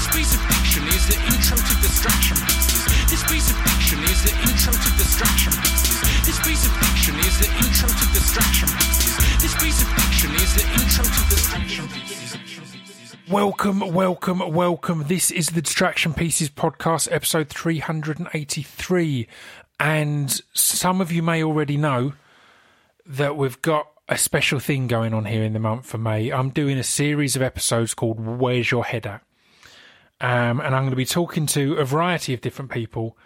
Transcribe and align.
This 0.00 0.16
piece 0.16 0.34
of 0.34 0.40
fiction 0.40 0.82
is 0.88 1.08
the 1.08 1.16
intro 1.28 1.58
to 1.58 1.74
distraction 1.82 2.36
pieces. 2.38 2.84
This 3.10 3.22
piece 3.24 3.50
of 3.50 3.56
fiction 3.58 3.98
is 4.04 4.22
the 4.24 4.32
intro 4.48 4.72
to 4.72 4.96
distraction 4.96 5.52
pieces. 5.52 6.00
This 6.24 6.40
piece 6.40 6.64
of 6.64 6.72
fiction 6.72 7.16
is 7.18 7.38
the 7.38 7.48
intro 7.60 7.86
to 7.86 8.06
distraction. 8.14 8.68
This 9.42 9.54
piece 9.62 9.82
of 9.82 9.88
fiction 9.88 10.30
is 10.36 10.54
the 10.54 10.64
intro 10.80 11.04
to 11.04 11.28
distraction 11.28 11.88
pieces. 11.88 13.16
Welcome, 13.30 13.92
welcome, 13.92 14.38
welcome. 14.54 15.04
This 15.06 15.30
is 15.30 15.48
the 15.48 15.60
Distraction 15.60 16.14
Pieces 16.14 16.48
podcast, 16.48 17.12
episode 17.12 17.50
383. 17.50 19.28
And 19.78 20.40
some 20.54 21.02
of 21.02 21.12
you 21.12 21.22
may 21.22 21.44
already 21.44 21.76
know 21.76 22.14
that 23.04 23.36
we've 23.36 23.60
got 23.60 23.86
a 24.08 24.16
special 24.16 24.60
thing 24.60 24.86
going 24.86 25.12
on 25.12 25.26
here 25.26 25.44
in 25.44 25.52
the 25.52 25.58
month 25.58 25.84
for 25.84 25.98
May. 25.98 26.30
I'm 26.30 26.48
doing 26.48 26.78
a 26.78 26.84
series 26.84 27.36
of 27.36 27.42
episodes 27.42 27.92
called 27.92 28.18
Where's 28.18 28.70
Your 28.70 28.86
Head 28.86 29.06
At? 29.06 29.20
Um, 30.20 30.60
and 30.60 30.74
I'm 30.74 30.82
going 30.82 30.90
to 30.90 30.96
be 30.96 31.06
talking 31.06 31.46
to 31.46 31.74
a 31.74 31.84
variety 31.84 32.34
of 32.34 32.40
different 32.40 32.70
people 32.70 33.16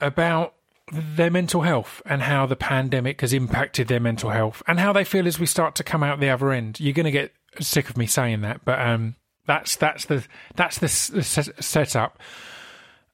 about 0.00 0.54
their 0.92 1.30
mental 1.30 1.62
health 1.62 2.02
and 2.06 2.22
how 2.22 2.46
the 2.46 2.56
pandemic 2.56 3.20
has 3.20 3.32
impacted 3.32 3.88
their 3.88 4.00
mental 4.00 4.30
health 4.30 4.62
and 4.66 4.80
how 4.80 4.92
they 4.92 5.04
feel 5.04 5.26
as 5.26 5.38
we 5.38 5.46
start 5.46 5.74
to 5.76 5.84
come 5.84 6.02
out 6.02 6.18
the 6.18 6.30
other 6.30 6.50
end. 6.50 6.80
You're 6.80 6.94
going 6.94 7.04
to 7.04 7.10
get 7.10 7.32
sick 7.60 7.90
of 7.90 7.96
me 7.96 8.06
saying 8.06 8.40
that, 8.40 8.64
but 8.64 8.80
um, 8.80 9.14
that's 9.46 9.76
that's 9.76 10.06
the 10.06 10.26
that's 10.54 10.78
the, 10.78 10.88
setup. 10.88 12.18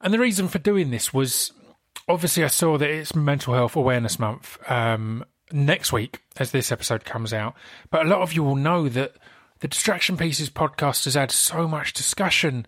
And 0.01 0.13
the 0.13 0.19
reason 0.19 0.47
for 0.47 0.59
doing 0.59 0.91
this 0.91 1.13
was 1.13 1.51
obviously 2.07 2.43
I 2.43 2.47
saw 2.47 2.77
that 2.77 2.89
it's 2.89 3.15
Mental 3.15 3.53
Health 3.53 3.75
Awareness 3.75 4.19
Month 4.19 4.57
um, 4.69 5.25
next 5.51 5.91
week 5.91 6.21
as 6.37 6.51
this 6.51 6.71
episode 6.71 7.05
comes 7.05 7.33
out. 7.33 7.55
But 7.89 8.05
a 8.05 8.09
lot 8.09 8.21
of 8.21 8.33
you 8.33 8.43
will 8.43 8.55
know 8.55 8.89
that 8.89 9.15
the 9.59 9.67
Distraction 9.67 10.17
Pieces 10.17 10.49
podcast 10.49 11.05
has 11.05 11.15
had 11.15 11.31
so 11.31 11.67
much 11.67 11.93
discussion 11.93 12.67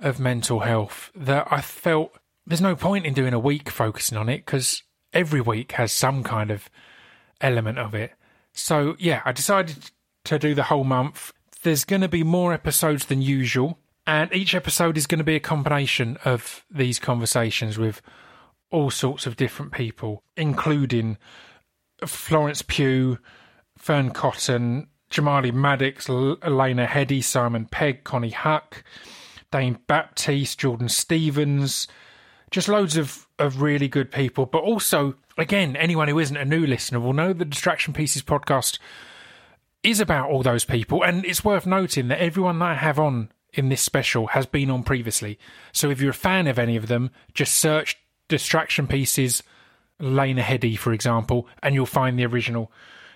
of 0.00 0.20
mental 0.20 0.60
health 0.60 1.10
that 1.14 1.46
I 1.50 1.60
felt 1.60 2.16
there's 2.46 2.60
no 2.60 2.76
point 2.76 3.06
in 3.06 3.14
doing 3.14 3.34
a 3.34 3.38
week 3.38 3.70
focusing 3.70 4.16
on 4.16 4.28
it 4.28 4.44
because 4.44 4.82
every 5.12 5.40
week 5.40 5.72
has 5.72 5.92
some 5.92 6.22
kind 6.22 6.50
of 6.50 6.68
element 7.40 7.78
of 7.78 7.94
it. 7.94 8.12
So 8.52 8.96
yeah, 8.98 9.22
I 9.24 9.32
decided 9.32 9.90
to 10.24 10.38
do 10.38 10.54
the 10.54 10.64
whole 10.64 10.84
month 10.84 11.32
there's 11.66 11.84
going 11.84 12.02
to 12.02 12.08
be 12.08 12.22
more 12.22 12.52
episodes 12.52 13.06
than 13.06 13.20
usual, 13.20 13.78
and 14.06 14.32
each 14.32 14.54
episode 14.54 14.96
is 14.96 15.08
going 15.08 15.18
to 15.18 15.24
be 15.24 15.34
a 15.34 15.40
combination 15.40 16.16
of 16.24 16.64
these 16.70 17.00
conversations 17.00 17.76
with 17.76 18.00
all 18.70 18.88
sorts 18.88 19.26
of 19.26 19.36
different 19.36 19.72
people, 19.72 20.22
including 20.36 21.18
Florence 22.06 22.62
Pugh, 22.62 23.18
Fearne 23.76 24.12
Cotton, 24.12 24.86
Jamali 25.10 25.50
Maddix, 25.50 26.08
Elena 26.40 26.86
Headey, 26.86 27.22
Simon 27.22 27.66
Pegg, 27.66 28.04
Connie 28.04 28.30
Huq, 28.30 28.84
Dane 29.50 29.78
Baptiste, 29.86 30.58
Jordan 30.58 30.88
Stevens, 30.88 31.88
just 32.50 32.68
loads 32.68 32.96
of, 32.96 33.26
of 33.38 33.62
really 33.62 33.88
good 33.88 34.10
people. 34.10 34.46
But 34.46 34.62
also, 34.62 35.14
again, 35.38 35.76
anyone 35.76 36.08
who 36.08 36.18
isn't 36.18 36.36
a 36.36 36.44
new 36.44 36.66
listener 36.66 37.00
will 37.00 37.12
know 37.12 37.32
the 37.32 37.44
Distraction 37.44 37.92
Pieces 37.92 38.22
podcast 38.22 38.78
is 39.82 40.00
about 40.00 40.30
all 40.30 40.42
those 40.42 40.64
people. 40.64 41.04
And 41.04 41.24
it's 41.24 41.44
worth 41.44 41.66
noting 41.66 42.08
that 42.08 42.20
everyone 42.20 42.58
that 42.58 42.64
I 42.64 42.74
have 42.74 42.98
on 42.98 43.30
in 43.52 43.68
this 43.68 43.80
special 43.80 44.28
has 44.28 44.46
been 44.46 44.70
on 44.70 44.82
previously. 44.82 45.38
So 45.72 45.90
if 45.90 46.00
you're 46.00 46.10
a 46.10 46.14
fan 46.14 46.46
of 46.46 46.58
any 46.58 46.76
of 46.76 46.88
them, 46.88 47.10
just 47.34 47.54
search 47.54 47.96
Distraction 48.28 48.86
Pieces, 48.86 49.42
Lena 49.98 50.42
Headey, 50.42 50.78
for 50.78 50.92
example, 50.92 51.48
and 51.62 51.74
you'll 51.74 51.86
find 51.86 52.18
the 52.18 52.26
original 52.26 52.70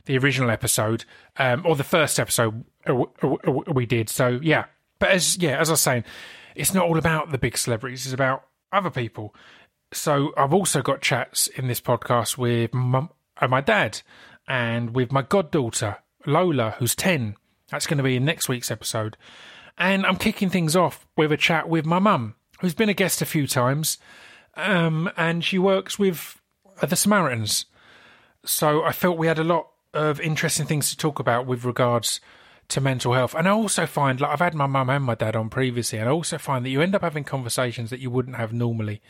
the 0.06 0.16
original 0.16 0.50
episode 0.50 1.04
um, 1.36 1.62
or 1.66 1.76
the 1.76 1.84
first 1.84 2.18
episode 2.18 2.64
we 3.70 3.84
did. 3.84 4.08
So 4.08 4.40
yeah, 4.42 4.64
but 5.00 5.10
as 5.10 5.36
yeah, 5.38 5.58
as 5.58 5.68
I 5.68 5.72
was 5.72 5.80
saying, 5.80 6.04
it's 6.54 6.72
not 6.72 6.86
all 6.86 6.98
about 6.98 7.32
the 7.32 7.38
big 7.38 7.58
celebrities. 7.58 8.06
It's 8.06 8.14
about 8.14 8.44
other 8.72 8.90
people. 8.90 9.34
So 9.92 10.32
I've 10.36 10.54
also 10.54 10.82
got 10.82 11.00
chats 11.00 11.48
in 11.48 11.66
this 11.66 11.80
podcast 11.80 12.38
with 12.38 12.72
my, 12.72 13.08
uh, 13.40 13.48
my 13.48 13.60
dad 13.60 14.02
and 14.46 14.94
with 14.94 15.10
my 15.10 15.22
goddaughter 15.22 15.96
Lola, 16.26 16.76
who's 16.78 16.94
10. 16.94 17.34
That's 17.70 17.86
going 17.86 17.98
to 17.98 18.04
be 18.04 18.16
in 18.16 18.24
next 18.24 18.48
week's 18.48 18.70
episode. 18.70 19.16
And 19.78 20.04
I'm 20.06 20.16
kicking 20.16 20.50
things 20.50 20.76
off 20.76 21.06
with 21.16 21.32
a 21.32 21.36
chat 21.36 21.68
with 21.68 21.86
my 21.86 21.98
mum, 21.98 22.34
who's 22.60 22.74
been 22.74 22.88
a 22.88 22.94
guest 22.94 23.22
a 23.22 23.26
few 23.26 23.46
times. 23.46 23.98
Um, 24.54 25.10
and 25.16 25.42
she 25.44 25.58
works 25.58 25.98
with 25.98 26.40
the 26.80 26.96
Samaritans. 26.96 27.66
So 28.44 28.82
I 28.84 28.92
felt 28.92 29.18
we 29.18 29.26
had 29.26 29.38
a 29.38 29.44
lot 29.44 29.68
of 29.94 30.20
interesting 30.20 30.66
things 30.66 30.90
to 30.90 30.96
talk 30.96 31.18
about 31.18 31.46
with 31.46 31.64
regards 31.64 32.20
to 32.70 32.80
mental 32.80 33.12
health. 33.12 33.34
And 33.34 33.48
I 33.48 33.52
also 33.52 33.86
find, 33.86 34.20
like, 34.20 34.30
I've 34.30 34.40
had 34.40 34.54
my 34.54 34.66
mum 34.66 34.90
and 34.90 35.04
my 35.04 35.14
dad 35.14 35.36
on 35.36 35.48
previously, 35.50 35.98
and 35.98 36.08
I 36.08 36.12
also 36.12 36.38
find 36.38 36.64
that 36.64 36.70
you 36.70 36.80
end 36.80 36.94
up 36.94 37.02
having 37.02 37.24
conversations 37.24 37.90
that 37.90 38.00
you 38.00 38.10
wouldn't 38.10 38.36
have 38.36 38.52
normally. 38.52 39.02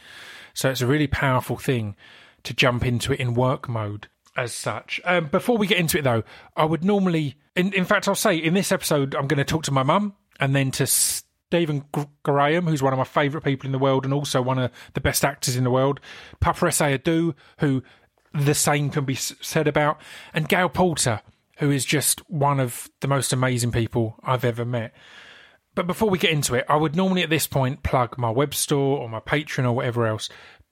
So 0.55 0.71
it's 0.71 0.81
a 0.81 0.87
really 0.87 1.07
powerful 1.07 1.57
thing 1.57 1.97
to 2.43 2.55
jump 2.55 2.85
into 2.85 3.13
it 3.13 3.21
in 3.21 3.35
work 3.35 3.69
mode 3.69 4.09
as 4.37 4.53
such. 4.53 5.01
Um, 5.05 5.27
before 5.27 5.59
we 5.59 5.67
get 5.67 5.79
into 5.79 5.99
it, 5.99 6.03
though, 6.03 6.23
I 6.57 6.65
would 6.65 6.85
normally, 6.85 7.37
in, 7.57 7.73
in 7.73 7.85
fact, 7.85 8.09
I'll 8.09 8.15
say 8.15 8.37
in 8.37 8.55
this 8.55 8.73
episode, 8.73 9.15
I'm 9.15 9.27
going 9.27 9.39
to 9.39 9.45
talk 9.45 9.65
to 9.65 9.73
my 9.73 9.83
mum 9.83 10.15
and 10.39 10.55
then 10.55 10.71
to 10.73 10.87
Stephen 10.87 11.85
Graham, 12.23 12.67
who's 12.67 12.83
one 12.83 12.93
of 12.93 12.99
my 12.99 13.05
favourite 13.05 13.45
people 13.45 13.67
in 13.67 13.73
the 13.73 13.79
world 13.79 14.05
and 14.05 14.15
also 14.15 14.41
one 14.41 14.59
of 14.59 14.71
the 14.95 15.01
best 15.01 15.25
actors 15.25 15.57
in 15.57 15.65
the 15.65 15.71
world, 15.71 16.01
Papa 16.41 16.67
Adu, 16.67 17.35
who 17.59 17.83
the 18.33 18.55
same 18.55 18.91
can 18.91 19.05
be 19.05 19.17
said 19.17 19.67
about, 19.67 20.01
and 20.33 20.49
Gail 20.49 20.69
Porter, 20.69 21.21
who 21.61 21.71
is 21.71 21.85
just 21.85 22.21
one 22.31 22.59
of 22.59 22.91
the 23.01 23.09
most 23.09 23.33
amazing 23.33 23.71
people 23.71 24.17
I've 24.25 24.45
ever 24.45 24.65
met. 24.65 24.93
But 25.75 25.87
before 25.87 26.11
we 26.11 26.19
get 26.19 26.31
into 26.31 26.55
it, 26.55 26.65
I 26.69 26.77
would 26.77 26.97
normally 26.97 27.23
at 27.23 27.31
this 27.31 27.47
point 27.47 27.83
plug 27.83 28.19
my 28.19 28.31
web 28.31 28.55
store 28.55 28.99
or 28.99 29.09
my 29.09 29.21
Patreon 29.21 29.65
or 29.65 29.73
whatever 29.73 30.07
else. 30.07 30.29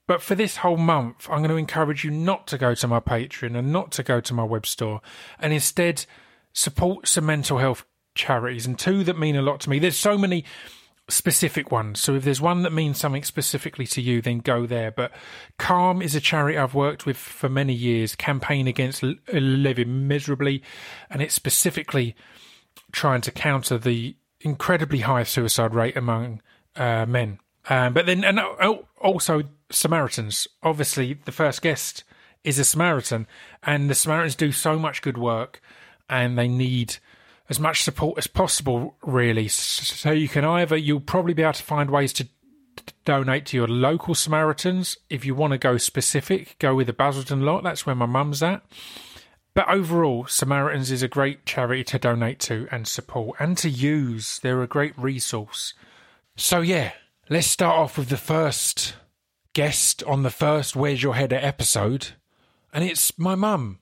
But 0.07 0.21
for 0.23 0.33
this 0.33 0.57
whole 0.57 0.77
month, 0.77 1.27
I'm 1.29 1.37
going 1.37 1.51
to 1.51 1.57
encourage 1.57 2.03
you 2.03 2.09
not 2.09 2.47
to 2.47 2.57
go 2.57 2.73
to 2.73 2.87
my 2.87 2.99
Patreon 2.99 3.55
and 3.55 3.71
not 3.71 3.91
to 3.93 4.03
go 4.03 4.19
to 4.19 4.33
my 4.33 4.43
web 4.43 4.65
store 4.65 5.01
and 5.37 5.53
instead 5.53 6.05
support 6.53 7.07
some 7.07 7.27
mental 7.27 7.59
health 7.59 7.85
charities 8.15 8.65
and 8.65 8.77
two 8.77 9.03
that 9.03 9.17
mean 9.17 9.35
a 9.35 9.43
lot 9.43 9.59
to 9.61 9.69
me. 9.69 9.77
There's 9.77 9.95
so 9.95 10.17
many 10.17 10.43
specific 11.09 11.71
ones. 11.71 11.99
So 11.99 12.15
if 12.15 12.23
there's 12.23 12.41
one 12.41 12.63
that 12.63 12.73
means 12.73 12.97
something 12.97 13.23
specifically 13.23 13.85
to 13.87 14.01
you, 14.01 14.21
then 14.21 14.39
go 14.39 14.65
there. 14.65 14.91
But 14.91 15.11
Calm 15.57 16.01
is 16.01 16.15
a 16.15 16.21
charity 16.21 16.57
I've 16.57 16.75
worked 16.75 17.05
with 17.05 17.17
for 17.17 17.49
many 17.49 17.73
years, 17.73 18.15
campaign 18.15 18.67
against 18.67 19.03
living 19.03 20.07
miserably, 20.07 20.63
and 21.09 21.21
it's 21.21 21.33
specifically 21.33 22.15
trying 22.91 23.21
to 23.21 23.31
counter 23.31 23.77
the 23.77 24.15
incredibly 24.41 24.99
high 24.99 25.23
suicide 25.23 25.73
rate 25.73 25.97
among 25.97 26.41
uh, 26.75 27.05
men. 27.05 27.39
Um, 27.69 27.93
but 27.93 28.05
then, 28.05 28.23
and 28.23 28.39
also 28.99 29.43
Samaritans. 29.71 30.47
Obviously, 30.63 31.13
the 31.25 31.31
first 31.31 31.61
guest 31.61 32.03
is 32.43 32.57
a 32.57 32.63
Samaritan, 32.63 33.27
and 33.63 33.89
the 33.89 33.95
Samaritans 33.95 34.35
do 34.35 34.51
so 34.51 34.79
much 34.79 35.01
good 35.01 35.17
work, 35.17 35.61
and 36.09 36.37
they 36.37 36.47
need 36.47 36.97
as 37.49 37.59
much 37.59 37.83
support 37.83 38.17
as 38.17 38.27
possible, 38.27 38.95
really. 39.01 39.47
So 39.47 40.11
you 40.11 40.29
can 40.29 40.45
either 40.45 40.77
you'll 40.77 40.99
probably 40.99 41.33
be 41.33 41.43
able 41.43 41.53
to 41.53 41.63
find 41.63 41.89
ways 41.89 42.13
to 42.13 42.27
donate 43.05 43.47
to 43.47 43.57
your 43.57 43.67
local 43.67 44.15
Samaritans. 44.15 44.97
If 45.09 45.25
you 45.25 45.35
want 45.35 45.51
to 45.53 45.57
go 45.57 45.77
specific, 45.77 46.57
go 46.59 46.75
with 46.75 46.87
the 46.87 46.93
Basildon 46.93 47.41
lot. 47.41 47.63
That's 47.63 47.85
where 47.85 47.95
my 47.95 48.05
mum's 48.05 48.43
at. 48.43 48.63
But 49.55 49.67
overall, 49.67 50.27
Samaritans 50.27 50.91
is 50.91 51.01
a 51.01 51.07
great 51.07 51.45
charity 51.45 51.83
to 51.85 51.99
donate 51.99 52.39
to 52.41 52.67
and 52.71 52.87
support 52.87 53.37
and 53.39 53.57
to 53.57 53.69
use. 53.69 54.39
They're 54.39 54.61
a 54.61 54.67
great 54.67 54.97
resource. 54.97 55.73
So 56.37 56.61
yeah, 56.61 56.93
let's 57.29 57.47
start 57.47 57.77
off 57.77 57.97
with 57.97 58.09
the 58.09 58.17
first 58.17 58.95
guest 59.53 60.03
on 60.03 60.23
the 60.23 60.29
first 60.29 60.75
Where's 60.75 61.03
Your 61.03 61.15
Head 61.15 61.33
episode, 61.33 62.09
and 62.71 62.83
it's 62.83 63.17
my 63.17 63.35
mum. 63.35 63.79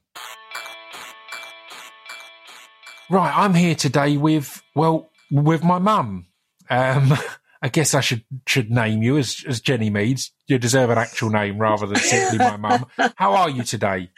Right, 3.10 3.34
I'm 3.34 3.54
here 3.54 3.76
today 3.76 4.18
with, 4.18 4.62
well, 4.76 5.10
with 5.32 5.64
my 5.64 5.80
mum. 5.80 6.28
Um, 6.70 7.14
I 7.62 7.70
guess 7.70 7.96
I 7.96 8.02
should 8.02 8.24
should 8.46 8.70
name 8.70 9.02
you 9.02 9.18
as 9.18 9.44
as 9.48 9.62
Jenny 9.62 9.90
Meads. 9.90 10.32
You 10.46 10.60
deserve 10.60 10.92
an 10.92 11.00
actual 11.00 11.32
name 11.32 11.58
rather 11.58 11.88
than 11.88 11.98
simply 11.98 12.38
my 12.38 12.56
mum. 12.56 12.86
How 13.16 13.34
are 13.34 13.50
you 13.50 13.64
today? 13.64 14.12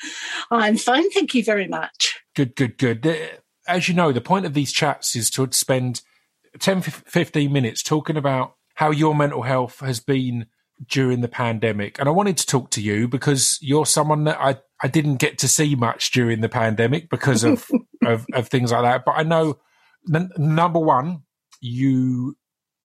I'm 0.51 0.75
fine, 0.75 1.09
thank 1.11 1.33
you 1.33 1.43
very 1.43 1.67
much. 1.67 2.19
Good, 2.35 2.55
good, 2.55 2.77
good. 2.77 3.39
As 3.65 3.87
you 3.87 3.95
know, 3.95 4.11
the 4.11 4.19
point 4.19 4.45
of 4.45 4.53
these 4.53 4.73
chats 4.73 5.15
is 5.15 5.29
to 5.31 5.47
spend 5.51 6.01
10, 6.59 6.81
15 6.81 7.51
minutes 7.51 7.81
talking 7.81 8.17
about 8.17 8.55
how 8.75 8.91
your 8.91 9.15
mental 9.15 9.43
health 9.43 9.79
has 9.79 9.99
been 9.99 10.47
during 10.87 11.21
the 11.21 11.27
pandemic. 11.27 11.99
And 11.99 12.09
I 12.09 12.11
wanted 12.11 12.37
to 12.37 12.45
talk 12.45 12.71
to 12.71 12.81
you 12.81 13.07
because 13.07 13.57
you're 13.61 13.85
someone 13.85 14.25
that 14.25 14.39
I, 14.39 14.57
I 14.81 14.87
didn't 14.87 15.17
get 15.17 15.37
to 15.39 15.47
see 15.47 15.75
much 15.75 16.11
during 16.11 16.41
the 16.41 16.49
pandemic 16.49 17.09
because 17.09 17.43
of, 17.43 17.69
of, 18.05 18.25
of, 18.33 18.47
things 18.47 18.71
like 18.71 18.83
that. 18.83 19.03
But 19.05 19.15
I 19.17 19.23
know, 19.23 19.59
n- 20.13 20.31
number 20.37 20.79
one, 20.79 21.23
you 21.61 22.37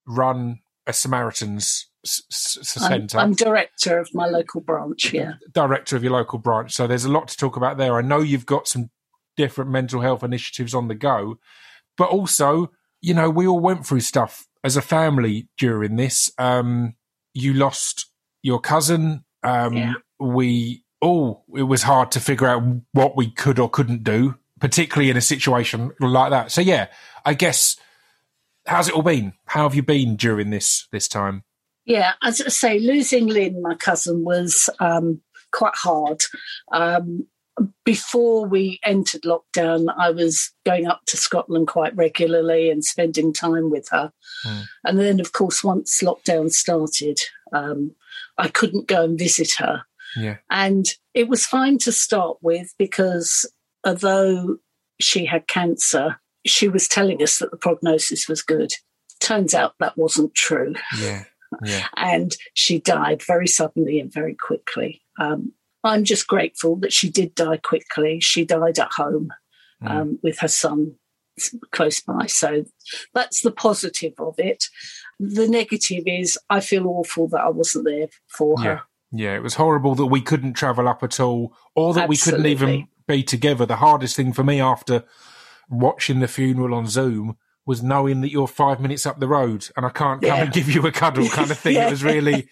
run 0.07 0.61
a 0.87 0.93
Samaritan's 0.93 1.89
centre. 2.05 3.19
I'm, 3.19 3.31
I'm, 3.31 3.35
director 3.35 3.99
of 3.99 4.09
my 4.13 4.27
local 4.27 4.61
branch, 4.61 5.13
yeah. 5.13 5.35
Director 5.53 5.97
of 5.97 6.03
your 6.03 6.13
local 6.13 6.39
branch. 6.39 6.73
So 6.73 6.87
there's 6.87 7.05
a 7.05 7.13
lot 7.13 7.29
to 7.29 7.37
talk 7.37 7.57
about 7.57 7.79
there. 7.79 7.97
I 7.97 8.03
know 8.03 8.19
you've 8.19 8.47
got 8.47 8.69
some 8.69 8.91
different 9.37 9.71
mental 9.71 10.01
health 10.01 10.23
initiatives 10.23 10.75
on 10.75 10.89
the 10.89 10.95
go, 10.95 11.39
but 11.97 12.11
also, 12.11 12.71
you 13.01 13.15
know, 13.15 13.31
we 13.31 13.47
all 13.47 13.61
went 13.61 13.87
through 13.87 14.01
stuff 14.01 14.47
as 14.63 14.77
a 14.77 14.83
family 14.83 15.49
during 15.59 15.97
this. 15.97 16.31
Um, 16.39 16.95
you 17.33 17.55
lost 17.55 18.11
your 18.43 18.61
cousin. 18.61 19.25
Um, 19.43 19.75
Yeah. 19.75 19.95
We 20.21 20.84
all, 21.05 21.45
it 21.55 21.63
was 21.63 21.83
hard 21.83 22.11
to 22.13 22.21
figure 22.21 22.49
out 22.49 22.63
what 22.93 23.17
we 23.17 23.31
could 23.31 23.59
or 23.59 23.71
couldn't 23.71 24.03
do, 24.03 24.37
particularly 24.61 25.11
in 25.11 25.17
a 25.17 25.21
situation 25.21 25.93
like 26.01 26.31
that. 26.31 26.51
So, 26.51 26.61
yeah, 26.61 26.89
I 27.25 27.35
guess, 27.35 27.77
how's 28.67 28.89
it 28.89 28.95
all 28.95 29.03
been? 29.03 29.35
How 29.47 29.65
have 29.65 29.75
you 29.75 29.83
been 29.83 30.17
during 30.17 30.51
this 30.51 30.89
this 30.91 31.09
time? 31.09 31.45
Yeah, 31.85 32.13
as 32.23 32.41
I 32.41 32.49
say, 32.49 32.79
losing 32.79 33.27
Lynn, 33.27 33.61
my 33.61 33.75
cousin, 33.75 34.25
was 34.25 34.71
um, 34.81 35.21
quite 35.53 35.75
hard. 35.75 36.23
Um, 36.73 37.27
before 37.85 38.47
we 38.47 38.81
entered 38.85 39.23
lockdown, 39.23 39.87
I 39.97 40.11
was 40.11 40.51
going 40.65 40.87
up 40.87 41.03
to 41.07 41.17
Scotland 41.17 41.69
quite 41.69 41.95
regularly 41.95 42.71
and 42.71 42.85
spending 42.85 43.33
time 43.33 43.71
with 43.71 43.89
her. 43.91 44.13
Mm. 44.47 44.65
And 44.85 44.99
then, 44.99 45.21
of 45.21 45.33
course, 45.33 45.63
once 45.63 46.03
lockdown 46.03 46.51
started, 46.51 47.21
um, 47.53 47.95
I 48.39 48.49
couldn't 48.49 48.89
go 48.89 49.05
and 49.05 49.19
visit 49.19 49.53
her. 49.59 49.83
Yeah. 50.17 50.37
And 50.51 50.87
it 51.15 51.29
was 51.29 51.47
fine 51.47 51.79
to 51.79 51.93
start 51.93 52.39
with 52.43 52.75
because 52.79 53.51
although 53.85 54.59
she 55.01 55.25
had 55.25 55.47
cancer, 55.47 56.21
she 56.47 56.69
was 56.69 56.89
telling 56.89 57.23
us 57.23 57.39
that 57.39 57.51
the 57.51 57.57
prognosis 57.57 58.29
was 58.29 58.43
good. 58.43 58.73
Turns 59.21 59.55
out 59.55 59.75
that 59.81 59.97
wasn't 59.97 60.35
true. 60.35 60.75
Yeah. 61.01 61.25
Yeah. 61.65 61.87
And 61.97 62.37
she 62.55 62.81
died 62.81 63.23
very 63.23 63.47
suddenly 63.47 64.01
and 64.01 64.13
very 64.13 64.35
quickly. 64.35 65.03
Um, 65.21 65.53
I'm 65.85 66.05
just 66.05 66.27
grateful 66.27 66.77
that 66.77 66.93
she 66.93 67.11
did 67.11 67.35
die 67.35 67.59
quickly. 67.59 68.21
She 68.21 68.45
died 68.45 68.79
at 68.79 68.93
home 68.93 69.33
Mm. 69.83 69.91
um, 69.91 70.19
with 70.23 70.39
her 70.39 70.49
son 70.49 70.95
close 71.73 72.01
by. 72.01 72.27
So 72.27 72.65
that's 73.13 73.43
the 73.43 73.51
positive 73.51 74.15
of 74.19 74.37
it. 74.39 74.67
The 75.19 75.49
negative 75.49 76.05
is 76.07 76.39
I 76.49 76.61
feel 76.61 76.87
awful 76.87 77.27
that 77.29 77.41
I 77.41 77.49
wasn't 77.49 77.87
there 77.87 78.07
for 78.29 78.61
her. 78.63 78.83
Yeah. 79.15 79.31
Yeah. 79.33 79.37
It 79.37 79.43
was 79.43 79.55
horrible 79.55 79.95
that 79.97 80.07
we 80.07 80.21
couldn't 80.21 80.55
travel 80.55 80.89
up 80.89 81.03
at 81.03 81.21
all 81.21 81.55
or 81.75 81.95
that 81.95 82.09
we 82.09 82.17
couldn't 82.17 82.47
even 82.47 82.89
be 83.07 83.23
together. 83.23 83.67
The 83.67 83.77
hardest 83.77 84.17
thing 84.17 84.33
for 84.33 84.45
me 84.45 84.61
after 84.61 85.05
watching 85.69 86.21
the 86.21 86.29
funeral 86.29 86.75
on 86.75 86.87
Zoom 86.87 87.37
was 87.67 87.83
knowing 87.83 88.21
that 88.21 88.31
you're 88.31 88.47
five 88.47 88.79
minutes 88.79 89.07
up 89.07 89.21
the 89.21 89.27
road 89.29 89.67
and 89.75 89.87
I 89.87 89.89
can't 89.89 90.21
come 90.21 90.29
Yeah. 90.29 90.43
and 90.45 90.53
give 90.53 90.69
you 90.69 90.87
a 90.87 90.93
cuddle 90.93 91.27
kind 91.29 91.51
of 91.51 91.59
thing. 91.59 91.77
Yeah. 91.77 91.87
It 91.87 91.91
was 91.93 92.05
really, 92.13 92.47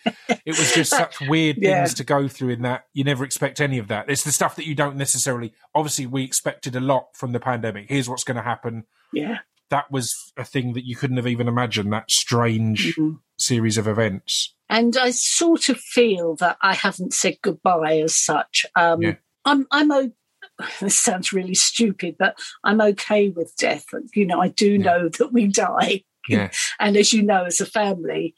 it 0.47 0.57
was 0.59 0.73
just 0.75 0.91
such 0.91 1.21
weird 1.21 1.59
things 1.59 1.93
to 1.95 2.05
go 2.05 2.29
through 2.29 2.51
in 2.51 2.63
that 2.63 2.85
you 2.95 3.05
never 3.05 3.23
expect 3.25 3.61
any 3.61 3.77
of 3.79 3.89
that. 3.89 4.09
It's 4.09 4.25
the 4.25 4.33
stuff 4.33 4.57
that 4.57 4.67
you 4.67 4.75
don't 4.75 4.97
necessarily, 4.97 5.53
obviously 5.75 6.07
we 6.07 6.25
expected 6.25 6.75
a 6.77 6.81
lot 6.81 7.09
from 7.15 7.33
the 7.33 7.41
pandemic. 7.41 7.91
Here's 7.91 8.09
what's 8.09 8.25
going 8.25 8.39
to 8.39 8.43
happen. 8.43 8.85
Yeah. 9.13 9.39
That 9.73 9.91
was 9.91 10.33
a 10.37 10.45
thing 10.45 10.75
that 10.75 10.85
you 10.85 10.95
couldn't 10.97 11.17
have 11.17 11.27
even 11.27 11.49
imagined, 11.49 11.91
that 11.95 12.11
strange 12.11 12.95
Mhm. 12.95 13.21
series 13.39 13.79
of 13.79 13.89
events. 13.89 14.55
And 14.69 14.97
I 14.99 15.13
sort 15.13 15.71
of 15.71 15.79
feel 15.81 16.37
that 16.37 16.59
I 16.61 16.75
haven't 16.75 17.15
said 17.15 17.39
goodbye 17.43 17.99
as 18.01 18.15
such. 18.15 18.67
Um, 18.77 19.01
Yeah. 19.01 19.15
I'm, 19.47 19.67
I'm, 19.71 19.91
o- 19.91 20.13
this 20.81 20.99
sounds 21.01 21.33
really 21.33 21.55
stupid, 21.55 22.17
but 22.19 22.39
I'm 22.63 22.83
okay 22.83 23.31
with 23.31 23.55
death. 23.57 23.87
You 24.15 24.27
know, 24.27 24.41
I 24.43 24.49
do 24.49 24.73
Yeah. 24.73 24.85
know 24.85 25.09
that 25.09 25.33
we 25.33 25.47
die. 25.47 26.05
Yeah. 26.29 26.51
And 26.79 26.99
as 26.99 27.15
you 27.15 27.23
know, 27.23 27.45
as 27.47 27.59
a 27.63 27.67
family, 27.67 28.35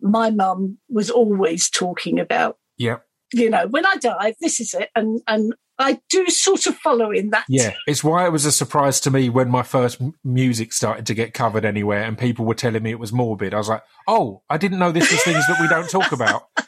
my 0.00 0.30
mum 0.30 0.78
was 0.88 1.10
always 1.10 1.68
talking 1.68 2.18
about, 2.18 2.56
Yeah. 2.78 2.96
you 3.32 3.50
know, 3.50 3.66
when 3.66 3.84
I 3.84 3.96
die, 3.96 4.34
this 4.40 4.58
is 4.58 4.72
it. 4.72 4.88
And, 4.96 5.20
and 5.28 5.52
I 5.78 6.00
do 6.10 6.26
sort 6.28 6.66
of 6.66 6.76
follow 6.76 7.10
in 7.10 7.30
that. 7.30 7.44
Yeah, 7.48 7.74
it's 7.86 8.02
why 8.02 8.26
it 8.26 8.32
was 8.32 8.44
a 8.44 8.52
surprise 8.52 9.00
to 9.00 9.10
me 9.10 9.28
when 9.30 9.48
my 9.48 9.62
first 9.62 10.00
music 10.24 10.72
started 10.72 11.06
to 11.06 11.14
get 11.14 11.34
covered 11.34 11.64
anywhere 11.64 12.02
and 12.02 12.18
people 12.18 12.44
were 12.44 12.54
telling 12.54 12.82
me 12.82 12.90
it 12.90 12.98
was 12.98 13.12
morbid. 13.12 13.54
I 13.54 13.58
was 13.58 13.68
like, 13.68 13.82
oh, 14.06 14.42
I 14.50 14.56
didn't 14.58 14.78
know 14.80 14.90
this 14.92 15.10
was 15.10 15.22
things 15.22 15.46
that 15.46 15.60
we 15.60 15.68
don't 15.68 15.88
talk 15.90 16.12
about. 16.12 16.44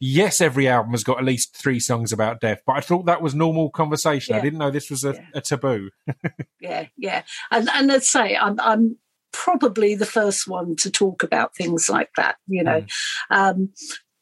Yes, 0.00 0.40
every 0.42 0.68
album 0.68 0.90
has 0.90 1.04
got 1.04 1.18
at 1.18 1.24
least 1.24 1.56
three 1.56 1.80
songs 1.80 2.12
about 2.12 2.40
death, 2.40 2.60
but 2.66 2.76
I 2.76 2.80
thought 2.80 3.06
that 3.06 3.22
was 3.22 3.34
normal 3.34 3.70
conversation. 3.70 4.34
I 4.34 4.40
didn't 4.40 4.58
know 4.58 4.70
this 4.70 4.90
was 4.90 5.02
a, 5.04 5.14
Yeah. 5.14 5.20
a 5.34 5.40
taboo. 5.40 5.90
yeah, 6.60 6.86
yeah. 6.98 7.22
And 7.50 7.70
and 7.72 7.90
I'd 7.90 8.02
say 8.02 8.36
I'm 8.36 8.60
I'm 8.60 8.98
probably 9.32 9.94
the 9.94 10.04
first 10.04 10.46
one 10.46 10.76
to 10.80 10.90
talk 10.90 11.22
about 11.22 11.54
things 11.56 11.88
like 11.88 12.10
that, 12.16 12.36
you 12.48 12.62
know. 12.64 12.84
Um, 13.30 13.70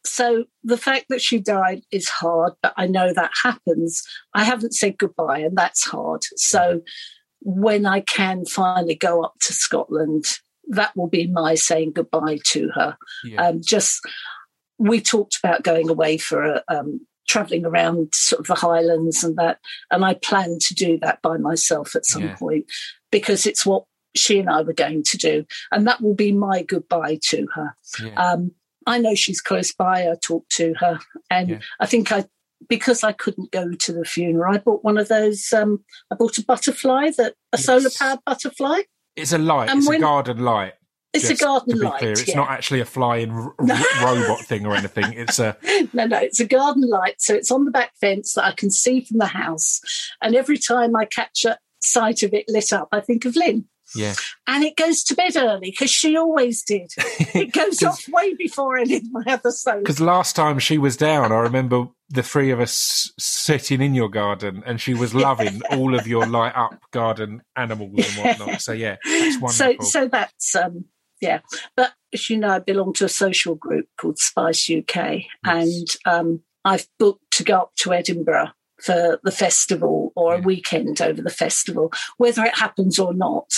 so 0.04 0.44
the 0.64 0.76
fact 0.76 1.06
that 1.08 1.20
she 1.20 1.38
died 1.38 1.82
is 1.90 2.08
hard, 2.08 2.54
but 2.62 2.72
I 2.76 2.86
know 2.86 3.12
that 3.12 3.30
happens. 3.42 4.02
I 4.34 4.44
haven't 4.44 4.74
said 4.74 4.98
goodbye, 4.98 5.38
and 5.38 5.56
that's 5.56 5.84
hard. 5.86 6.22
So 6.36 6.82
when 7.40 7.86
I 7.86 8.00
can 8.00 8.44
finally 8.44 8.94
go 8.94 9.22
up 9.22 9.34
to 9.42 9.52
Scotland, 9.52 10.24
that 10.68 10.96
will 10.96 11.08
be 11.08 11.26
my 11.26 11.54
saying 11.54 11.92
goodbye 11.92 12.38
to 12.50 12.70
her. 12.74 12.96
Yeah. 13.24 13.42
Um, 13.48 13.60
just 13.62 14.00
we 14.78 15.00
talked 15.00 15.38
about 15.42 15.62
going 15.62 15.88
away 15.88 16.18
for 16.18 16.42
a 16.44 16.62
um, 16.68 17.00
traveling 17.28 17.64
around 17.64 18.14
sort 18.14 18.40
of 18.40 18.46
the 18.46 18.54
Highlands 18.54 19.22
and 19.22 19.36
that, 19.36 19.58
and 19.90 20.04
I 20.04 20.14
plan 20.14 20.58
to 20.60 20.74
do 20.74 20.98
that 21.02 21.22
by 21.22 21.36
myself 21.36 21.94
at 21.94 22.04
some 22.06 22.24
Yeah. 22.24 22.36
point 22.36 22.66
because 23.10 23.46
it's 23.46 23.64
what 23.64 23.84
she 24.14 24.38
and 24.38 24.50
I 24.50 24.62
were 24.62 24.72
going 24.72 25.02
to 25.04 25.16
do, 25.16 25.44
and 25.70 25.86
that 25.86 26.00
will 26.00 26.14
be 26.14 26.32
my 26.32 26.62
goodbye 26.62 27.18
to 27.30 27.46
her. 27.54 27.76
yeah. 28.02 28.14
Um, 28.14 28.52
I 28.86 28.98
know 28.98 29.14
she's 29.14 29.40
close 29.40 29.72
by. 29.72 30.02
I 30.08 30.14
talked 30.22 30.50
to 30.56 30.74
her, 30.80 30.98
and 31.30 31.48
Yeah. 31.50 31.58
I 31.80 31.86
think 31.86 32.12
I 32.12 32.24
because 32.68 33.02
I 33.02 33.10
couldn't 33.12 33.50
go 33.50 33.72
to 33.72 33.92
the 33.92 34.04
funeral, 34.04 34.54
I 34.54 34.58
bought 34.58 34.84
one 34.84 34.96
of 34.96 35.08
those. 35.08 35.52
Um, 35.52 35.84
I 36.12 36.14
bought 36.14 36.38
a 36.38 36.44
butterfly 36.44 37.10
that 37.16 37.32
a 37.52 37.56
Yes. 37.58 37.64
solar 37.66 37.90
powered 37.98 38.20
butterfly. 38.24 38.82
it's 39.16 39.32
a 39.32 39.38
light. 39.38 39.68
and 39.68 39.78
It's 39.80 39.88
a 39.88 39.98
garden 39.98 40.38
light. 40.38 40.74
It's 41.12 41.28
a 41.28 41.34
garden 41.34 41.74
to 41.74 41.80
be 41.80 41.84
light. 41.86 41.98
clear. 41.98 42.12
It's 42.12 42.28
yeah. 42.28 42.36
not 42.36 42.50
actually 42.50 42.80
a 42.80 42.84
flying 42.86 43.30
r- 43.32 43.54
robot 44.02 44.40
thing 44.46 44.64
or 44.64 44.74
anything. 44.76 45.12
It's 45.12 45.38
a 45.40 45.56
no, 45.92 46.06
no, 46.06 46.18
it's 46.18 46.40
a 46.40 46.46
garden 46.46 46.88
light. 46.88 47.16
So 47.20 47.34
it's 47.34 47.50
on 47.50 47.64
the 47.66 47.70
back 47.72 47.92
fence 48.00 48.34
that 48.34 48.44
I 48.44 48.52
can 48.52 48.70
see 48.70 49.00
from 49.04 49.18
the 49.18 49.26
house. 49.26 49.80
And 50.22 50.34
every 50.36 50.56
time 50.56 50.94
I 50.96 51.04
catch 51.04 51.44
a 51.44 51.58
sight 51.82 52.22
of 52.22 52.32
it 52.32 52.44
lit 52.48 52.72
up, 52.72 52.88
I 52.92 53.00
think 53.00 53.24
of 53.24 53.34
Lynn. 53.36 53.66
Yeah. 53.94 54.14
And 54.46 54.64
it 54.64 54.76
goes 54.76 55.02
to 55.04 55.14
bed 55.14 55.36
early 55.36 55.70
because 55.70 55.90
she 55.90 56.16
always 56.16 56.62
did. 56.62 56.92
It 57.34 57.52
goes 57.52 57.82
off 57.82 58.06
way 58.08 58.34
before 58.34 58.76
any 58.76 58.96
of 58.96 59.04
my 59.10 59.24
other 59.26 59.50
songs. 59.50 59.80
Because 59.80 60.00
last 60.00 60.36
time 60.36 60.58
she 60.58 60.76
was 60.76 60.96
down, 60.96 61.32
I 61.32 61.38
remember 61.38 61.88
the 62.10 62.22
three 62.22 62.50
of 62.50 62.60
us 62.60 63.10
sitting 63.18 63.80
in 63.80 63.94
your 63.94 64.10
garden, 64.10 64.62
and 64.66 64.80
she 64.80 64.92
was 64.92 65.14
loving 65.14 65.62
all 65.70 65.94
of 65.94 66.06
your 66.06 66.26
light 66.26 66.52
up 66.54 66.78
garden 66.90 67.42
animals 67.56 68.16
and 68.16 68.24
whatnot. 68.24 68.60
So 68.60 68.72
yeah, 68.72 68.96
that's 69.04 69.34
So, 69.56 69.66
wonderful. 69.66 69.84
so 69.86 70.08
that's 70.08 70.54
um, 70.56 70.84
yeah. 71.22 71.40
But 71.74 71.92
as 72.12 72.28
you 72.28 72.36
know, 72.38 72.50
I 72.50 72.58
belong 72.58 72.92
to 72.94 73.06
a 73.06 73.08
social 73.08 73.54
group 73.54 73.86
called 73.98 74.18
Spice 74.18 74.70
UK, 74.70 75.22
and 75.44 75.88
um, 76.04 76.42
I've 76.64 76.86
booked 76.98 77.30
to 77.32 77.44
go 77.44 77.60
up 77.60 77.72
to 77.76 77.94
Edinburgh 77.94 78.50
for 78.78 79.20
the 79.22 79.30
festival 79.30 80.12
or 80.16 80.34
a 80.34 80.40
weekend 80.40 81.00
over 81.00 81.22
the 81.22 81.30
festival. 81.30 81.92
Whether 82.18 82.44
it 82.44 82.58
happens 82.58 82.98
or 82.98 83.14
not, 83.14 83.48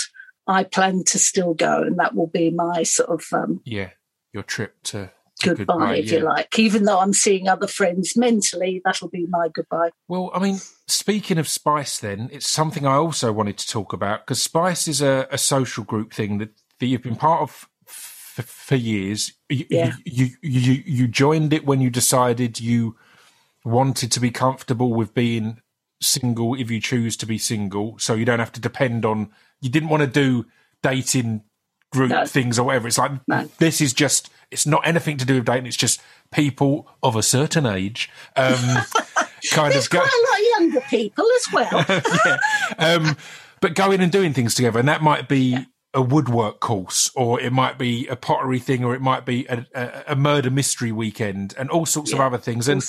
I 0.47 0.63
plan 0.63 1.03
to 1.05 1.19
still 1.19 1.53
go, 1.53 1.81
and 1.81 1.97
that 1.99 2.15
will 2.15 2.27
be 2.27 2.51
my 2.51 2.83
sort 2.83 3.09
of 3.09 3.25
um, 3.33 3.61
yeah, 3.65 3.91
your 4.33 4.43
trip 4.43 4.75
to, 4.83 5.11
to 5.39 5.55
goodbye, 5.55 5.97
if 5.97 6.11
yeah. 6.11 6.19
you 6.19 6.23
like. 6.23 6.59
Even 6.59 6.83
though 6.83 6.99
I'm 6.99 7.13
seeing 7.13 7.47
other 7.47 7.67
friends 7.67 8.15
mentally, 8.15 8.81
that'll 8.85 9.09
be 9.09 9.25
my 9.27 9.49
goodbye. 9.49 9.89
Well, 10.07 10.31
I 10.33 10.39
mean, 10.39 10.59
speaking 10.87 11.37
of 11.37 11.47
Spice, 11.47 11.99
then 11.99 12.29
it's 12.31 12.47
something 12.47 12.85
I 12.85 12.95
also 12.95 13.31
wanted 13.31 13.57
to 13.57 13.67
talk 13.67 13.93
about 13.93 14.25
because 14.25 14.41
Spice 14.43 14.87
is 14.87 15.01
a, 15.01 15.27
a 15.31 15.37
social 15.37 15.83
group 15.83 16.13
thing 16.13 16.37
that, 16.37 16.49
that 16.79 16.85
you've 16.85 17.03
been 17.03 17.15
part 17.15 17.41
of 17.41 17.67
f- 17.87 18.45
for 18.45 18.75
years. 18.75 19.33
You, 19.49 19.65
Yeah. 19.69 19.93
you 20.05 20.29
you 20.41 20.83
you 20.85 21.07
joined 21.07 21.53
it 21.53 21.65
when 21.65 21.81
you 21.81 21.89
decided 21.89 22.59
you 22.59 22.95
wanted 23.63 24.11
to 24.11 24.19
be 24.19 24.29
comfortable 24.29 24.93
with 24.93 25.15
being 25.15 25.59
single 26.01 26.55
if 26.55 26.69
you 26.71 26.79
choose 26.81 27.15
to 27.17 27.25
be 27.25 27.37
single, 27.37 27.97
so 27.99 28.13
you 28.13 28.25
don't 28.25 28.39
have 28.39 28.51
to 28.53 28.61
depend 28.61 29.05
on. 29.05 29.29
You 29.61 29.69
didn't 29.69 29.89
want 29.89 30.01
to 30.01 30.07
do 30.07 30.45
dating 30.83 31.43
group 31.91 32.09
No. 32.11 32.25
things 32.25 32.59
or 32.59 32.65
whatever. 32.67 32.87
It's 32.87 32.97
like 32.97 33.11
No. 33.27 33.49
this 33.59 33.81
is 33.81 33.93
just. 33.93 34.29
It's 34.51 34.65
not 34.67 34.85
anything 34.85 35.17
to 35.17 35.25
do 35.25 35.35
with 35.35 35.45
dating. 35.45 35.65
It's 35.65 35.75
just 35.75 35.99
people 36.31 36.87
of 37.01 37.15
a 37.15 37.23
certain 37.23 37.65
age. 37.65 38.09
Um, 38.35 38.53
kind 39.51 39.73
There's 39.73 39.85
of 39.85 39.89
go, 39.89 39.99
quite 39.99 40.11
a 40.11 40.27
lot 40.29 40.39
of 40.39 40.45
younger 40.59 40.81
people 40.87 41.25
as 41.35 41.53
well. 41.53 41.85
yeah. 42.25 42.37
Um, 42.77 43.17
but 43.61 43.73
going 43.73 44.01
and 44.01 44.11
doing 44.11 44.33
things 44.33 44.53
together, 44.53 44.79
and 44.79 44.87
that 44.87 45.01
might 45.01 45.27
be 45.27 45.57
a 45.95 46.01
woodwork 46.01 46.59
course, 46.59 47.09
or 47.15 47.39
it 47.41 47.51
might 47.51 47.79
be 47.79 48.05
a 48.07 48.15
pottery 48.15 48.59
thing, 48.59 48.83
or 48.83 48.93
it 48.93 49.01
might 49.01 49.25
be 49.25 49.45
a, 49.47 49.65
a, 49.73 50.03
a 50.09 50.15
murder 50.15 50.51
mystery 50.51 50.91
weekend, 50.91 51.55
and 51.57 51.69
all 51.71 51.85
sorts 51.85 52.11
of 52.11 52.19
other 52.19 52.37
things. 52.37 52.67
And 52.67 52.81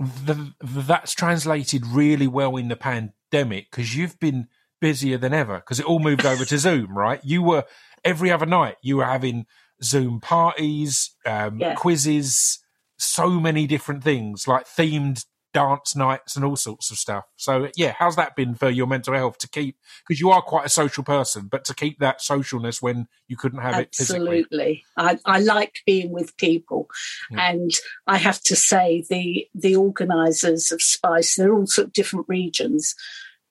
the, 0.00 0.54
that's 0.62 1.12
translated 1.12 1.84
really 1.86 2.28
well 2.28 2.56
in 2.56 2.68
the 2.68 2.76
pandemic 2.76 3.70
because 3.70 3.96
you've 3.96 4.18
been 4.20 4.46
busier 4.80 5.18
than 5.18 5.34
ever 5.34 5.56
because 5.56 5.80
it 5.80 5.86
all 5.86 5.98
moved 5.98 6.24
over 6.24 6.44
to 6.44 6.56
Zoom, 6.66 6.96
right? 6.96 7.20
You 7.24 7.42
were 7.42 7.64
every 8.04 8.30
other 8.30 8.46
night 8.46 8.76
you 8.82 8.98
were 8.98 9.04
having 9.06 9.46
Zoom 9.82 10.20
parties, 10.20 11.10
um, 11.26 11.58
Yeah. 11.58 11.74
quizzes, 11.74 12.60
so 12.96 13.30
many 13.30 13.66
different 13.66 14.04
things 14.04 14.46
like 14.46 14.66
themed 14.66 15.24
dance 15.54 15.96
nights 15.96 16.36
and 16.36 16.44
all 16.44 16.56
sorts 16.56 16.90
of 16.90 16.98
stuff. 16.98 17.24
So 17.36 17.68
yeah, 17.76 17.94
how's 17.98 18.16
that 18.16 18.36
been 18.36 18.54
for 18.54 18.68
your 18.68 18.86
mental 18.86 19.14
health 19.14 19.38
to 19.38 19.48
keep? 19.48 19.78
Because 20.06 20.20
you 20.20 20.30
are 20.30 20.42
quite 20.42 20.66
a 20.66 20.68
social 20.68 21.02
person, 21.04 21.46
but 21.50 21.64
to 21.64 21.74
keep 21.74 22.00
that 22.00 22.20
socialness 22.20 22.82
when 22.82 23.06
you 23.28 23.36
couldn't 23.38 23.62
have 23.62 23.78
it 23.78 23.94
physically. 23.94 24.40
Absolutely, 24.40 24.84
I, 24.98 25.18
I 25.24 25.38
like 25.40 25.76
being 25.86 26.10
with 26.10 26.36
people, 26.36 26.88
Yeah. 27.30 27.50
and 27.50 27.70
I 28.06 28.18
have 28.18 28.42
to 28.42 28.56
say 28.56 29.04
the 29.08 29.46
the 29.54 29.76
organisers 29.76 30.70
of 30.70 30.82
Spice, 30.82 31.36
they're 31.36 31.54
all 31.54 31.66
sort 31.66 31.86
of 31.86 31.92
different 31.94 32.26
regions, 32.28 32.94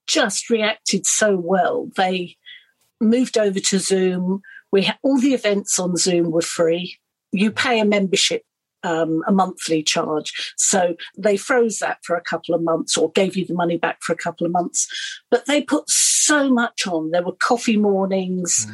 just 0.05 0.49
reacted 0.49 1.05
so 1.07 1.35
well. 1.37 1.89
They 1.95 2.35
moved 3.01 3.37
over 3.37 3.59
to 3.59 3.79
Zoom. 3.79 4.41
We 4.71 4.83
ha- 4.83 4.97
all 5.01 5.19
the 5.19 5.33
events 5.33 5.79
on 5.79 5.95
Zoom 5.97 6.31
were 6.31 6.41
free. 6.41 6.97
You 7.31 7.51
pay 7.51 7.79
a 7.79 7.85
membership. 7.85 8.43
Um, 8.83 9.23
a 9.25 9.31
monthly 9.31 9.81
charge. 9.81 10.33
So 10.57 10.95
they 11.17 11.37
froze 11.37 11.79
that 11.79 11.99
for 12.03 12.17
a 12.17 12.21
couple 12.21 12.53
of 12.53 12.61
months 12.61 12.97
or 12.97 13.11
gave 13.11 13.37
you 13.37 13.45
the 13.45 13.53
money 13.53 13.77
back 13.77 14.01
for 14.01 14.11
a 14.11 14.17
couple 14.17 14.45
of 14.45 14.51
months. 14.51 14.87
But 15.31 15.45
they 15.45 15.61
put 15.61 15.89
so 15.89 16.49
much 16.49 16.85
on. 16.85 17.11
There 17.11 17.23
were 17.23 17.35
coffee 17.35 17.77
mornings, 17.77 18.67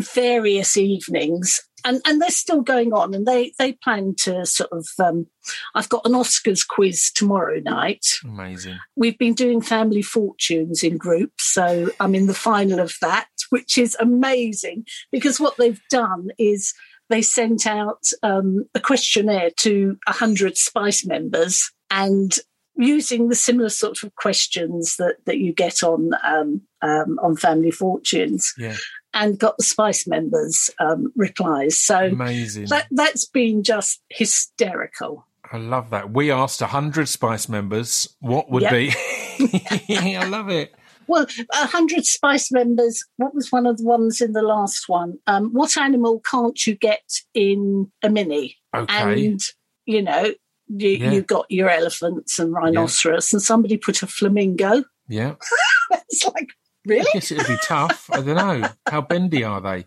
various 0.00 0.76
evenings 0.76 1.60
and 1.84 2.00
and 2.06 2.20
they're 2.20 2.30
still 2.30 2.62
going 2.62 2.92
on 2.92 3.14
and 3.14 3.26
they 3.26 3.52
they 3.58 3.72
plan 3.72 4.14
to 4.18 4.44
sort 4.46 4.70
of 4.72 4.88
um, 4.98 5.26
i've 5.74 5.88
got 5.88 6.04
an 6.04 6.12
oscars 6.12 6.66
quiz 6.66 7.12
tomorrow 7.14 7.60
night 7.60 8.06
Amazing. 8.24 8.78
we've 8.96 9.18
been 9.18 9.34
doing 9.34 9.60
family 9.60 10.02
fortunes 10.02 10.82
in 10.82 10.96
groups 10.96 11.44
so 11.44 11.90
i'm 12.00 12.14
in 12.14 12.26
the 12.26 12.34
final 12.34 12.80
of 12.80 12.94
that 13.00 13.28
which 13.50 13.78
is 13.78 13.96
amazing 14.00 14.84
because 15.12 15.38
what 15.38 15.56
they've 15.58 15.82
done 15.90 16.28
is 16.38 16.74
they 17.10 17.22
sent 17.22 17.66
out 17.66 18.02
um, 18.22 18.64
a 18.74 18.80
questionnaire 18.80 19.50
to 19.58 19.96
100 20.06 20.56
spice 20.56 21.04
members 21.06 21.70
and 21.90 22.36
using 22.76 23.28
the 23.28 23.34
similar 23.36 23.68
sort 23.68 24.02
of 24.02 24.14
questions 24.16 24.96
that, 24.96 25.16
that 25.26 25.38
you 25.38 25.52
get 25.52 25.82
on 25.84 26.10
um, 26.24 26.60
um, 26.82 27.18
on 27.22 27.36
family 27.36 27.70
fortunes 27.70 28.52
Yeah. 28.58 28.76
and 29.12 29.38
got 29.38 29.56
the 29.58 29.64
spice 29.64 30.06
members 30.08 30.70
um, 30.80 31.12
replies 31.14 31.78
so 31.78 32.06
Amazing. 32.06 32.66
that, 32.66 32.88
that's 32.90 33.26
been 33.26 33.62
just 33.62 34.00
hysterical 34.08 35.26
I 35.52 35.58
love 35.58 35.90
that. 35.90 36.10
We 36.10 36.32
asked 36.32 36.62
100 36.62 37.06
Spice 37.06 37.48
members 37.50 38.08
what 38.20 38.50
would 38.50 38.62
Yep. 38.62 38.72
be. 38.72 38.92
I 40.16 40.24
love 40.26 40.48
it. 40.48 40.74
Well, 41.06 41.26
a 41.52 41.66
hundred 41.66 42.04
Spice 42.06 42.50
members. 42.52 43.04
What 43.16 43.34
was 43.34 43.50
one 43.52 43.66
of 43.66 43.78
the 43.78 43.84
ones 43.84 44.20
in 44.20 44.32
the 44.32 44.42
last 44.42 44.88
one? 44.88 45.18
Um, 45.26 45.50
what 45.52 45.76
animal 45.76 46.20
can't 46.20 46.66
you 46.66 46.74
get 46.74 47.02
in 47.34 47.90
a 48.02 48.10
mini? 48.10 48.56
Okay. 48.74 48.94
And 49.24 49.40
you 49.86 50.02
know, 50.02 50.32
you, 50.68 50.88
Yeah. 50.90 51.12
you 51.12 51.22
got 51.22 51.46
your 51.50 51.68
elephants 51.70 52.38
and 52.38 52.52
rhinoceros, 52.52 53.32
and 53.32 53.42
somebody 53.42 53.76
put 53.76 54.02
a 54.02 54.06
flamingo. 54.06 54.84
yeah. 55.08 55.34
it's 55.90 56.24
like 56.26 56.48
I 56.86 56.90
really. 56.90 57.06
guess 57.14 57.30
it'd 57.30 57.46
be 57.46 57.56
tough. 57.64 58.08
I 58.12 58.16
don't 58.20 58.36
know. 58.36 58.68
How 58.88 59.00
bendy 59.00 59.42
are 59.44 59.60
they? 59.60 59.86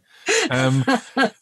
Um, 0.50 0.84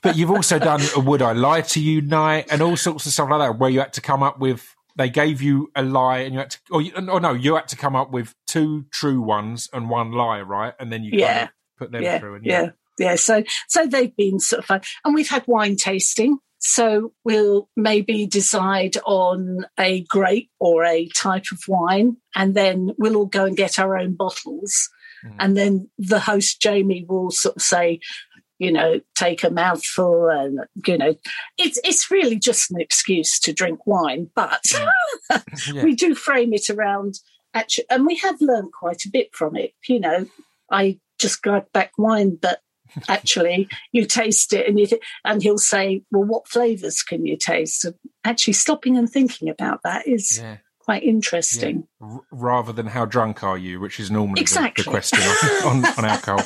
but 0.01 0.15
you've 0.17 0.31
also 0.31 0.59
done 0.59 0.81
a 0.95 0.99
Would 0.99 1.21
I 1.21 1.31
Lie 1.31 1.61
to 1.61 1.79
You 1.81 2.01
night 2.01 2.47
and 2.51 2.61
all 2.61 2.75
sorts 2.77 3.05
of 3.05 3.13
stuff 3.13 3.29
like 3.29 3.39
that 3.39 3.57
where 3.59 3.69
you 3.69 3.79
had 3.79 3.93
to 3.93 4.01
come 4.01 4.21
up 4.21 4.37
with, 4.39 4.75
they 4.97 5.09
gave 5.09 5.41
you 5.41 5.71
a 5.75 5.81
lie 5.83 6.19
and 6.19 6.33
you 6.33 6.39
had 6.39 6.51
to, 6.51 6.59
or, 6.71 6.81
you, 6.81 6.91
or 7.09 7.19
no, 7.19 7.33
you 7.33 7.55
had 7.55 7.67
to 7.69 7.75
come 7.77 7.95
up 7.95 8.11
with 8.11 8.33
two 8.55 8.85
true 8.91 9.21
ones 9.21 9.69
and 9.73 9.89
one 9.89 10.11
lie, 10.11 10.41
right? 10.41 10.73
And 10.79 10.91
then 10.91 11.03
you 11.03 11.19
kind 11.19 11.43
of 11.43 11.49
put 11.77 11.91
them 11.91 12.03
yeah, 12.03 12.19
through. 12.19 12.35
And 12.35 12.45
yeah, 12.45 12.69
yeah. 12.97 13.15
So, 13.15 13.43
so 13.67 13.85
they've 13.85 14.15
been 14.15 14.39
sort 14.39 14.59
of 14.59 14.65
fun, 14.65 14.81
and 15.03 15.13
we've 15.13 15.29
had 15.29 15.45
wine 15.47 15.75
tasting. 15.75 16.39
So 16.59 17.13
we'll 17.23 17.69
maybe 17.75 18.25
decide 18.25 18.97
on 19.05 19.65
a 19.79 20.01
grape 20.05 20.49
or 20.59 20.83
a 20.83 21.07
type 21.09 21.45
of 21.51 21.59
wine, 21.67 22.17
and 22.35 22.55
then 22.55 22.91
we'll 22.97 23.17
all 23.17 23.25
go 23.25 23.45
and 23.45 23.57
get 23.57 23.77
our 23.77 23.97
own 23.97 24.15
bottles. 24.15 24.89
Mhm. 25.23 25.35
And 25.39 25.57
then 25.57 25.89
the 25.97 26.19
host 26.19 26.61
Jamie 26.61 27.05
will 27.07 27.29
sort 27.29 27.57
of 27.57 27.61
say, 27.61 27.99
you 28.57 28.71
know, 28.71 29.01
take 29.15 29.43
a 29.43 29.49
mouthful, 29.49 30.29
and 30.29 30.59
you 30.87 30.97
know, 30.97 31.13
it's 31.57 31.79
it's 31.83 32.09
really 32.09 32.39
just 32.39 32.71
an 32.71 32.79
excuse 32.79 33.37
to 33.41 33.53
drink 33.53 33.85
wine, 33.85 34.31
but 34.33 34.63
Yeah. 35.73 35.83
we 35.83 35.93
do 35.93 36.15
frame 36.15 36.53
it 36.53 36.69
around 36.69 37.15
actually, 37.55 37.85
and 37.89 38.05
we 38.05 38.17
have 38.17 38.39
learned 38.41 38.71
quite 38.73 39.03
a 39.05 39.09
bit 39.09 39.33
from 39.33 39.55
it. 39.55 39.73
You 39.87 39.99
know, 40.01 40.27
I 40.69 40.99
just 41.17 41.41
grabbed 41.41 41.71
back 41.73 41.93
wine, 41.97 42.37
but 42.39 42.59
actually, 43.09 43.67
you 43.91 44.05
taste 44.05 44.53
it, 44.53 44.67
and 44.67 44.79
you 44.79 44.85
th- 44.85 45.01
and 45.23 45.41
he'll 45.41 45.57
say, 45.57 46.03
"Well, 46.11 46.23
what 46.25 46.47
flavors 46.47 47.01
can 47.01 47.25
you 47.25 47.37
taste?" 47.37 47.85
And 47.85 47.95
actually, 48.23 48.53
stopping 48.53 48.97
and 48.97 49.09
thinking 49.09 49.49
about 49.49 49.81
that 49.83 50.07
is 50.07 50.37
Yeah. 50.39 50.57
quite 50.79 51.03
interesting. 51.03 51.87
R- 51.99 52.21
rather 52.31 52.71
than 52.71 52.87
how 52.87 53.05
drunk 53.05 53.43
are 53.43 53.57
you, 53.57 53.79
which 53.79 53.99
is 53.99 54.11
normally 54.11 54.35
the- 54.35 54.41
Exactly. 54.41 54.83
the, 54.83 54.89
question 54.91 55.19
on, 55.65 55.77
on, 55.77 55.85
on 55.97 56.05
alcohol. 56.13 56.43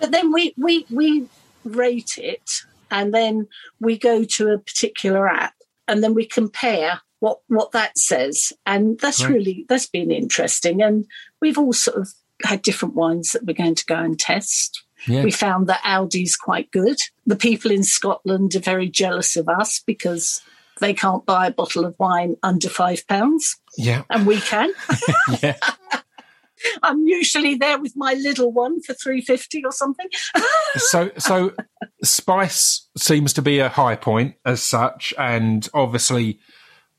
But 0.00 0.10
then 0.10 0.32
we 0.32 0.54
we 0.56 0.86
we 0.90 1.28
rate 1.64 2.14
it, 2.16 2.50
and 2.90 3.12
then 3.14 3.46
we 3.80 3.98
go 3.98 4.24
to 4.24 4.48
a 4.48 4.58
particular 4.58 5.28
app, 5.28 5.54
and 5.86 6.02
then 6.02 6.14
we 6.14 6.26
compare 6.26 7.02
what 7.22 7.38
what 7.46 7.70
that 7.70 7.96
says, 7.96 8.52
and 8.66 8.98
that's 8.98 9.22
Right. 9.22 9.32
really 9.32 9.64
that's 9.68 9.86
been 9.86 10.10
interesting. 10.10 10.82
And 10.82 11.06
we've 11.40 11.56
all 11.56 11.72
sort 11.72 11.96
of 11.98 12.08
had 12.44 12.62
different 12.62 12.96
wines 12.96 13.30
that 13.30 13.44
we're 13.46 13.54
going 13.54 13.76
to 13.76 13.84
go 13.86 13.94
and 13.94 14.18
test. 14.18 14.82
Yeah. 15.06 15.22
We 15.22 15.30
found 15.30 15.68
that 15.68 15.82
Aldi's 15.84 16.34
quite 16.36 16.70
good. 16.72 16.98
The 17.26 17.36
people 17.36 17.70
in 17.70 17.84
Scotland 17.84 18.56
are 18.56 18.60
very 18.60 18.88
jealous 18.88 19.36
of 19.36 19.48
us 19.48 19.80
because 19.86 20.42
they 20.80 20.94
can't 20.94 21.24
buy 21.24 21.46
a 21.46 21.52
bottle 21.52 21.84
of 21.84 21.94
wine 22.00 22.34
under 22.42 22.68
five 22.68 23.06
pounds, 23.06 23.56
Yeah. 23.78 24.02
and 24.10 24.26
we 24.26 24.40
can. 24.40 24.72
Yeah. 25.42 25.56
I'm 26.82 27.06
usually 27.06 27.56
there 27.56 27.78
with 27.80 27.92
my 27.96 28.14
little 28.14 28.52
one 28.52 28.80
for 28.82 28.94
three 28.94 29.20
fifty 29.20 29.64
or 29.64 29.72
something. 29.72 30.06
so 30.76 31.10
so 31.18 31.52
spice 32.04 32.88
seems 32.96 33.32
to 33.34 33.42
be 33.42 33.58
a 33.58 33.68
high 33.68 33.96
point 33.96 34.34
as 34.44 34.62
such 34.62 35.12
and 35.18 35.68
obviously 35.74 36.38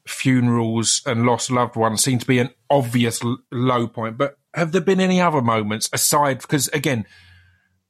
funerals 0.06 1.02
and 1.06 1.26
lost 1.26 1.50
loved 1.52 1.76
ones 1.76 2.04
seem 2.04 2.20
to 2.20 2.26
be 2.26 2.40
an 2.40 2.50
obvious 2.70 3.24
l- 3.24 3.38
low 3.52 3.88
point 3.88 4.18
but 4.18 4.38
have 4.54 4.72
there 4.72 4.82
been 4.82 5.00
any 5.00 5.20
other 5.22 5.42
moments 5.42 5.90
aside 5.94 6.40
because 6.42 6.68
again 6.70 7.06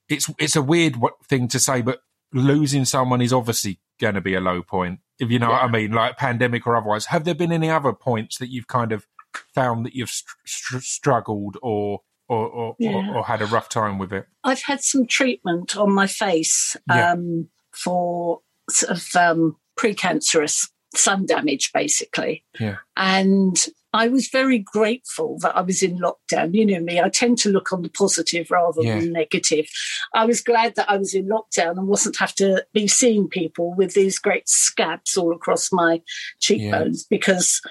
it's 0.09 0.29
it's 0.37 0.55
a 0.55 0.61
weird 0.61 0.95
thing 1.27 1.47
to 1.47 1.59
say 1.59 1.81
but 1.81 2.01
losing 2.33 2.85
someone 2.85 3.21
is 3.21 3.33
obviously 3.33 3.79
going 3.99 4.15
to 4.15 4.21
be 4.21 4.35
a 4.35 4.39
low 4.41 4.61
point 4.61 4.99
if 5.19 5.29
you 5.31 5.39
know 5.39 5.49
what 5.49 5.63
i 5.63 5.67
mean 5.67 5.91
like 5.91 6.17
pandemic 6.17 6.65
or 6.67 6.75
otherwise 6.75 7.07
have 7.07 7.23
there 7.23 7.35
been 7.35 7.51
any 7.51 7.69
other 7.69 7.93
points 7.93 8.37
that 8.37 8.49
you've 8.49 8.67
kind 8.67 8.91
of 8.91 9.07
found 9.55 9.85
that 9.85 9.95
you've 9.95 10.09
str- 10.09 10.35
str- 10.45 10.79
struggled 10.79 11.57
or 11.63 12.01
or, 12.29 12.47
or, 12.47 12.75
Yeah. 12.79 12.91
or 12.91 13.17
or 13.17 13.23
had 13.25 13.41
a 13.41 13.45
rough 13.47 13.69
time 13.69 13.97
with 13.97 14.13
it 14.13 14.27
I've 14.43 14.61
had 14.63 14.81
some 14.81 15.05
treatment 15.07 15.75
on 15.75 15.91
my 15.93 16.07
face 16.07 16.75
Yeah. 16.89 17.11
um, 17.13 17.49
for 17.71 18.39
sort 18.69 18.91
of 18.97 19.07
um, 19.15 19.57
precancerous 19.77 20.69
sun 20.95 21.25
damage, 21.25 21.71
basically. 21.73 22.43
Yeah. 22.59 22.77
And 22.97 23.57
I 23.95 24.07
was 24.07 24.27
very 24.29 24.57
grateful 24.57 25.37
that 25.41 25.55
I 25.55 25.61
was 25.61 25.83
in 25.83 25.99
lockdown. 25.99 26.53
You 26.55 26.65
know 26.65 26.79
me, 26.79 26.99
I 26.99 27.09
tend 27.09 27.37
to 27.39 27.49
look 27.49 27.71
on 27.71 27.83
the 27.83 27.89
positive 27.89 28.49
rather 28.49 28.81
Yeah. 28.81 28.99
than 28.99 29.11
negative. 29.13 29.67
I 30.15 30.25
was 30.25 30.41
glad 30.41 30.75
that 30.75 30.89
I 30.89 30.97
was 30.97 31.13
in 31.13 31.27
lockdown 31.27 31.77
and 31.77 31.87
wasn't 31.87 32.17
have 32.17 32.33
to 32.35 32.65
be 32.73 32.87
seeing 32.87 33.27
people 33.27 33.75
with 33.75 33.93
these 33.93 34.17
great 34.17 34.49
scabs 34.49 35.15
all 35.15 35.33
across 35.35 35.71
my 35.71 36.01
cheekbones 36.39 37.03
because 37.03 37.61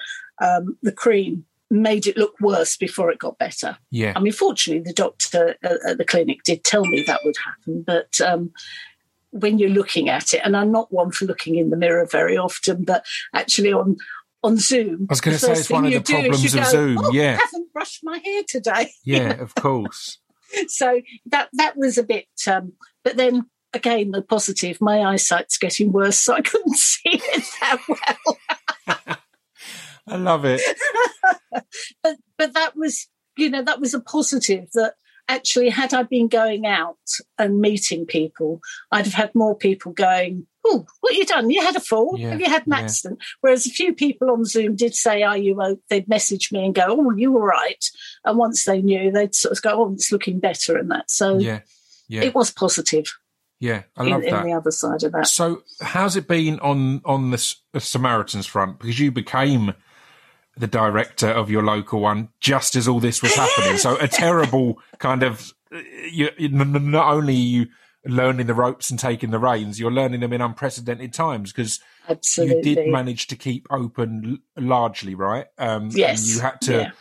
um, 0.41 0.77
the 0.81 0.91
cream 0.93 1.45
made 1.69 2.05
it 2.07 2.17
look 2.17 2.35
worse 2.39 2.77
before 2.77 3.09
it 3.11 3.17
got 3.19 3.37
better. 3.39 3.77
yeah 3.89 4.13
I 4.15 4.19
mean, 4.19 4.31
fortunately, 4.33 4.83
the 4.83 4.93
doctor 4.93 5.55
at 5.63 5.77
at 5.85 5.97
the 5.97 6.05
clinic 6.05 6.37
did 6.45 6.63
tell 6.63 6.85
me 6.85 7.03
that 7.07 7.21
would 7.25 7.35
happen, 7.43 7.83
but 7.85 8.21
um, 8.21 8.51
when 9.33 9.59
you're 9.59 9.69
looking 9.69 10.09
at 10.09 10.33
it, 10.33 10.41
and 10.43 10.55
I'm 10.55 10.71
not 10.71 10.93
one 10.93 11.11
for 11.11 11.25
looking 11.25 11.55
in 11.55 11.69
the 11.69 11.77
mirror 11.77 12.05
very 12.05 12.37
often, 12.37 12.83
but 12.83 13.05
actually 13.33 13.73
on 13.73 13.97
on 14.43 14.57
Zoom, 14.57 15.07
I 15.09 15.13
was 15.13 15.21
going 15.21 15.33
the 15.33 15.39
to 15.39 15.45
say 15.45 15.47
first 15.49 15.61
it's 15.61 15.69
one 15.69 15.85
of 15.85 15.91
thing 15.91 16.03
the 16.03 16.13
you 16.13 16.21
do 16.21 16.27
is 16.27 16.29
problems 16.29 16.53
you 16.53 16.59
of 16.59 16.65
go, 16.65 16.71
Zoom. 16.71 16.97
"Oh, 16.99 17.17
I 17.17 17.23
haven't 17.23 17.73
brushed 17.73 17.99
my 18.03 18.17
hair 18.17 18.43
today. 18.47 18.91
yeah, 19.05 19.41
of 19.41 19.55
course. 19.55 20.19
So 20.67 21.01
that 21.27 21.49
that 21.53 21.77
was 21.77 21.97
a 21.97 22.03
bit. 22.03 22.27
Um, 22.47 22.73
but 23.03 23.17
then 23.17 23.49
again, 23.73 24.11
the 24.11 24.21
positive, 24.21 24.79
my 24.81 25.01
eyesight's 25.01 25.57
getting 25.57 25.91
worse, 25.91 26.19
so 26.19 26.33
I 26.33 26.41
couldn't 26.41 26.77
see 26.77 27.01
it 27.13 27.45
that 27.61 27.79
well. 27.87 28.37
I 30.07 30.17
love 30.17 30.45
it. 30.45 30.61
but 32.03 32.17
but 32.37 32.53
that 32.53 32.75
was 32.75 33.07
you 33.37 33.49
know 33.49 33.63
that 33.63 33.79
was 33.79 33.93
a 33.93 34.01
positive 34.01 34.67
that 34.73 34.95
actually 35.27 35.69
had 35.69 35.93
I 35.93 36.03
been 36.03 36.27
going 36.27 36.65
out 36.65 36.97
and 37.37 37.59
meeting 37.61 38.05
people, 38.05 38.61
I'd 38.91 39.05
have 39.05 39.13
had 39.13 39.35
more 39.35 39.55
people 39.55 39.91
going, 39.91 40.47
Oh, 40.65 40.85
what 41.01 41.13
you 41.13 41.25
done? 41.25 41.49
You 41.49 41.61
had 41.61 41.75
a 41.75 41.81
fall? 41.81 42.15
Yeah, 42.17 42.29
have 42.29 42.39
you 42.39 42.49
had 42.49 42.65
an 42.65 42.73
yeah. 42.73 42.79
accident? 42.79 43.19
Whereas 43.41 43.65
a 43.65 43.69
few 43.69 43.93
people 43.93 44.31
on 44.31 44.45
Zoom 44.45 44.75
did 44.75 44.95
say, 44.95 45.23
Are 45.23 45.37
you 45.37 45.61
o-" 45.61 45.79
they'd 45.89 46.07
message 46.07 46.51
me 46.51 46.65
and 46.65 46.73
go, 46.73 46.85
Oh, 46.87 47.11
you 47.11 47.31
were 47.31 47.45
right. 47.45 47.83
And 48.23 48.37
once 48.37 48.63
they 48.63 48.81
knew, 48.81 49.11
they'd 49.11 49.35
sort 49.35 49.51
of 49.51 49.61
go, 49.61 49.71
Oh, 49.83 49.93
it's 49.93 50.11
looking 50.11 50.39
better 50.39 50.77
and 50.77 50.89
that. 50.91 51.11
So 51.11 51.37
Yeah, 51.37 51.59
yeah, 52.07 52.21
it 52.23 52.33
was 52.35 52.51
positive 52.51 53.13
yeah. 53.59 53.83
I 53.95 54.03
in, 54.03 54.09
love 54.09 54.23
in 54.23 54.31
that. 54.31 54.43
the 54.43 54.51
other 54.51 54.71
side 54.71 55.03
of 55.03 55.13
that. 55.13 55.27
So, 55.27 55.63
how's 55.79 56.17
it 56.17 56.27
been 56.27 56.59
on 56.59 57.01
on 57.05 57.31
the, 57.31 57.37
S- 57.37 57.61
the 57.71 57.79
Samaritans 57.79 58.45
front? 58.45 58.79
Because 58.79 58.99
you 58.99 59.09
became 59.09 59.73
the 60.55 60.67
director 60.67 61.29
of 61.29 61.49
your 61.49 61.63
local 61.63 61.99
one 61.99 62.29
just 62.39 62.75
as 62.75 62.87
all 62.87 62.99
this 62.99 63.21
was 63.21 63.33
happening. 63.35 63.77
so 63.77 63.97
a 63.97 64.07
terrible 64.07 64.77
kind 64.99 65.23
of 65.23 65.53
you, 66.11 66.29
not 66.39 67.11
only 67.11 67.33
you 67.33 67.67
learning 68.05 68.47
the 68.47 68.53
ropes 68.53 68.89
and 68.89 68.99
taking 68.99 69.31
the 69.31 69.39
reins, 69.39 69.79
you're 69.79 69.91
learning 69.91 70.19
them 70.19 70.33
in 70.33 70.41
unprecedented 70.41 71.13
times 71.13 71.51
because 71.51 71.79
you 72.37 72.61
did 72.61 72.87
manage 72.87 73.27
to 73.27 73.35
keep 73.35 73.65
open 73.71 74.41
largely, 74.57 75.15
right? 75.15 75.45
Um, 75.57 75.89
yes. 75.91 76.33
you 76.33 76.41
had 76.41 76.59
to 76.61 76.73
yeah. 76.73 76.91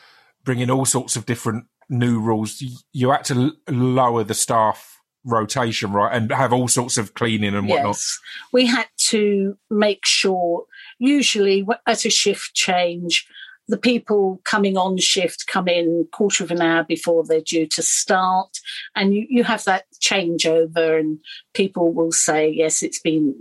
bring 0.45 0.61
in 0.61 0.71
all 0.71 0.85
sorts 0.85 1.17
of 1.17 1.27
different 1.27 1.67
new 1.89 2.21
rules. 2.21 2.63
You 2.93 3.11
had 3.11 3.25
to 3.25 3.53
lower 3.69 4.25
the 4.25 4.35
staff 4.35 5.01
rotation, 5.25 5.93
right, 5.93 6.15
and 6.15 6.31
have 6.33 6.53
all 6.53 6.69
sorts 6.69 6.99
of 6.99 7.15
cleaning 7.15 7.55
and 7.55 7.69
whatnot. 7.69 7.97
Yes, 7.97 8.19
we 8.53 8.67
had 8.67 8.89
to 9.09 9.57
make 9.71 10.05
sure. 10.05 10.65
Usually, 10.99 11.67
at 11.87 12.05
a 12.05 12.11
shift 12.11 12.55
change, 12.55 13.27
the 13.69 13.79
people 13.79 14.41
coming 14.45 14.77
on 14.77 14.99
shift 14.99 15.47
come 15.47 15.69
in 15.69 16.07
quarter 16.13 16.45
of 16.45 16.51
an 16.51 16.61
hour 16.61 16.85
before 16.85 17.25
they're 17.25 17.41
due 17.41 17.67
to 17.67 17.83
start. 17.83 18.59
And 18.95 19.15
you, 19.15 19.27
you 19.29 19.45
have 19.45 19.65
that 19.65 19.85
changeover 20.01 20.99
and 20.99 21.19
people 21.55 21.93
will 21.93 22.13
say 22.13 22.51
yes 22.51 22.83
it's 22.83 22.99
been 22.99 23.35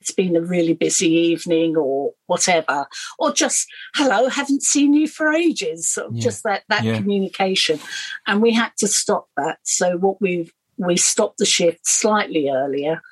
it's 0.00 0.12
been 0.12 0.36
a 0.36 0.40
really 0.40 0.72
busy 0.72 1.10
evening 1.10 1.76
or 1.76 2.12
whatever. 2.26 2.86
Or 3.18 3.32
just 3.32 3.66
hello 3.94 4.28
haven't 4.28 4.62
seen 4.62 4.94
you 4.94 5.06
for 5.06 5.32
ages. 5.32 5.88
So 5.88 6.08
yeah. 6.12 6.22
just 6.22 6.44
that 6.44 6.64
that 6.68 6.84
yeah. 6.84 6.96
communication. 6.96 7.78
And 8.26 8.40
we 8.40 8.52
had 8.52 8.72
to 8.78 8.88
stop 8.88 9.28
that. 9.36 9.58
So 9.64 9.96
what 9.98 10.20
we've 10.20 10.52
we 10.76 10.96
stopped 10.96 11.38
the 11.38 11.46
shift 11.46 11.86
slightly 11.86 12.48
earlier 12.48 13.02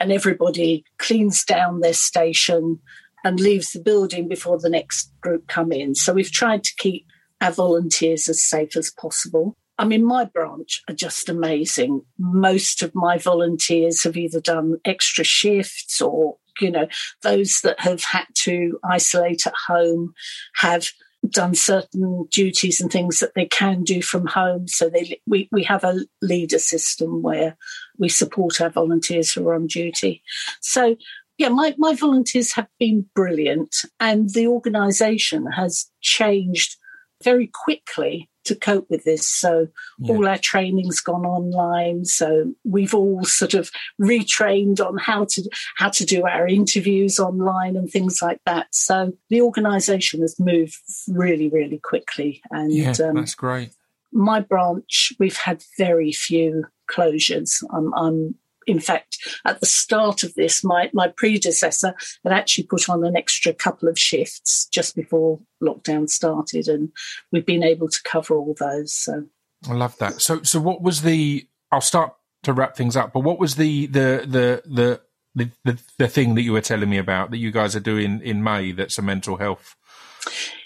and 0.00 0.12
everybody 0.12 0.84
cleans 0.98 1.44
down 1.44 1.80
their 1.80 1.92
station 1.92 2.80
and 3.28 3.38
leaves 3.40 3.72
the 3.72 3.78
building 3.78 4.26
before 4.26 4.58
the 4.58 4.70
next 4.70 5.12
group 5.20 5.46
come 5.48 5.70
in. 5.70 5.94
So 5.94 6.14
we've 6.14 6.32
tried 6.32 6.64
to 6.64 6.74
keep 6.78 7.06
our 7.42 7.52
volunteers 7.52 8.26
as 8.26 8.42
safe 8.42 8.74
as 8.74 8.90
possible. 8.90 9.54
I 9.76 9.84
mean, 9.84 10.02
my 10.02 10.24
branch 10.24 10.82
are 10.88 10.94
just 10.94 11.28
amazing. 11.28 12.00
Most 12.18 12.82
of 12.82 12.94
my 12.94 13.18
volunteers 13.18 14.02
have 14.04 14.16
either 14.16 14.40
done 14.40 14.78
extra 14.86 15.24
shifts 15.24 16.00
or, 16.00 16.38
you 16.58 16.70
know, 16.70 16.88
those 17.22 17.60
that 17.60 17.78
have 17.80 18.02
had 18.02 18.24
to 18.44 18.80
isolate 18.82 19.46
at 19.46 19.54
home 19.66 20.14
have 20.54 20.88
done 21.28 21.54
certain 21.54 22.26
duties 22.30 22.80
and 22.80 22.90
things 22.90 23.20
that 23.20 23.34
they 23.34 23.44
can 23.44 23.82
do 23.82 24.00
from 24.00 24.26
home. 24.26 24.68
So 24.68 24.88
they, 24.88 25.20
we, 25.26 25.50
we 25.52 25.64
have 25.64 25.84
a 25.84 26.00
leader 26.22 26.58
system 26.58 27.20
where 27.20 27.58
we 27.98 28.08
support 28.08 28.60
our 28.62 28.70
volunteers 28.70 29.32
who 29.32 29.46
are 29.48 29.54
on 29.54 29.66
duty. 29.66 30.22
So 30.60 30.96
yeah, 31.38 31.48
my, 31.48 31.74
my 31.78 31.94
volunteers 31.94 32.52
have 32.54 32.68
been 32.78 33.06
brilliant, 33.14 33.76
and 33.98 34.30
the 34.34 34.46
organisation 34.48 35.46
has 35.52 35.86
changed 36.00 36.76
very 37.22 37.46
quickly 37.46 38.28
to 38.44 38.54
cope 38.54 38.86
with 38.88 39.04
this. 39.04 39.28
So 39.28 39.68
yeah. 39.98 40.14
all 40.14 40.26
our 40.26 40.38
training's 40.38 41.00
gone 41.00 41.24
online. 41.24 42.04
So 42.04 42.54
we've 42.64 42.94
all 42.94 43.24
sort 43.24 43.54
of 43.54 43.70
retrained 44.00 44.84
on 44.84 44.98
how 44.98 45.26
to 45.30 45.50
how 45.76 45.90
to 45.90 46.04
do 46.04 46.26
our 46.26 46.48
interviews 46.48 47.18
online 47.18 47.76
and 47.76 47.90
things 47.90 48.20
like 48.22 48.40
that. 48.46 48.68
So 48.72 49.12
the 49.30 49.42
organisation 49.42 50.22
has 50.22 50.38
moved 50.40 50.76
really, 51.08 51.48
really 51.48 51.78
quickly. 51.78 52.40
And 52.50 52.72
yeah, 52.72 52.94
um, 53.04 53.16
that's 53.16 53.34
great. 53.34 53.70
My 54.12 54.40
branch, 54.40 55.12
we've 55.18 55.36
had 55.36 55.62
very 55.76 56.12
few 56.12 56.64
closures. 56.90 57.62
I'm, 57.70 57.92
I'm 57.94 58.34
in 58.68 58.80
fact, 58.80 59.18
at 59.46 59.60
the 59.60 59.66
start 59.66 60.22
of 60.22 60.34
this, 60.34 60.62
my, 60.62 60.90
my 60.92 61.08
predecessor 61.08 61.94
had 62.22 62.32
actually 62.32 62.64
put 62.64 62.88
on 62.88 63.04
an 63.04 63.16
extra 63.16 63.54
couple 63.54 63.88
of 63.88 63.98
shifts 63.98 64.66
just 64.66 64.94
before 64.94 65.40
lockdown 65.62 66.08
started, 66.08 66.68
and 66.68 66.90
we've 67.32 67.46
been 67.46 67.64
able 67.64 67.88
to 67.88 68.02
cover 68.04 68.36
all 68.36 68.54
those. 68.58 68.92
So 68.92 69.24
I 69.68 69.72
love 69.72 69.96
that. 69.98 70.20
So, 70.20 70.42
so 70.42 70.60
what 70.60 70.82
was 70.82 71.02
the? 71.02 71.48
I'll 71.72 71.80
start 71.80 72.14
to 72.42 72.52
wrap 72.52 72.76
things 72.76 72.94
up, 72.94 73.12
but 73.12 73.20
what 73.20 73.38
was 73.38 73.56
the 73.56 73.86
the 73.86 74.24
the 74.26 74.62
the 74.66 75.00
the, 75.34 75.50
the, 75.64 75.78
the 75.98 76.08
thing 76.08 76.34
that 76.34 76.42
you 76.42 76.52
were 76.52 76.60
telling 76.60 76.90
me 76.90 76.98
about 76.98 77.30
that 77.30 77.38
you 77.38 77.50
guys 77.50 77.74
are 77.74 77.80
doing 77.80 78.20
in 78.22 78.42
May? 78.42 78.72
That's 78.72 78.98
a 78.98 79.02
mental 79.02 79.38
health 79.38 79.76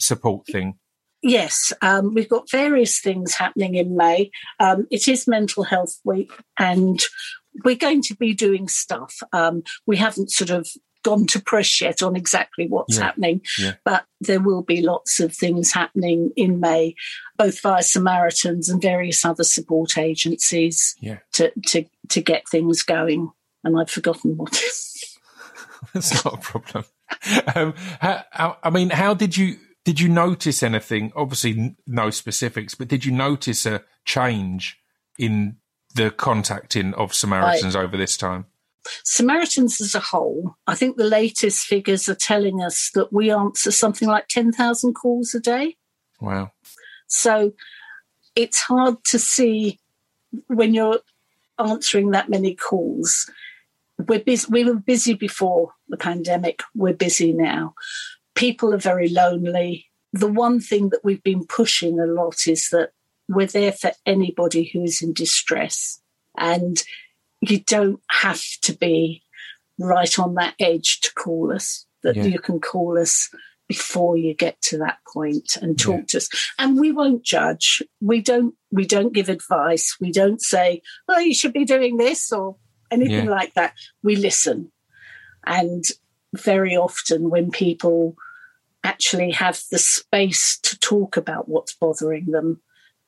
support 0.00 0.46
thing. 0.46 0.78
Yes, 1.22 1.72
um, 1.82 2.14
we've 2.14 2.28
got 2.28 2.50
various 2.50 3.00
things 3.00 3.34
happening 3.34 3.76
in 3.76 3.96
May. 3.96 4.32
Um, 4.58 4.88
it 4.90 5.06
is 5.06 5.28
Mental 5.28 5.62
Health 5.62 6.00
Week, 6.04 6.32
and 6.58 7.00
we're 7.64 7.76
going 7.76 8.02
to 8.02 8.14
be 8.14 8.34
doing 8.34 8.68
stuff. 8.68 9.18
Um, 9.32 9.62
we 9.86 9.96
haven't 9.96 10.30
sort 10.30 10.50
of 10.50 10.68
gone 11.02 11.26
to 11.26 11.40
press 11.40 11.80
yet 11.80 12.02
on 12.02 12.16
exactly 12.16 12.68
what's 12.68 12.96
yeah. 12.96 13.04
happening, 13.04 13.40
yeah. 13.58 13.74
but 13.84 14.04
there 14.20 14.40
will 14.40 14.62
be 14.62 14.80
lots 14.82 15.20
of 15.20 15.34
things 15.34 15.72
happening 15.72 16.30
in 16.36 16.60
May, 16.60 16.94
both 17.36 17.60
via 17.60 17.82
Samaritans 17.82 18.68
and 18.68 18.80
various 18.80 19.24
other 19.24 19.44
support 19.44 19.98
agencies 19.98 20.94
yeah. 21.00 21.18
to, 21.32 21.52
to, 21.66 21.84
to 22.08 22.20
get 22.20 22.48
things 22.48 22.82
going. 22.82 23.30
And 23.64 23.78
I've 23.78 23.90
forgotten 23.90 24.36
what. 24.36 24.52
That's 25.92 26.24
not 26.24 26.34
a 26.34 26.38
problem. 26.38 26.84
Um, 27.54 27.74
how, 28.00 28.56
I 28.62 28.70
mean, 28.70 28.90
how 28.90 29.14
did 29.14 29.36
you 29.36 29.56
did 29.84 29.98
you 29.98 30.08
notice 30.08 30.62
anything? 30.62 31.12
Obviously, 31.16 31.76
no 31.86 32.10
specifics, 32.10 32.74
but 32.74 32.88
did 32.88 33.04
you 33.04 33.12
notice 33.12 33.66
a 33.66 33.82
change 34.04 34.78
in 35.18 35.56
the 35.94 36.10
contacting 36.10 36.94
of 36.94 37.14
Samaritans 37.14 37.74
right. 37.74 37.84
over 37.84 37.96
this 37.96 38.16
time? 38.16 38.46
Samaritans 39.04 39.80
as 39.80 39.94
a 39.94 40.00
whole, 40.00 40.56
I 40.66 40.74
think 40.74 40.96
the 40.96 41.04
latest 41.04 41.66
figures 41.66 42.08
are 42.08 42.14
telling 42.14 42.62
us 42.62 42.90
that 42.94 43.12
we 43.12 43.30
answer 43.30 43.70
something 43.70 44.08
like 44.08 44.28
10,000 44.28 44.94
calls 44.94 45.34
a 45.34 45.40
day. 45.40 45.76
Wow. 46.20 46.52
So 47.06 47.52
it's 48.34 48.60
hard 48.60 49.04
to 49.04 49.18
see 49.18 49.78
when 50.46 50.74
you're 50.74 51.00
answering 51.58 52.10
that 52.10 52.28
many 52.28 52.54
calls. 52.54 53.30
We're 53.98 54.20
busy, 54.20 54.46
we 54.50 54.64
were 54.64 54.74
busy 54.74 55.14
before 55.14 55.72
the 55.88 55.96
pandemic, 55.96 56.62
we're 56.74 56.94
busy 56.94 57.32
now. 57.32 57.74
People 58.34 58.74
are 58.74 58.78
very 58.78 59.08
lonely. 59.08 59.86
The 60.12 60.28
one 60.28 60.58
thing 60.60 60.88
that 60.88 61.04
we've 61.04 61.22
been 61.22 61.46
pushing 61.46 62.00
a 62.00 62.06
lot 62.06 62.46
is 62.46 62.68
that 62.70 62.90
we're 63.34 63.46
there 63.46 63.72
for 63.72 63.92
anybody 64.06 64.64
who's 64.64 65.02
in 65.02 65.12
distress. 65.12 66.00
And 66.36 66.82
you 67.40 67.60
don't 67.60 68.00
have 68.10 68.42
to 68.62 68.72
be 68.72 69.22
right 69.78 70.18
on 70.18 70.34
that 70.34 70.54
edge 70.58 71.00
to 71.00 71.12
call 71.14 71.52
us, 71.52 71.86
that 72.02 72.16
yeah. 72.16 72.24
you 72.24 72.38
can 72.38 72.60
call 72.60 72.98
us 72.98 73.28
before 73.68 74.16
you 74.16 74.34
get 74.34 74.60
to 74.60 74.78
that 74.78 74.98
point 75.12 75.56
and 75.62 75.78
talk 75.78 76.00
yeah. 76.00 76.04
to 76.06 76.16
us 76.18 76.28
and 76.58 76.78
we 76.78 76.92
won't 76.92 77.22
judge 77.22 77.82
we 78.02 78.20
don't 78.20 78.54
we 78.70 78.84
don't 78.84 79.14
give 79.14 79.30
advice 79.30 79.96
we 79.98 80.12
don't 80.12 80.42
say 80.42 80.82
oh 81.08 81.18
you 81.18 81.32
should 81.32 81.54
be 81.54 81.64
doing 81.64 81.96
this 81.96 82.30
or 82.32 82.56
anything 82.90 83.24
yeah. 83.24 83.30
like 83.30 83.54
that 83.54 83.72
we 84.02 84.14
listen 84.14 84.70
and 85.46 85.84
very 86.34 86.76
often 86.76 87.30
when 87.30 87.50
people 87.50 88.14
actually 88.84 89.30
have 89.30 89.62
the 89.70 89.78
space 89.78 90.58
to 90.62 90.78
talk 90.78 91.16
about 91.16 91.48
what's 91.48 91.74
bothering 91.74 92.26
them 92.26 92.60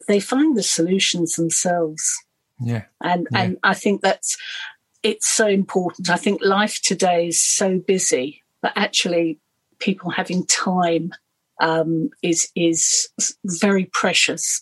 they 0.09 0.21
find 0.21 0.57
the 0.57 0.63
solutions 0.63 1.35
themselves. 1.35 2.13
Yeah. 2.61 2.85
And 3.03 3.27
yeah. 3.33 3.43
and 3.43 3.59
I 3.63 3.75
think 3.75 4.03
that's 4.03 4.37
it's 5.03 5.29
so 5.29 5.47
important. 5.47 6.11
I 6.11 6.17
think 6.17 6.43
life 6.43 6.81
today 6.83 7.29
is 7.29 7.41
so 7.41 7.79
busy, 7.79 8.43
but 8.63 8.73
actually 8.77 9.41
people 9.79 10.11
having 10.11 10.47
time 10.47 11.13
um, 11.61 12.11
is 12.23 12.51
is 12.57 13.09
very 13.45 13.87
precious. 13.93 14.61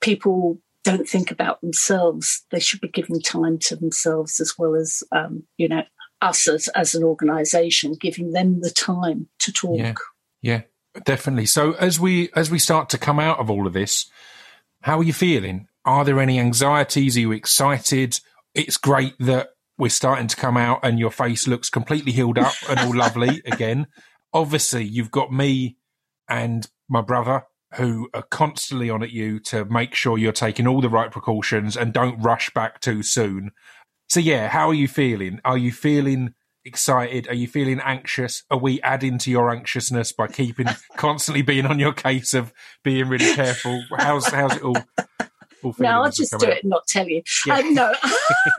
People 0.00 0.60
don't 0.82 1.08
think 1.08 1.30
about 1.30 1.60
themselves. 1.60 2.44
They 2.50 2.60
should 2.60 2.80
be 2.80 2.88
giving 2.88 3.20
time 3.20 3.58
to 3.60 3.76
themselves 3.76 4.40
as 4.40 4.54
well 4.58 4.74
as 4.74 5.02
um, 5.12 5.44
you 5.56 5.68
know 5.68 5.84
us 6.20 6.48
as, 6.48 6.68
as 6.68 6.94
an 6.94 7.04
organisation, 7.04 7.94
giving 7.94 8.32
them 8.32 8.60
the 8.60 8.70
time 8.70 9.28
to 9.40 9.52
talk. 9.52 9.78
Yeah, 9.78 9.94
yeah, 10.42 10.62
definitely. 11.04 11.46
So 11.46 11.72
as 11.74 12.00
we 12.00 12.30
as 12.34 12.50
we 12.50 12.58
start 12.58 12.90
to 12.90 12.98
come 12.98 13.20
out 13.20 13.38
of 13.38 13.50
all 13.50 13.66
of 13.66 13.72
this, 13.72 14.10
how 14.84 14.98
are 14.98 15.02
you 15.02 15.14
feeling? 15.14 15.66
Are 15.86 16.04
there 16.04 16.20
any 16.20 16.38
anxieties? 16.38 17.16
Are 17.16 17.20
you 17.20 17.32
excited? 17.32 18.20
It's 18.54 18.76
great 18.76 19.14
that 19.18 19.48
we're 19.78 19.88
starting 19.88 20.28
to 20.28 20.36
come 20.36 20.58
out 20.58 20.80
and 20.82 20.98
your 20.98 21.10
face 21.10 21.48
looks 21.48 21.70
completely 21.70 22.12
healed 22.12 22.36
up 22.36 22.52
and 22.68 22.78
all 22.80 22.94
lovely 22.94 23.40
again. 23.46 23.86
Obviously, 24.34 24.84
you've 24.84 25.10
got 25.10 25.32
me 25.32 25.78
and 26.28 26.68
my 26.86 27.00
brother 27.00 27.44
who 27.76 28.10
are 28.12 28.24
constantly 28.24 28.90
on 28.90 29.02
at 29.02 29.10
you 29.10 29.40
to 29.40 29.64
make 29.64 29.94
sure 29.94 30.18
you're 30.18 30.32
taking 30.32 30.66
all 30.66 30.82
the 30.82 30.90
right 30.90 31.10
precautions 31.10 31.78
and 31.78 31.94
don't 31.94 32.20
rush 32.20 32.50
back 32.50 32.78
too 32.80 33.02
soon. 33.02 33.52
So, 34.10 34.20
yeah, 34.20 34.48
how 34.48 34.68
are 34.68 34.74
you 34.74 34.86
feeling? 34.86 35.40
Are 35.46 35.56
you 35.56 35.72
feeling 35.72 36.34
excited? 36.64 37.28
Are 37.28 37.34
you 37.34 37.46
feeling 37.46 37.80
anxious? 37.80 38.44
Are 38.50 38.58
we 38.58 38.80
adding 38.82 39.18
to 39.18 39.30
your 39.30 39.50
anxiousness 39.50 40.12
by 40.12 40.26
keeping 40.28 40.66
constantly 40.96 41.42
being 41.42 41.66
on 41.66 41.78
your 41.78 41.92
case 41.92 42.34
of 42.34 42.52
being 42.82 43.08
really 43.08 43.34
careful? 43.34 43.82
How's 43.96 44.26
how's 44.26 44.56
it 44.56 44.62
all? 44.62 44.76
all 45.62 45.74
no, 45.78 46.02
I'll 46.02 46.10
just 46.10 46.38
do 46.38 46.46
out? 46.46 46.52
it 46.52 46.62
and 46.64 46.70
not 46.70 46.86
tell 46.86 47.08
you. 47.08 47.22
Yeah. 47.46 47.58
Um, 47.58 47.74
no, 47.74 47.94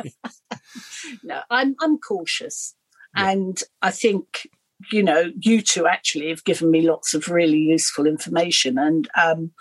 no, 1.24 1.41
I'm 1.50 1.76
I'm 1.82 1.98
cautious, 1.98 2.76
yeah. 3.15 3.32
and 3.32 3.62
I 3.82 3.91
think 3.91 4.48
you 4.91 5.04
know, 5.04 5.32
you 5.39 5.62
two 5.62 5.88
actually 5.88 6.30
have 6.30 6.44
given 6.44 6.70
me 6.70 6.82
lots 6.82 7.13
of 7.13 7.30
really 7.30 7.58
useful 7.58 8.06
information, 8.06 8.78
and 8.78 9.08
um, 9.20 9.52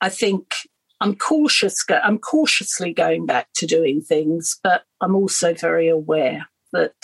I 0.00 0.08
think 0.08 0.54
I'm 1.00 1.14
cautious. 1.14 1.84
I'm 1.88 2.18
cautiously 2.18 2.92
going 2.92 3.26
back 3.26 3.48
to 3.56 3.66
doing 3.66 4.00
things, 4.00 4.58
but 4.62 4.84
I'm 5.00 5.14
also 5.14 5.52
very 5.54 5.88
aware 5.88 6.48
that 6.72 6.94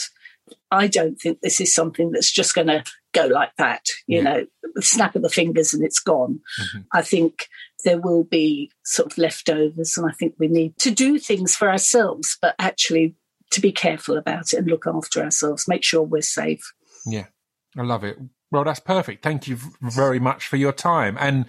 I 0.73 0.87
don't 0.87 1.17
think 1.17 1.41
this 1.41 1.61
is 1.61 1.75
something 1.75 2.11
that's 2.11 2.33
just 2.33 2.55
going 2.55 2.69
to 2.69 2.83
go 3.13 3.27
like 3.27 3.55
that. 3.59 3.85
You 4.07 4.17
yeah. 4.17 4.23
know, 4.23 4.47
snap 4.81 5.15
of 5.15 5.23
the 5.23 5.29
fingers 5.29 5.75
and 5.75 5.85
it's 5.85 6.01
gone. 6.01 6.41
Mm-hmm. 6.61 6.81
I 6.93 7.03
think 7.03 7.47
there 7.85 8.01
will 8.01 8.25
be 8.25 8.71
sort 8.85 9.13
of 9.13 9.19
leftovers, 9.19 9.97
and 9.97 10.11
I 10.11 10.15
think 10.15 10.35
we 10.39 10.49
need 10.49 10.79
to 10.79 10.91
do 10.91 11.19
things 11.19 11.55
for 11.55 11.71
ourselves, 11.71 12.39
but 12.41 12.55
actually 12.59 13.17
to 13.51 13.61
be 13.61 13.71
careful 13.71 14.17
about 14.17 14.53
it 14.53 14.59
and 14.59 14.67
look 14.67 14.87
after 14.87 15.23
ourselves, 15.23 15.69
make 15.69 15.85
sure 15.85 16.03
we're 16.03 16.23
safe. 16.23 16.73
Yeah, 17.05 17.27
I 17.77 17.83
love 17.83 18.03
it. 18.03 18.19
Well, 18.51 18.65
that's 18.65 18.81
perfect. 18.81 19.23
Thank 19.23 19.47
you 19.47 19.59
very 19.83 20.19
much 20.19 20.47
for 20.47 20.57
your 20.57 20.73
time. 20.73 21.19
And 21.21 21.45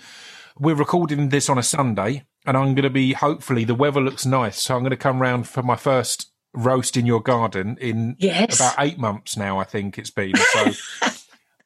we're 0.58 0.76
recording 0.76 1.30
this 1.30 1.50
on 1.50 1.58
a 1.58 1.64
Sunday, 1.64 2.26
and 2.46 2.58
I'm 2.58 2.76
going 2.76 2.84
to 2.84 2.90
be 2.90 3.14
hopefully 3.14 3.64
the 3.64 3.76
weather 3.76 4.02
looks 4.02 4.26
nice, 4.26 4.62
so 4.62 4.76
I'm 4.76 4.82
going 4.82 4.92
to 4.92 4.98
come 4.98 5.22
round 5.22 5.48
for 5.48 5.64
my 5.64 5.78
first 5.78 6.33
roast 6.54 6.98
in 6.98 7.06
your 7.06 7.22
garden 7.22 7.78
in 7.80 8.16
yes. 8.20 8.60
about 8.60 8.76
eight 8.80 9.00
months 9.00 9.38
now. 9.38 9.60
I 9.60 9.63
think 9.63 9.98
it's 9.98 10.10
been. 10.10 10.34
So, 10.36 10.72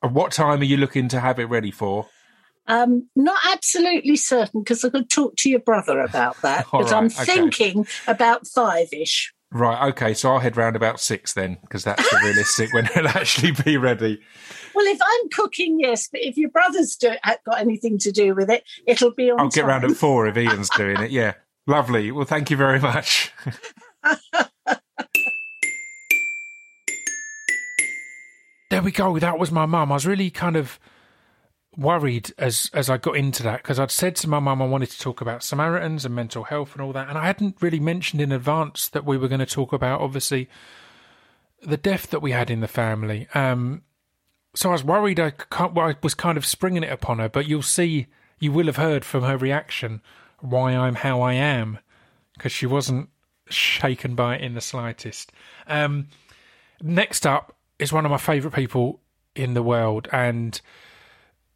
what 0.10 0.32
time 0.32 0.62
are 0.62 0.65
you 0.65 0.78
looking 0.78 1.08
to 1.10 1.19
have 1.19 1.39
it 1.39 1.45
ready 1.45 1.71
for? 1.71 2.08
Um, 2.67 3.10
not 3.15 3.39
absolutely 3.45 4.17
certain 4.17 4.62
because 4.62 4.84
I 4.84 4.89
could 4.89 5.10
talk 5.10 5.36
to 5.38 5.50
your 5.50 5.60
brother 5.60 6.02
about 6.02 6.38
that. 6.41 6.65
Because 6.65 6.91
right, 6.91 6.97
I'm 6.97 7.06
okay. 7.06 7.26
thinking 7.26 7.88
about 8.08 8.47
five 8.47 8.88
ish. 8.91 9.34
Right. 9.50 9.89
Okay. 9.89 10.13
So 10.13 10.34
I'll 10.34 10.39
head 10.39 10.58
round 10.58 10.76
about 10.76 11.00
six 11.00 11.34
then, 11.34 11.58
because 11.62 11.86
that's 11.86 12.10
the 12.10 12.19
realistic 12.21 12.73
when 12.73 12.86
it'll 12.86 13.08
actually 13.08 13.52
be 13.52 13.78
ready. 13.78 14.19
Well, 14.76 14.86
if 14.86 15.00
I'm 15.02 15.30
cooking, 15.30 15.80
yes, 15.80 16.10
but 16.12 16.21
if 16.21 16.38
your 16.38 16.50
brother's 16.50 16.97
do, 16.97 17.13
got 17.45 17.60
anything 17.60 17.97
to 18.00 18.12
do 18.12 18.36
with 18.36 18.50
it, 18.50 18.63
it'll 18.86 19.13
be 19.13 19.32
on. 19.32 19.39
I'll 19.39 19.50
time. 19.50 19.62
get 19.62 19.65
round 19.65 19.84
at 19.86 19.91
four 19.91 20.28
if 20.28 20.38
Ian's 20.38 20.69
doing 20.69 21.02
it. 21.02 21.12
Yeah. 21.12 21.34
Lovely. 21.65 22.12
Well, 22.12 22.26
thank 22.26 22.50
you 22.50 22.58
very 22.58 22.80
much. 22.80 23.32
There 28.69 28.82
we 28.82 28.91
go. 28.91 29.17
That 29.19 29.39
was 29.39 29.51
my 29.51 29.65
mum. 29.65 29.91
I 29.91 29.95
was 29.95 30.06
really 30.06 30.30
kind 30.30 30.56
of 30.56 30.80
worried 31.77 32.32
as 32.39 32.71
as 32.73 32.89
I 32.89 32.97
got 32.97 33.15
into 33.15 33.43
that 33.43 33.62
because 33.62 33.80
I'd 33.80 33.91
said 33.91 34.15
to 34.17 34.30
my 34.30 34.39
mum 34.39 34.62
I 34.62 34.65
wanted 34.65 34.89
to 34.89 34.99
talk 34.99 35.21
about 35.21 35.43
Samaritans 35.43 36.06
and 36.06 36.15
mental 36.15 36.45
health 36.45 36.73
and 36.73 36.82
all 36.82 36.93
that, 36.93 37.10
and 37.10 37.17
I 37.17 37.27
hadn't 37.27 37.58
really 37.62 37.80
mentioned 37.80 38.21
in 38.21 38.32
advance 38.32 38.88
that 38.89 39.06
we 39.06 39.17
were 39.17 39.27
going 39.27 39.39
to 39.39 39.45
talk 39.45 39.73
about 39.73 40.01
obviously 40.01 40.49
the 41.62 41.77
death 41.77 42.10
that 42.10 42.21
we 42.21 42.32
had 42.32 42.49
in 42.49 42.60
the 42.60 42.67
family. 42.67 43.27
Um, 43.34 43.84
so 44.56 44.69
I 44.69 44.73
was 44.73 44.84
worried 44.84 45.19
I, 45.19 45.34
I 45.51 45.95
was 46.01 46.13
kind 46.13 46.38
of 46.38 46.45
springing 46.45 46.84
it 46.84 46.91
upon 46.91 47.19
her, 47.19 47.30
but 47.30 47.47
you'll 47.47 47.62
see, 47.62 48.08
you 48.39 48.51
will 48.51 48.65
have 48.67 48.77
heard 48.77 49.06
from 49.06 49.23
her 49.23 49.38
reaction 49.38 50.01
why 50.39 50.75
I'm 50.75 50.95
how 50.95 51.21
I 51.21 51.34
am 51.34 51.80
because 52.34 52.51
she 52.51 52.65
wasn't 52.65 53.10
shaken 53.49 54.13
by 54.15 54.36
it 54.36 54.41
in 54.41 54.53
the 54.53 54.62
slightest. 54.62 55.32
Um, 55.67 56.08
next 56.82 57.25
up 57.25 57.57
is 57.80 57.94
one 57.94 58.06
of 58.06 58.12
my 58.12 58.18
favourite 58.18 58.56
people 58.56 59.02
in 59.36 59.54
the 59.54 59.63
world, 59.63 60.08
and 60.12 60.60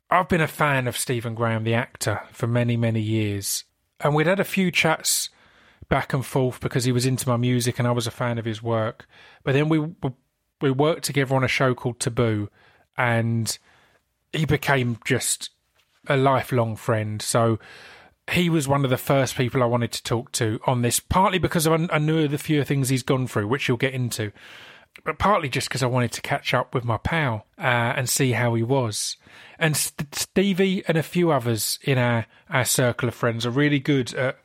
I've 0.09 0.27
been 0.27 0.41
a 0.41 0.47
fan 0.47 0.87
of 0.87 0.97
Stephen 0.97 1.35
Graham, 1.35 1.63
the 1.63 1.73
actor, 1.73 2.21
for 2.31 2.45
many, 2.45 2.75
many 2.75 3.01
years. 3.01 3.63
And 4.01 4.13
we'd 4.13 4.27
had 4.27 4.39
a 4.39 4.45
few 4.45 4.71
chats 4.71 5.29
back 5.87 6.13
and 6.13 6.25
forth 6.25 6.59
because 6.59 6.85
he 6.85 6.91
was 6.91 7.05
into 7.05 7.27
my 7.27 7.37
music 7.37 7.77
and 7.77 7.87
I 7.87 7.91
was 7.91 8.07
a 8.07 8.11
fan 8.11 8.37
of 8.37 8.45
his 8.45 8.61
work. 8.63 9.07
But 9.43 9.53
then 9.53 9.69
we 9.69 9.79
we 10.59 10.71
worked 10.71 11.03
together 11.03 11.35
on 11.35 11.43
a 11.43 11.47
show 11.47 11.73
called 11.73 11.99
Taboo, 11.99 12.49
and 12.97 13.57
he 14.33 14.45
became 14.45 14.99
just 15.05 15.49
a 16.07 16.17
lifelong 16.17 16.75
friend. 16.75 17.21
So 17.21 17.59
he 18.31 18.49
was 18.49 18.67
one 18.67 18.83
of 18.83 18.89
the 18.89 18.97
first 18.97 19.35
people 19.35 19.63
I 19.63 19.67
wanted 19.67 19.91
to 19.93 20.03
talk 20.03 20.31
to 20.33 20.59
on 20.65 20.81
this, 20.81 20.99
partly 20.99 21.39
because 21.39 21.67
I 21.67 21.97
knew 21.97 22.27
the 22.27 22.37
few 22.37 22.63
things 22.63 22.89
he's 22.89 23.03
gone 23.03 23.27
through, 23.27 23.47
which 23.47 23.67
you'll 23.67 23.77
get 23.77 23.93
into, 23.93 24.31
but 25.03 25.17
partly 25.17 25.49
just 25.49 25.67
because 25.67 25.83
I 25.83 25.87
wanted 25.87 26.11
to 26.13 26.21
catch 26.21 26.53
up 26.53 26.73
with 26.73 26.83
my 26.83 26.97
pal 26.97 27.45
uh, 27.57 27.61
and 27.95 28.09
see 28.09 28.31
how 28.31 28.53
he 28.53 28.63
was. 28.63 29.17
And 29.57 29.75
Stevie 29.75 30.83
and 30.87 30.97
a 30.97 31.03
few 31.03 31.31
others 31.31 31.79
in 31.83 31.97
our, 31.97 32.25
our 32.49 32.65
circle 32.65 33.09
of 33.09 33.15
friends 33.15 33.45
are 33.45 33.51
really 33.51 33.79
good 33.79 34.13
at, 34.13 34.37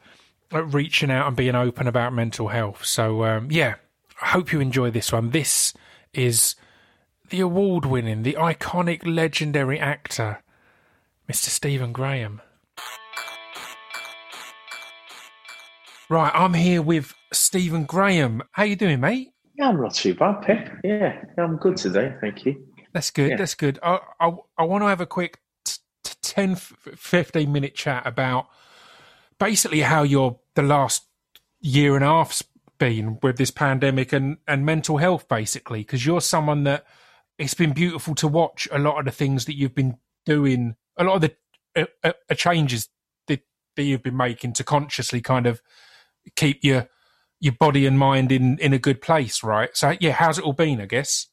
at 0.52 0.72
reaching 0.72 1.10
out 1.10 1.26
and 1.26 1.36
being 1.36 1.54
open 1.54 1.86
about 1.86 2.12
mental 2.12 2.48
health. 2.48 2.84
So, 2.84 3.24
um, 3.24 3.50
yeah, 3.50 3.76
I 4.22 4.28
hope 4.28 4.52
you 4.52 4.60
enjoy 4.60 4.90
this 4.90 5.12
one. 5.12 5.30
This 5.30 5.74
is 6.12 6.54
the 7.28 7.40
award 7.40 7.84
winning, 7.84 8.22
the 8.22 8.34
iconic, 8.34 9.06
legendary 9.06 9.78
actor, 9.78 10.42
Mr. 11.28 11.48
Stephen 11.48 11.92
Graham. 11.92 12.40
Right, 16.08 16.30
I'm 16.32 16.54
here 16.54 16.82
with 16.82 17.14
Stephen 17.32 17.84
Graham. 17.84 18.42
How 18.52 18.62
you 18.62 18.76
doing, 18.76 19.00
mate? 19.00 19.32
Yeah, 19.58 19.68
I'm 19.68 19.80
not 19.80 19.94
too 19.94 20.14
bad, 20.14 20.42
Pip. 20.42 20.68
Yeah, 20.84 21.24
I'm 21.38 21.56
good 21.56 21.76
today. 21.76 22.14
Thank 22.20 22.44
you. 22.44 22.66
That's 22.92 23.10
good. 23.10 23.30
Yeah. 23.30 23.36
That's 23.36 23.54
good. 23.54 23.78
I, 23.82 24.00
I, 24.20 24.32
I 24.58 24.64
want 24.64 24.82
to 24.82 24.88
have 24.88 25.00
a 25.00 25.06
quick 25.06 25.40
t- 25.64 25.78
t- 26.02 26.14
10, 26.22 26.56
15 26.56 27.50
minute 27.50 27.74
chat 27.74 28.06
about 28.06 28.48
basically 29.38 29.80
how 29.80 30.02
your 30.02 30.38
the 30.54 30.62
last 30.62 31.04
year 31.60 31.94
and 31.94 32.04
a 32.04 32.08
half's 32.08 32.42
been 32.78 33.18
with 33.22 33.38
this 33.38 33.50
pandemic 33.50 34.12
and, 34.12 34.38
and 34.46 34.66
mental 34.66 34.98
health, 34.98 35.28
basically, 35.28 35.80
because 35.80 36.04
you're 36.04 36.20
someone 36.20 36.64
that 36.64 36.84
it's 37.38 37.54
been 37.54 37.72
beautiful 37.72 38.14
to 38.14 38.28
watch 38.28 38.68
a 38.70 38.78
lot 38.78 38.98
of 38.98 39.04
the 39.04 39.10
things 39.10 39.46
that 39.46 39.56
you've 39.56 39.74
been 39.74 39.96
doing, 40.24 40.76
a 40.96 41.04
lot 41.04 41.16
of 41.16 41.20
the 41.22 41.36
uh, 41.74 41.86
uh, 42.04 42.12
uh 42.30 42.34
changes 42.34 42.88
that, 43.26 43.40
that 43.76 43.82
you've 43.82 44.02
been 44.02 44.16
making 44.16 44.52
to 44.54 44.64
consciously 44.64 45.20
kind 45.20 45.46
of 45.46 45.62
keep 46.34 46.62
your 46.62 46.88
your 47.40 47.54
body 47.54 47.86
and 47.86 47.98
mind 47.98 48.32
in 48.32 48.58
in 48.58 48.72
a 48.72 48.78
good 48.78 49.00
place, 49.00 49.42
right? 49.42 49.70
So 49.76 49.94
yeah, 50.00 50.12
how's 50.12 50.38
it 50.38 50.44
all 50.44 50.52
been? 50.52 50.80
I 50.80 50.86
guess. 50.86 51.26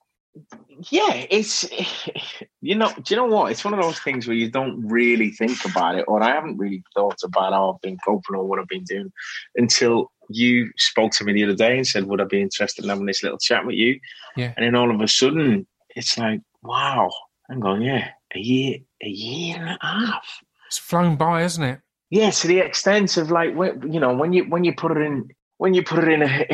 Yeah, 0.90 1.26
it's 1.30 1.66
you 2.62 2.76
know, 2.76 2.92
do 2.96 3.14
you 3.14 3.16
know 3.16 3.26
what? 3.26 3.52
It's 3.52 3.64
one 3.64 3.74
of 3.74 3.82
those 3.82 4.00
things 4.00 4.28
where 4.28 4.36
you 4.36 4.50
don't 4.50 4.86
really 4.88 5.32
think 5.32 5.64
about 5.66 5.98
it, 5.98 6.06
or 6.08 6.24
I 6.24 6.30
haven't 6.30 6.58
really 6.58 6.84
thought 6.94 7.20
about 7.24 7.54
how 7.54 7.74
I've 7.74 7.82
been 7.82 7.98
coping 8.04 8.36
or 8.36 8.46
what 8.46 8.60
I've 8.60 8.68
been 8.68 8.84
doing 8.84 9.12
until 9.56 10.12
you 10.30 10.72
spoke 10.78 11.12
to 11.14 11.24
me 11.24 11.34
the 11.34 11.44
other 11.44 11.56
day 11.56 11.76
and 11.76 11.88
said, 11.88 12.06
"Would 12.06 12.22
I 12.22 12.26
be 12.26 12.42
interested 12.42 12.84
in 12.84 12.90
having 12.90 13.06
this 13.06 13.24
little 13.24 13.38
chat 13.38 13.66
with 13.66 13.76
you?" 13.76 14.00
Yeah, 14.36 14.54
and 14.58 14.66
then 14.66 14.76
all 14.76 14.94
of 14.94 15.00
a 15.02 15.08
sudden, 15.08 15.68
it's 15.96 16.18
like, 16.18 16.42
wow, 16.64 17.12
I'm 17.50 17.60
going, 17.60 17.82
yeah, 17.82 18.10
a 18.34 18.40
year, 18.40 18.80
a 19.04 19.08
year 19.08 19.58
and 19.58 19.70
a 19.70 19.78
half. 19.82 20.44
It's 20.68 20.78
flown 20.78 21.18
by, 21.18 21.44
isn't 21.44 21.64
it? 21.64 21.82
Yeah, 22.10 22.32
to 22.32 22.48
the 22.48 22.60
extent 22.60 23.18
of 23.18 23.32
like, 23.32 23.54
you 23.54 24.00
know, 24.00 24.14
when 24.14 24.34
you 24.34 24.44
when 24.46 24.64
you 24.64 24.74
put 24.74 24.92
it 24.92 24.98
in 24.98 25.30
when 25.58 25.74
you 25.74 25.84
put 25.84 26.04
it 26.04 26.10
in 26.10 26.24
a 26.24 26.48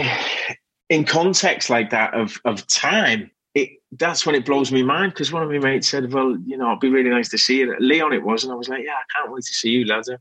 in 0.90 1.06
context 1.06 1.70
like 1.70 1.90
that 1.92 2.14
of 2.14 2.40
of 2.46 2.66
time, 2.68 3.32
it 3.56 3.70
that's 3.94 4.26
when 4.26 4.36
it 4.36 4.46
blows 4.46 4.72
me 4.72 4.84
mind 4.84 5.14
because 5.14 5.32
one 5.32 5.44
of 5.44 5.50
my 5.50 5.58
mates 5.58 5.90
said, 5.90 6.12
"Well, 6.12 6.38
you 6.46 6.58
know, 6.58 6.70
it'd 6.70 6.80
be 6.80 6.90
really 6.90 7.10
nice 7.10 7.30
to 7.30 7.38
see 7.38 7.60
you." 7.60 7.76
Leon, 7.80 8.14
it 8.14 8.24
was, 8.24 8.44
and 8.44 8.52
I 8.54 8.56
was 8.56 8.70
like, 8.70 8.84
"Yeah, 8.84 8.94
I 8.94 9.20
can't 9.20 9.32
wait 9.34 9.44
to 9.44 9.54
see 9.54 9.70
you, 9.70 9.86
lads. 9.86 10.10
I 10.10 10.18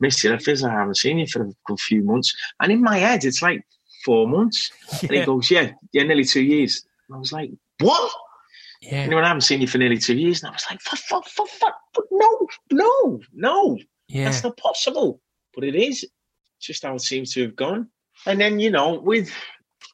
missed 0.00 0.24
you. 0.24 0.32
It 0.32 0.42
feels 0.42 0.62
like 0.62 0.72
I 0.72 0.78
haven't 0.78 0.96
seen 0.96 1.18
you 1.18 1.26
for 1.26 1.42
a 1.42 1.52
good 1.66 1.80
few 1.80 2.02
months." 2.02 2.34
And 2.60 2.72
in 2.72 2.82
my 2.82 2.98
head, 2.98 3.24
it's 3.24 3.42
like 3.42 3.64
four 4.04 4.26
months. 4.26 4.70
Yeah. 4.92 4.98
And 5.02 5.10
he 5.18 5.24
goes, 5.24 5.50
"Yeah, 5.50 5.72
yeah, 5.92 6.02
nearly 6.02 6.24
two 6.24 6.42
years." 6.42 6.84
And 7.08 7.16
I 7.16 7.18
was 7.18 7.32
like, 7.32 7.50
"What?" 7.80 8.12
Yeah. 8.80 9.04
You 9.04 9.10
know, 9.10 9.18
I 9.18 9.28
haven't 9.28 9.42
seen 9.42 9.60
you 9.60 9.68
for 9.68 9.78
nearly 9.78 9.98
two 9.98 10.16
years, 10.16 10.42
and 10.42 10.50
I 10.50 10.52
was 10.52 10.64
like, 10.68 10.80
"For, 10.80 10.96
for, 10.96 11.22
for, 11.22 11.46
for 11.94 12.04
no, 12.10 12.48
no, 12.72 13.20
no, 13.32 13.78
yeah. 14.08 14.24
that's 14.24 14.42
not 14.42 14.56
possible." 14.56 15.20
But 15.54 15.64
it 15.64 15.76
is. 15.76 16.02
It's 16.02 16.66
just 16.66 16.82
how 16.82 16.94
it 16.94 17.02
seems 17.02 17.32
to 17.34 17.42
have 17.42 17.54
gone. 17.54 17.88
And 18.26 18.40
then, 18.40 18.60
you 18.60 18.70
know, 18.70 18.94
with, 18.94 19.32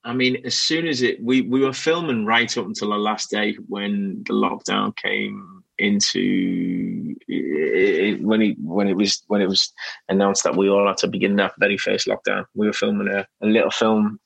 I 0.05 0.13
mean, 0.13 0.45
as 0.45 0.57
soon 0.57 0.87
as 0.87 1.03
it, 1.03 1.23
we, 1.23 1.43
we 1.43 1.61
were 1.61 1.73
filming 1.73 2.27
right 2.27 2.57
up 2.57 2.67
until 2.67 2.91
the 2.91 2.97
last 2.97 3.31
day 3.31 3.55
when 3.69 4.23
the 4.27 4.35
lockdown 4.35 4.95
came 4.97 5.63
into 5.79 7.15
it, 7.29 8.21
when 8.21 8.43
it 8.43 8.57
when 8.59 8.89
it 8.89 8.97
was 8.97 9.23
when 9.29 9.41
it 9.41 9.49
was 9.49 9.73
announced 10.09 10.45
that 10.45 10.57
we 10.57 10.69
all 10.69 10.87
had 10.87 10.97
to 10.99 11.07
begin 11.07 11.37
that 11.37 11.55
very 11.59 11.79
first 11.79 12.09
lockdown. 12.09 12.45
We 12.55 12.67
were 12.67 12.73
filming 12.73 13.09
a, 13.09 13.27
a 13.43 13.47
little 13.47 13.71
film, 13.71 14.19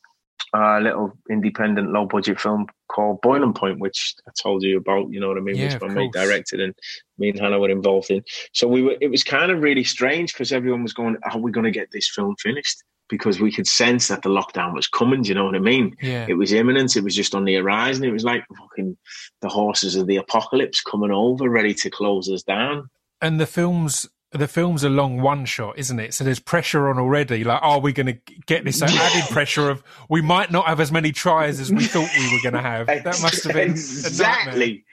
a 0.55 0.81
little 0.81 1.13
independent 1.31 1.93
low 1.93 2.07
budget 2.07 2.41
film 2.41 2.67
called 2.89 3.21
Boiling 3.21 3.55
Point, 3.55 3.81
which 3.81 4.15
I 4.27 4.31
told 4.41 4.63
you 4.63 4.79
about. 4.79 5.11
You 5.11 5.21
know 5.21 5.29
what 5.29 5.37
I 5.37 5.41
mean? 5.41 5.57
Yeah, 5.57 5.75
which 5.75 5.83
my 5.83 5.89
mate 5.89 6.13
directed 6.13 6.61
and 6.61 6.75
me 7.19 7.31
and 7.31 7.41
Hannah 7.41 7.59
were 7.59 7.71
involved 7.71 8.11
in. 8.11 8.25
So 8.53 8.67
we 8.67 8.83
were. 8.83 8.97
It 9.01 9.11
was 9.11 9.25
kind 9.25 9.51
of 9.51 9.63
really 9.63 9.85
strange 9.85 10.33
because 10.33 10.53
everyone 10.53 10.83
was 10.83 10.95
going, 10.95 11.17
"Are 11.31 11.39
we 11.39 11.53
going 11.53 11.65
to 11.65 11.71
get 11.71 11.91
this 11.93 12.09
film 12.09 12.37
finished?" 12.37 12.83
Because 13.13 13.43
we 13.43 13.53
could 13.53 13.67
sense 13.67 14.09
that 14.09 14.23
the 14.23 14.31
lockdown 14.31 14.73
was 14.73 14.89
coming. 14.89 15.21
Do 15.21 15.29
you 15.29 15.35
know 15.35 15.45
what 15.45 15.55
I 15.55 15.59
mean? 15.59 15.95
Yeah. 16.01 16.25
It 16.27 16.33
was 16.33 16.51
imminent. 16.51 16.97
It 16.97 17.05
was 17.05 17.15
just 17.15 17.35
on 17.35 17.45
the 17.45 17.57
horizon. 17.57 18.05
It 18.05 18.11
was 18.11 18.25
like 18.25 18.43
fucking 18.59 18.97
the 19.43 19.51
horses 19.51 19.97
of 19.97 20.07
the 20.07 20.17
apocalypse 20.17 20.81
coming 20.81 21.11
over, 21.11 21.47
ready 21.47 21.75
to 21.75 21.91
close 21.91 22.31
us 22.31 22.43
down. 22.43 22.89
And 23.21 23.39
the 23.39 23.45
films, 23.45 24.09
the 24.31 24.49
film's 24.49 24.83
a 24.83 24.89
long 24.89 25.21
one 25.21 25.45
shot, 25.45 25.79
isn't 25.79 26.01
it? 26.01 26.15
So 26.15 26.25
there's 26.25 26.41
pressure 26.41 26.89
on 26.89 26.99
already. 26.99 27.45
Like, 27.45 27.63
are 27.63 27.81
we 27.81 27.93
going 27.93 28.07
to 28.07 28.19
get 28.47 28.65
this 28.65 28.81
added 28.83 29.31
pressure 29.31 29.69
of 29.69 29.85
we 30.09 30.23
might 30.23 30.51
not 30.51 30.65
have 30.65 30.81
as 30.81 30.91
many 30.91 31.13
tries 31.13 31.61
as 31.61 31.71
we 31.71 31.85
thought 31.85 32.09
we 32.17 32.33
were 32.33 32.41
going 32.43 32.55
to 32.55 32.67
have? 32.67 32.87
That 32.87 33.21
must 33.21 33.45
have 33.45 33.53
been 33.53 33.73
exactly. 33.73 34.87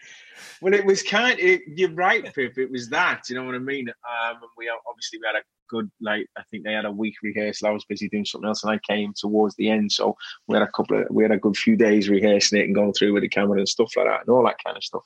well, 0.60 0.73
it 0.73 0.86
was 0.86 1.03
kind. 1.03 1.39
Of, 1.39 1.62
you're 1.73 1.93
right, 1.93 2.25
Pip. 2.36 2.58
It 2.58 2.69
was 2.69 2.89
that. 2.89 3.29
You 3.29 3.36
know 3.36 3.45
what 3.45 3.55
I 3.55 3.60
mean? 3.60 3.88
Um, 3.88 4.41
we 4.58 4.69
obviously 4.89 5.19
we 5.19 5.25
had 5.25 5.39
a 5.39 5.43
good 5.69 5.89
like. 6.01 6.27
I 6.38 6.43
think 6.49 6.63
they 6.63 6.73
had 6.73 6.86
a 6.86 6.91
week 6.91 7.15
rehearsal. 7.23 7.67
I 7.67 7.71
was 7.71 7.86
busy 7.86 8.10
doing 8.10 8.25
something 8.25 8.47
else, 8.47 8.63
and 8.63 8.71
I 8.71 8.79
came 8.79 9.13
towards 9.15 9.55
the 9.55 9.69
end. 9.69 9.91
So 9.91 10.17
we 10.47 10.55
had 10.55 10.67
a 10.67 10.71
couple 10.71 10.99
of 10.99 11.08
we 11.10 11.23
had 11.23 11.32
a 11.32 11.38
good 11.38 11.58
few 11.58 11.75
days 11.75 12.10
rehearsing 12.10 12.60
it 12.60 12.65
and 12.65 12.75
going 12.75 12.93
through 12.93 13.13
with 13.13 13.23
the 13.23 13.29
camera 13.29 13.58
and 13.58 13.69
stuff 13.69 13.93
like 13.95 14.08
that, 14.08 14.21
and 14.21 14.29
all 14.29 14.43
that 14.45 14.63
kind 14.63 14.77
of 14.77 14.84
stuff. 14.84 15.03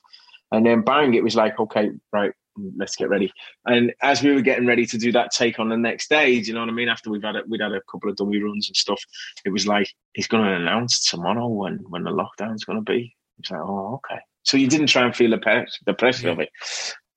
And 0.52 0.64
then 0.64 0.82
bang, 0.82 1.14
it 1.14 1.24
was 1.24 1.34
like, 1.34 1.58
okay, 1.58 1.90
right, 2.12 2.32
let's 2.76 2.96
get 2.96 3.08
ready. 3.08 3.32
And 3.66 3.92
as 4.02 4.22
we 4.22 4.32
were 4.32 4.40
getting 4.40 4.66
ready 4.66 4.86
to 4.86 4.98
do 4.98 5.10
that 5.12 5.32
take 5.32 5.58
on 5.58 5.68
the 5.68 5.76
next 5.76 6.08
day, 6.08 6.30
you 6.30 6.52
know 6.52 6.60
what 6.60 6.68
I 6.68 6.72
mean? 6.72 6.88
After 6.88 7.10
we've 7.10 7.22
had 7.22 7.36
a, 7.36 7.42
we'd 7.48 7.60
had 7.60 7.72
a 7.72 7.80
couple 7.90 8.10
of 8.10 8.16
dummy 8.16 8.40
runs 8.40 8.68
and 8.68 8.76
stuff, 8.76 9.02
it 9.44 9.50
was 9.50 9.66
like 9.66 9.88
he's 10.12 10.28
going 10.28 10.44
to 10.44 10.54
announce 10.54 11.10
tomorrow 11.10 11.48
when 11.48 11.78
when 11.88 12.04
the 12.04 12.10
lockdown's 12.10 12.64
going 12.64 12.78
to 12.78 12.92
be. 12.92 13.14
It's 13.38 13.50
like, 13.50 13.60
oh, 13.60 14.00
okay. 14.04 14.20
So 14.44 14.56
you 14.56 14.68
didn't 14.68 14.88
try 14.88 15.04
and 15.04 15.16
feel 15.16 15.30
the, 15.30 15.38
pressure, 15.38 15.66
the 15.86 15.94
pressure 15.94 16.28
yeah. 16.28 16.32
of 16.34 16.40
it. 16.40 16.50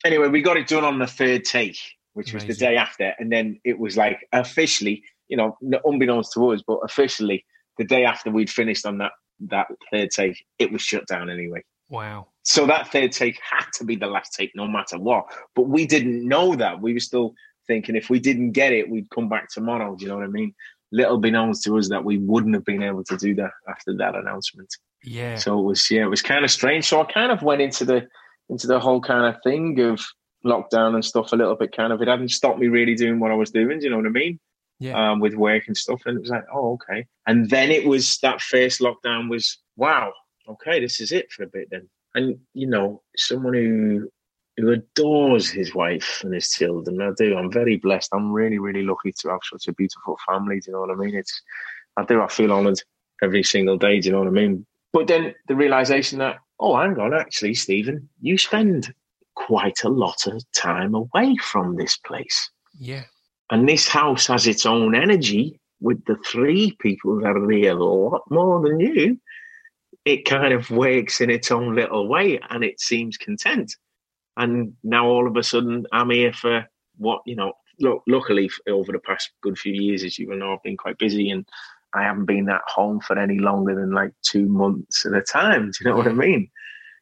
Anyway, 0.05 0.29
we 0.29 0.41
got 0.41 0.57
it 0.57 0.67
done 0.67 0.83
on 0.83 0.99
the 0.99 1.07
third 1.07 1.43
take, 1.43 1.77
which 2.17 2.31
Amazing. 2.31 2.47
was 2.47 2.57
the 2.57 2.65
day 2.65 2.75
after, 2.75 3.13
and 3.19 3.31
then 3.31 3.59
it 3.63 3.79
was 3.79 3.95
like 3.95 4.27
officially, 4.33 5.03
you 5.27 5.37
know, 5.37 5.57
unbeknownst 5.85 6.33
to 6.33 6.51
us, 6.51 6.61
but 6.67 6.79
officially 6.83 7.45
the 7.77 7.85
day 7.85 8.03
after 8.03 8.31
we'd 8.31 8.49
finished 8.49 8.85
on 8.85 8.97
that 8.97 9.11
that 9.49 9.67
third 9.91 10.09
take, 10.09 10.43
it 10.57 10.71
was 10.71 10.81
shut 10.81 11.07
down 11.07 11.29
anyway. 11.29 11.63
Wow. 11.89 12.27
So 12.43 12.65
that 12.65 12.91
third 12.91 13.11
take 13.11 13.39
had 13.49 13.65
to 13.75 13.85
be 13.85 13.95
the 13.95 14.07
last 14.07 14.33
take, 14.33 14.51
no 14.55 14.67
matter 14.67 14.97
what. 14.97 15.25
But 15.55 15.67
we 15.67 15.85
didn't 15.85 16.27
know 16.27 16.55
that. 16.55 16.81
We 16.81 16.93
were 16.93 16.99
still 16.99 17.33
thinking 17.67 17.95
if 17.95 18.09
we 18.09 18.19
didn't 18.19 18.51
get 18.53 18.73
it, 18.73 18.89
we'd 18.89 19.09
come 19.09 19.29
back 19.29 19.49
tomorrow. 19.49 19.95
Do 19.95 20.03
you 20.03 20.09
know 20.09 20.17
what 20.17 20.25
I 20.25 20.29
mean? 20.29 20.53
Little 20.91 21.21
beknownst 21.21 21.63
to 21.63 21.77
us 21.77 21.89
that 21.89 22.03
we 22.03 22.17
wouldn't 22.17 22.55
have 22.55 22.65
been 22.65 22.81
able 22.81 23.03
to 23.05 23.17
do 23.17 23.35
that 23.35 23.51
after 23.69 23.95
that 23.97 24.15
announcement. 24.15 24.73
Yeah. 25.03 25.35
So 25.35 25.59
it 25.59 25.63
was 25.63 25.91
yeah, 25.91 26.03
it 26.03 26.09
was 26.09 26.21
kind 26.21 26.43
of 26.43 26.51
strange. 26.51 26.85
So 26.85 27.01
I 27.01 27.11
kind 27.11 27.31
of 27.31 27.43
went 27.43 27.61
into 27.61 27.85
the 27.85 28.07
into 28.49 28.67
the 28.67 28.79
whole 28.79 29.01
kind 29.01 29.25
of 29.25 29.41
thing 29.43 29.79
of 29.81 30.01
lockdown 30.45 30.95
and 30.95 31.05
stuff 31.05 31.33
a 31.33 31.35
little 31.35 31.55
bit. 31.55 31.75
Kind 31.75 31.93
of 31.93 32.01
it 32.01 32.07
hadn't 32.07 32.29
stopped 32.29 32.59
me 32.59 32.67
really 32.67 32.95
doing 32.95 33.19
what 33.19 33.31
I 33.31 33.35
was 33.35 33.51
doing. 33.51 33.79
Do 33.79 33.85
you 33.85 33.91
know 33.91 33.97
what 33.97 34.05
I 34.05 34.09
mean? 34.09 34.39
Yeah. 34.79 35.11
Um, 35.11 35.19
with 35.19 35.33
work 35.33 35.63
and 35.67 35.75
stuff, 35.75 36.03
and 36.05 36.17
it 36.17 36.21
was 36.21 36.29
like, 36.29 36.45
oh, 36.53 36.73
okay. 36.73 37.07
And 37.25 37.49
then 37.49 37.71
it 37.71 37.87
was 37.87 38.19
that 38.19 38.41
first 38.41 38.79
lockdown 38.79 39.29
was 39.29 39.57
wow. 39.75 40.13
Okay, 40.47 40.79
this 40.79 40.99
is 40.99 41.11
it 41.11 41.31
for 41.31 41.43
a 41.43 41.47
bit 41.47 41.67
then 41.71 41.89
and 42.17 42.39
you 42.53 42.67
know, 42.67 43.01
someone 43.15 43.53
who 43.53 44.09
who 44.57 44.71
adores 44.71 45.49
his 45.49 45.75
wife 45.75 46.21
and 46.23 46.33
his 46.33 46.49
children. 46.49 46.99
I 46.99 47.11
do. 47.15 47.37
I'm 47.37 47.51
very 47.51 47.77
blessed. 47.77 48.09
I'm 48.11 48.31
really, 48.31 48.57
really 48.57 48.81
lucky 48.81 49.13
to 49.19 49.29
have 49.29 49.41
such 49.43 49.67
a 49.67 49.73
beautiful 49.73 50.17
family. 50.27 50.59
Do 50.59 50.71
you 50.71 50.73
know 50.73 50.81
what 50.81 50.89
I 50.89 50.95
mean? 50.95 51.15
It's 51.15 51.41
I 51.95 52.03
do. 52.03 52.21
I 52.21 52.27
feel 52.27 52.51
honoured 52.51 52.81
every 53.21 53.43
single 53.43 53.77
day. 53.77 53.99
Do 53.99 54.07
you 54.07 54.13
know 54.13 54.19
what 54.19 54.27
I 54.27 54.31
mean? 54.31 54.65
But 54.93 55.07
then 55.07 55.35
the 55.47 55.55
realization 55.55 56.19
that 56.19 56.37
oh, 56.59 56.75
hang 56.75 56.97
on, 56.97 57.13
actually, 57.13 57.53
Stephen, 57.53 58.09
you 58.19 58.37
spend 58.37 58.93
quite 59.45 59.83
a 59.83 59.89
lot 59.89 60.27
of 60.27 60.43
time 60.53 60.93
away 60.93 61.35
from 61.37 61.75
this 61.75 61.97
place. 61.97 62.49
Yeah. 62.79 63.03
And 63.49 63.67
this 63.67 63.87
house 63.87 64.27
has 64.27 64.47
its 64.47 64.65
own 64.65 64.95
energy 64.95 65.59
with 65.79 66.03
the 66.05 66.17
three 66.25 66.75
people 66.79 67.19
that 67.21 67.37
are 67.37 67.49
here 67.49 67.77
a 67.77 67.83
lot 67.83 68.23
more 68.29 68.61
than 68.61 68.79
you 68.79 69.19
it 70.07 70.23
kind 70.23 70.53
of 70.53 70.71
wakes 70.71 71.19
in 71.19 71.29
its 71.29 71.51
own 71.51 71.75
little 71.75 72.07
way 72.07 72.39
and 72.49 72.63
it 72.63 72.79
seems 72.79 73.17
content. 73.17 73.75
And 74.37 74.73
now 74.81 75.05
all 75.05 75.27
of 75.27 75.35
a 75.35 75.43
sudden, 75.43 75.85
I'm 75.91 76.11
here 76.11 76.31
for 76.31 76.65
what, 76.95 77.23
you 77.25 77.35
know, 77.35 77.51
look, 77.81 78.03
luckily 78.07 78.49
over 78.69 78.93
the 78.93 78.99
past 78.99 79.31
good 79.41 79.59
few 79.59 79.73
years, 79.73 80.05
as 80.05 80.17
you 80.17 80.33
know, 80.33 80.53
I've 80.53 80.63
been 80.63 80.77
quite 80.77 80.97
busy 80.97 81.29
and 81.29 81.45
I 81.93 82.03
haven't 82.03 82.23
been 82.23 82.47
at 82.49 82.61
home 82.67 83.01
for 83.01 83.19
any 83.19 83.39
longer 83.39 83.75
than 83.75 83.91
like 83.91 84.13
two 84.21 84.45
months 84.45 85.05
at 85.05 85.11
a 85.11 85.21
time. 85.21 85.71
Do 85.71 85.77
you 85.81 85.89
know 85.89 85.97
what 85.97 86.07
I 86.07 86.13
mean? 86.13 86.49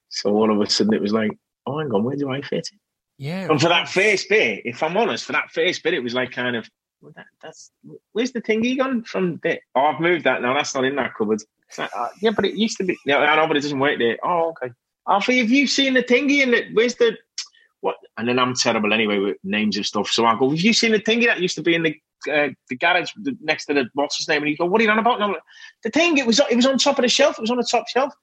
So 0.10 0.32
all 0.32 0.52
of 0.52 0.60
a 0.60 0.68
sudden 0.68 0.94
it 0.96 1.02
was 1.02 1.14
like, 1.14 1.38
oh, 1.66 1.80
hang 1.80 1.92
on, 1.92 2.04
where 2.04 2.16
do 2.16 2.30
I 2.30 2.42
fit 2.42 2.70
in? 2.72 2.80
Yeah. 3.18 3.48
And 3.50 3.62
for 3.62 3.70
that 3.70 3.88
first 3.88 4.28
bit, 4.30 4.62
if 4.66 4.84
I'm 4.84 4.98
honest, 4.98 5.26
for 5.26 5.32
that 5.32 5.50
first 5.52 5.84
bit, 5.84 5.94
it 5.94 6.04
was 6.04 6.14
like 6.14 6.32
kind 6.32 6.56
of, 6.56 6.70
well, 7.02 7.14
that, 7.16 7.28
that's 7.42 7.72
where's 8.12 8.32
the 8.32 8.42
thingy 8.42 8.78
gone 8.78 9.04
from 9.04 9.40
there? 9.44 9.60
Oh, 9.76 9.86
I've 9.86 10.00
moved 10.00 10.26
that 10.26 10.42
now. 10.42 10.54
That's 10.54 10.76
not 10.76 10.86
in 10.86 10.96
that 10.96 11.14
cupboard. 11.16 11.42
Like, 11.78 11.92
uh, 11.96 12.10
yeah, 12.22 12.32
but 12.32 12.46
it 12.46 12.56
used 12.56 12.78
to 12.78 12.84
be. 12.84 12.98
Yeah, 13.06 13.18
I 13.18 13.36
know, 13.36 13.48
but 13.48 13.58
it 13.58 13.62
doesn't 13.62 13.80
work 13.80 14.00
there. 14.00 14.18
Oh, 14.24 14.50
okay. 14.50 14.74
Alfie, 15.08 15.40
have 15.40 15.50
you 15.50 15.68
seen 15.68 15.94
the 15.94 16.04
thingy? 16.04 16.42
And 16.44 16.54
it, 16.54 16.74
where's 16.74 16.96
the 16.96 17.18
what? 17.82 17.98
And 18.18 18.28
then 18.28 18.40
I'm 18.40 18.56
terrible 18.56 18.94
anyway 18.94 19.20
with 19.20 19.38
names 19.44 19.78
of 19.78 19.86
stuff. 19.86 20.10
So 20.10 20.26
I 20.26 20.38
go, 20.38 20.50
have 20.50 20.60
you 20.60 20.74
seen 20.74 20.92
the 20.92 21.00
thingy 21.00 21.26
that 21.26 21.42
used 21.42 21.56
to 21.56 21.62
be 21.62 21.76
in 21.76 21.84
the 21.84 21.96
uh, 22.32 22.50
the 22.70 22.76
garage 22.76 23.12
next 23.42 23.66
to 23.66 23.74
the 23.74 23.90
what's 23.94 24.18
his 24.18 24.28
name? 24.28 24.42
And 24.42 24.48
he 24.48 24.56
go, 24.56 24.66
what 24.66 24.82
are 24.82 24.84
you 24.84 24.90
on 24.90 25.00
about? 25.00 25.16
And 25.16 25.24
I'm 25.26 25.32
like, 25.32 25.44
the 25.84 25.90
thing. 25.92 26.18
It 26.18 26.26
was 26.26 26.40
it 26.50 26.56
was 26.56 26.66
on 26.66 26.78
top 26.78 26.98
of 26.98 27.04
the 27.04 27.10
shelf. 27.10 27.38
It 27.38 27.42
was 27.42 27.52
on 27.52 27.58
the 27.58 27.68
top 27.70 27.88
shelf. 27.88 28.14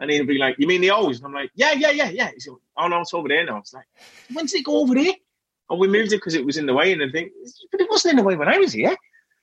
And 0.00 0.10
he'll 0.10 0.26
be 0.26 0.38
like, 0.38 0.56
you 0.58 0.66
mean 0.66 0.80
the 0.80 0.90
O's? 0.90 1.18
And 1.18 1.26
I'm 1.26 1.34
like, 1.34 1.50
yeah, 1.54 1.72
yeah, 1.72 1.90
yeah, 1.90 2.08
yeah. 2.08 2.30
He's 2.32 2.48
like, 2.48 2.58
oh 2.78 2.88
no, 2.88 3.00
it's 3.00 3.14
over 3.14 3.28
there 3.28 3.44
now. 3.44 3.58
It's 3.58 3.74
like, 3.74 3.84
when 4.32 4.46
did 4.46 4.60
it 4.60 4.64
go 4.64 4.78
over 4.78 4.94
there? 4.94 5.12
Oh, 5.68 5.76
we 5.76 5.86
moved 5.86 6.12
it 6.12 6.16
because 6.16 6.34
it 6.34 6.44
was 6.44 6.56
in 6.56 6.66
the 6.66 6.74
way. 6.74 6.92
And 6.92 7.02
I 7.02 7.10
think, 7.10 7.30
but 7.70 7.80
it 7.80 7.88
wasn't 7.90 8.12
in 8.12 8.16
the 8.16 8.24
way 8.24 8.34
when 8.34 8.48
I 8.48 8.58
was 8.58 8.72
here. 8.72 8.96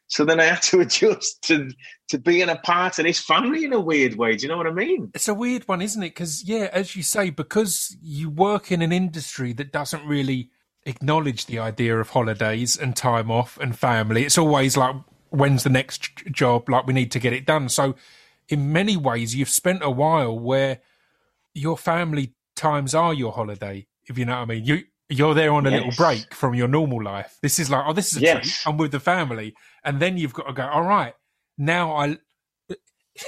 So 0.08 0.26
then 0.26 0.40
I 0.40 0.46
had 0.46 0.62
to 0.64 0.80
adjust 0.82 1.42
to 1.44 1.70
to 2.10 2.18
being 2.18 2.50
a 2.50 2.56
part 2.56 2.98
of 2.98 3.06
this 3.06 3.20
family 3.20 3.66
in 3.66 3.74
a 3.74 3.80
weird 3.80 4.16
way. 4.16 4.36
Do 4.36 4.44
you 4.44 4.50
know 4.50 4.58
what 4.58 4.68
I 4.68 4.72
mean? 4.72 5.12
It's 5.14 5.28
a 5.28 5.34
weird 5.34 5.68
one, 5.68 5.82
isn't 5.82 6.02
it? 6.02 6.10
Because 6.10 6.44
yeah, 6.44 6.70
as 6.72 6.96
you 6.96 7.04
say, 7.04 7.30
because 7.30 7.96
you 8.02 8.30
work 8.30 8.72
in 8.72 8.82
an 8.82 8.92
industry 8.92 9.54
that 9.54 9.72
doesn't 9.72 10.06
really 10.06 10.50
acknowledge 10.86 11.46
the 11.46 11.60
idea 11.60 12.00
of 12.00 12.10
holidays 12.10 12.78
and 12.78 12.96
time 12.96 13.30
off 13.30 13.58
and 13.60 13.78
family. 13.78 14.24
It's 14.24 14.38
always 14.38 14.78
like, 14.78 14.96
when's 15.30 15.64
the 15.64 15.70
next 15.70 16.26
job? 16.32 16.70
Like 16.70 16.88
we 16.88 16.94
need 16.94 17.12
to 17.12 17.20
get 17.20 17.34
it 17.34 17.46
done. 17.46 17.68
So 17.70 17.96
in 18.50 18.72
many 18.72 18.98
ways, 18.98 19.36
you've 19.36 19.50
spent 19.50 19.84
a 19.84 19.92
while 19.92 20.38
where 20.38 20.80
your 21.54 21.78
family 21.78 22.34
times 22.56 22.96
are 22.96 23.14
your 23.14 23.32
holiday. 23.32 23.88
If 24.06 24.18
you 24.18 24.26
know 24.26 24.34
what 24.34 24.42
I 24.42 24.46
mean, 24.46 24.66
you 24.66 24.84
you're 25.10 25.34
there 25.34 25.54
on 25.54 25.66
a 25.66 25.70
yes. 25.70 25.86
little 25.86 26.06
break 26.06 26.34
from 26.34 26.54
your 26.54 26.68
normal 26.68 27.02
life. 27.02 27.38
This 27.42 27.60
is 27.60 27.70
like, 27.70 27.84
oh, 27.88 27.94
this 27.94 28.12
is 28.12 28.18
a 28.18 28.22
yes. 28.22 28.42
treat. 28.42 28.62
I'm 28.66 28.78
with 28.78 28.92
the 28.92 29.00
family, 29.00 29.54
and 29.84 30.00
then 30.00 30.18
you've 30.18 30.34
got 30.34 30.48
to 30.48 30.54
go. 30.54 30.68
All 30.68 30.84
right, 30.84 31.14
now 31.58 31.96
I. 31.96 32.18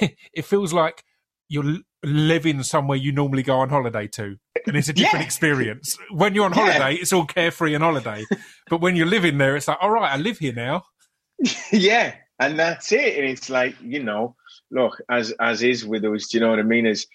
it 0.00 0.44
feels 0.44 0.72
like 0.72 1.02
you're 1.48 1.78
living 2.02 2.62
somewhere 2.62 2.96
you 2.96 3.12
normally 3.12 3.42
go 3.42 3.58
on 3.58 3.68
holiday 3.70 4.06
to, 4.06 4.36
and 4.66 4.76
it's 4.76 4.88
a 4.88 4.92
different 4.92 5.22
yeah. 5.22 5.26
experience. 5.26 5.98
When 6.10 6.34
you're 6.34 6.44
on 6.44 6.52
holiday, 6.52 6.92
yeah. 6.92 7.00
it's 7.00 7.12
all 7.12 7.24
carefree 7.24 7.74
and 7.74 7.82
holiday, 7.82 8.24
but 8.68 8.80
when 8.80 8.94
you're 8.94 9.06
living 9.06 9.38
there, 9.38 9.56
it's 9.56 9.68
like, 9.68 9.78
all 9.80 9.90
right, 9.90 10.12
I 10.12 10.16
live 10.16 10.38
here 10.38 10.54
now. 10.54 10.84
yeah, 11.72 12.14
and 12.38 12.58
that's 12.58 12.92
it. 12.92 13.16
And 13.16 13.26
it's 13.26 13.50
like 13.50 13.74
you 13.82 14.02
know, 14.02 14.36
look, 14.70 15.00
as 15.08 15.32
as 15.40 15.62
is 15.62 15.86
with 15.86 16.04
us. 16.04 16.28
Do 16.28 16.38
you 16.38 16.44
know 16.44 16.50
what 16.50 16.58
I 16.58 16.62
mean? 16.62 16.86
Is 16.86 17.06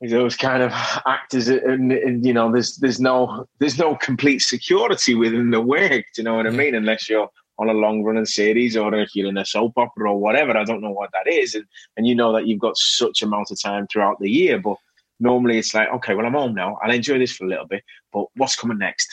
those 0.00 0.36
kind 0.36 0.62
of 0.62 0.72
actors 1.06 1.48
uh, 1.48 1.58
and, 1.64 1.92
and, 1.92 2.24
you 2.26 2.32
know 2.32 2.50
there's 2.52 2.76
there's 2.76 3.00
no 3.00 3.46
there's 3.58 3.78
no 3.78 3.94
complete 3.96 4.40
security 4.40 5.14
within 5.14 5.50
the 5.50 5.60
work 5.60 6.04
do 6.14 6.20
you 6.20 6.24
know 6.24 6.34
what 6.34 6.46
i 6.46 6.50
mean 6.50 6.74
unless 6.74 7.08
you're 7.08 7.28
on 7.58 7.68
a 7.68 7.72
long 7.72 8.02
running 8.02 8.26
series 8.26 8.76
or 8.76 8.94
if 8.94 9.14
you're 9.14 9.28
in 9.28 9.38
a 9.38 9.44
soap 9.44 9.72
opera 9.76 10.10
or 10.10 10.18
whatever 10.18 10.56
i 10.56 10.64
don't 10.64 10.82
know 10.82 10.90
what 10.90 11.10
that 11.12 11.30
is 11.30 11.54
and, 11.54 11.64
and 11.96 12.06
you 12.06 12.14
know 12.14 12.32
that 12.32 12.46
you've 12.46 12.60
got 12.60 12.76
such 12.76 13.22
amount 13.22 13.50
of 13.50 13.60
time 13.60 13.86
throughout 13.86 14.18
the 14.20 14.30
year 14.30 14.58
but 14.58 14.76
normally 15.20 15.58
it's 15.58 15.72
like 15.72 15.88
okay 15.88 16.14
well 16.14 16.26
i'm 16.26 16.34
home 16.34 16.54
now 16.54 16.76
i'll 16.82 16.92
enjoy 16.92 17.18
this 17.18 17.34
for 17.34 17.44
a 17.44 17.48
little 17.48 17.66
bit 17.66 17.82
but 18.12 18.26
what's 18.36 18.56
coming 18.56 18.78
next 18.78 19.08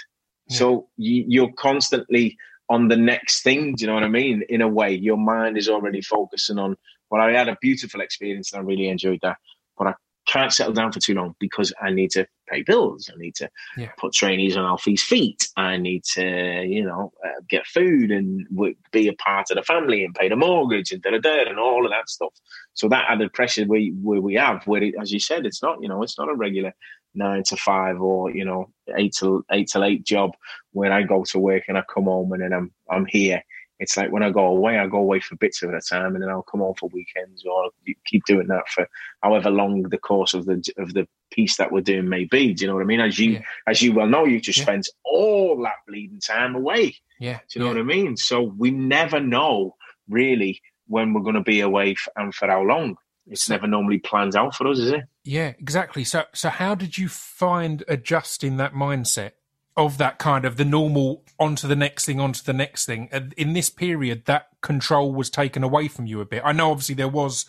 yeah. 0.47 0.57
so 0.57 0.87
you, 0.97 1.23
you're 1.27 1.53
constantly 1.53 2.35
on 2.71 2.87
the 2.87 2.97
next 2.97 3.43
thing 3.43 3.75
do 3.75 3.83
you 3.83 3.87
know 3.87 3.93
what 3.93 4.03
i 4.03 4.09
mean 4.09 4.43
in 4.49 4.61
a 4.61 4.67
way 4.67 4.91
your 4.93 5.17
mind 5.17 5.57
is 5.57 5.69
already 5.69 6.01
focusing 6.01 6.57
on 6.57 6.75
well 7.09 7.21
i 7.21 7.31
had 7.31 7.49
a 7.49 7.57
beautiful 7.61 8.01
experience 8.01 8.51
and 8.51 8.61
i 8.61 8.65
really 8.65 8.87
enjoyed 8.87 9.19
that 9.21 9.37
but 9.77 9.87
i 9.87 9.93
can't 10.27 10.53
settle 10.53 10.73
down 10.73 10.91
for 10.91 10.99
too 10.99 11.13
long 11.13 11.35
because 11.39 11.73
I 11.81 11.91
need 11.91 12.11
to 12.11 12.27
pay 12.47 12.61
bills. 12.61 13.09
I 13.13 13.17
need 13.17 13.35
to 13.35 13.49
yeah. 13.77 13.89
put 13.97 14.13
trainees 14.13 14.55
on 14.55 14.65
Alfie's 14.65 15.03
feet. 15.03 15.47
I 15.57 15.77
need 15.77 16.03
to, 16.13 16.63
you 16.63 16.85
know, 16.85 17.11
uh, 17.25 17.41
get 17.49 17.65
food 17.65 18.11
and 18.11 18.47
w- 18.49 18.75
be 18.91 19.07
a 19.07 19.13
part 19.13 19.49
of 19.49 19.57
the 19.57 19.63
family 19.63 20.05
and 20.05 20.15
pay 20.15 20.29
the 20.29 20.35
mortgage 20.35 20.91
and 20.91 21.01
da 21.01 21.11
da 21.11 21.19
da 21.19 21.49
and 21.49 21.59
all 21.59 21.85
of 21.85 21.91
that 21.91 22.09
stuff. 22.09 22.33
So 22.73 22.87
that 22.89 23.05
added 23.09 23.33
pressure 23.33 23.65
we 23.67 23.93
where 24.01 24.21
we 24.21 24.35
have, 24.35 24.65
where 24.67 24.83
it, 24.83 24.95
as 24.99 25.11
you 25.11 25.19
said, 25.19 25.45
it's 25.45 25.61
not, 25.61 25.81
you 25.81 25.89
know, 25.89 26.03
it's 26.03 26.17
not 26.17 26.29
a 26.29 26.35
regular 26.35 26.73
nine 27.13 27.43
to 27.43 27.57
five 27.57 28.01
or 28.01 28.31
you 28.31 28.45
know 28.45 28.69
eight 28.97 29.13
to 29.19 29.45
eight 29.51 29.67
to 29.69 29.83
eight 29.83 30.05
job 30.05 30.31
when 30.71 30.91
I 30.91 31.03
go 31.03 31.23
to 31.25 31.39
work 31.39 31.63
and 31.67 31.77
I 31.77 31.83
come 31.93 32.05
home 32.05 32.31
and 32.33 32.41
then 32.41 32.53
I'm 32.53 32.71
I'm 32.89 33.05
here 33.05 33.43
it's 33.81 33.97
like 33.97 34.11
when 34.11 34.21
I 34.21 34.29
go 34.29 34.45
away, 34.45 34.77
I 34.77 34.85
go 34.85 34.99
away 34.99 35.21
for 35.21 35.35
bits 35.35 35.63
of 35.63 35.71
the 35.71 35.81
time, 35.81 36.13
and 36.13 36.21
then 36.23 36.29
I'll 36.29 36.43
come 36.43 36.59
home 36.59 36.75
for 36.75 36.87
weekends, 36.89 37.43
or 37.43 37.71
keep 38.05 38.23
doing 38.25 38.45
that 38.47 38.69
for 38.69 38.87
however 39.23 39.49
long 39.49 39.81
the 39.81 39.97
course 39.97 40.35
of 40.35 40.45
the 40.45 40.63
of 40.77 40.93
the 40.93 41.07
piece 41.31 41.57
that 41.57 41.71
we're 41.71 41.81
doing 41.81 42.07
may 42.07 42.25
be. 42.25 42.53
Do 42.53 42.61
you 42.61 42.67
know 42.67 42.75
what 42.75 42.83
I 42.83 42.85
mean? 42.85 42.99
As 42.99 43.17
you 43.17 43.31
yeah. 43.31 43.41
as 43.65 43.81
you 43.81 43.93
well 43.93 44.05
know, 44.05 44.25
you 44.25 44.39
just 44.39 44.59
yeah. 44.59 44.65
spent 44.65 44.87
all 45.03 45.59
that 45.63 45.77
bleeding 45.87 46.19
time 46.19 46.53
away. 46.53 46.95
Yeah, 47.19 47.39
do 47.49 47.59
you 47.59 47.61
know 47.61 47.71
yeah. 47.71 47.81
what 47.81 47.91
I 47.91 47.95
mean? 47.95 48.17
So 48.17 48.43
we 48.43 48.69
never 48.69 49.19
know 49.19 49.75
really 50.07 50.61
when 50.85 51.13
we're 51.13 51.21
going 51.21 51.33
to 51.33 51.41
be 51.41 51.61
away 51.61 51.95
and 52.15 52.35
for 52.35 52.49
how 52.49 52.61
long. 52.61 52.97
It's 53.27 53.49
never 53.49 53.67
normally 53.67 53.99
planned 53.99 54.35
out 54.35 54.55
for 54.55 54.67
us, 54.67 54.79
is 54.79 54.91
it? 54.91 55.01
Yeah, 55.23 55.53
exactly. 55.59 56.03
So, 56.03 56.23
so 56.33 56.49
how 56.49 56.75
did 56.75 56.97
you 56.97 57.07
find 57.07 57.83
adjusting 57.87 58.57
that 58.57 58.73
mindset? 58.73 59.31
of 59.77 59.97
that 59.97 60.19
kind 60.19 60.43
of 60.43 60.57
the 60.57 60.65
normal 60.65 61.23
onto 61.39 61.67
the 61.67 61.75
next 61.75 62.05
thing, 62.05 62.19
onto 62.19 62.43
the 62.43 62.53
next 62.53 62.85
thing. 62.85 63.09
In 63.37 63.53
this 63.53 63.69
period, 63.69 64.25
that 64.25 64.49
control 64.61 65.13
was 65.13 65.29
taken 65.29 65.63
away 65.63 65.87
from 65.87 66.05
you 66.05 66.19
a 66.19 66.25
bit. 66.25 66.41
I 66.43 66.51
know 66.51 66.71
obviously 66.71 66.95
there 66.95 67.07
was 67.07 67.45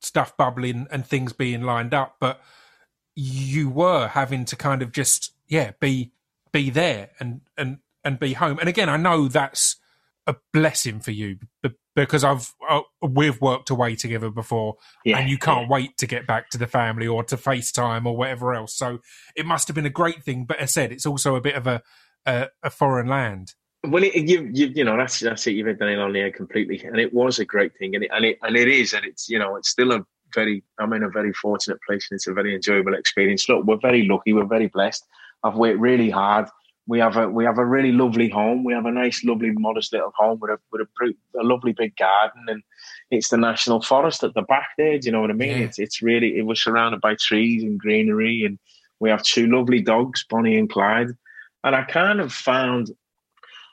stuff 0.00 0.36
bubbling 0.36 0.86
and 0.90 1.06
things 1.06 1.32
being 1.32 1.62
lined 1.62 1.94
up, 1.94 2.16
but 2.18 2.40
you 3.14 3.70
were 3.70 4.08
having 4.08 4.44
to 4.44 4.56
kind 4.56 4.82
of 4.82 4.92
just 4.92 5.32
yeah 5.46 5.72
be 5.80 6.12
be 6.52 6.70
there 6.70 7.10
and 7.20 7.42
and 7.56 7.78
and 8.04 8.18
be 8.18 8.34
home. 8.34 8.58
And 8.58 8.68
again, 8.68 8.88
I 8.88 8.96
know 8.96 9.28
that's 9.28 9.76
a 10.26 10.36
blessing 10.52 11.00
for 11.00 11.10
you 11.10 11.38
because 11.94 12.24
I've 12.24 12.52
uh, 12.68 12.80
we've 13.02 13.40
worked 13.40 13.70
away 13.70 13.94
together 13.94 14.30
before, 14.30 14.76
yeah, 15.04 15.18
and 15.18 15.28
you 15.28 15.38
can't 15.38 15.62
yeah. 15.62 15.68
wait 15.68 15.98
to 15.98 16.06
get 16.06 16.26
back 16.26 16.50
to 16.50 16.58
the 16.58 16.66
family 16.66 17.06
or 17.06 17.22
to 17.24 17.36
FaceTime 17.36 18.06
or 18.06 18.16
whatever 18.16 18.54
else. 18.54 18.74
So 18.74 18.98
it 19.36 19.46
must 19.46 19.68
have 19.68 19.74
been 19.74 19.86
a 19.86 19.90
great 19.90 20.22
thing. 20.24 20.44
But 20.44 20.58
as 20.58 20.70
I 20.70 20.72
said, 20.72 20.92
it's 20.92 21.06
also 21.06 21.36
a 21.36 21.40
bit 21.40 21.54
of 21.54 21.66
a 21.66 21.82
a, 22.26 22.48
a 22.62 22.70
foreign 22.70 23.06
land. 23.06 23.54
Well, 23.86 24.02
it, 24.02 24.14
you, 24.14 24.50
you 24.52 24.72
you 24.74 24.84
know 24.84 24.96
that's 24.96 25.20
that's 25.20 25.46
it. 25.46 25.52
You've 25.52 25.66
hit 25.66 25.78
the 25.78 25.86
nail 25.86 26.00
on 26.00 26.12
the 26.12 26.20
head 26.20 26.34
completely, 26.34 26.82
and 26.84 26.98
it 26.98 27.12
was 27.12 27.38
a 27.38 27.44
great 27.44 27.76
thing, 27.76 27.94
and 27.94 28.04
it 28.04 28.10
and 28.12 28.24
it 28.24 28.38
and 28.42 28.56
it 28.56 28.68
is, 28.68 28.92
and 28.94 29.04
it's 29.04 29.28
you 29.28 29.38
know 29.38 29.56
it's 29.56 29.68
still 29.68 29.92
a 29.92 30.04
very 30.34 30.64
I'm 30.80 30.92
in 30.94 31.02
a 31.02 31.10
very 31.10 31.32
fortunate 31.34 31.78
place, 31.86 32.08
and 32.10 32.16
it's 32.16 32.26
a 32.26 32.32
very 32.32 32.54
enjoyable 32.54 32.94
experience. 32.94 33.48
Look, 33.48 33.64
we're 33.64 33.76
very 33.76 34.06
lucky, 34.08 34.32
we're 34.32 34.46
very 34.46 34.68
blessed. 34.68 35.04
I've 35.42 35.56
worked 35.56 35.78
really 35.78 36.08
hard 36.08 36.48
we 36.86 36.98
have 36.98 37.16
a 37.16 37.28
we 37.28 37.44
have 37.44 37.58
a 37.58 37.64
really 37.64 37.92
lovely 37.92 38.28
home. 38.28 38.62
We 38.64 38.74
have 38.74 38.86
a 38.86 38.92
nice, 38.92 39.24
lovely, 39.24 39.50
modest 39.52 39.92
little 39.92 40.12
home 40.16 40.38
with 40.40 40.50
a 40.50 40.58
with 40.70 40.82
a, 40.82 41.40
a 41.40 41.44
lovely 41.44 41.72
big 41.72 41.96
garden, 41.96 42.44
and 42.48 42.62
it's 43.10 43.30
the 43.30 43.38
national 43.38 43.80
forest 43.80 44.22
at 44.22 44.34
the 44.34 44.42
back 44.42 44.68
there. 44.76 44.98
Do 44.98 45.06
you 45.06 45.12
know 45.12 45.22
what 45.22 45.30
I 45.30 45.34
mean? 45.34 45.58
Yeah. 45.58 45.64
It's 45.64 45.78
it's 45.78 46.02
really 46.02 46.36
it 46.36 46.42
was 46.46 46.62
surrounded 46.62 47.00
by 47.00 47.16
trees 47.18 47.62
and 47.62 47.78
greenery, 47.78 48.44
and 48.44 48.58
we 49.00 49.08
have 49.10 49.22
two 49.22 49.46
lovely 49.46 49.80
dogs, 49.80 50.24
Bonnie 50.28 50.58
and 50.58 50.68
Clyde. 50.68 51.08
And 51.62 51.74
I 51.74 51.84
kind 51.84 52.20
of 52.20 52.32
found 52.32 52.90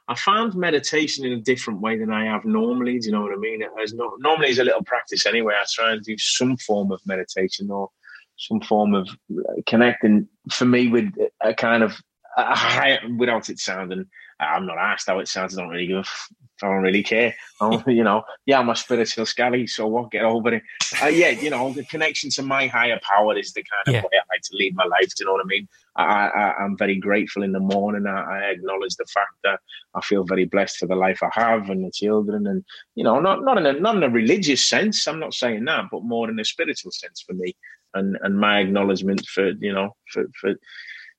I 0.07 0.15
found 0.15 0.55
meditation 0.55 1.25
in 1.25 1.33
a 1.33 1.41
different 1.41 1.81
way 1.81 1.97
than 1.97 2.11
I 2.11 2.25
have 2.25 2.45
normally. 2.45 2.99
Do 2.99 3.07
you 3.07 3.11
know 3.11 3.21
what 3.21 3.33
I 3.33 3.37
mean? 3.37 3.61
As 3.81 3.93
no, 3.93 4.15
normally, 4.19 4.49
it's 4.49 4.59
a 4.59 4.63
little 4.63 4.83
practice 4.83 5.25
anyway. 5.25 5.53
I 5.53 5.65
try 5.69 5.91
and 5.91 6.03
do 6.03 6.17
some 6.17 6.55
form 6.57 6.91
of 6.91 7.01
meditation 7.05 7.69
or 7.69 7.89
some 8.37 8.61
form 8.61 8.95
of 8.95 9.09
uh, 9.37 9.61
connecting 9.67 10.27
for 10.49 10.65
me 10.65 10.87
with 10.87 11.13
a 11.41 11.53
kind 11.53 11.83
of 11.83 12.01
I, 12.37 12.99
without 13.17 13.49
it 13.49 13.59
sounding, 13.59 14.05
I'm 14.39 14.65
not 14.65 14.77
asked 14.77 15.07
how 15.07 15.19
it 15.19 15.27
sounds. 15.27 15.57
I 15.57 15.61
don't 15.61 15.69
really 15.69 15.87
give. 15.87 16.09
I 16.63 16.67
don't 16.67 16.83
really 16.83 17.03
care. 17.03 17.35
you 17.87 18.03
know, 18.03 18.23
yeah, 18.45 18.59
I'm 18.59 18.69
a 18.69 18.75
spiritual 18.75 19.25
scally, 19.25 19.67
so 19.67 19.87
what? 19.87 20.11
Get 20.11 20.23
over 20.23 20.53
it. 20.55 20.63
Uh, 21.01 21.07
yeah, 21.07 21.29
you 21.29 21.49
know, 21.49 21.73
the 21.73 21.83
connection 21.85 22.29
to 22.31 22.43
my 22.43 22.67
higher 22.67 22.99
power 23.01 23.37
is 23.37 23.53
the 23.53 23.63
kind 23.63 23.87
of 23.87 23.93
yeah. 23.93 24.01
way 24.01 24.17
I 24.17 24.33
like 24.33 24.41
to 24.43 24.55
lead 24.55 24.75
my 24.75 24.85
life. 24.85 25.09
Do 25.15 25.23
you 25.23 25.25
know 25.25 25.33
what 25.33 25.45
I 25.45 25.47
mean? 25.47 25.67
I, 25.95 26.27
I, 26.27 26.63
am 26.63 26.77
very 26.77 26.95
grateful 26.95 27.43
in 27.43 27.51
the 27.51 27.59
morning. 27.59 28.05
I, 28.07 28.21
I, 28.21 28.39
acknowledge 28.51 28.95
the 28.95 29.05
fact 29.05 29.33
that 29.43 29.59
I 29.95 30.01
feel 30.01 30.23
very 30.23 30.45
blessed 30.45 30.77
for 30.77 30.85
the 30.85 30.95
life 30.95 31.21
I 31.21 31.29
have 31.33 31.69
and 31.69 31.83
the 31.83 31.91
children, 31.91 32.47
and 32.47 32.63
you 32.95 33.03
know, 33.03 33.19
not 33.19 33.43
not 33.43 33.57
in 33.57 33.65
a 33.65 33.73
not 33.73 33.97
in 33.97 34.03
a 34.03 34.09
religious 34.09 34.67
sense. 34.67 35.07
I'm 35.07 35.19
not 35.19 35.33
saying 35.33 35.65
that, 35.65 35.85
but 35.91 36.03
more 36.03 36.29
in 36.29 36.39
a 36.39 36.45
spiritual 36.45 36.91
sense 36.91 37.23
for 37.25 37.33
me, 37.33 37.55
and 37.93 38.17
and 38.21 38.37
my 38.37 38.59
acknowledgement 38.59 39.25
for 39.25 39.49
you 39.49 39.73
know 39.73 39.95
for 40.11 40.25
for 40.39 40.53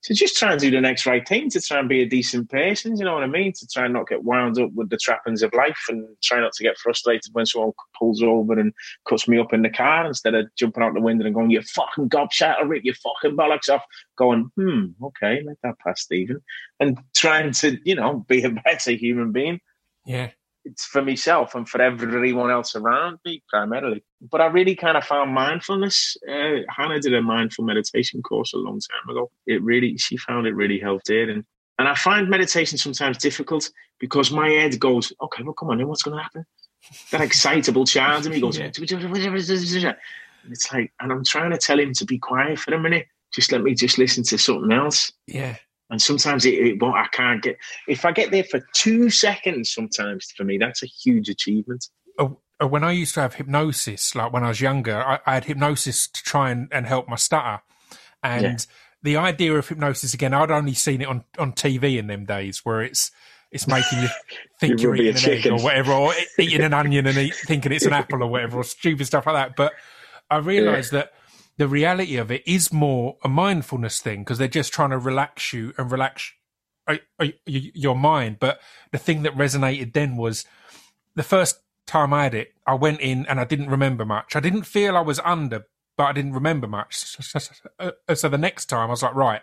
to 0.05 0.15
just 0.15 0.37
try 0.37 0.53
and 0.53 0.61
do 0.61 0.71
the 0.71 0.81
next 0.81 1.07
right 1.07 1.27
thing, 1.27 1.49
to 1.51 1.61
try 1.61 1.79
and 1.79 1.89
be 1.89 2.03
a 2.03 2.09
decent 2.09 2.51
person, 2.51 2.97
you 2.97 3.05
know 3.05 3.15
what 3.15 3.23
I 3.23 3.29
mean? 3.29 3.53
To 3.53 3.67
try 3.67 3.85
and 3.85 3.95
not 3.95 4.09
get 4.09 4.25
wound 4.25 4.59
up 4.59 4.71
with 4.75 4.91
the 4.91 4.97
trappings 4.97 5.43
of 5.43 5.53
life 5.55 5.79
and 5.89 6.07
try 6.23 6.41
not 6.41 6.53
to 6.55 6.63
get 6.63 6.79
frustrated 6.79 7.33
when 7.33 7.47
someone 7.47 7.73
pulls 7.99 8.23
over 8.23 8.59
and 8.59 8.73
cuts 9.09 9.29
me 9.29 9.39
up 9.39 9.53
in 9.53 9.63
the 9.63 9.71
car 9.71 10.07
instead 10.07 10.35
of 10.35 10.47
jumping 10.57 10.83
out 10.83 10.95
the 10.95 11.01
window 11.01 11.25
and 11.25 11.35
going, 11.35 11.51
you 11.51 11.63
fucking 11.63 12.09
gobshite, 12.09 12.57
I'll 12.59 12.67
rip 12.67 12.85
your 12.85 12.95
fucking 12.95 13.37
bollocks 13.37 13.69
off. 13.69 13.85
Going, 14.17 14.51
hmm, 14.57 14.87
okay, 15.03 15.43
let 15.45 15.57
that 15.63 15.79
pass, 15.79 16.03
Stephen. 16.03 16.43
And 16.81 16.99
trying 17.15 17.53
to, 17.53 17.79
you 17.85 17.95
know, 17.95 18.25
be 18.29 18.43
a 18.43 18.51
better 18.65 18.93
human 18.93 19.33
being. 19.33 19.61
Yeah 20.05 20.31
it's 20.65 20.85
for 20.85 21.03
myself 21.03 21.55
and 21.55 21.69
for 21.69 21.81
everyone 21.81 22.51
else 22.51 22.75
around 22.77 23.19
me 23.25 23.43
primarily. 23.49 24.05
But 24.21 24.41
I 24.41 24.47
really 24.47 24.77
kind 24.77 24.97
of 24.97 25.05
found 25.05 25.35
mindfulness. 25.35 26.17
Uh, 26.29 26.61
Hannah 26.69 27.01
did 27.01 27.15
a 27.15 27.23
mindful 27.23 27.65
meditation 27.65 28.23
course 28.23 28.53
a 28.53 28.59
long 28.59 28.81
time 28.81 29.11
ago. 29.11 29.31
It 29.47 29.63
really, 29.63 29.97
she 29.99 30.17
found 30.17 30.47
it 30.47 30.55
really 30.55 30.79
helped 30.79 31.09
her. 31.09 31.31
And 31.31 31.45
and 31.79 31.89
I 31.89 31.95
find 31.95 32.29
meditation 32.29 32.79
sometimes 32.79 33.19
difficult 33.19 33.71
because 33.99 34.31
my 34.31 34.49
head 34.49 34.79
goes, 34.79 35.13
okay, 35.21 35.43
well, 35.43 35.55
come 35.55 35.71
on, 35.71 35.79
then 35.79 35.89
what's 35.89 36.03
going 36.03 36.17
to 36.17 36.23
happen? 36.23 36.45
That 37.11 37.23
excitable 37.23 37.87
child 37.87 38.27
in 38.27 38.33
me 38.33 38.41
goes, 38.41 38.59
yeah. 38.59 38.71
it's 40.51 40.73
like, 40.73 40.93
and 41.01 41.13
I'm 41.13 41.25
trying 41.25 41.51
to 41.51 41.59
tell 41.59 41.81
him 41.81 41.93
to 41.95 42.05
be 42.05 42.19
quiet 42.19 42.59
for 42.59 42.75
a 42.75 42.79
minute. 42.79 43.07
Just 43.33 43.53
let 43.53 43.63
me 43.63 43.75
just 43.75 43.99
listen 43.99 44.23
to 44.25 44.39
something 44.39 44.73
else. 44.73 45.13
Yeah. 45.27 45.57
And 45.93 46.01
sometimes 46.01 46.47
it, 46.47 46.55
it 46.55 46.81
won't, 46.81 46.97
I 46.97 47.07
can't 47.09 47.43
get, 47.43 47.59
if 47.87 48.07
I 48.07 48.13
get 48.13 48.31
there 48.31 48.45
for 48.45 48.67
two 48.73 49.11
seconds, 49.11 49.73
sometimes 49.73 50.33
for 50.35 50.43
me, 50.43 50.57
that's 50.57 50.83
a 50.83 50.87
huge 50.87 51.29
achievement. 51.29 51.87
Oh, 52.19 52.39
oh, 52.61 52.67
when 52.67 52.83
I 52.83 52.93
used 52.93 53.13
to 53.15 53.21
have 53.21 53.35
hypnosis, 53.35 54.15
like 54.15 54.33
when 54.33 54.43
I 54.43 54.49
was 54.49 54.63
younger, 54.63 55.05
I, 55.05 55.19
I 55.27 55.35
had 55.35 55.45
hypnosis 55.45 56.09
to 56.09 56.23
try 56.23 56.51
and, 56.51 56.67
and 56.73 56.87
help 56.87 57.11
my 57.11 57.17
stutter. 57.17 57.61
And 58.23 58.43
yeah. 58.43 58.57
the 59.03 59.17
idea 59.19 59.53
of 59.53 59.69
hypnosis 59.69 60.15
again, 60.15 60.33
I'd 60.33 60.51
only 60.51 60.73
seen 60.73 61.03
it 61.03 61.09
on, 61.09 61.25
on 61.39 61.53
TV 61.53 61.99
in 61.99 62.07
them 62.07 62.25
days 62.25 62.65
where 62.65 62.81
it's, 62.81 63.11
it's 63.51 63.69
making 63.69 64.01
you 64.01 64.09
think 64.61 64.81
you 64.81 64.93
are 64.93 64.97
eating 64.97 65.09
an 65.09 65.17
chicken. 65.17 65.53
egg 65.53 65.61
or 65.61 65.63
whatever, 65.63 65.93
or 65.93 66.15
eating 66.39 66.63
an 66.63 66.73
onion 66.73 67.07
and 67.07 67.19
eat, 67.19 67.35
thinking 67.35 67.71
it's 67.71 67.85
an 67.85 67.93
apple 67.93 68.23
or 68.23 68.29
whatever, 68.29 68.57
or 68.57 68.65
stupid 68.65 69.07
stuff 69.07 69.27
like 69.27 69.35
that. 69.35 69.57
But 69.57 69.75
I 70.31 70.39
realised 70.39 70.95
yeah. 70.95 71.01
that 71.01 71.13
the 71.59 71.69
reality 71.69 72.17
of 72.17 72.31
it 72.31 72.43
is 72.47 72.73
more 72.73 73.17
a 73.23 73.29
mindfulness 73.29 74.01
thing 74.01 74.21
because 74.21 74.39
they're 74.39 74.49
just 74.49 74.73
trying 74.73 74.91
to 74.91 74.99
relax 74.99 75.53
you 75.53 75.73
and 75.77 75.91
relax 75.91 76.33
uh, 76.89 76.97
uh, 77.21 77.29
your 77.47 77.97
mind. 77.97 78.39
But 78.41 78.61
the 78.91 78.99
thing 78.99 79.23
that 79.23 79.37
resonated 79.37 79.93
then 79.93 80.17
was 80.17 80.45
the 81.15 81.23
first 81.23 81.61
time 81.87 82.13
I 82.13 82.25
had 82.25 82.35
it, 82.35 82.55
I 82.67 82.75
went 82.75 83.01
in 83.01 83.27
and 83.27 83.39
I 83.39 83.45
didn't 83.45 83.71
remember 83.71 84.05
much. 84.05 84.35
I 84.35 84.41
didn't 84.41 84.63
feel 84.65 84.97
I 84.97 85.01
was 85.01 85.21
under, 85.21 85.67
but 85.97 86.05
I 86.05 86.13
didn't 86.13 86.33
remember 86.33 86.67
much. 86.67 86.97
So 88.15 88.29
the 88.29 88.39
next 88.39 88.67
time 88.67 88.89
I 88.89 88.93
was 88.93 89.03
like, 89.03 89.15
right. 89.15 89.43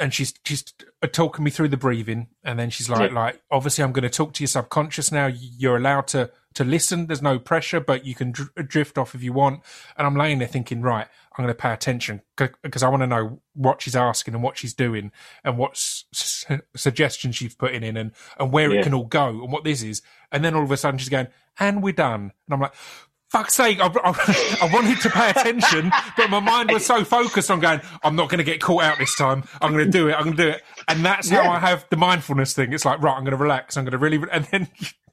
And 0.00 0.14
she's 0.14 0.32
she's 0.44 0.64
uh, 1.02 1.06
talking 1.06 1.44
me 1.44 1.50
through 1.50 1.68
the 1.68 1.76
breathing, 1.76 2.28
and 2.42 2.58
then 2.58 2.70
she's 2.70 2.88
like, 2.88 3.10
yeah. 3.10 3.16
like 3.16 3.42
obviously 3.50 3.84
I'm 3.84 3.92
going 3.92 4.02
to 4.02 4.10
talk 4.10 4.32
to 4.32 4.42
your 4.42 4.48
subconscious 4.48 5.12
now. 5.12 5.26
You're 5.26 5.76
allowed 5.76 6.06
to 6.08 6.30
to 6.54 6.64
listen. 6.64 7.06
There's 7.06 7.22
no 7.22 7.38
pressure, 7.38 7.80
but 7.80 8.04
you 8.04 8.14
can 8.14 8.32
dr- 8.32 8.50
uh, 8.56 8.62
drift 8.66 8.98
off 8.98 9.14
if 9.14 9.22
you 9.22 9.32
want. 9.32 9.60
And 9.96 10.06
I'm 10.06 10.16
laying 10.16 10.38
there 10.38 10.48
thinking, 10.48 10.82
right, 10.82 11.06
I'm 11.36 11.44
going 11.44 11.54
to 11.54 11.60
pay 11.60 11.72
attention 11.72 12.22
because 12.36 12.82
I 12.82 12.88
want 12.88 13.02
to 13.02 13.06
know 13.06 13.40
what 13.54 13.82
she's 13.82 13.94
asking 13.94 14.34
and 14.34 14.42
what 14.42 14.58
she's 14.58 14.74
doing 14.74 15.12
and 15.44 15.56
what 15.56 15.76
su- 15.76 16.60
suggestions 16.74 17.36
she's 17.36 17.54
putting 17.54 17.82
in 17.82 17.96
and, 17.96 18.12
and 18.38 18.52
where 18.52 18.72
yeah. 18.72 18.80
it 18.80 18.82
can 18.82 18.94
all 18.94 19.04
go 19.04 19.28
and 19.28 19.52
what 19.52 19.64
this 19.64 19.82
is. 19.82 20.02
And 20.32 20.44
then 20.44 20.54
all 20.54 20.64
of 20.64 20.70
a 20.70 20.76
sudden 20.76 20.98
she's 20.98 21.08
going, 21.08 21.28
and 21.58 21.82
we're 21.82 21.92
done. 21.92 22.32
And 22.46 22.54
I'm 22.54 22.60
like, 22.60 22.74
fuck's 23.30 23.54
sake, 23.54 23.78
I, 23.80 23.86
I, 23.86 24.58
I, 24.62 24.70
wanted 24.72 25.00
to 25.02 25.10
pay 25.10 25.30
attention, 25.30 25.90
but 26.16 26.30
my 26.30 26.40
mind 26.40 26.70
was 26.72 26.84
so 26.84 27.04
focused 27.04 27.50
on 27.50 27.60
going, 27.60 27.80
I'm 28.02 28.16
not 28.16 28.28
going 28.28 28.38
to 28.38 28.44
get 28.44 28.60
caught 28.60 28.82
out 28.82 28.98
this 28.98 29.14
time. 29.16 29.44
I'm 29.60 29.72
going 29.72 29.84
to 29.84 29.90
do 29.90 30.08
it. 30.08 30.14
I'm 30.14 30.24
going 30.24 30.36
to 30.36 30.42
do 30.42 30.48
it. 30.50 30.62
And 30.88 31.04
that's 31.04 31.30
yeah. 31.30 31.44
how 31.44 31.50
I 31.50 31.58
have 31.60 31.86
the 31.90 31.96
mindfulness 31.96 32.54
thing. 32.54 32.72
It's 32.72 32.84
like, 32.84 33.00
right, 33.00 33.14
I'm 33.14 33.22
going 33.22 33.36
to 33.36 33.42
relax. 33.42 33.76
I'm 33.76 33.84
going 33.84 33.92
to 33.92 33.98
really, 33.98 34.20
and 34.32 34.44
then 34.46 34.68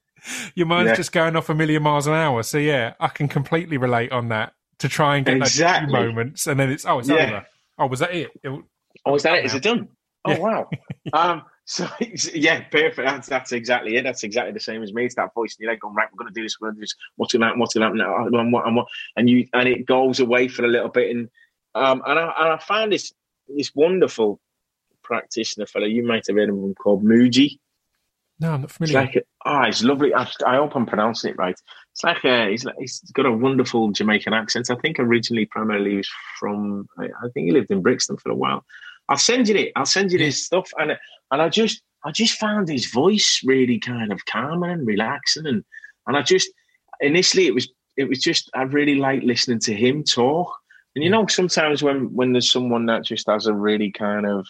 your 0.56 0.68
mind's 0.68 0.90
yeah. 0.90 0.96
just 0.96 1.12
going 1.12 1.36
off 1.36 1.50
a 1.50 1.56
million 1.56 1.84
miles 1.84 2.08
an 2.08 2.14
hour. 2.14 2.44
So 2.44 2.58
yeah, 2.58 2.94
I 3.00 3.08
can 3.08 3.28
completely 3.28 3.78
relate 3.78 4.12
on 4.12 4.30
that 4.30 4.54
to 4.80 4.90
try 4.90 5.18
and 5.18 5.26
get 5.26 5.38
exactly. 5.38 5.92
those 5.92 6.08
moments, 6.08 6.48
and 6.48 6.60
then 6.60 6.70
it's 6.70 6.86
oh, 6.86 7.00
it's 7.00 7.10
yeah. 7.10 7.16
over. 7.16 7.48
Oh, 7.80 7.88
was 7.88 8.00
that 8.00 8.14
it? 8.14 8.32
it 8.44 8.64
oh, 9.06 9.16
is 9.16 9.24
that 9.24 9.40
it? 9.40 9.46
Is 9.46 9.54
it 9.54 9.64
done? 9.64 9.90
Oh 10.26 10.40
wow. 10.40 10.70
um. 11.14 11.44
So 11.68 11.86
yeah, 12.34 12.62
perfect. 12.62 12.96
That's, 13.06 13.28
that's 13.28 13.52
exactly 13.52 13.98
it. 13.98 14.04
That's 14.04 14.24
exactly 14.24 14.54
the 14.54 14.60
same 14.60 14.82
as 14.82 14.94
me. 14.94 15.06
It's 15.06 15.16
that 15.16 15.34
voice 15.34 15.56
in 15.60 15.64
your 15.64 15.72
head 15.72 15.82
going 15.82 15.94
right. 15.94 16.08
We're 16.12 16.24
going 16.24 16.34
to 16.34 16.40
do 16.40 16.44
this. 16.44 16.60
We're 16.60 16.70
going 16.70 16.76
to 16.76 16.80
do 16.80 16.84
this. 16.84 16.96
What's 17.18 17.34
going 17.34 17.42
to 17.42 17.48
happen? 17.48 17.60
What's 17.60 17.74
going 17.74 17.82
to 17.82 18.04
happen? 18.04 18.32
Now? 18.32 18.40
And 18.40 18.54
what? 18.54 18.66
And 18.66 18.76
what? 18.76 18.88
And 19.18 19.30
you 19.30 19.48
and 19.54 19.68
it 19.68 19.86
goes 19.86 20.20
away 20.20 20.48
for 20.48 20.64
a 20.64 20.70
little 20.70 20.90
bit. 20.90 21.14
And 21.16 21.30
um. 21.76 22.02
And 22.06 22.18
I 22.18 22.34
and 22.40 22.54
I 22.54 22.58
find 22.58 22.92
this 22.92 23.14
this 23.50 23.76
wonderful 23.76 24.40
practitioner 25.04 25.66
fellow. 25.66 25.86
You 25.86 26.06
might 26.08 26.26
have 26.28 26.38
heard 26.38 26.50
of 26.50 26.56
him 26.56 26.74
called 26.74 27.04
Mooji. 27.04 27.60
No, 28.40 28.54
I'm 28.54 28.62
not 28.62 28.72
familiar. 28.72 29.02
It's 29.02 29.16
like, 29.16 29.28
oh, 29.46 29.62
it's 29.64 29.84
lovely. 29.84 30.14
I, 30.14 30.30
I 30.46 30.58
hope 30.58 30.76
I'm 30.76 30.86
pronouncing 30.86 31.32
it 31.32 31.38
right. 31.38 31.60
It's 31.92 32.04
like 32.04 32.24
a, 32.24 32.50
he's, 32.50 32.66
he's 32.78 33.00
got 33.14 33.26
a 33.26 33.32
wonderful 33.32 33.92
Jamaican 33.92 34.34
accent. 34.34 34.70
I 34.70 34.76
think 34.76 35.00
originally, 35.00 35.48
primarily, 35.48 35.92
he 35.92 35.98
was 35.98 36.10
from. 36.40 36.88
I, 36.98 37.06
I 37.06 37.30
think 37.34 37.46
he 37.48 37.52
lived 37.52 37.72
in 37.72 37.82
Brixton 37.82 38.18
for 38.18 38.32
a 38.32 38.36
while. 38.36 38.64
I'll 39.10 39.18
send 39.18 39.48
you 39.48 39.56
it. 39.56 39.72
I'll 39.76 39.86
send 39.86 40.12
you 40.12 40.18
this 40.18 40.46
stuff, 40.46 40.72
and 40.78 40.98
and 41.32 41.42
I 41.42 41.50
just 41.50 41.82
I 42.06 42.12
just 42.12 42.40
found 42.40 42.70
his 42.70 42.90
voice 42.92 43.42
really 43.46 43.80
kind 43.80 44.12
of 44.12 44.26
calming 44.26 44.72
and 44.72 44.88
relaxing, 44.88 45.48
and 45.48 45.64
and 46.08 46.18
I 46.18 46.22
just 46.22 46.50
initially 47.00 47.48
it 47.48 47.54
was 47.54 47.72
it 47.96 48.08
was 48.08 48.20
just 48.20 48.50
I 48.54 48.64
really 48.64 48.96
like 48.96 49.24
listening 49.24 49.60
to 49.62 49.74
him 49.74 50.04
talk. 50.04 50.54
And 50.96 51.04
you 51.04 51.10
know, 51.10 51.28
sometimes 51.28 51.84
when 51.84 52.14
when 52.14 52.32
there's 52.32 52.52
someone 52.52 52.86
that 52.88 53.04
just 53.06 53.28
has 53.28 53.48
a 53.48 53.54
really 53.54 53.92
kind 53.92 54.26
of 54.26 54.48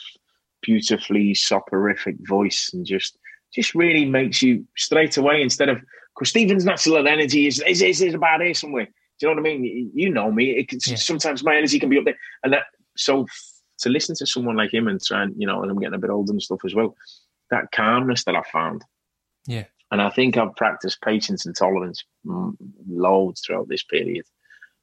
beautifully 0.62 1.34
soporific 1.34 2.16
voice 2.28 2.72
and 2.74 2.86
just 2.86 3.18
just 3.54 3.76
really 3.76 4.06
makes 4.06 4.42
you 4.42 4.66
straight 4.76 5.18
away 5.18 5.42
instead 5.42 5.70
of 5.70 5.80
because 6.16 6.30
Stephen's 6.30 6.66
natural 6.66 7.08
energy 7.08 7.48
is 7.48 7.62
is, 7.68 7.82
is, 7.82 8.02
is 8.02 8.14
about 8.14 8.42
here 8.42 8.54
somewhere. 8.54 8.86
Do 9.20 9.28
you 9.28 9.36
know 9.36 9.42
what 9.42 9.50
I 9.50 9.58
mean? 9.58 9.92
You 9.94 10.10
know 10.10 10.32
me. 10.32 10.52
It 10.52 10.88
yeah. 10.88 10.96
Sometimes 10.96 11.44
my 11.44 11.56
energy 11.56 11.80
can 11.80 11.90
be 11.90 11.98
up 11.98 12.06
there, 12.06 12.18
and 12.44 12.54
that 12.54 12.64
so 12.96 13.26
to 13.80 13.90
listen 13.90 14.16
to 14.16 14.26
someone 14.26 14.56
like 14.56 14.74
him 14.74 14.88
and 14.88 15.02
try 15.02 15.24
and 15.24 15.36
you 15.38 15.48
know, 15.48 15.62
and 15.62 15.72
I'm 15.72 15.80
getting 15.80 15.96
a 15.96 16.00
bit 16.00 16.10
older 16.10 16.32
and 16.32 16.42
stuff 16.42 16.60
as 16.66 16.76
well. 16.76 16.96
That 17.50 17.72
calmness 17.72 18.24
that 18.26 18.36
I 18.36 18.42
found, 18.52 18.84
yeah. 19.46 19.66
And 19.92 20.02
I 20.02 20.10
think 20.10 20.36
I've 20.36 20.56
practiced 20.56 21.02
patience 21.02 21.46
and 21.46 21.56
tolerance 21.56 22.04
loads 22.90 23.42
throughout 23.42 23.70
this 23.70 23.84
period, 23.84 24.26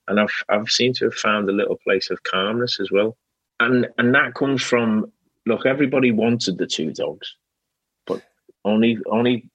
and 0.08 0.18
I've 0.18 0.32
I've 0.48 0.70
seemed 0.70 0.96
to 0.96 1.06
have 1.06 1.14
found 1.14 1.48
a 1.48 1.52
little 1.52 1.76
place 1.76 2.10
of 2.10 2.22
calmness 2.22 2.80
as 2.80 2.90
well, 2.90 3.16
and 3.60 3.86
and 3.98 4.14
that 4.14 4.34
comes 4.34 4.62
from 4.62 5.12
look. 5.46 5.66
Everybody 5.66 6.10
wanted 6.10 6.58
the 6.58 6.66
two 6.66 6.92
dogs, 6.92 7.34
but 8.06 8.22
only 8.64 8.98
only 9.10 9.50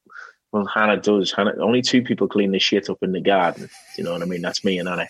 well 0.51 0.65
Hannah 0.65 0.97
does. 0.97 1.31
Hannah 1.31 1.55
only 1.59 1.81
two 1.81 2.03
people 2.03 2.27
clean 2.27 2.51
the 2.51 2.59
shit 2.59 2.89
up 2.89 2.99
in 3.01 3.11
the 3.11 3.21
garden. 3.21 3.69
You 3.97 4.03
know 4.03 4.13
what 4.13 4.21
I 4.21 4.25
mean? 4.25 4.41
That's 4.41 4.63
me 4.63 4.77
and 4.77 4.87
Anna. 4.87 5.07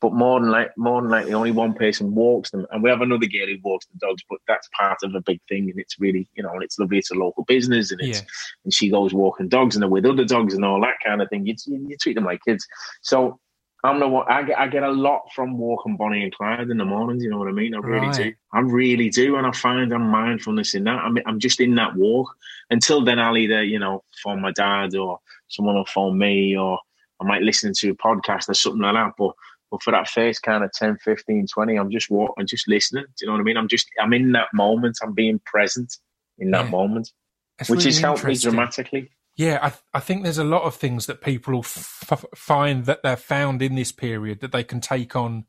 But 0.00 0.12
more 0.12 0.40
than 0.40 0.50
like 0.50 0.70
more 0.76 1.00
than 1.02 1.10
likely 1.10 1.34
only 1.34 1.50
one 1.50 1.74
person 1.74 2.14
walks 2.14 2.50
them 2.50 2.66
and 2.70 2.82
we 2.82 2.90
have 2.90 3.00
another 3.00 3.26
girl 3.26 3.46
who 3.46 3.56
walks 3.62 3.86
the 3.86 3.98
dogs 3.98 4.22
but 4.28 4.38
that's 4.48 4.68
part 4.78 4.98
of 5.02 5.14
a 5.14 5.20
big 5.20 5.40
thing 5.48 5.70
and 5.70 5.78
it's 5.78 5.98
really 5.98 6.28
you 6.34 6.42
know 6.42 6.52
and 6.52 6.62
it's 6.62 6.78
lovely 6.78 6.98
it's 6.98 7.10
a 7.10 7.14
local 7.14 7.44
business 7.44 7.90
and 7.90 8.00
it's 8.00 8.20
yeah. 8.20 8.26
and 8.64 8.74
she 8.74 8.90
goes 8.90 9.12
walking 9.12 9.48
dogs 9.48 9.74
and 9.74 9.82
they're 9.82 9.88
with 9.88 10.06
other 10.06 10.24
dogs 10.24 10.54
and 10.54 10.64
all 10.64 10.80
that 10.80 10.94
kind 11.04 11.20
of 11.20 11.28
thing 11.28 11.46
you, 11.46 11.54
you, 11.66 11.96
treat 12.00 12.14
them 12.14 12.24
like 12.24 12.40
kids 12.46 12.66
so 13.02 13.38
I'm 13.84 14.00
the 14.00 14.08
one. 14.08 14.26
I 14.28 14.42
get 14.42 14.58
I 14.58 14.66
get 14.66 14.82
a 14.82 14.90
lot 14.90 15.22
from 15.34 15.58
walking 15.58 15.96
Bonnie 15.96 16.24
and 16.24 16.34
Clyde 16.34 16.70
in 16.70 16.78
the 16.78 16.84
mornings. 16.84 17.22
You 17.22 17.30
know 17.30 17.38
what 17.38 17.48
I 17.48 17.52
mean? 17.52 17.74
I 17.74 17.78
really 17.78 18.06
right. 18.08 18.16
do. 18.16 18.32
I 18.52 18.60
really 18.60 19.10
do, 19.10 19.36
and 19.36 19.46
I 19.46 19.52
find 19.52 19.92
I'm 19.92 20.08
mindfulness 20.08 20.74
in 20.74 20.84
that. 20.84 20.98
I'm 20.98 21.16
I'm 21.26 21.38
just 21.38 21.60
in 21.60 21.74
that 21.76 21.94
walk. 21.94 22.28
Until 22.70 23.04
then, 23.04 23.18
I'll 23.18 23.36
either 23.36 23.62
you 23.62 23.78
know 23.78 24.02
phone 24.22 24.40
my 24.40 24.52
dad 24.52 24.96
or 24.96 25.20
someone 25.48 25.76
will 25.76 25.86
phone 25.86 26.18
me, 26.18 26.56
or 26.56 26.78
I 27.20 27.24
might 27.24 27.42
listen 27.42 27.72
to 27.76 27.90
a 27.90 27.94
podcast 27.94 28.48
or 28.48 28.54
something 28.54 28.82
like 28.82 28.94
that. 28.94 29.12
But 29.16 29.32
but 29.70 29.82
for 29.82 29.90
that 29.90 30.08
first 30.08 30.42
kind 30.42 30.62
of 30.62 30.72
10, 30.72 30.98
15, 30.98 31.46
20, 31.52 31.76
I'm 31.76 31.90
just 31.90 32.10
walking, 32.10 32.46
just 32.46 32.68
listening. 32.68 33.04
Do 33.04 33.12
you 33.20 33.26
know 33.26 33.32
what 33.34 33.40
I 33.40 33.44
mean? 33.44 33.56
I'm 33.56 33.68
just 33.68 33.88
I'm 34.00 34.12
in 34.12 34.32
that 34.32 34.48
moment. 34.54 34.98
I'm 35.02 35.12
being 35.12 35.40
present 35.44 35.96
in 36.38 36.50
that 36.52 36.66
yeah. 36.66 36.70
moment, 36.70 37.10
That's 37.58 37.70
which 37.70 37.78
really 37.78 37.90
has 37.90 37.98
helped 37.98 38.24
me 38.24 38.36
dramatically. 38.36 39.10
Yeah, 39.36 39.58
I, 39.62 39.98
I 39.98 40.00
think 40.00 40.22
there's 40.22 40.38
a 40.38 40.44
lot 40.44 40.62
of 40.62 40.74
things 40.74 41.06
that 41.06 41.20
people 41.20 41.58
f- 41.58 42.24
find 42.34 42.86
that 42.86 43.02
they're 43.02 43.16
found 43.16 43.60
in 43.60 43.74
this 43.74 43.92
period 43.92 44.40
that 44.40 44.50
they 44.50 44.64
can 44.64 44.80
take 44.80 45.14
on, 45.14 45.44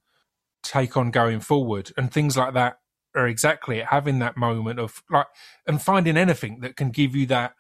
take 0.62 0.98
on 0.98 1.10
going 1.10 1.40
forward, 1.40 1.92
and 1.96 2.12
things 2.12 2.36
like 2.36 2.54
that 2.54 2.80
are 3.16 3.28
exactly 3.28 3.80
it. 3.80 3.86
Having 3.86 4.20
that 4.20 4.36
moment 4.36 4.80
of 4.80 5.02
like, 5.10 5.28
and 5.66 5.82
finding 5.82 6.18
anything 6.18 6.60
that 6.62 6.76
can 6.76 6.90
give 6.90 7.16
you 7.16 7.26
that, 7.28 7.54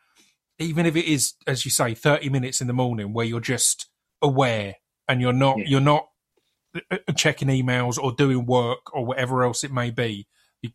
even 0.60 0.86
if 0.86 0.98
it 0.98 1.06
is, 1.06 1.36
as 1.46 1.64
you 1.64 1.72
say, 1.72 1.94
30 1.94 2.30
minutes 2.30 2.60
in 2.60 2.68
the 2.68 2.74
morning 2.74 3.14
where 3.14 3.26
you're 3.26 3.40
just 3.40 3.88
aware 4.22 4.76
and 5.08 5.22
you're 5.22 5.32
not, 5.32 5.60
yeah. 5.60 5.66
you're 5.68 5.80
not 5.80 6.10
checking 7.16 7.48
emails 7.48 7.98
or 7.98 8.12
doing 8.12 8.46
work 8.46 8.94
or 8.94 9.06
whatever 9.06 9.44
else 9.44 9.64
it 9.64 9.72
may 9.72 9.92
be. 9.92 10.28
You, 10.62 10.72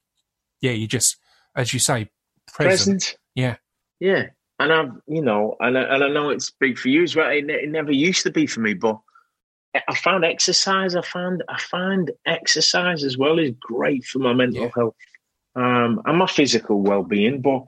yeah, 0.61 0.73
you 0.73 0.87
just, 0.87 1.17
as 1.57 1.73
you 1.73 1.81
say, 1.81 2.11
present. 2.53 3.01
present. 3.01 3.17
Yeah. 3.35 3.57
Yeah 4.01 4.27
and 4.63 4.73
I've, 4.73 4.93
you 5.09 5.23
know, 5.23 5.57
and 5.61 5.77
I, 5.77 5.83
and 5.83 6.05
I 6.05 6.09
know 6.09 6.31
it's 6.31 6.51
big 6.51 6.79
for 6.79 6.89
you 6.89 7.03
as 7.03 7.17
well. 7.17 7.31
It, 7.31 7.49
it, 7.51 7.69
never 7.69 7.93
used 7.93 8.23
to 8.23 8.31
be 8.31 8.47
for 8.47 8.61
me, 8.61 8.75
but 8.75 8.99
I 9.75 9.95
found 9.95 10.25
exercise. 10.25 10.95
I 10.95 11.03
found 11.03 11.43
I 11.49 11.59
find 11.59 12.11
exercise 12.27 13.05
as 13.05 13.19
well 13.19 13.39
is 13.39 13.53
great 13.61 14.05
for 14.05 14.19
my 14.19 14.33
mental 14.33 14.65
yeah. 14.65 14.71
health 14.75 14.95
um, 15.57 16.01
and 16.05 16.19
my 16.19 16.27
physical 16.27 16.81
well 16.81 17.03
being. 17.03 17.41
But 17.41 17.65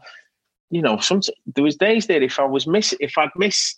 you 0.71 0.83
know, 0.83 0.99
some 0.99 1.21
there 1.55 1.65
was 1.65 1.77
days 1.77 2.07
that 2.07 2.23
if 2.23 2.39
I 2.39 2.45
was 2.45 2.67
miss, 2.67 2.95
if 3.01 3.17
I'd 3.19 3.31
miss, 3.37 3.75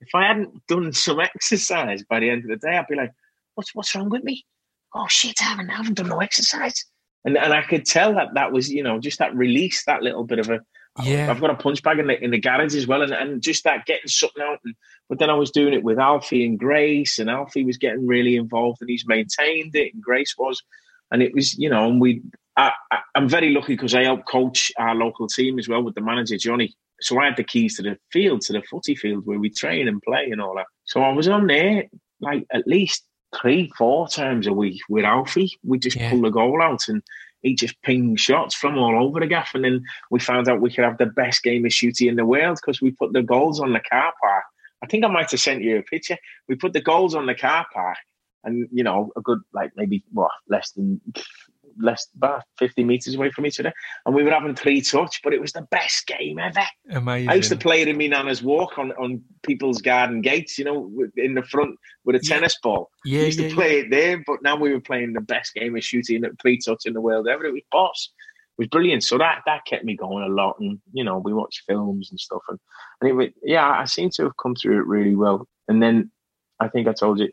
if 0.00 0.14
I 0.14 0.26
hadn't 0.26 0.66
done 0.66 0.92
some 0.92 1.20
exercise 1.34 2.04
by 2.04 2.20
the 2.20 2.30
end 2.30 2.44
of 2.44 2.50
the 2.50 2.66
day, 2.66 2.76
I'd 2.76 2.86
be 2.86 2.96
like, 2.96 3.12
"What's 3.60 3.74
what's 3.74 3.94
wrong 3.94 4.08
with 4.08 4.24
me? 4.24 4.46
Oh 4.94 5.06
shit, 5.08 5.42
I 5.42 5.44
haven't 5.44 5.68
I 5.68 5.76
haven't 5.76 5.98
done 5.98 6.08
no 6.08 6.20
exercise." 6.20 6.86
And 7.26 7.36
and 7.36 7.52
I 7.52 7.60
could 7.60 7.84
tell 7.84 8.14
that 8.14 8.28
that 8.34 8.52
was 8.52 8.70
you 8.70 8.82
know 8.82 8.98
just 8.98 9.18
that 9.18 9.34
release, 9.36 9.84
that 9.84 10.02
little 10.02 10.24
bit 10.24 10.38
of 10.38 10.48
a 10.48 10.60
yeah, 11.02 11.30
I've 11.30 11.40
got 11.40 11.50
a 11.50 11.54
punch 11.54 11.82
bag 11.82 11.98
in 11.98 12.06
the 12.06 12.18
in 12.24 12.30
the 12.30 12.40
garage 12.40 12.74
as 12.74 12.86
well, 12.86 13.02
and, 13.02 13.12
and 13.12 13.42
just 13.42 13.64
that 13.64 13.84
getting 13.84 14.08
something 14.08 14.42
out. 14.42 14.60
And, 14.64 14.74
but 15.10 15.18
then 15.18 15.28
I 15.28 15.34
was 15.34 15.50
doing 15.50 15.74
it 15.74 15.82
with 15.82 15.98
Alfie 15.98 16.46
and 16.46 16.58
Grace, 16.58 17.18
and 17.18 17.28
Alfie 17.28 17.64
was 17.64 17.76
getting 17.76 18.06
really 18.06 18.36
involved, 18.36 18.78
and 18.80 18.88
he's 18.88 19.06
maintained 19.06 19.76
it, 19.76 19.92
and 19.92 20.02
Grace 20.02 20.34
was, 20.38 20.62
and 21.10 21.22
it 21.22 21.34
was 21.34 21.58
you 21.58 21.68
know, 21.68 21.86
and 21.86 22.00
we. 22.00 22.22
I, 22.56 22.72
I'm 23.14 23.28
very 23.28 23.50
lucky 23.50 23.74
because 23.74 23.94
I 23.94 24.02
helped 24.02 24.28
coach 24.28 24.72
our 24.76 24.94
local 24.94 25.28
team 25.28 25.58
as 25.58 25.68
well 25.68 25.82
with 25.82 25.94
the 25.94 26.02
manager 26.02 26.36
Johnny. 26.36 26.74
So 27.00 27.18
I 27.18 27.26
had 27.26 27.36
the 27.36 27.44
keys 27.44 27.76
to 27.76 27.82
the 27.82 27.96
field, 28.12 28.42
to 28.42 28.52
the 28.52 28.62
footy 28.62 28.94
field 28.94 29.24
where 29.24 29.38
we 29.38 29.48
train 29.48 29.88
and 29.88 30.02
play 30.02 30.28
and 30.30 30.42
all 30.42 30.56
that. 30.56 30.66
So 30.84 31.00
I 31.00 31.12
was 31.12 31.26
on 31.28 31.46
there 31.46 31.84
like 32.20 32.46
at 32.52 32.66
least 32.66 33.04
three, 33.40 33.70
four 33.76 34.08
times 34.08 34.46
a 34.46 34.52
week 34.52 34.80
with 34.88 35.04
Alfie. 35.04 35.58
We 35.62 35.78
just 35.78 35.96
yeah. 35.96 36.10
pull 36.10 36.22
the 36.22 36.30
goal 36.30 36.62
out 36.62 36.88
and 36.88 37.02
he 37.42 37.54
just 37.54 37.80
pinged 37.82 38.20
shots 38.20 38.54
from 38.54 38.76
all 38.78 39.02
over 39.02 39.20
the 39.20 39.26
gaff. 39.26 39.54
And 39.54 39.64
then 39.64 39.82
we 40.10 40.20
found 40.20 40.48
out 40.48 40.60
we 40.60 40.70
could 40.70 40.84
have 40.84 40.98
the 40.98 41.06
best 41.06 41.42
game 41.42 41.64
of 41.64 41.72
shooty 41.72 42.08
in 42.08 42.16
the 42.16 42.24
world 42.24 42.58
because 42.60 42.80
we 42.80 42.90
put 42.90 43.12
the 43.12 43.22
goals 43.22 43.60
on 43.60 43.72
the 43.72 43.80
car 43.80 44.12
park. 44.22 44.44
I 44.82 44.86
think 44.86 45.04
I 45.04 45.08
might 45.08 45.30
have 45.30 45.40
sent 45.40 45.62
you 45.62 45.78
a 45.78 45.82
picture. 45.82 46.16
We 46.48 46.54
put 46.54 46.72
the 46.72 46.80
goals 46.80 47.14
on 47.14 47.26
the 47.26 47.34
car 47.34 47.66
park 47.72 47.98
and, 48.44 48.68
you 48.72 48.82
know, 48.82 49.10
a 49.16 49.20
good, 49.20 49.40
like 49.52 49.72
maybe, 49.76 50.02
what, 50.12 50.30
less 50.48 50.72
than 50.72 51.00
less 51.80 52.06
about 52.16 52.42
50 52.58 52.84
meters 52.84 53.14
away 53.14 53.30
from 53.30 53.46
each 53.46 53.58
other 53.58 53.72
and 54.06 54.14
we 54.14 54.22
were 54.22 54.30
having 54.30 54.54
three 54.54 54.80
touch 54.80 55.20
but 55.22 55.32
it 55.32 55.40
was 55.40 55.52
the 55.52 55.66
best 55.70 56.06
game 56.06 56.38
ever. 56.38 56.64
Amazing 56.90 57.30
i 57.30 57.34
used 57.34 57.50
to 57.50 57.56
play 57.56 57.82
it 57.82 57.88
in 57.88 57.98
my 57.98 58.06
nana's 58.06 58.42
walk 58.42 58.78
on, 58.78 58.92
on 58.92 59.22
people's 59.42 59.80
garden 59.80 60.20
gates 60.20 60.58
you 60.58 60.64
know 60.64 60.90
in 61.16 61.34
the 61.34 61.42
front 61.42 61.76
with 62.04 62.16
a 62.16 62.20
tennis 62.20 62.56
yeah. 62.56 62.68
ball. 62.68 62.90
Yeah 63.04 63.22
used 63.22 63.40
yeah, 63.40 63.48
to 63.48 63.54
play 63.54 63.76
yeah. 63.76 63.82
it 63.82 63.90
there 63.90 64.22
but 64.26 64.42
now 64.42 64.56
we 64.56 64.72
were 64.72 64.80
playing 64.80 65.12
the 65.12 65.20
best 65.20 65.54
game 65.54 65.76
of 65.76 65.84
shooting 65.84 66.24
at 66.24 66.40
three 66.40 66.58
touch 66.58 66.82
in 66.86 66.94
the 66.94 67.00
world 67.00 67.28
ever. 67.28 67.44
It 67.44 67.52
was 67.52 67.62
boss. 67.70 68.10
It 68.58 68.62
was 68.62 68.68
brilliant. 68.68 69.04
So 69.04 69.18
that 69.18 69.42
that 69.46 69.64
kept 69.66 69.84
me 69.84 69.96
going 69.96 70.24
a 70.24 70.28
lot 70.28 70.56
and 70.60 70.78
you 70.92 71.04
know 71.04 71.18
we 71.18 71.32
watched 71.32 71.62
films 71.66 72.10
and 72.10 72.20
stuff 72.20 72.42
and, 72.48 72.58
and 73.00 73.10
it 73.10 73.14
was, 73.14 73.28
yeah 73.42 73.68
i 73.68 73.84
seem 73.84 74.10
to 74.10 74.24
have 74.24 74.36
come 74.36 74.54
through 74.54 74.78
it 74.78 74.86
really 74.86 75.16
well. 75.16 75.46
And 75.68 75.82
then 75.82 76.10
i 76.58 76.68
think 76.68 76.88
i 76.88 76.92
told 76.92 77.20
you 77.20 77.30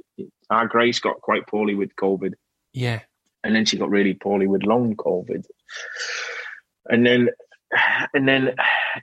our 0.50 0.68
grace 0.68 1.00
got 1.00 1.22
quite 1.22 1.48
poorly 1.48 1.76
with 1.76 1.96
covid. 1.96 2.34
Yeah 2.74 3.02
and 3.44 3.56
then 3.56 3.66
she 3.66 3.78
got 3.78 3.90
really 3.90 4.14
poorly 4.14 4.48
with 4.48 4.64
long 4.64 4.96
COVID, 4.96 5.44
and 6.88 7.06
then 7.06 7.30
and 8.14 8.28
then 8.28 8.56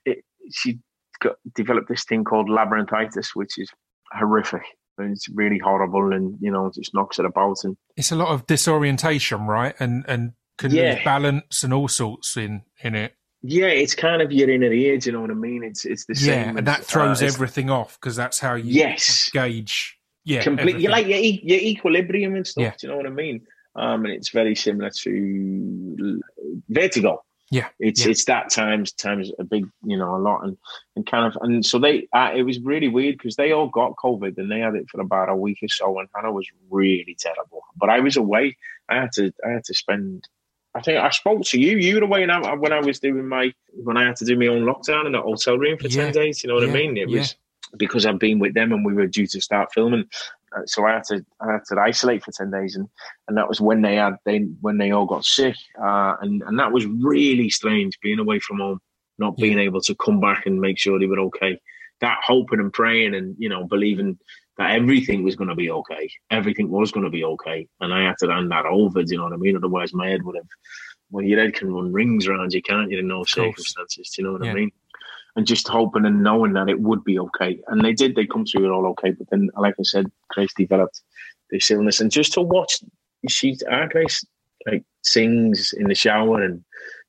it, 0.04 0.24
she 0.50 0.78
got 1.20 1.36
developed 1.54 1.88
this 1.88 2.04
thing 2.04 2.24
called 2.24 2.48
labyrinthitis, 2.48 3.28
which 3.34 3.58
is 3.58 3.70
horrific. 4.12 4.62
And 4.96 5.10
it's 5.10 5.28
really 5.28 5.58
horrible, 5.58 6.12
and 6.12 6.36
you 6.40 6.52
know, 6.52 6.70
just 6.72 6.94
knocks 6.94 7.18
it 7.18 7.24
about. 7.24 7.56
And 7.64 7.76
it's 7.96 8.12
a 8.12 8.16
lot 8.16 8.28
of 8.28 8.46
disorientation, 8.46 9.46
right? 9.46 9.74
And 9.80 10.04
and 10.06 10.34
can 10.56 10.70
yeah. 10.70 10.94
lose 10.94 11.04
balance 11.04 11.64
and 11.64 11.74
all 11.74 11.88
sorts 11.88 12.36
in 12.36 12.62
in 12.80 12.94
it. 12.94 13.16
Yeah, 13.42 13.66
it's 13.66 13.94
kind 13.94 14.22
of 14.22 14.30
your 14.30 14.48
inner 14.48 14.72
ear. 14.72 14.96
Do 14.96 15.10
you 15.10 15.12
know 15.12 15.22
what 15.22 15.32
I 15.32 15.34
mean? 15.34 15.64
It's 15.64 15.84
it's 15.84 16.06
the 16.06 16.14
same. 16.14 16.28
Yeah, 16.28 16.58
and 16.58 16.66
that 16.68 16.84
throws 16.84 17.22
uh, 17.22 17.26
everything 17.26 17.70
off 17.70 17.98
because 18.00 18.14
that's 18.14 18.38
how 18.38 18.54
you 18.54 18.72
yes 18.72 19.30
gauge. 19.30 19.98
Yeah, 20.24 20.42
completely. 20.42 20.86
Like 20.86 21.06
your, 21.06 21.18
your 21.18 21.58
equilibrium 21.58 22.36
and 22.36 22.46
stuff. 22.46 22.62
Yeah. 22.62 22.70
Do 22.78 22.86
you 22.86 22.92
know 22.92 22.96
what 22.96 23.06
I 23.06 23.10
mean? 23.10 23.44
Um, 23.76 24.04
and 24.04 24.14
it's 24.14 24.30
very 24.30 24.54
similar 24.54 24.90
to 24.90 26.20
Vertigo. 26.68 27.22
Yeah, 27.50 27.68
it's 27.78 28.04
yeah. 28.04 28.10
it's 28.10 28.24
that 28.24 28.50
times 28.50 28.92
times 28.92 29.30
a 29.38 29.44
big 29.44 29.66
you 29.84 29.96
know 29.96 30.16
a 30.16 30.18
lot 30.18 30.44
and 30.44 30.56
and 30.96 31.06
kind 31.06 31.26
of 31.26 31.40
and 31.42 31.64
so 31.64 31.78
they 31.78 32.08
uh, 32.12 32.32
it 32.34 32.42
was 32.42 32.58
really 32.60 32.88
weird 32.88 33.18
because 33.18 33.36
they 33.36 33.52
all 33.52 33.68
got 33.68 33.96
COVID 33.96 34.38
and 34.38 34.50
they 34.50 34.60
had 34.60 34.74
it 34.74 34.88
for 34.88 35.00
about 35.00 35.28
a 35.28 35.36
week 35.36 35.58
or 35.62 35.68
so 35.68 35.98
and 35.98 36.08
Hannah 36.14 36.32
was 36.32 36.48
really 36.70 37.16
terrible. 37.18 37.62
But 37.76 37.90
I 37.90 38.00
was 38.00 38.16
away. 38.16 38.56
I 38.88 38.96
had 38.96 39.12
to 39.12 39.32
I 39.46 39.50
had 39.50 39.64
to 39.64 39.74
spend. 39.74 40.26
I 40.74 40.80
think 40.80 40.98
I 40.98 41.10
spoke 41.10 41.42
to 41.44 41.60
you. 41.60 41.76
You 41.76 41.96
were 41.96 42.04
away 42.04 42.26
now 42.26 42.56
when 42.56 42.72
I 42.72 42.80
was 42.80 42.98
doing 42.98 43.28
my 43.28 43.52
when 43.72 43.96
I 43.96 44.04
had 44.04 44.16
to 44.16 44.24
do 44.24 44.38
my 44.38 44.46
own 44.46 44.62
lockdown 44.62 45.06
in 45.06 45.12
the 45.12 45.20
hotel 45.20 45.58
room 45.58 45.78
for 45.78 45.88
yeah. 45.88 46.04
ten 46.04 46.12
days. 46.12 46.42
You 46.42 46.48
know 46.48 46.54
what 46.54 46.64
yeah. 46.64 46.70
I 46.70 46.74
mean? 46.74 46.96
It 46.96 47.08
was 47.08 47.36
because 47.76 48.06
I've 48.06 48.18
been 48.18 48.38
with 48.38 48.54
them 48.54 48.72
and 48.72 48.84
we 48.84 48.94
were 48.94 49.06
due 49.06 49.26
to 49.26 49.40
start 49.40 49.72
filming. 49.72 50.06
Uh, 50.56 50.62
so 50.66 50.84
I 50.84 50.92
had 50.92 51.04
to 51.04 51.24
I 51.40 51.52
had 51.52 51.64
to 51.68 51.80
isolate 51.80 52.24
for 52.24 52.32
ten 52.32 52.50
days, 52.50 52.76
and, 52.76 52.88
and 53.28 53.36
that 53.36 53.48
was 53.48 53.60
when 53.60 53.82
they 53.82 53.96
had 53.96 54.16
they 54.24 54.40
when 54.60 54.78
they 54.78 54.90
all 54.90 55.06
got 55.06 55.24
sick, 55.24 55.56
uh, 55.80 56.16
and 56.20 56.42
and 56.42 56.58
that 56.58 56.72
was 56.72 56.86
really 56.86 57.50
strange 57.50 57.98
being 58.00 58.18
away 58.18 58.38
from 58.38 58.58
home, 58.58 58.80
not 59.18 59.36
being 59.36 59.58
able 59.58 59.80
to 59.82 59.94
come 59.96 60.20
back 60.20 60.46
and 60.46 60.60
make 60.60 60.78
sure 60.78 60.98
they 60.98 61.06
were 61.06 61.20
okay. 61.20 61.58
That 62.00 62.18
hoping 62.24 62.60
and 62.60 62.72
praying 62.72 63.14
and 63.14 63.36
you 63.38 63.48
know 63.48 63.66
believing 63.66 64.18
that 64.58 64.72
everything 64.72 65.24
was 65.24 65.36
going 65.36 65.48
to 65.48 65.56
be 65.56 65.70
okay, 65.70 66.10
everything 66.30 66.70
was 66.70 66.92
going 66.92 67.04
to 67.04 67.10
be 67.10 67.24
okay, 67.24 67.66
and 67.80 67.92
I 67.92 68.04
had 68.04 68.18
to 68.20 68.30
hand 68.30 68.50
that 68.50 68.66
over. 68.66 69.02
Do 69.02 69.10
you 69.10 69.18
know 69.18 69.24
what 69.24 69.32
I 69.32 69.36
mean? 69.36 69.56
Otherwise, 69.56 69.94
my 69.94 70.08
head 70.08 70.22
would 70.22 70.36
have. 70.36 70.48
Well, 71.10 71.24
your 71.24 71.38
head 71.38 71.54
can 71.54 71.72
run 71.72 71.92
rings 71.92 72.26
around 72.26 72.52
you, 72.52 72.62
can't 72.62 72.90
you? 72.90 72.98
In 72.98 73.06
no 73.06 73.24
circumstances. 73.24 74.10
Do 74.10 74.22
you 74.22 74.26
know 74.26 74.32
what 74.32 74.44
yeah. 74.44 74.50
I 74.50 74.54
mean? 74.54 74.72
And 75.36 75.46
just 75.46 75.68
hoping 75.68 76.06
and 76.06 76.22
knowing 76.22 76.52
that 76.52 76.68
it 76.68 76.80
would 76.80 77.02
be 77.04 77.18
okay. 77.18 77.58
And 77.68 77.84
they 77.84 77.92
did, 77.92 78.14
they 78.14 78.26
come 78.26 78.46
through 78.46 78.66
it 78.66 78.74
all 78.74 78.86
okay. 78.88 79.10
But 79.10 79.28
then, 79.30 79.50
like 79.56 79.74
I 79.78 79.82
said, 79.82 80.10
Grace 80.28 80.54
developed 80.56 81.02
this 81.50 81.70
illness. 81.70 82.00
And 82.00 82.10
just 82.10 82.32
to 82.34 82.42
watch, 82.42 82.80
she, 83.28 83.56
our 83.70 83.88
Grace, 83.88 84.24
like 84.66 84.84
sings 85.02 85.72
in 85.76 85.88
the 85.88 85.94
shower 85.94 86.42
and, 86.42 86.64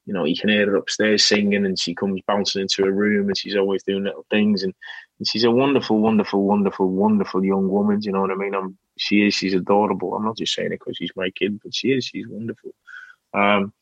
you 0.05 0.13
know, 0.13 0.23
you 0.23 0.36
can 0.36 0.49
hear 0.49 0.65
her 0.65 0.76
upstairs 0.76 1.23
singing 1.23 1.65
and 1.65 1.80
she 1.80 1.93
comes 1.93 2.21
bouncing 2.28 2.61
into 2.61 2.84
her 2.84 2.91
room 2.91 3.28
and 3.28 3.38
she's 3.38 3.55
always 3.55 3.84
doing 3.84 4.03
little 4.03 4.26
things. 4.30 4.63
And, 4.63 4.73
and 5.19 5.28
she's 5.28 5.43
a 5.43 5.51
wonderful, 5.51 5.99
wonderful, 5.99 6.43
wonderful, 6.43 6.89
wonderful 6.89 7.45
young 7.45 7.69
woman. 7.69 8.01
you 8.01 8.11
know 8.11 8.21
what 8.21 8.32
I 8.32 8.36
mean? 8.36 8.55
I'm, 8.55 8.78
she 8.97 9.28
is, 9.28 9.36
she's 9.36 9.53
adorable. 9.53 10.15
I'm 10.15 10.26
not 10.26 10.38
just 10.38 10.53
saying 10.53 10.71
it 10.71 10.80
because 10.80 10.97
she's 10.97 11.11
my 11.15 11.30
kid, 11.32 11.59
but 11.63 11.73
she 11.76 11.89
is, 11.89 12.05
she's 12.05 12.28
wonderful. 12.28 12.71
Um, 13.34 13.73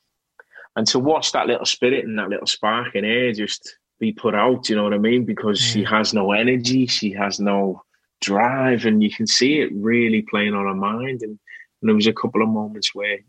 and 0.76 0.88
to 0.88 1.00
watch 1.00 1.32
that 1.32 1.48
little 1.48 1.66
spirit 1.66 2.06
and 2.06 2.18
that 2.18 2.30
little 2.30 2.48
spark 2.48 2.96
in 2.96 3.04
her 3.04 3.32
just 3.32 3.78
be 4.00 4.12
put 4.12 4.36
out. 4.36 4.70
You 4.70 4.76
know 4.76 4.84
what 4.84 4.94
I 4.94 4.98
mean? 4.98 5.26
Because 5.26 5.60
mm. 5.60 5.74
she 5.74 5.84
has 5.84 6.14
no 6.14 6.32
energy, 6.32 6.88
she 6.88 7.12
has 7.12 7.40
no 7.40 7.84
drive, 8.22 8.86
and 8.86 9.02
you 9.04 9.12
can 9.12 9.28
see 9.28 9.60
it 9.60 9.70
really 9.74 10.22
playing 10.24 10.54
on 10.54 10.66
her 10.66 10.74
mind. 10.74 11.22
And 11.22 11.40
And 11.82 11.90
there 11.90 11.96
was 11.96 12.08
a 12.08 12.14
couple 12.14 12.42
of 12.42 12.48
moments 12.48 12.96
where, 12.96 13.20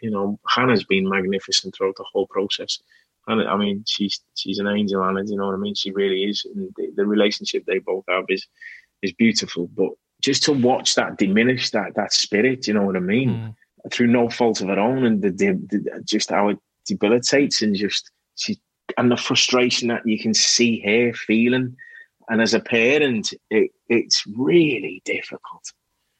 you 0.00 0.10
know, 0.10 0.38
Hannah's 0.48 0.84
been 0.84 1.06
magnificent 1.06 1.74
throughout 1.74 1.96
the 1.96 2.10
whole 2.10 2.26
process. 2.26 2.78
And 3.26 3.46
I 3.46 3.56
mean, 3.56 3.84
she's 3.86 4.18
she's 4.34 4.58
an 4.58 4.66
angel, 4.66 5.02
Hannah. 5.02 5.22
You 5.24 5.36
know 5.36 5.48
what 5.48 5.54
I 5.54 5.58
mean? 5.58 5.74
She 5.74 5.90
really 5.92 6.24
is. 6.24 6.46
And 6.46 6.70
the, 6.76 6.90
the 6.96 7.04
relationship 7.04 7.64
they 7.66 7.78
both 7.78 8.04
have 8.08 8.24
is 8.30 8.46
is 9.02 9.12
beautiful. 9.12 9.68
But 9.76 9.90
just 10.22 10.42
to 10.44 10.52
watch 10.52 10.94
that 10.94 11.18
diminish 11.18 11.70
that 11.70 11.94
that 11.96 12.14
spirit, 12.14 12.66
you 12.66 12.74
know 12.74 12.86
what 12.86 12.96
I 12.96 13.00
mean? 13.00 13.30
Mm. 13.30 13.54
Through 13.92 14.08
no 14.08 14.30
fault 14.30 14.60
of 14.62 14.68
her 14.68 14.78
own, 14.78 15.04
and 15.04 15.22
the, 15.22 15.30
the, 15.30 15.52
the, 15.70 16.02
just 16.04 16.30
how 16.30 16.48
it 16.48 16.58
debilitates, 16.86 17.60
and 17.62 17.76
just 17.76 18.10
she 18.36 18.58
and 18.96 19.10
the 19.10 19.16
frustration 19.16 19.88
that 19.88 20.06
you 20.06 20.18
can 20.18 20.34
see 20.34 20.80
her 20.80 21.12
feeling. 21.12 21.76
And 22.28 22.40
as 22.40 22.54
a 22.54 22.60
parent, 22.60 23.32
it, 23.50 23.70
it's 23.88 24.24
really 24.36 25.02
difficult. 25.04 25.72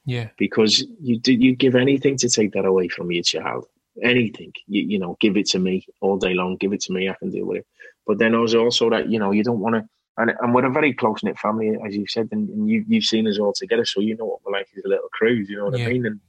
Yeah, 0.07 0.29
because 0.39 0.85
you 1.01 1.19
do 1.19 1.33
you 1.33 1.55
give 1.55 1.75
anything 1.75 2.17
to 2.19 2.29
take 2.29 2.53
that 2.53 2.65
away 2.65 2.89
from 2.89 3.13
your 3.13 3.23
child. 3.23 3.67
Anything, 4.03 4.53
you, 4.67 4.83
you 4.83 4.99
know, 4.99 5.17
give 5.21 5.37
it 5.37 5.47
to 5.49 5.59
me 5.59 5.87
all 6.01 6.17
day 6.17 6.35
long. 6.35 6.57
Give 6.57 6.73
it 6.73 6.81
to 6.83 6.93
me. 6.93 7.09
I 7.09 7.15
can 7.15 7.31
deal 7.31 7.47
with 7.47 7.59
it. 7.59 7.67
But 8.07 8.19
then 8.19 8.33
there's 8.33 8.55
also 8.55 8.91
that 8.91 9.09
you 9.09 9.19
know 9.19 9.31
you 9.31 9.45
don't 9.45 9.61
want 9.61 9.77
to 9.77 9.89
and, 10.17 10.33
and 10.41 10.55
we're 10.55 10.67
a 10.67 10.71
very 10.71 10.93
close 10.93 11.23
knit 11.23 11.39
family, 11.39 11.77
as 11.87 11.97
you've 11.97 12.11
said, 12.11 12.29
and, 12.33 12.49
and, 12.51 12.69
you, 12.69 12.85
you've 12.87 13.05
seen 13.05 13.27
us 13.27 13.39
all 13.39 13.55
together, 13.55 13.87
so 13.87 14.01
you 14.01 14.17
know 14.17 14.27
what 14.27 14.41
we're 14.45 14.53
like 14.53 14.69
as 14.77 14.85
a 14.85 14.89
little 14.89 15.09
crew. 15.13 15.33
You 15.49 15.57
know 15.57 15.65
what 15.67 15.79
yeah. 15.79 15.87
I 15.87 15.89
mean? 15.89 16.07
And 16.07 16.21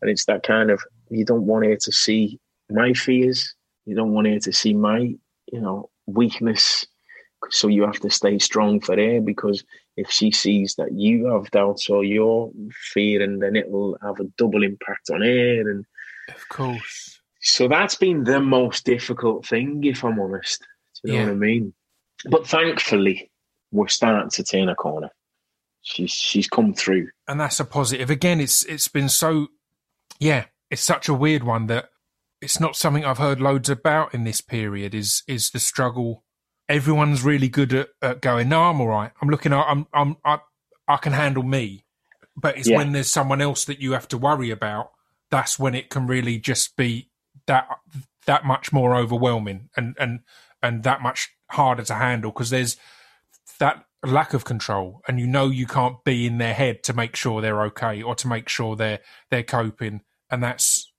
and 0.00 0.10
it's 0.10 0.24
that 0.26 0.42
kind 0.42 0.70
of 0.70 0.82
you 1.10 1.24
don't 1.24 1.46
want 1.46 1.64
her 1.64 1.76
to 1.76 1.92
see 1.92 2.38
my 2.70 2.92
fears, 2.92 3.54
you 3.86 3.94
don't 3.94 4.12
want 4.12 4.26
her 4.26 4.38
to 4.38 4.52
see 4.52 4.74
my 4.74 5.14
you 5.52 5.60
know 5.60 5.90
weakness, 6.06 6.86
so 7.50 7.68
you 7.68 7.82
have 7.82 8.00
to 8.00 8.10
stay 8.10 8.38
strong 8.38 8.80
for 8.80 8.96
her 8.96 9.20
because 9.20 9.64
if 9.96 10.10
she 10.10 10.30
sees 10.30 10.74
that 10.76 10.92
you 10.92 11.26
have 11.26 11.50
doubts 11.50 11.88
or 11.88 12.02
you're 12.02 12.50
fearing, 12.92 13.38
then 13.38 13.56
it 13.56 13.70
will 13.70 13.96
have 14.02 14.18
a 14.18 14.24
double 14.38 14.64
impact 14.64 15.10
on 15.12 15.20
her. 15.20 15.70
And 15.70 15.84
of 16.28 16.48
course, 16.48 17.20
so 17.40 17.68
that's 17.68 17.96
been 17.96 18.24
the 18.24 18.40
most 18.40 18.84
difficult 18.84 19.46
thing, 19.46 19.84
if 19.84 20.04
I'm 20.04 20.18
honest. 20.18 20.66
Do 21.04 21.12
you 21.12 21.18
know 21.18 21.24
yeah. 21.24 21.28
what 21.28 21.34
I 21.34 21.36
mean? 21.36 21.74
But 22.30 22.46
thankfully, 22.46 23.30
we're 23.72 23.88
starting 23.88 24.30
to 24.30 24.44
turn 24.44 24.68
a 24.68 24.74
corner. 24.74 25.10
She's 25.82 26.12
she's 26.12 26.48
come 26.48 26.74
through, 26.74 27.08
and 27.26 27.40
that's 27.40 27.58
a 27.58 27.64
positive. 27.64 28.08
Again, 28.08 28.40
it's 28.40 28.64
it's 28.64 28.86
been 28.86 29.08
so, 29.08 29.48
yeah, 30.20 30.44
it's 30.70 30.82
such 30.82 31.08
a 31.08 31.14
weird 31.14 31.42
one 31.42 31.66
that 31.66 31.88
it's 32.42 32.60
not 32.60 32.76
something 32.76 33.04
I've 33.04 33.18
heard 33.18 33.40
loads 33.40 33.70
about 33.70 34.12
in 34.12 34.24
this 34.24 34.40
period. 34.40 34.94
Is 34.94 35.22
is 35.26 35.50
the 35.50 35.60
struggle? 35.60 36.24
Everyone's 36.68 37.22
really 37.22 37.48
good 37.48 37.72
at, 37.72 37.88
at 38.02 38.20
going. 38.20 38.48
No, 38.48 38.64
I'm 38.64 38.80
all 38.80 38.88
right. 38.88 39.12
I'm 39.22 39.28
looking. 39.28 39.52
I'm 39.52 39.86
I'm 39.94 40.16
I, 40.24 40.40
I 40.88 40.96
can 40.96 41.12
handle 41.12 41.44
me. 41.44 41.84
But 42.36 42.58
it's 42.58 42.68
yeah. 42.68 42.78
when 42.78 42.92
there's 42.92 43.10
someone 43.10 43.40
else 43.40 43.64
that 43.66 43.80
you 43.80 43.92
have 43.92 44.08
to 44.08 44.18
worry 44.18 44.50
about. 44.50 44.90
That's 45.30 45.58
when 45.58 45.74
it 45.74 45.88
can 45.88 46.06
really 46.06 46.38
just 46.38 46.76
be 46.76 47.10
that 47.46 47.68
that 48.26 48.44
much 48.44 48.72
more 48.72 48.96
overwhelming 48.96 49.70
and 49.76 49.96
and 49.98 50.20
and 50.62 50.82
that 50.82 51.00
much 51.00 51.30
harder 51.50 51.84
to 51.84 51.94
handle 51.94 52.30
because 52.30 52.50
there's 52.50 52.76
that 53.58 53.84
lack 54.04 54.34
of 54.34 54.44
control 54.44 55.00
and 55.06 55.20
you 55.20 55.26
know 55.26 55.48
you 55.48 55.66
can't 55.66 56.02
be 56.04 56.26
in 56.26 56.38
their 56.38 56.54
head 56.54 56.82
to 56.82 56.92
make 56.92 57.14
sure 57.14 57.40
they're 57.40 57.62
okay 57.62 58.02
or 58.02 58.14
to 58.14 58.26
make 58.26 58.48
sure 58.48 58.74
they're 58.74 58.98
they're 59.30 59.42
coping 59.42 60.00
and 60.30 60.42
that's 60.42 60.91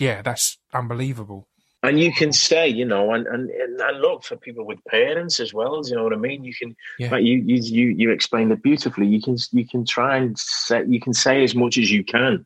yeah 0.00 0.22
that's 0.22 0.58
unbelievable. 0.72 1.46
And 1.82 1.98
you 1.98 2.12
can 2.12 2.32
say 2.32 2.68
you 2.68 2.84
know 2.84 3.12
and 3.12 3.26
and, 3.26 3.50
and 3.50 4.00
look 4.00 4.24
for 4.24 4.36
people 4.36 4.66
with 4.66 4.84
parents 4.84 5.40
as 5.40 5.54
well 5.54 5.80
you 5.86 5.96
know 5.96 6.04
what 6.04 6.12
i 6.12 6.16
mean? 6.16 6.44
You 6.44 6.54
can 6.54 6.76
yeah. 6.98 7.10
like 7.10 7.24
you 7.24 7.38
you 7.38 7.56
you 7.56 7.86
you 7.88 8.10
explained 8.10 8.52
it 8.52 8.62
beautifully. 8.62 9.06
You 9.06 9.22
can 9.22 9.36
you 9.52 9.66
can 9.66 9.84
try 9.84 10.16
and 10.16 10.38
say 10.38 10.84
you 10.86 11.00
can 11.00 11.14
say 11.14 11.42
as 11.42 11.54
much 11.54 11.78
as 11.78 11.90
you 11.90 12.04
can. 12.04 12.44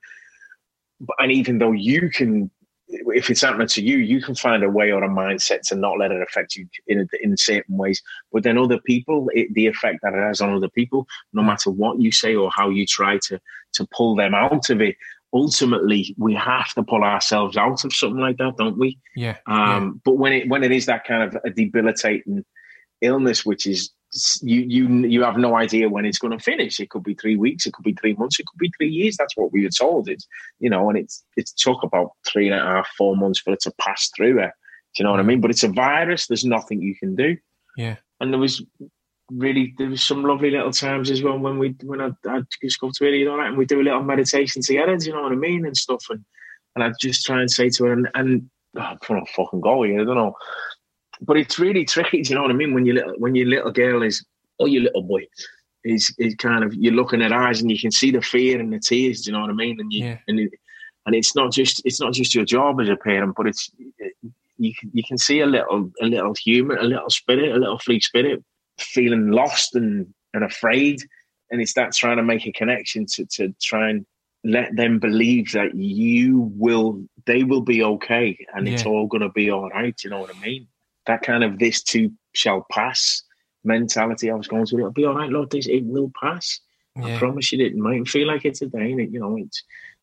But, 1.01 1.17
and 1.19 1.33
even 1.33 1.59
though 1.59 1.73
you 1.73 2.11
can 2.11 2.51
if 2.89 3.31
it's 3.31 3.41
happening 3.41 3.67
to 3.67 3.83
you, 3.83 3.99
you 3.99 4.21
can 4.21 4.35
find 4.35 4.63
a 4.63 4.69
way 4.69 4.93
or 4.93 5.03
a 5.03 5.09
mindset 5.09 5.63
to 5.63 5.75
not 5.75 5.99
let 5.99 6.11
it 6.11 6.23
affect 6.23 6.57
you 6.57 6.69
in 6.87 7.09
in 7.23 7.37
certain 7.37 7.77
ways. 7.77 8.03
But 8.33 8.43
then 8.43 8.59
other 8.59 8.79
people, 8.79 9.31
it, 9.33 9.53
the 9.55 9.67
effect 9.67 10.01
that 10.03 10.15
it 10.15 10.23
has 10.23 10.41
on 10.41 10.55
other 10.55 10.69
people, 10.69 11.07
no 11.33 11.43
mm. 11.43 11.47
matter 11.47 11.71
what 11.71 12.01
you 12.01 12.13
say 12.13 12.35
or 12.35 12.51
how 12.55 12.69
you 12.69 12.87
try 12.87 13.19
to 13.29 13.41
to 13.75 13.87
pull 13.87 14.15
them 14.15 14.35
out 14.35 14.71
of 14.71 14.81
it, 14.81 14.97
ultimately 15.35 16.15
we 16.17 16.33
have 16.35 16.73
to 16.75 16.83
pull 16.83 17.03
ourselves 17.03 17.57
out 17.57 17.85
of 17.85 17.93
something 17.93 18.21
like 18.21 18.39
that, 18.39 18.57
don't 18.57 18.79
we? 18.79 18.99
Yeah. 19.17 19.37
Um, 19.47 19.59
yeah. 19.59 19.91
But 20.05 20.13
when 20.13 20.33
it 20.33 20.49
when 20.49 20.63
it 20.63 20.73
is 20.73 20.87
that 20.87 21.05
kind 21.05 21.23
of 21.25 21.43
a 21.45 21.51
debilitating 21.51 22.45
illness, 23.03 23.45
which 23.45 23.67
is 23.67 23.91
you 24.43 24.61
you 24.61 24.89
you 25.09 25.23
have 25.25 25.37
no 25.37 25.57
idea 25.57 25.89
when 25.89 26.05
it's 26.05 26.19
going 26.19 26.37
to 26.37 26.43
finish. 26.43 26.79
It 26.79 26.91
could 26.91 27.03
be 27.03 27.15
three 27.15 27.37
weeks, 27.37 27.67
it 27.67 27.73
could 27.75 27.85
be 27.85 27.95
three 27.95 28.15
months, 28.15 28.39
it 28.39 28.47
could 28.47 28.59
be 28.59 28.73
three 28.79 28.89
years. 28.89 29.17
That's 29.17 29.37
what 29.37 29.53
we 29.53 29.65
were 29.65 29.71
told. 29.71 30.09
It's 30.09 30.27
you 30.61 30.71
know, 30.71 30.89
and 30.89 30.97
it's 30.97 31.25
it 31.37 31.51
took 31.57 31.83
about 31.83 32.13
three 32.27 32.49
and 32.49 32.59
a 32.59 32.65
half, 32.65 32.89
four 32.97 33.17
months 33.17 33.41
for 33.41 33.53
it 33.53 33.61
to 33.63 33.73
pass 33.81 34.11
through 34.17 34.39
it. 34.41 34.53
Do 34.95 35.03
you 35.03 35.05
know 35.05 35.11
what 35.11 35.21
I 35.21 35.25
mean? 35.25 35.41
But 35.41 35.51
it's 35.51 35.65
a 35.65 35.69
virus. 35.69 36.29
There's 36.29 36.45
nothing 36.45 36.81
you 36.81 36.95
can 36.95 37.17
do. 37.17 37.37
Yeah. 37.77 37.97
And 38.21 38.33
there 38.33 38.41
was 38.41 38.65
really 39.37 39.75
there 39.79 39.89
was 39.89 40.03
some 40.03 40.23
lovely 40.23 40.51
little 40.51 40.73
times 40.73 41.11
as 41.11 41.23
well 41.23 41.39
when 41.39 41.59
we 41.59 41.75
when 41.83 42.01
I 42.01 42.11
I 42.27 42.43
just 42.63 42.81
go 42.81 42.91
to 42.95 43.07
it, 43.07 43.15
you 43.15 43.25
know, 43.25 43.41
and 43.41 43.57
we 43.57 43.67
do 43.67 43.81
a 43.81 43.83
little 43.83 44.03
meditation 44.03 44.63
together. 44.63 44.97
Do 44.97 45.07
you 45.07 45.13
know 45.13 45.23
what 45.23 45.33
I 45.33 45.37
mean? 45.37 45.67
And 45.67 45.77
stuff. 45.77 46.05
And 46.11 46.25
and 46.75 46.83
I 46.83 46.93
just 47.01 47.25
try 47.25 47.41
and 47.41 47.51
say 47.51 47.71
to 47.71 47.85
her, 47.85 47.93
and, 47.93 48.09
and 48.15 48.51
oh, 48.77 48.81
I'm 48.81 48.99
gonna 49.07 49.25
fucking 49.37 49.61
go 49.61 49.83
here. 49.85 50.01
I 50.01 50.05
don't 50.05 50.17
know 50.17 50.35
but 51.21 51.37
it's 51.37 51.59
really 51.59 51.85
tricky. 51.85 52.23
Do 52.23 52.31
you 52.31 52.35
know 52.35 52.43
what 52.43 52.51
I 52.51 52.55
mean? 52.55 52.75
When 52.75 52.87
your 52.87 52.97
little 52.97 53.15
when 53.19 53.35
your 53.35 53.47
little 53.47 53.73
girl 53.73 54.03
is 54.03 54.25
or 54.59 54.69
your 54.69 54.83
little 54.83 55.03
boy 55.03 55.27
is 55.85 56.15
is 56.19 56.35
kind 56.37 56.65
of 56.65 56.75
you're 56.75 56.95
looking 56.95 57.23
at 57.23 57.33
eyes 57.33 57.61
and 57.61 57.71
you 57.71 57.79
can 57.79 57.91
see 57.91 58.11
the 58.11 58.21
fear 58.21 58.59
and 58.59 58.73
the 58.73 58.79
tears. 58.79 59.23
Do 59.23 59.31
you 59.31 59.37
know 59.37 59.43
what 59.43 59.51
I 59.51 59.55
mean? 59.55 59.81
And 59.81 59.93
you 59.93 60.05
yeah. 60.07 60.19
and 60.29 60.41
it, 60.41 60.53
and 61.07 61.15
it's 61.15 61.35
not 61.35 61.53
just 61.53 61.83
it's 61.85 62.01
not 62.01 62.13
just 62.13 62.35
your 62.35 62.45
job 62.45 62.81
as 62.81 62.89
a 62.89 62.97
parent, 62.97 63.35
but 63.37 63.47
it's 63.47 63.71
you 64.59 64.75
can 64.75 64.91
you 64.93 65.03
can 65.07 65.19
see 65.19 65.41
a 65.41 65.47
little 65.47 65.91
a 66.01 66.07
little 66.07 66.35
human, 66.35 66.79
a 66.79 66.83
little 66.83 67.11
spirit, 67.11 67.55
a 67.55 67.59
little 67.59 67.79
free 67.79 68.01
spirit 68.01 68.43
feeling 68.79 69.31
lost 69.31 69.75
and 69.75 70.13
and 70.33 70.45
afraid, 70.45 71.01
and 71.51 71.61
it's 71.61 71.75
that 71.75 71.95
trying 71.95 72.17
to 72.17 72.23
make 72.23 72.47
a 72.47 72.53
connection 72.53 73.07
to 73.07 73.27
to 73.27 73.55
try 73.63 73.91
and 73.91 74.07
let 74.47 74.77
them 74.77 74.99
believe 74.99 75.53
that 75.53 75.75
you 75.75 76.53
will 76.55 77.03
they 77.25 77.45
will 77.45 77.63
be 77.63 77.83
okay 77.83 78.37
and 78.53 78.69
yeah. 78.69 78.75
it's 78.75 78.85
all 78.85 79.07
going 79.07 79.23
to 79.23 79.31
be 79.31 79.51
all 79.51 79.71
right 79.71 80.05
you 80.05 80.11
know 80.11 80.21
what 80.21 80.37
i 80.37 80.39
mean 80.41 80.69
that 81.07 81.23
kind 81.23 81.43
of 81.43 81.59
this 81.59 81.83
too 81.83 82.13
shall 82.35 82.67
pass 82.71 83.23
mentality 83.65 84.31
I 84.31 84.35
was 84.35 84.49
going 84.49 84.67
to. 84.67 84.79
It'll 84.79 84.91
be 84.91 85.05
all 85.05 85.15
right, 85.15 85.31
Lord. 85.31 85.51
This 85.51 85.67
it 85.67 85.85
will 85.85 86.13
pass. 86.21 86.61
Yeah. 86.97 87.17
I 87.17 87.19
promise 87.19 87.53
you. 87.53 87.65
It 87.65 87.77
might 87.77 88.09
feel 88.09 88.29
like 88.29 88.45
it 88.45 88.55
today, 88.55 88.93
and 88.93 89.01
it, 89.01 89.11
you 89.11 89.21
know, 89.21 89.37
it's 89.37 89.63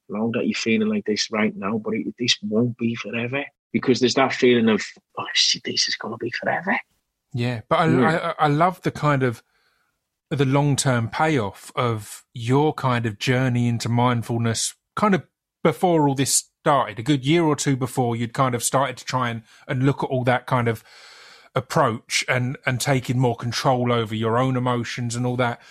long 0.09 0.31
that 0.33 0.47
you're 0.47 0.55
feeling 0.55 0.89
like 0.89 1.05
this 1.05 1.31
right 1.31 1.55
now, 1.55 1.77
but 1.77 1.93
it, 1.93 2.13
this 2.19 2.37
won't 2.41 2.77
be 2.77 2.95
forever 2.95 3.45
because 3.71 3.99
there's 3.99 4.15
that 4.15 4.33
feeling 4.33 4.67
of 4.69 4.83
oh 5.17 5.25
shit, 5.33 5.63
this 5.63 5.87
is 5.87 5.95
going 5.95 6.13
to 6.13 6.17
be 6.17 6.31
forever. 6.31 6.77
Yeah, 7.33 7.61
but 7.69 7.79
I, 7.79 7.85
I, 7.85 8.33
I 8.39 8.47
love 8.47 8.81
the 8.81 8.91
kind 8.91 9.23
of 9.23 9.43
the 10.29 10.45
long 10.45 10.75
term 10.75 11.09
payoff 11.09 11.71
of 11.75 12.25
your 12.33 12.73
kind 12.73 13.05
of 13.05 13.19
journey 13.19 13.67
into 13.67 13.89
mindfulness, 13.89 14.75
kind 14.95 15.15
of 15.15 15.23
before 15.63 16.07
all 16.07 16.15
this 16.15 16.51
started, 16.61 16.99
a 16.99 17.03
good 17.03 17.25
year 17.25 17.43
or 17.43 17.55
two 17.55 17.75
before 17.75 18.15
you'd 18.15 18.33
kind 18.33 18.55
of 18.55 18.63
started 18.63 18.97
to 18.97 19.05
try 19.05 19.29
and, 19.29 19.43
and 19.67 19.83
look 19.83 20.03
at 20.03 20.09
all 20.09 20.23
that 20.23 20.45
kind 20.45 20.67
of 20.67 20.83
approach 21.55 22.23
and, 22.29 22.57
and 22.65 22.79
taking 22.79 23.19
more 23.19 23.35
control 23.35 23.91
over 23.91 24.15
your 24.15 24.37
own 24.37 24.55
emotions 24.55 25.15
and 25.15 25.25
all 25.25 25.35
that. 25.35 25.61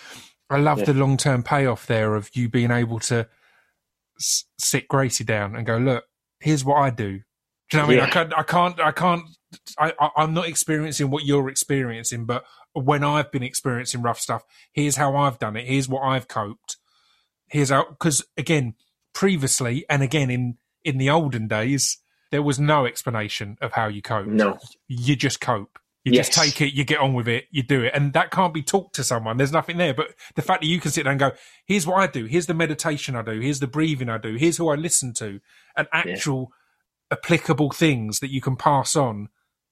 I 0.49 0.57
love 0.57 0.79
yeah. 0.79 0.85
the 0.85 0.93
long 0.93 1.17
term 1.17 1.43
payoff 1.43 1.87
there 1.87 2.15
of 2.15 2.29
you 2.33 2.49
being 2.49 2.71
able 2.71 2.99
to 2.99 3.27
s- 4.19 4.45
sit 4.59 4.87
Gracie 4.87 5.23
down 5.23 5.55
and 5.55 5.65
go, 5.65 5.77
look, 5.77 6.03
here's 6.39 6.65
what 6.65 6.77
I 6.77 6.89
do. 6.89 7.21
Do 7.69 7.77
you 7.77 7.79
know 7.79 7.87
what 7.87 7.95
yeah. 7.95 8.01
I 8.01 8.05
mean? 8.05 8.09
I 8.09 8.09
can't, 8.09 8.37
I 8.37 8.43
can't, 8.43 8.79
I 8.79 8.91
can't, 8.91 9.23
I, 9.77 9.93
I, 9.99 10.23
am 10.23 10.33
not 10.33 10.47
experiencing 10.47 11.09
what 11.09 11.25
you're 11.25 11.49
experiencing, 11.49 12.25
but 12.25 12.43
when 12.73 13.03
I've 13.03 13.31
been 13.31 13.43
experiencing 13.43 14.01
rough 14.01 14.19
stuff, 14.19 14.43
here's 14.71 14.95
how 14.95 15.15
I've 15.15 15.39
done 15.39 15.55
it. 15.55 15.67
Here's 15.67 15.89
what 15.89 16.01
I've 16.01 16.27
coped. 16.27 16.77
Here's 17.47 17.69
how, 17.69 17.89
because 17.89 18.23
again, 18.37 18.75
previously 19.13 19.85
and 19.89 20.01
again 20.01 20.29
in 20.29 20.57
in 20.83 20.97
the 20.97 21.09
olden 21.09 21.47
days, 21.47 21.99
there 22.31 22.41
was 22.41 22.59
no 22.59 22.85
explanation 22.85 23.57
of 23.61 23.73
how 23.73 23.87
you 23.87 24.01
cope. 24.01 24.27
No. 24.27 24.57
You 24.87 25.15
just 25.15 25.41
cope. 25.41 25.77
You 26.03 26.13
yes. 26.13 26.29
just 26.29 26.39
take 26.39 26.61
it, 26.61 26.73
you 26.73 26.83
get 26.83 26.99
on 26.99 27.13
with 27.13 27.27
it, 27.27 27.45
you 27.51 27.61
do 27.61 27.83
it. 27.83 27.91
And 27.93 28.13
that 28.13 28.31
can't 28.31 28.55
be 28.55 28.63
talked 28.63 28.95
to 28.95 29.03
someone. 29.03 29.37
There's 29.37 29.51
nothing 29.51 29.77
there. 29.77 29.93
But 29.93 30.15
the 30.33 30.41
fact 30.41 30.61
that 30.61 30.67
you 30.67 30.79
can 30.79 30.89
sit 30.89 31.03
there 31.03 31.11
and 31.11 31.19
go, 31.19 31.33
here's 31.65 31.85
what 31.85 31.97
I 31.97 32.07
do, 32.07 32.25
here's 32.25 32.47
the 32.47 32.55
meditation 32.55 33.15
I 33.15 33.21
do, 33.21 33.39
here's 33.39 33.59
the 33.59 33.67
breathing 33.67 34.09
I 34.09 34.17
do, 34.17 34.35
here's 34.35 34.57
who 34.57 34.69
I 34.69 34.75
listen 34.75 35.13
to, 35.15 35.39
and 35.77 35.87
actual 35.93 36.49
yeah. 37.11 37.17
applicable 37.17 37.69
things 37.69 38.19
that 38.19 38.31
you 38.31 38.41
can 38.41 38.55
pass 38.55 38.95
on. 38.95 39.29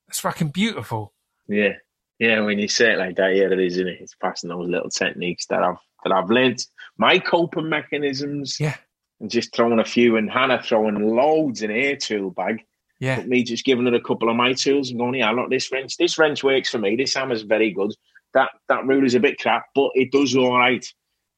It's 0.10 0.20
fucking 0.20 0.50
beautiful. 0.50 1.14
Yeah. 1.48 1.74
Yeah, 2.20 2.42
when 2.42 2.60
you 2.60 2.68
say 2.68 2.94
it 2.94 2.98
like 3.00 3.16
that, 3.16 3.34
yeah, 3.36 3.46
it 3.46 3.60
is, 3.60 3.78
isn't 3.78 3.88
it? 3.88 4.02
It's 4.02 4.16
passing 4.16 4.50
those 4.50 4.68
little 4.68 4.90
techniques 4.90 5.46
that 5.48 5.64
I've 5.64 5.78
that 6.04 6.12
I've 6.12 6.30
learned. 6.30 6.66
My 6.98 7.18
coping 7.20 7.70
mechanisms. 7.70 8.60
Yeah 8.60 8.76
and 9.20 9.30
just 9.30 9.54
throwing 9.54 9.80
a 9.80 9.86
few, 9.86 10.16
and 10.16 10.32
Hannah 10.32 10.62
throwing 10.64 11.16
loads 11.16 11.62
in 11.62 11.70
her 11.72 11.96
tool 11.96 12.32
bag. 12.32 12.62
Yeah. 13.00 13.18
But 13.18 13.28
me 13.28 13.44
just 13.44 13.66
giving 13.66 13.86
her 13.86 13.94
a 13.94 14.02
couple 14.02 14.30
of 14.30 14.36
my 14.36 14.54
tools 14.54 14.90
and 14.90 15.00
going, 15.00 15.16
yeah, 15.16 15.32
look, 15.32 15.50
this 15.50 15.72
wrench, 15.72 15.98
this 15.98 16.18
wrench 16.18 16.44
works 16.44 16.70
for 16.70 16.78
me. 16.80 16.96
This 16.96 17.14
hammer's 17.16 17.44
very 17.44 17.72
good. 17.72 17.94
That 18.34 18.52
that 18.68 18.86
ruler's 18.86 19.16
a 19.16 19.20
bit 19.20 19.40
crap, 19.40 19.66
but 19.76 19.92
it 19.96 20.12
does 20.12 20.36
all 20.36 20.58
right. 20.58 20.86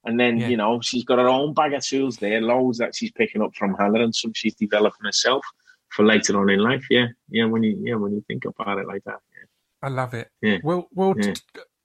And 0.04 0.20
then, 0.20 0.38
Yeah. 0.38 0.48
you 0.50 0.58
know, 0.58 0.82
she's 0.82 1.04
got 1.04 1.20
her 1.20 1.30
own 1.30 1.54
bag 1.54 1.74
of 1.74 1.86
tools 1.86 2.18
there, 2.18 2.42
loads 2.42 2.80
that 2.80 2.96
she's 2.96 3.12
picking 3.12 3.42
up 3.42 3.56
from 3.56 3.76
Hannah 3.76 4.04
and 4.04 4.16
some 4.16 4.34
she's 4.34 4.56
developing 4.56 5.06
herself 5.06 5.46
for 5.92 6.04
later 6.06 6.40
on 6.40 6.50
in 6.50 6.60
life. 6.60 6.86
Yeah. 6.90 7.08
Yeah. 7.30 7.46
When 7.46 7.64
you, 7.64 7.78
yeah, 7.84 7.96
when 7.96 8.14
you 8.14 8.24
think 8.28 8.46
about 8.46 8.78
it 8.80 8.88
like 8.88 9.04
that. 9.06 9.20
Yeah. 9.34 9.46
I 9.84 9.90
love 9.90 10.14
it. 10.14 10.30
Yeah. 10.42 10.58
Well, 10.64 10.88
well, 10.94 11.14
Yeah. 11.18 11.34
t- 11.34 11.42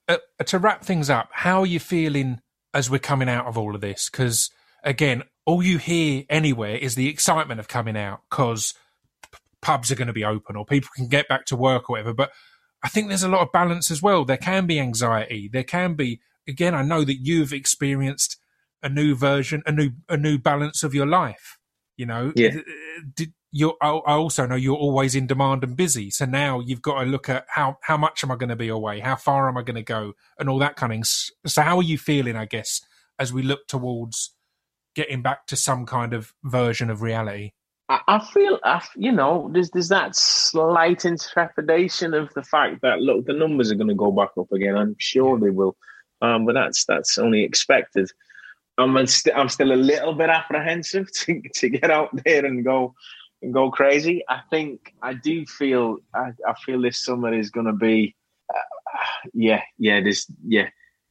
uh, 0.07 0.17
to 0.45 0.59
wrap 0.59 0.83
things 0.83 1.09
up, 1.09 1.29
how 1.33 1.61
are 1.61 1.65
you 1.65 1.79
feeling 1.79 2.39
as 2.73 2.89
we're 2.89 2.99
coming 2.99 3.27
out 3.29 3.45
of 3.47 3.57
all 3.57 3.75
of 3.75 3.81
this? 3.81 4.09
Because 4.09 4.49
again, 4.83 5.23
all 5.45 5.61
you 5.63 5.77
hear 5.77 6.23
anywhere 6.29 6.75
is 6.75 6.95
the 6.95 7.09
excitement 7.09 7.59
of 7.59 7.67
coming 7.67 7.97
out 7.97 8.21
because 8.29 8.73
pubs 9.61 9.91
are 9.91 9.95
going 9.95 10.07
to 10.07 10.13
be 10.13 10.23
open 10.25 10.55
or 10.55 10.65
people 10.65 10.89
can 10.95 11.07
get 11.07 11.27
back 11.27 11.45
to 11.45 11.55
work 11.55 11.89
or 11.89 11.93
whatever. 11.93 12.13
But 12.13 12.31
I 12.83 12.89
think 12.89 13.07
there's 13.07 13.23
a 13.23 13.29
lot 13.29 13.41
of 13.41 13.51
balance 13.51 13.89
as 13.91 14.01
well. 14.01 14.23
There 14.23 14.37
can 14.37 14.67
be 14.67 14.79
anxiety. 14.79 15.49
There 15.51 15.63
can 15.63 15.95
be, 15.95 16.21
again, 16.47 16.75
I 16.75 16.83
know 16.83 17.03
that 17.03 17.15
you've 17.25 17.51
experienced 17.53 18.37
a 18.83 18.89
new 18.89 19.15
version, 19.15 19.63
a 19.65 19.71
new, 19.71 19.91
a 20.07 20.15
new 20.15 20.37
balance 20.37 20.83
of 20.83 20.93
your 20.93 21.07
life. 21.07 21.57
You 21.97 22.05
know, 22.05 22.31
Yeah. 22.35 22.57
Did, 23.15 23.33
you're, 23.57 23.75
I 23.81 23.89
also 23.89 24.45
know 24.45 24.55
you're 24.55 24.75
always 24.75 25.15
in 25.15 25.25
demand 25.25 25.63
and 25.63 25.75
busy. 25.75 26.11
So 26.11 26.25
now 26.25 26.59
you've 26.59 26.83
got 26.83 27.03
to 27.03 27.09
look 27.09 27.27
at 27.27 27.45
how, 27.49 27.79
how 27.81 27.97
much 27.97 28.23
am 28.23 28.31
I 28.31 28.35
going 28.35 28.49
to 28.49 28.55
be 28.55 28.67
away? 28.67 28.99
How 28.99 29.15
far 29.15 29.49
am 29.49 29.57
I 29.57 29.63
going 29.63 29.77
to 29.77 29.83
go? 29.83 30.13
And 30.37 30.47
all 30.47 30.59
that 30.59 30.75
kind 30.75 30.93
of. 30.93 31.07
So 31.07 31.63
how 31.63 31.77
are 31.77 31.83
you 31.83 31.97
feeling, 31.97 32.35
I 32.35 32.45
guess, 32.45 32.81
as 33.17 33.33
we 33.33 33.41
look 33.41 33.67
towards 33.67 34.35
getting 34.93 35.23
back 35.23 35.47
to 35.47 35.55
some 35.55 35.87
kind 35.87 36.13
of 36.13 36.35
version 36.43 36.91
of 36.91 37.01
reality? 37.01 37.53
I, 37.89 38.01
I 38.07 38.25
feel, 38.25 38.59
I, 38.63 38.85
you 38.95 39.11
know, 39.11 39.49
there's 39.51 39.71
there's 39.71 39.89
that 39.89 40.15
slight 40.15 41.05
intrepidation 41.05 42.13
of 42.13 42.31
the 42.35 42.43
fact 42.43 42.83
that 42.83 42.99
look, 42.99 43.25
the 43.25 43.33
numbers 43.33 43.71
are 43.71 43.75
going 43.75 43.87
to 43.87 43.95
go 43.95 44.11
back 44.11 44.31
up 44.37 44.51
again. 44.51 44.77
I'm 44.77 44.95
sure 44.99 45.39
they 45.39 45.49
will, 45.49 45.75
um, 46.21 46.45
but 46.45 46.53
that's 46.53 46.85
that's 46.85 47.17
only 47.17 47.43
expected. 47.43 48.11
I'm 48.77 49.07
st- 49.07 49.35
I'm 49.35 49.49
still 49.49 49.71
a 49.71 49.73
little 49.73 50.13
bit 50.13 50.29
apprehensive 50.29 51.11
to 51.21 51.41
to 51.55 51.69
get 51.69 51.89
out 51.89 52.09
there 52.23 52.45
and 52.45 52.63
go 52.63 52.93
and 53.41 53.53
go 53.53 53.71
crazy. 53.71 54.23
I 54.27 54.41
think 54.49 54.93
I 55.01 55.13
do 55.13 55.45
feel 55.45 55.97
I, 56.13 56.31
I 56.47 56.53
feel 56.65 56.81
this 56.81 57.03
summer 57.03 57.33
is 57.33 57.49
going 57.49 57.67
to 57.67 57.73
be, 57.73 58.15
uh, 58.53 58.97
yeah, 59.33 59.61
yeah, 59.77 60.01
this 60.01 60.25
yeah. 60.45 60.69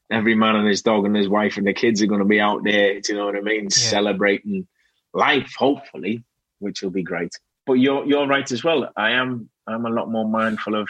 Every 0.09 0.37
man 0.37 0.55
and 0.55 0.69
his 0.69 0.83
dog 0.83 1.05
and 1.05 1.17
his 1.17 1.29
wife 1.29 1.57
and 1.57 1.67
the 1.67 1.73
kids 1.73 2.01
are 2.01 2.07
going 2.07 2.21
to 2.21 2.27
be 2.27 2.41
out 2.41 2.63
there. 2.63 3.01
Do 3.01 3.13
you 3.13 3.19
know 3.19 3.27
what 3.27 3.37
I 3.37 3.41
mean? 3.41 3.71
Celebrating 3.71 4.69
life, 5.13 5.53
hopefully, 5.59 6.23
which 6.61 6.83
will 6.83 6.91
be 6.91 7.03
great. 7.03 7.33
But 7.67 7.75
you're 7.75 8.05
you're 8.07 8.27
right 8.29 8.51
as 8.53 8.63
well. 8.63 8.89
I 8.97 9.11
am 9.13 9.51
I'm 9.67 9.85
a 9.85 9.91
lot 9.91 10.11
more 10.11 10.29
mindful 10.29 10.77
of. 10.77 10.89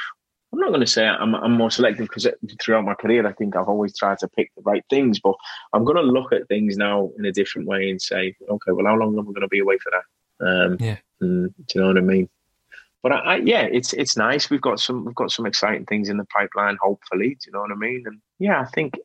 I'm 0.52 0.60
not 0.60 0.68
going 0.68 0.80
to 0.80 0.86
say 0.86 1.06
I'm 1.06 1.34
I'm 1.34 1.52
more 1.52 1.70
selective 1.70 2.08
because 2.08 2.26
throughout 2.60 2.84
my 2.84 2.94
career 2.94 3.26
I 3.26 3.32
think 3.32 3.56
I've 3.56 3.68
always 3.68 3.96
tried 3.96 4.18
to 4.18 4.28
pick 4.28 4.52
the 4.54 4.62
right 4.62 4.84
things. 4.90 5.18
But 5.18 5.34
I'm 5.72 5.84
going 5.84 5.96
to 5.96 6.02
look 6.02 6.32
at 6.32 6.48
things 6.48 6.76
now 6.76 7.10
in 7.18 7.24
a 7.24 7.32
different 7.32 7.68
way 7.68 7.90
and 7.90 8.00
say, 8.00 8.34
okay, 8.48 8.72
well, 8.72 8.86
how 8.86 8.96
long 8.96 9.14
am 9.14 9.20
I 9.20 9.32
going 9.32 9.40
to 9.40 9.48
be 9.48 9.60
away 9.60 9.78
for 9.78 9.92
that? 9.92 10.04
Um, 10.46 10.76
Yeah. 10.78 10.96
And 11.20 11.54
do 11.54 11.64
you 11.74 11.80
know 11.80 11.88
what 11.88 11.98
I 11.98 12.02
mean? 12.02 12.28
But 13.02 13.12
I, 13.12 13.18
I, 13.18 13.36
yeah, 13.36 13.62
it's 13.62 13.92
it's 13.92 14.16
nice. 14.16 14.50
We've 14.50 14.60
got 14.60 14.80
some 14.80 15.04
we've 15.04 15.14
got 15.14 15.30
some 15.30 15.46
exciting 15.46 15.86
things 15.86 16.08
in 16.08 16.16
the 16.16 16.24
pipeline. 16.24 16.76
Hopefully, 16.80 17.30
do 17.30 17.46
you 17.46 17.52
know 17.52 17.60
what 17.60 17.72
I 17.72 17.76
mean? 17.76 18.02
And 18.06 18.20
yeah, 18.38 18.60
I 18.60 18.64
think 18.64 18.98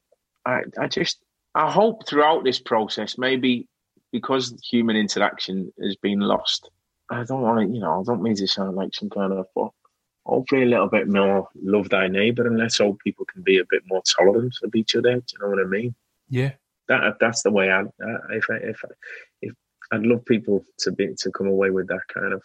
I 0.45 0.61
I 0.79 0.87
just 0.87 1.19
I 1.53 1.69
hope 1.69 2.07
throughout 2.07 2.43
this 2.43 2.59
process, 2.59 3.17
maybe 3.17 3.67
because 4.11 4.59
human 4.69 4.95
interaction 4.95 5.71
has 5.81 5.95
been 5.95 6.19
lost. 6.19 6.69
I 7.09 7.23
don't 7.23 7.41
want 7.41 7.67
to, 7.67 7.73
you 7.73 7.81
know, 7.81 8.01
I 8.01 8.03
don't 8.03 8.23
mean 8.23 8.35
to 8.35 8.47
sound 8.47 8.75
like 8.75 8.93
some 8.93 9.09
kind 9.09 9.33
of, 9.33 9.45
but 9.53 9.69
hopefully 10.25 10.63
a 10.63 10.67
little 10.67 10.87
bit 10.87 11.07
more 11.07 11.49
love 11.61 11.89
thy 11.89 12.07
neighbour, 12.07 12.47
and 12.47 12.57
let's 12.57 12.77
hope 12.77 12.99
people 13.03 13.25
can 13.25 13.41
be 13.41 13.59
a 13.59 13.65
bit 13.69 13.83
more 13.87 14.01
tolerant 14.17 14.55
of 14.63 14.73
each 14.75 14.95
other. 14.95 15.15
Do 15.15 15.23
you 15.33 15.39
know 15.41 15.49
what 15.49 15.65
I 15.65 15.67
mean? 15.67 15.93
Yeah. 16.29 16.51
That 16.87 17.17
that's 17.19 17.43
the 17.43 17.51
way 17.51 17.69
I, 17.69 17.81
I 17.81 18.17
if 18.31 18.49
I, 18.49 18.55
if 18.55 18.81
I, 18.83 18.87
if 18.87 19.30
I'd 19.91 20.03
love 20.03 20.23
people 20.25 20.63
to 20.79 20.91
be 20.91 21.13
to 21.19 21.31
come 21.31 21.47
away 21.47 21.69
with 21.69 21.87
that 21.87 22.01
kind 22.13 22.33
of 22.33 22.41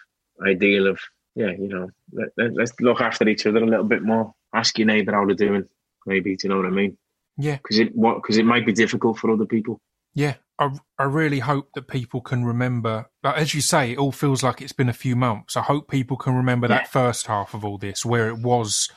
ideal 0.47 0.87
of 0.89 0.99
yeah, 1.35 1.51
you 1.51 1.69
know, 1.69 1.91
let, 2.13 2.29
let, 2.39 2.55
let's 2.55 2.73
look 2.81 3.01
after 3.03 3.29
each 3.29 3.45
other 3.47 3.63
a 3.63 3.67
little 3.67 3.85
bit 3.85 4.03
more. 4.03 4.33
Ask 4.55 4.79
your 4.79 4.87
neighbour 4.87 5.13
how 5.13 5.27
they're 5.27 5.35
doing, 5.35 5.69
maybe. 6.07 6.35
Do 6.35 6.49
you 6.49 6.55
know 6.55 6.57
what 6.57 6.67
I 6.67 6.71
mean? 6.71 6.97
Yeah. 7.37 7.57
Because 7.57 7.79
it 7.79 7.95
what 7.95 8.15
because 8.23 8.39
it 8.39 8.47
might 8.47 8.65
be 8.65 8.73
difficult 8.73 9.19
for 9.19 9.31
other 9.31 9.45
people. 9.45 9.79
Yeah, 10.15 10.37
I, 10.59 10.71
I 10.99 11.03
really 11.05 11.41
hope 11.41 11.69
that 11.75 11.89
people 11.89 12.23
can 12.23 12.43
remember. 12.47 13.11
Like, 13.23 13.37
as 13.37 13.55
you 13.55 13.61
say, 13.61 13.93
it 13.93 13.99
all 13.99 14.13
feels 14.13 14.43
like 14.43 14.63
it's 14.63 14.73
been 14.73 14.89
a 14.89 14.95
few 14.95 15.15
months. 15.15 15.59
I 15.59 15.63
hope 15.63 15.91
people 15.91 16.17
can 16.17 16.35
remember 16.35 16.67
Yeah. 16.69 16.79
that 16.79 16.89
first 16.91 17.27
half 17.27 17.53
of 17.53 17.67
all 17.67 17.77
this, 17.77 18.03
where 18.03 18.29
it 18.29 18.39
was 18.39 18.89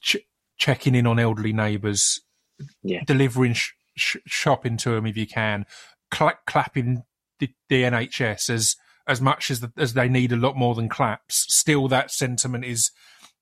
ch- 0.00 0.16
checking 0.58 0.96
in 0.96 1.06
on 1.06 1.20
elderly 1.20 1.52
neighbours, 1.52 2.20
Yeah. 2.82 3.04
delivering 3.06 3.52
sh- 3.52 3.70
sh- 3.96 4.16
shopping 4.26 4.76
to 4.78 4.90
them 4.90 5.06
if 5.06 5.16
you 5.16 5.28
can, 5.28 5.64
cla 6.10 6.32
clapping 6.48 7.04
the, 7.42 7.50
the 7.68 7.82
NHS 7.82 8.48
as 8.48 8.76
as 9.08 9.20
much 9.20 9.50
as 9.50 9.58
the, 9.60 9.72
as 9.76 9.94
they 9.94 10.08
need 10.08 10.30
a 10.30 10.36
lot 10.36 10.56
more 10.56 10.74
than 10.76 10.88
claps. 10.88 11.44
Still, 11.48 11.88
that 11.88 12.10
sentiment 12.10 12.64
is 12.64 12.90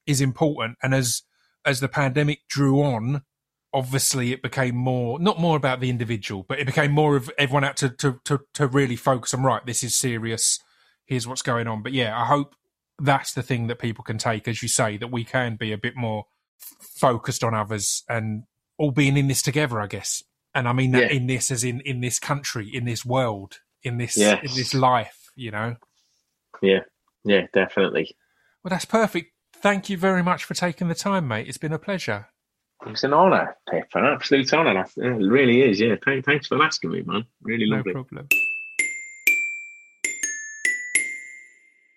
is 0.07 0.21
important, 0.21 0.79
and 0.83 0.95
as 0.95 1.23
as 1.65 1.81
the 1.81 1.89
pandemic 1.89 2.41
drew 2.49 2.83
on, 2.83 3.23
obviously 3.75 4.33
it 4.33 4.43
became 4.43 4.75
more 4.75 5.21
not 5.21 5.39
more 5.39 5.57
about 5.57 5.81
the 5.81 5.91
individual, 5.91 6.45
but 6.49 6.59
it 6.59 6.67
became 6.67 6.93
more 6.93 7.15
of 7.17 7.31
everyone 7.39 7.63
had 7.63 7.77
to 7.77 7.91
to 7.91 8.19
to, 8.25 8.41
to 8.55 8.67
really 8.67 8.97
focus 8.97 9.35
on 9.35 9.43
right. 9.43 9.65
This 9.67 9.83
is 9.85 9.97
serious. 9.97 10.59
Here's 11.07 11.27
what's 11.29 11.43
going 11.43 11.67
on. 11.69 11.83
But 11.83 11.93
yeah, 11.93 12.19
I 12.19 12.25
hope 12.25 12.55
that's 12.99 13.33
the 13.35 13.43
thing 13.43 13.67
that 13.67 13.79
people 13.79 14.05
can 14.05 14.19
take, 14.19 14.47
as 14.49 14.63
you 14.63 14.69
say, 14.69 14.97
that 14.97 15.11
we 15.11 15.25
can 15.25 15.57
be 15.57 15.73
a 15.73 15.79
bit 15.79 15.97
more 15.97 16.25
f- 16.61 16.87
focused 16.97 17.43
on 17.43 17.55
others 17.55 18.03
and 18.09 18.45
all 18.79 18.93
being 18.93 19.17
in 19.17 19.29
this 19.29 19.43
together. 19.43 19.81
I 19.81 19.89
guess, 19.89 20.23
and 20.55 20.67
I 20.67 20.73
mean 20.73 20.93
that 20.93 21.11
Yeah. 21.11 21.17
in 21.19 21.27
this 21.27 21.51
as 21.51 21.65
in 21.65 21.81
in 21.83 22.01
this 22.01 22.19
country, 22.19 22.71
in 22.73 22.85
this 22.87 23.05
world, 23.05 23.59
in 23.83 23.99
this 23.99 24.17
Yes. 24.17 24.39
in 24.43 24.55
this 24.57 24.75
life. 24.75 25.31
You 25.35 25.51
know. 25.53 25.77
Yeah, 26.63 26.81
yeah, 27.25 27.47
definitely. 27.53 28.15
Well, 28.63 28.71
that's 28.71 28.85
perfect. 28.85 29.33
Thank 29.55 29.89
you 29.91 29.97
very 29.97 30.23
much 30.23 30.45
for 30.45 30.55
taking 30.55 30.89
the 30.89 30.95
time, 30.95 31.29
mate. 31.29 31.49
It's 31.49 31.59
been 31.59 31.73
a 31.73 31.79
pleasure. 31.79 32.29
It's 32.87 33.05
an 33.05 33.13
honour, 33.13 33.57
Pip, 33.71 33.89
an 33.95 34.07
absolute 34.07 34.53
honour. 34.55 34.87
It 34.97 35.03
really 35.03 35.63
is. 35.63 35.81
Yeah, 35.81 35.97
Thank- 36.05 36.25
thanks 36.25 36.47
for 36.47 36.63
asking 36.63 36.91
me, 36.93 37.03
man. 37.03 37.25
Really 37.43 37.67
lovely. 37.67 37.93
No 37.93 38.05
problem. 38.05 38.29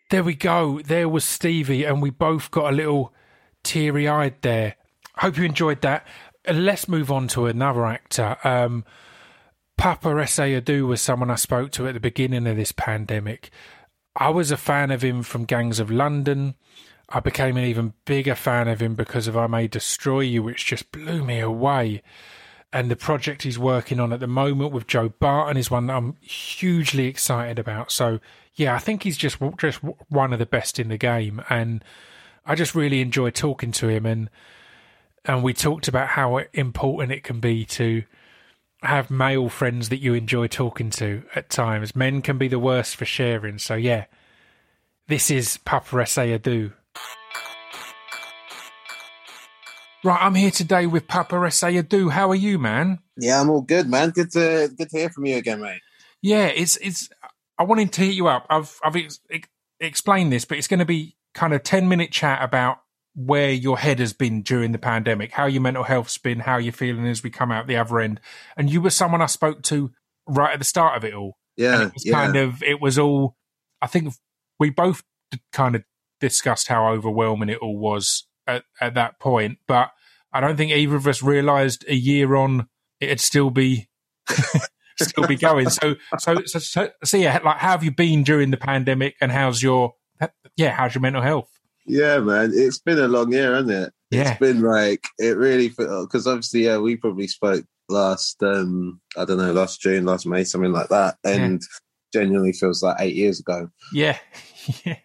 There 0.09 0.23
we 0.23 0.35
go. 0.35 0.79
There 0.81 1.09
was 1.09 1.23
Stevie, 1.25 1.85
and 1.85 2.01
we 2.01 2.09
both 2.11 2.51
got 2.51 2.71
a 2.71 2.75
little 2.75 3.13
teary 3.63 4.07
eyed 4.07 4.35
there. 4.41 4.75
Hope 5.17 5.37
you 5.37 5.43
enjoyed 5.43 5.81
that. 5.81 6.05
Uh, 6.47 6.53
Let's 6.53 6.87
move 6.87 7.11
on 7.11 7.27
to 7.29 7.47
another 7.47 7.85
actor. 7.85 8.37
Um, 8.43 8.85
Paapa 9.77 10.13
Essiedu 10.23 10.87
was 10.87 11.01
someone 11.01 11.31
I 11.31 11.35
spoke 11.35 11.71
to 11.71 11.87
at 11.87 11.93
the 11.93 11.99
beginning 11.99 12.47
of 12.47 12.55
this 12.55 12.71
pandemic. 12.71 13.49
I 14.15 14.29
was 14.29 14.51
a 14.51 14.57
fan 14.57 14.91
of 14.91 15.01
him 15.03 15.23
from 15.23 15.45
Gangs 15.45 15.79
of 15.79 15.89
London. 15.89 16.55
I 17.09 17.19
became 17.19 17.57
an 17.57 17.65
even 17.65 17.93
bigger 18.05 18.35
fan 18.35 18.67
of 18.67 18.81
him 18.81 18.95
because 18.95 19.27
of 19.27 19.35
I 19.35 19.47
May 19.47 19.67
Destroy 19.67 20.21
You, 20.21 20.43
which 20.43 20.65
just 20.65 20.91
blew 20.91 21.23
me 21.23 21.39
away. 21.39 22.01
And 22.71 22.89
the 22.89 22.95
project 22.95 23.43
he's 23.43 23.59
working 23.59 23.99
on 23.99 24.13
at 24.13 24.19
the 24.19 24.27
moment 24.27 24.71
with 24.71 24.87
Joe 24.87 25.09
Barton 25.09 25.57
is 25.57 25.69
one 25.69 25.87
that 25.87 25.95
I'm 25.95 26.15
hugely 26.21 27.05
excited 27.05 27.59
about. 27.59 27.91
So, 27.91 28.19
yeah, 28.55 28.73
I 28.73 28.79
think 28.79 29.03
he's 29.03 29.17
just 29.17 29.37
just 29.57 29.79
one 30.09 30.33
of 30.33 30.39
the 30.39 30.45
best 30.45 30.79
in 30.79 30.87
the 30.87 30.97
game, 30.97 31.41
and 31.49 31.83
I 32.45 32.55
just 32.55 32.73
really 32.73 33.01
enjoy 33.01 33.29
talking 33.29 33.71
to 33.73 33.89
him. 33.89 34.05
and 34.05 34.29
And 35.25 35.43
we 35.43 35.53
talked 35.53 35.87
about 35.87 36.09
how 36.09 36.37
important 36.53 37.11
it 37.11 37.23
can 37.23 37.39
be 37.39 37.63
to 37.65 38.03
have 38.85 39.09
male 39.09 39.49
friends 39.49 39.89
that 39.89 39.99
you 39.99 40.13
enjoy 40.13 40.47
talking 40.47 40.89
to 40.91 41.23
at 41.35 41.49
times. 41.49 41.95
Men 41.95 42.21
can 42.21 42.37
be 42.37 42.47
the 42.47 42.59
worst 42.59 42.95
for 42.95 43.05
sharing. 43.05 43.57
So, 43.57 43.75
yeah, 43.75 44.05
this 45.07 45.31
is 45.31 45.59
Paapa 45.65 46.03
Essiedu. 46.03 46.73
Right, 50.03 50.19
I'm 50.21 50.35
here 50.35 50.51
today 50.51 50.85
with 50.85 51.07
Paapa 51.07 51.47
Essiedu. 51.47 52.11
How 52.11 52.29
are 52.29 52.35
you, 52.35 52.59
man? 52.59 52.99
Yeah, 53.17 53.39
I'm 53.39 53.49
all 53.49 53.61
good, 53.61 53.87
man. 53.87 54.09
Good 54.09 54.31
to 54.31 54.69
good 54.77 54.89
to 54.89 54.97
hear 54.97 55.09
from 55.09 55.25
you 55.25 55.37
again, 55.37 55.61
mate. 55.61 55.81
Yeah, 56.21 56.47
it's 56.47 56.77
it's. 56.77 57.09
I 57.57 57.63
wanted 57.63 57.93
to 57.93 58.01
hit 58.01 58.15
you 58.15 58.27
up. 58.27 58.45
I've 58.49 58.79
I've 58.83 58.95
ex- 58.97 59.21
ex- 59.31 59.47
explained 59.79 60.33
this, 60.33 60.43
but 60.43 60.57
it's 60.57 60.67
going 60.67 60.79
to 60.79 60.85
be 60.85 61.15
kind 61.33 61.53
of 61.53 61.63
ten 61.63 61.87
minute 61.87 62.11
chat 62.11 62.43
about 62.43 62.79
where 63.15 63.51
your 63.51 63.77
head 63.77 63.99
has 63.99 64.13
been 64.13 64.41
during 64.41 64.71
the 64.71 64.79
pandemic, 64.79 65.31
how 65.31 65.45
your 65.45 65.61
mental 65.61 65.83
health's 65.83 66.17
been, 66.17 66.39
how 66.39 66.57
you're 66.57 66.73
feeling 66.73 67.07
as 67.07 67.23
we 67.23 67.29
come 67.29 67.51
out 67.51 67.67
the 67.67 67.77
other 67.77 67.99
end. 67.99 68.19
And 68.57 68.69
you 68.69 68.81
were 68.81 68.89
someone 68.89 69.21
I 69.21 69.27
spoke 69.27 69.61
to 69.63 69.91
right 70.27 70.53
at 70.53 70.59
the 70.59 70.65
start 70.65 70.97
of 70.97 71.05
it 71.05 71.13
all. 71.13 71.37
And 71.57 71.65
Yeah, 71.65 71.87
it 71.87 71.93
was 71.93 72.05
yeah, 72.05 72.13
kind 72.13 72.35
of 72.35 72.63
it 72.63 72.81
was 72.81 72.97
all. 72.97 73.35
I 73.81 73.87
think 73.87 74.13
we 74.59 74.69
both 74.69 75.03
kind 75.51 75.75
of 75.75 75.83
discussed 76.19 76.67
how 76.67 76.87
overwhelming 76.87 77.49
it 77.49 77.59
all 77.59 77.77
was 77.77 78.25
at, 78.47 78.63
at 78.79 78.95
that 78.95 79.19
point, 79.19 79.59
but 79.67 79.91
I 80.31 80.39
don't 80.39 80.57
think 80.57 80.71
either 80.71 80.95
of 80.95 81.05
us 81.05 81.21
realised 81.21 81.85
a 81.87 81.95
year 81.95 82.35
on 82.35 82.67
it'd 82.99 83.19
still 83.19 83.51
be 83.51 83.89
still 84.99 85.27
be 85.27 85.35
going. 85.35 85.69
So, 85.69 85.95
so, 86.17 86.37
so, 86.45 86.59
so, 86.59 86.89
so, 87.03 87.17
yeah, 87.17 87.39
like, 87.43 87.57
how 87.57 87.71
have 87.71 87.83
you 87.83 87.91
been 87.91 88.23
during 88.23 88.51
the 88.51 88.57
pandemic, 88.57 89.15
and 89.21 89.31
how's 89.31 89.61
your, 89.61 89.95
yeah, 90.55 90.71
how's 90.71 90.95
your 90.95 91.01
mental 91.01 91.21
health? 91.21 91.52
Yeah, 91.85 92.19
man. 92.19 92.51
It's 92.53 92.79
been 92.79 92.99
a 92.99 93.07
long 93.07 93.31
year, 93.31 93.53
hasn't 93.53 93.71
it? 93.71 93.93
Yeah. 94.11 94.31
It's 94.31 94.39
been 94.39 94.61
like 94.61 95.05
it 95.17 95.37
really 95.37 95.69
because 95.69 96.27
obviously, 96.27 96.65
yeah, 96.65 96.77
we 96.77 96.95
probably 96.95 97.27
spoke 97.27 97.65
last 97.89 98.41
um 98.43 99.01
I 99.17 99.25
don't 99.25 99.37
know, 99.37 99.51
last 99.51 99.81
June, 99.81 100.05
last 100.05 100.25
May, 100.25 100.43
something 100.43 100.71
like 100.71 100.89
that. 100.89 101.17
And 101.23 101.61
genuinely 102.13 102.53
feels 102.53 102.83
like 102.83 102.97
eight 102.99 103.15
years 103.15 103.39
ago. 103.39 103.69
Yeah, 103.91 104.17
yeah. 104.85 104.97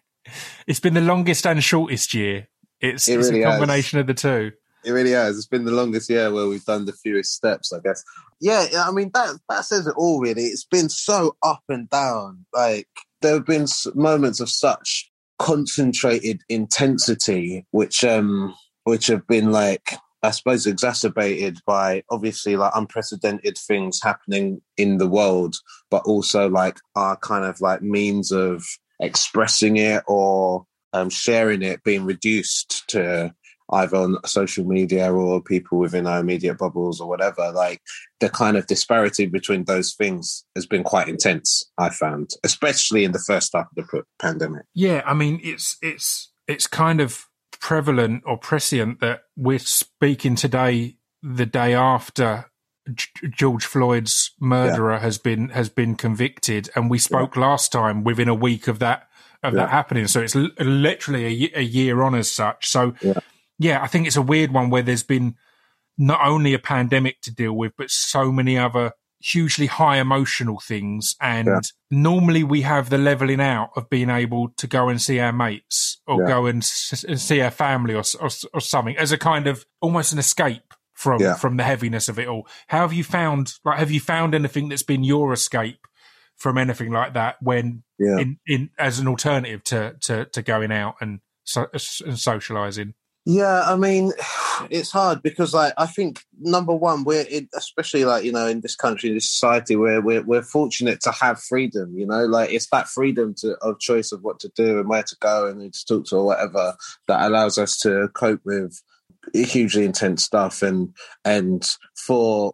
It's 0.67 0.79
been 0.79 0.93
the 0.93 1.01
longest 1.01 1.47
and 1.47 1.63
shortest 1.63 2.13
year. 2.13 2.47
It's, 2.79 3.07
It 3.07 3.19
it's 3.19 3.29
really 3.29 3.41
a 3.41 3.47
has. 3.49 3.57
combination 3.59 3.99
of 3.99 4.07
the 4.07 4.13
two. 4.13 4.51
It 4.85 4.91
really 4.91 5.11
has. 5.11 5.37
It's 5.37 5.47
been 5.47 5.65
the 5.65 5.71
longest 5.71 6.09
year 6.09 6.31
where 6.31 6.47
we've 6.47 6.63
done 6.63 6.85
the 6.85 6.93
fewest 6.93 7.33
steps, 7.33 7.73
I 7.73 7.79
guess. 7.79 8.03
Yeah, 8.39 8.67
I 8.85 8.91
mean 8.91 9.11
that 9.13 9.37
that 9.49 9.65
says 9.65 9.87
it 9.87 9.95
all. 9.97 10.21
Really, 10.21 10.43
it's 10.43 10.63
been 10.63 10.87
so 10.87 11.35
up 11.43 11.63
and 11.67 11.89
down. 11.89 12.45
Like 12.53 12.87
there 13.21 13.33
have 13.33 13.45
been 13.45 13.65
moments 13.95 14.39
of 14.39 14.49
such 14.49 15.08
concentrated 15.39 16.41
intensity, 16.49 17.65
which 17.71 18.03
um 18.03 18.53
which 18.83 19.07
have 19.07 19.25
been 19.27 19.51
like 19.51 19.93
I 20.21 20.31
suppose 20.31 20.67
exacerbated 20.67 21.59
by 21.65 22.03
obviously 22.11 22.57
like 22.57 22.73
unprecedented 22.75 23.57
things 23.57 24.01
happening 24.03 24.61
in 24.75 24.97
the 24.97 25.07
world, 25.07 25.55
but 25.89 26.03
also 26.05 26.49
like 26.49 26.77
our 26.95 27.15
kind 27.17 27.45
of 27.45 27.61
like 27.61 27.81
means 27.81 28.31
of 28.31 28.63
expressing 28.99 29.77
it 29.77 30.03
or 30.07 30.65
um, 30.91 31.09
sharing 31.09 31.61
it 31.61 31.83
being 31.83 32.03
reduced 32.03 32.83
to 32.89 33.33
either 33.71 33.97
on 33.97 34.17
social 34.25 34.65
media 34.65 35.11
or 35.11 35.41
people 35.41 35.77
within 35.77 36.07
our 36.07 36.19
immediate 36.19 36.57
bubbles 36.57 36.99
or 36.99 37.07
whatever. 37.07 37.51
Like 37.51 37.81
the 38.19 38.29
kind 38.29 38.57
of 38.57 38.67
disparity 38.67 39.25
between 39.25 39.65
those 39.65 39.93
things 39.93 40.45
has 40.55 40.65
been 40.65 40.83
quite 40.83 41.07
intense. 41.07 41.69
I 41.77 41.89
found, 41.89 42.31
especially 42.43 43.03
in 43.03 43.11
the 43.11 43.23
first 43.25 43.51
half 43.53 43.67
of 43.77 43.87
the 43.89 44.03
pandemic. 44.19 44.65
Yeah, 44.73 45.01
I 45.05 45.13
mean 45.13 45.39
it's 45.43 45.77
it's 45.81 46.31
it's 46.47 46.67
kind 46.67 47.01
of 47.01 47.27
prevalent 47.59 48.23
or 48.25 48.37
prescient 48.37 48.99
that 49.01 49.23
we're 49.35 49.59
speaking 49.59 50.35
today 50.35 50.95
the 51.21 51.45
day 51.45 51.73
after 51.73 52.45
George 53.29 53.65
Floyd's 53.65 54.31
murderer 54.39 54.99
has 54.99 55.17
been 55.17 55.49
has 55.49 55.69
been 55.69 55.95
convicted, 55.95 56.69
and 56.75 56.89
we 56.89 56.97
spoke 56.97 57.35
last 57.35 57.71
time 57.71 58.03
within 58.03 58.27
a 58.27 58.33
week 58.33 58.67
of 58.67 58.79
that 58.79 59.09
of 59.43 59.53
that 59.53 59.69
happening. 59.69 60.07
So 60.07 60.21
it's 60.21 60.35
l- 60.35 60.49
literally 60.59 61.51
a, 61.53 61.59
a 61.59 61.61
year 61.61 62.01
on 62.01 62.15
as 62.15 62.31
such. 62.31 62.67
So 62.67 62.95
Yeah. 63.59 63.81
I 63.81 63.87
think 63.87 64.07
it's 64.07 64.15
a 64.15 64.21
weird 64.21 64.51
one 64.51 64.69
where 64.69 64.81
there's 64.81 65.03
been 65.03 65.35
not 65.97 66.21
only 66.25 66.53
a 66.53 66.59
pandemic 66.59 67.21
to 67.21 67.31
deal 67.33 67.53
with, 67.53 67.73
but 67.77 67.91
so 67.91 68.31
many 68.31 68.57
other 68.57 68.93
hugely 69.21 69.65
high 69.67 69.97
emotional 69.97 70.59
things. 70.61 71.15
And 71.21 71.45
Yeah. 71.47 71.59
normally 71.91 72.43
we 72.43 72.61
have 72.61 72.89
the 72.89 72.97
leveling 72.97 73.41
out 73.41 73.71
of 73.75 73.89
being 73.89 74.09
able 74.09 74.49
to 74.55 74.65
go 74.65 74.87
and 74.87 75.01
see 75.01 75.19
our 75.19 75.33
mates 75.33 75.97
or 76.07 76.21
Yeah. 76.21 76.27
go 76.27 76.45
and 76.45 76.63
s- 76.63 77.03
and 77.05 77.19
see 77.19 77.41
our 77.41 77.51
family 77.51 77.93
or, 77.93 78.03
or, 78.21 78.29
or 78.53 78.61
something 78.61 78.95
as 78.97 79.11
a 79.11 79.17
kind 79.17 79.45
of 79.45 79.65
almost 79.81 80.13
an 80.13 80.19
escape 80.19 80.73
from 80.93 81.21
Yeah. 81.21 81.35
from 81.35 81.57
the 81.57 81.63
heaviness 81.65 82.07
of 82.07 82.17
it 82.17 82.27
all. 82.29 82.47
How 82.67 82.79
have 82.81 82.93
you 82.93 83.03
found 83.03 83.55
like 83.65 83.79
have 83.79 83.91
you 83.91 83.99
found 83.99 84.33
anything 84.33 84.69
that's 84.69 84.83
been 84.83 85.03
your 85.03 85.33
escape 85.33 85.79
from 86.37 86.57
anything 86.57 86.91
like 86.91 87.13
that 87.13 87.35
when 87.41 87.83
in, 88.19 88.39
in 88.47 88.69
as 88.79 88.99
an 88.99 89.07
alternative 89.09 89.63
to 89.65 89.95
to, 89.99 90.25
to 90.25 90.41
going 90.41 90.71
out 90.71 90.95
and 91.01 91.19
so, 91.43 91.67
and 92.05 92.17
socializing? 92.17 92.93
Yeah, 93.25 93.63
I 93.65 93.75
mean, 93.75 94.11
it's 94.69 94.91
hard 94.91 95.21
because, 95.21 95.53
like, 95.53 95.73
I 95.77 95.85
think 95.85 96.23
number 96.39 96.73
one, 96.73 97.03
we're 97.03 97.25
in, 97.29 97.49
especially 97.55 98.05
like 98.05 98.23
you 98.23 98.31
know 98.31 98.47
in 98.47 98.61
this 98.61 98.75
country, 98.75 99.09
in 99.09 99.15
this 99.15 99.29
society, 99.29 99.75
where 99.75 100.01
we're 100.01 100.23
we're 100.23 100.41
fortunate 100.41 101.01
to 101.01 101.11
have 101.11 101.41
freedom. 101.41 101.97
You 101.97 102.07
know, 102.07 102.25
like 102.25 102.51
it's 102.51 102.69
that 102.69 102.87
freedom 102.87 103.33
to 103.39 103.55
of 103.61 103.79
choice 103.79 104.11
of 104.11 104.21
what 104.21 104.39
to 104.41 104.51
do 104.55 104.79
and 104.79 104.89
where 104.89 105.03
to 105.03 105.15
go 105.19 105.47
and 105.47 105.61
who 105.61 105.69
to 105.69 105.85
talk 105.85 106.05
to 106.07 106.17
or 106.17 106.25
whatever 106.25 106.75
that 107.07 107.25
allows 107.27 107.57
us 107.57 107.77
to 107.79 108.09
cope 108.13 108.41
with 108.45 108.81
hugely 109.33 109.85
intense 109.85 110.23
stuff 110.23 110.61
and 110.61 110.93
and 111.25 111.75
for 111.95 112.53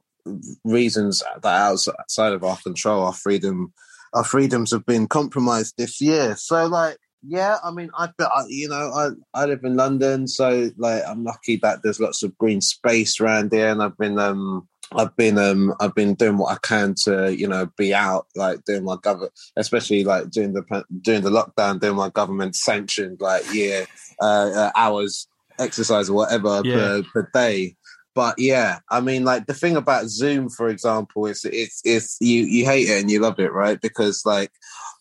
reasons 0.64 1.24
that 1.42 1.46
are 1.46 1.70
outside 2.00 2.34
of 2.34 2.44
our 2.44 2.58
control, 2.58 3.06
our 3.06 3.14
freedom, 3.14 3.72
our 4.14 4.24
freedoms 4.24 4.72
have 4.72 4.86
been 4.86 5.08
compromised 5.08 5.76
this 5.78 6.02
year. 6.02 6.36
So, 6.36 6.66
like. 6.66 6.98
Yeah, 7.28 7.58
I 7.64 7.72
mean, 7.72 7.90
I, 7.98 8.10
you 8.48 8.70
know, 8.70 8.92
I 8.94 9.10
I 9.34 9.46
live 9.46 9.64
in 9.64 9.76
London, 9.76 10.28
so 10.28 10.70
like 10.78 11.04
I'm 11.08 11.24
lucky 11.24 11.58
that 11.58 11.82
there's 11.84 12.00
lots 12.00 12.24
of 12.24 12.38
green 12.38 12.62
space 12.62 13.20
around 13.20 13.52
here, 13.52 13.70
and 13.70 13.82
I've 13.82 13.98
been 13.98 14.20
um 14.20 14.68
I've 14.92 15.16
been 15.16 15.38
um 15.38 15.74
I've 15.80 15.96
been 15.96 16.14
doing 16.14 16.38
what 16.38 16.54
I 16.54 16.58
can 16.62 16.94
to 17.06 17.36
you 17.36 17.48
know 17.48 17.68
be 17.78 17.94
out 17.94 18.28
like 18.36 18.64
doing 18.66 18.84
my 18.84 18.98
government, 19.02 19.34
especially 19.56 20.04
like 20.04 20.30
during 20.30 20.54
the 20.54 20.84
during 21.02 21.24
the 21.24 21.32
lockdown, 21.32 21.80
doing 21.80 21.96
my 21.96 22.10
government 22.10 22.56
sanctioned 22.56 23.20
like 23.20 23.52
year 23.54 23.88
uh, 24.22 24.52
uh, 24.54 24.72
hours 24.76 25.28
exercise 25.60 26.10
or 26.10 26.14
whatever 26.14 26.62
Yeah. 26.64 26.74
per, 26.74 27.04
per 27.14 27.30
day. 27.34 27.76
But 28.14 28.36
yeah, 28.40 28.80
I 28.90 29.02
mean, 29.02 29.26
like 29.26 29.46
the 29.46 29.54
thing 29.54 29.76
about 29.76 30.08
Zoom, 30.08 30.50
for 30.50 30.70
example, 30.70 31.26
is 31.26 31.44
it's 31.44 31.82
it's 31.84 32.18
you 32.22 32.44
you 32.44 32.64
hate 32.66 32.88
it 32.88 33.02
and 33.02 33.12
you 33.12 33.20
love 33.20 33.40
it, 33.40 33.52
right? 33.52 33.80
Because 33.82 34.26
like 34.26 34.52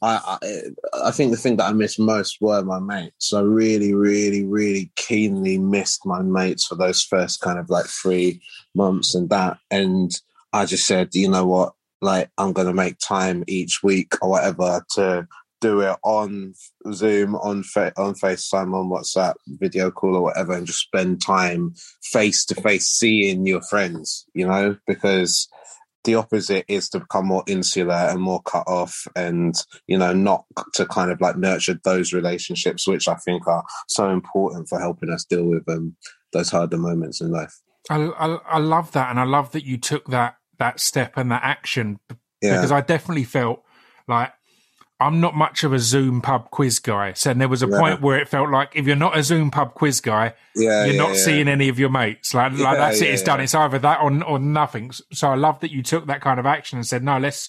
I, 0.05 0.39
I 0.43 0.63
I 1.07 1.11
think 1.13 1.31
the 1.31 1.39
thing 1.39 1.57
that 1.57 1.69
I 1.69 1.73
missed 1.73 1.99
most 1.99 2.39
were 2.41 2.63
my 2.63 2.79
mates. 2.79 3.33
I 3.33 3.41
really, 3.41 3.95
really, 3.95 4.45
really 4.45 4.93
keenly 4.97 5.57
missed 5.59 6.05
my 6.05 6.21
mates 6.21 6.67
for 6.67 6.75
those 6.75 7.03
first 7.03 7.41
kind 7.41 7.59
of 7.59 7.71
like 7.71 7.87
three 7.87 8.43
months 8.75 9.15
and 9.15 9.31
that. 9.31 9.59
And 9.71 10.11
I 10.53 10.67
just 10.67 10.87
said, 10.87 11.15
you 11.15 11.29
know 11.29 11.47
what, 11.47 11.73
like 12.03 12.31
I'm 12.37 12.53
gonna 12.53 12.75
make 12.75 12.99
time 12.99 13.45
each 13.47 13.83
week 13.83 14.13
or 14.21 14.31
whatever 14.31 14.85
to 14.97 15.27
do 15.63 15.81
it 15.81 15.97
on 16.05 16.53
Zoom, 16.93 17.35
on 17.37 17.63
fa- 17.63 17.95
on 17.97 18.13
FaceTime, 18.15 18.75
on 18.75 18.91
WhatsApp, 18.91 19.35
video 19.47 19.91
call 19.91 20.17
or 20.17 20.23
whatever, 20.23 20.53
and 20.53 20.67
just 20.67 20.81
spend 20.81 21.23
time 21.23 21.75
face 22.03 22.45
to 22.47 22.55
face 22.55 22.89
seeing 22.89 23.47
your 23.47 23.63
friends. 23.63 24.27
You 24.35 24.47
know, 24.47 24.77
because 24.87 25.49
the 26.05 26.15
opposite 26.15 26.65
is 26.69 26.89
to 26.91 27.01
become 27.01 27.27
more 27.27 27.43
insular 27.47 27.95
and 27.95 28.21
more 28.21 28.43
cut 28.43 28.65
off 28.67 29.07
and 29.17 29.55
you 29.87 29.99
know 29.99 30.13
not 30.13 30.45
to 30.75 30.87
kind 30.87 31.11
of 31.11 31.21
like 31.21 31.37
nurture 31.37 31.79
those 31.85 32.13
relationships 32.13 32.87
which 32.87 33.09
i 33.09 33.15
think 33.15 33.47
are 33.47 33.65
so 33.89 34.11
important 34.11 34.69
for 34.69 34.79
helping 34.79 35.11
us 35.11 35.25
deal 35.25 35.45
with 35.45 35.69
um, 35.69 35.97
those 36.35 36.51
harder 36.51 36.77
moments 36.77 37.23
in 37.23 37.31
life. 37.31 37.63
I, 37.89 37.97
I 37.97 38.27
I 38.47 38.59
love 38.59 38.93
that, 38.93 39.11
and 39.11 39.19
I 39.19 39.25
love 39.25 39.53
that 39.53 39.65
you 39.65 39.79
took 39.79 40.07
that 40.09 40.37
that 40.59 40.81
step 40.81 41.17
and 41.17 41.31
that 41.31 41.43
action 41.43 41.99
yeah. 42.43 42.57
because 42.57 42.73
I 42.73 42.83
definitely 42.83 43.25
felt 43.25 43.63
like 44.07 44.33
I'm 45.01 45.21
not 45.21 45.35
much 45.35 45.65
of 45.65 45.73
a 45.73 45.79
Zoom 45.79 46.21
pub 46.21 46.51
quiz 46.51 46.79
guy. 46.79 47.13
So 47.15 47.35
there 47.35 47.49
was 47.49 47.63
a 47.63 47.69
Yeah. 47.69 47.79
point 47.79 48.01
where 48.01 48.19
it 48.19 48.29
felt 48.29 48.51
like 48.51 48.71
if 48.75 48.87
you're 48.87 48.97
not 48.97 49.19
a 49.19 49.23
Zoom 49.23 49.51
pub 49.51 49.75
quiz 49.75 50.01
guy, 50.01 50.35
yeah 50.55 50.85
you're 50.85 50.95
yeah, 50.95 51.03
not 51.03 51.17
seeing 51.17 51.49
any 51.49 51.69
of 51.69 51.79
your 51.79 51.91
mates. 51.91 52.33
Like, 52.33 52.53
like 52.59 52.79
that's 52.79 53.01
it. 53.01 53.11
It's 53.11 53.23
done. 53.23 53.41
It's 53.41 53.55
either 53.55 53.79
that 53.81 54.01
or 54.01 54.23
or 54.25 54.39
nothing. 54.39 54.93
So 55.13 55.29
I 55.29 55.35
love 55.35 55.61
that 55.61 55.73
you 55.73 55.83
took 55.83 56.07
that 56.07 56.21
kind 56.21 56.39
of 56.39 56.47
action 56.47 56.79
and 56.79 56.87
said, 56.87 57.03
no, 57.03 57.19
let's 57.19 57.49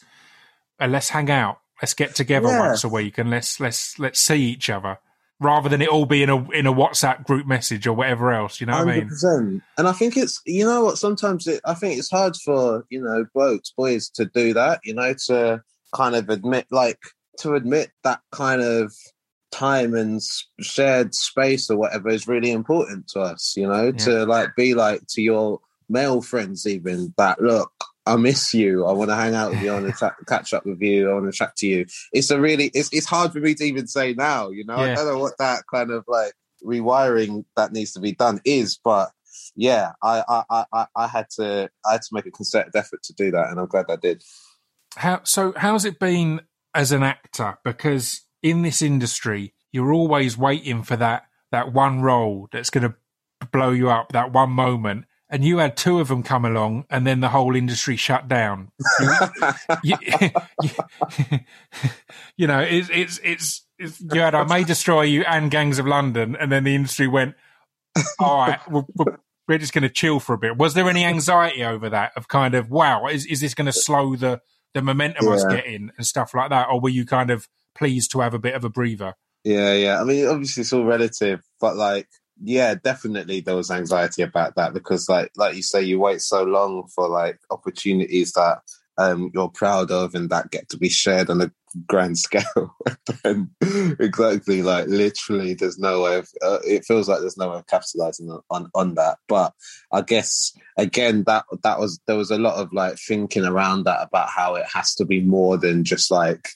uh, 0.81 0.87
let's 0.87 1.09
hang 1.09 1.29
out. 1.29 1.59
Let's 1.81 1.93
get 1.93 2.15
together 2.15 2.47
once 2.47 2.83
a 2.83 2.89
week 2.89 3.17
and 3.17 3.29
let's 3.29 3.59
let's 3.59 3.99
let's 3.99 4.19
see 4.19 4.41
each 4.41 4.69
other 4.69 4.97
rather 5.39 5.67
than 5.69 5.81
it 5.81 5.89
all 5.89 6.05
be 6.05 6.23
in 6.23 6.29
a 6.29 6.49
in 6.51 6.65
a 6.65 6.73
WhatsApp 6.73 7.25
group 7.25 7.45
message 7.45 7.85
or 7.85 7.93
whatever 7.93 8.31
else. 8.33 8.59
You 8.59 8.67
know 8.67 8.73
what 8.73 8.87
I 8.87 8.95
mean? 8.95 9.09
And 9.77 9.87
I 9.87 9.91
think 9.91 10.17
it's 10.17 10.41
you 10.45 10.65
know 10.65 10.83
what 10.85 10.97
sometimes 10.97 11.45
it, 11.47 11.61
I 11.65 11.73
think 11.73 11.99
it's 11.99 12.09
hard 12.09 12.35
for 12.37 12.85
you 12.89 13.01
know 13.01 13.25
blokes 13.33 13.71
boys 13.77 14.09
to 14.11 14.25
do 14.25 14.53
that. 14.53 14.79
You 14.83 14.95
know 14.95 15.13
to 15.27 15.61
kind 15.93 16.15
of 16.15 16.29
admit 16.29 16.65
like 16.71 16.99
to 17.39 17.55
admit 17.55 17.91
that 18.03 18.21
kind 18.31 18.61
of 18.61 18.93
time 19.51 19.93
and 19.93 20.21
shared 20.59 21.13
space 21.15 21.69
or 21.69 21.77
whatever 21.77 22.09
is 22.09 22.27
really 22.27 22.51
important 22.51 23.07
to 23.09 23.21
us. 23.21 23.53
You 23.55 23.67
know 23.67 23.91
to 23.91 24.25
like 24.25 24.55
be 24.55 24.73
like 24.73 25.01
to 25.09 25.21
your 25.21 25.59
male 25.89 26.21
friends 26.21 26.65
even 26.67 27.13
that 27.17 27.41
look. 27.41 27.71
I 28.07 28.17
miss 28.17 28.53
you. 28.53 28.85
I 28.85 28.91
want 28.91 29.09
to 29.09 29.15
hang 29.15 29.33
out 29.33 29.49
with 29.51 29.61
you. 29.63 29.71
I 29.71 29.79
want 29.81 29.87
to 29.87 29.99
ta- 29.99 30.15
catch 30.27 30.53
up 30.53 30.63
with 30.63 30.79
you. 30.79 31.09
I 31.09 31.13
want 31.15 31.25
to 31.25 31.31
chat 31.31 31.55
to 31.57 31.67
you. 31.67 31.87
It's 32.13 32.29
a 32.29 32.39
really, 32.39 32.69
it's, 32.75 32.93
it's 32.93 33.07
hard 33.07 33.33
for 33.33 33.39
me 33.39 33.55
to 33.55 33.63
even 33.63 33.87
say 33.87 34.13
now, 34.13 34.51
you 34.51 34.63
know, 34.63 34.75
Yeah. 34.77 34.91
I 34.91 34.95
don't 34.95 35.07
know 35.13 35.17
what 35.17 35.39
that 35.39 35.63
kind 35.73 35.89
of 35.89 36.03
like 36.07 36.33
rewiring 36.63 37.45
that 37.55 37.71
needs 37.71 37.93
to 37.93 37.99
be 37.99 38.11
done 38.11 38.41
is, 38.45 38.77
but 38.83 39.09
yeah, 39.55 39.93
I, 40.03 40.23
I, 40.27 40.43
I- 40.51 40.65
I, 40.71 40.85
I 40.95 41.07
had 41.07 41.31
to, 41.37 41.67
I 41.83 41.91
had 41.93 42.01
to 42.03 42.07
make 42.11 42.27
a 42.27 42.31
concerted 42.31 42.75
effort 42.75 43.01
to 43.03 43.13
do 43.13 43.31
that, 43.31 43.49
and 43.49 43.59
I'm 43.59 43.65
glad 43.65 43.85
I 43.89 43.95
did. 43.95 44.23
How 44.95 45.21
so? 45.23 45.53
How's 45.57 45.83
it 45.83 45.97
been 45.99 46.41
as 46.75 46.91
an 46.91 47.01
actor? 47.03 47.57
Because 47.63 48.21
in 48.43 48.61
this 48.61 48.81
industry, 48.81 49.53
you're 49.71 49.93
always 49.93 50.37
waiting 50.37 50.83
for 50.83 50.95
that 50.97 51.23
that 51.51 51.71
one 51.73 52.01
role 52.01 52.47
that's 52.51 52.69
going 52.69 52.83
to 52.89 52.95
blow 53.51 53.71
you 53.71 53.89
up, 53.89 54.11
that 54.11 54.31
one 54.33 54.49
moment. 54.51 55.05
And 55.29 55.43
you 55.43 55.57
had 55.57 55.75
two 55.75 55.99
of 55.99 56.07
them 56.07 56.21
come 56.21 56.45
along, 56.45 56.85
and 56.89 57.05
then 57.07 57.19
the 57.19 57.29
whole 57.29 57.55
industry 57.55 57.95
shut 57.95 58.27
down. 58.27 58.71
you, 59.83 59.95
you, 60.11 60.29
you 62.37 62.47
know, 62.47 62.59
it's, 62.59 63.19
it's 63.23 63.65
it's 63.79 64.01
you 64.13 64.21
had 64.21 64.35
I 64.35 64.43
May 64.43 64.63
Destroy 64.63 65.01
You 65.01 65.23
and 65.23 65.49
Gangs 65.49 65.79
of 65.79 65.87
London, 65.87 66.35
and 66.39 66.51
then 66.51 66.63
the 66.63 66.75
industry 66.75 67.07
went, 67.07 67.33
all 68.19 68.37
right, 68.37 68.59
we're, 68.69 68.83
we're- 68.95 69.17
we're 69.47 69.57
just 69.59 69.73
going 69.73 69.83
to 69.83 69.89
chill 69.89 70.19
for 70.19 70.33
a 70.33 70.37
bit. 70.39 70.57
Was 70.57 70.73
there 70.73 70.89
any 70.89 71.05
anxiety 71.05 71.63
over 71.63 71.87
that 71.89 72.13
of 72.15 72.27
kind 72.27 72.55
of 72.55 72.71
wow, 72.71 73.05
is 73.07 73.25
is 73.27 73.41
this 73.41 73.53
going 73.53 73.67
to 73.67 73.71
slow 73.73 74.15
the 74.15 74.41
the 74.75 74.83
momentum 74.83 75.27
I 75.27 75.31
was 75.31 75.45
getting 75.45 75.89
and 75.97 76.05
stuff 76.05 76.35
like 76.35 76.51
that, 76.51 76.67
or 76.69 76.79
were 76.79 76.89
you 76.89 77.05
kind 77.05 77.31
of 77.31 77.47
pleased 77.75 78.11
to 78.11 78.19
have 78.19 78.35
a 78.35 78.39
bit 78.39 78.53
of 78.53 78.63
a 78.63 78.69
breather? 78.69 79.15
Yeah, 79.43 79.73
yeah. 79.73 79.99
I 79.99 80.03
mean, 80.03 80.27
obviously 80.27 80.61
it's 80.61 80.73
all 80.73 80.85
relative, 80.85 81.41
but 81.59 81.75
like 81.75 82.07
yeah, 82.41 82.75
definitely 82.75 83.39
there 83.39 83.55
was 83.55 83.71
anxiety 83.71 84.21
about 84.21 84.55
that 84.55 84.73
because, 84.73 85.07
like, 85.07 85.31
like 85.37 85.55
you 85.55 85.63
say, 85.63 85.81
you 85.81 85.99
wait 85.99 86.21
so 86.21 86.43
long 86.43 86.87
for 86.93 87.07
like 87.07 87.39
opportunities 87.49 88.33
that 88.33 88.59
um, 88.97 89.31
you're 89.33 89.49
proud 89.49 89.91
of 89.91 90.15
and 90.15 90.29
that 90.29 90.51
get 90.51 90.69
to 90.69 90.77
be 90.77 90.89
shared 90.89 91.29
on 91.29 91.41
a 91.41 91.51
grand 91.87 92.17
scale. 92.17 92.75
and 93.23 93.49
exactly, 93.99 94.61
like 94.61 94.87
literally, 94.87 95.53
there's 95.53 95.77
no 95.77 96.03
way. 96.03 96.17
Of, 96.17 96.29
uh, 96.41 96.59
it 96.65 96.85
feels 96.85 97.09
like 97.09 97.19
there's 97.19 97.37
no 97.37 97.51
way 97.51 97.57
of 97.57 97.67
capitalizing 97.67 98.29
on, 98.29 98.41
on, 98.49 98.69
on 98.73 98.95
that. 98.95 99.17
But 99.27 99.53
I 99.91 100.01
guess 100.01 100.53
again, 100.77 101.23
that 101.27 101.45
that 101.63 101.79
was 101.79 101.99
there 102.07 102.17
was 102.17 102.31
a 102.31 102.39
lot 102.39 102.55
of 102.55 102.71
like 102.73 102.97
thinking 102.97 103.45
around 103.45 103.83
that 103.83 104.07
about 104.07 104.29
how 104.29 104.55
it 104.55 104.65
has 104.73 104.95
to 104.95 105.05
be 105.05 105.21
more 105.21 105.57
than 105.57 105.83
just 105.83 106.11
like 106.11 106.49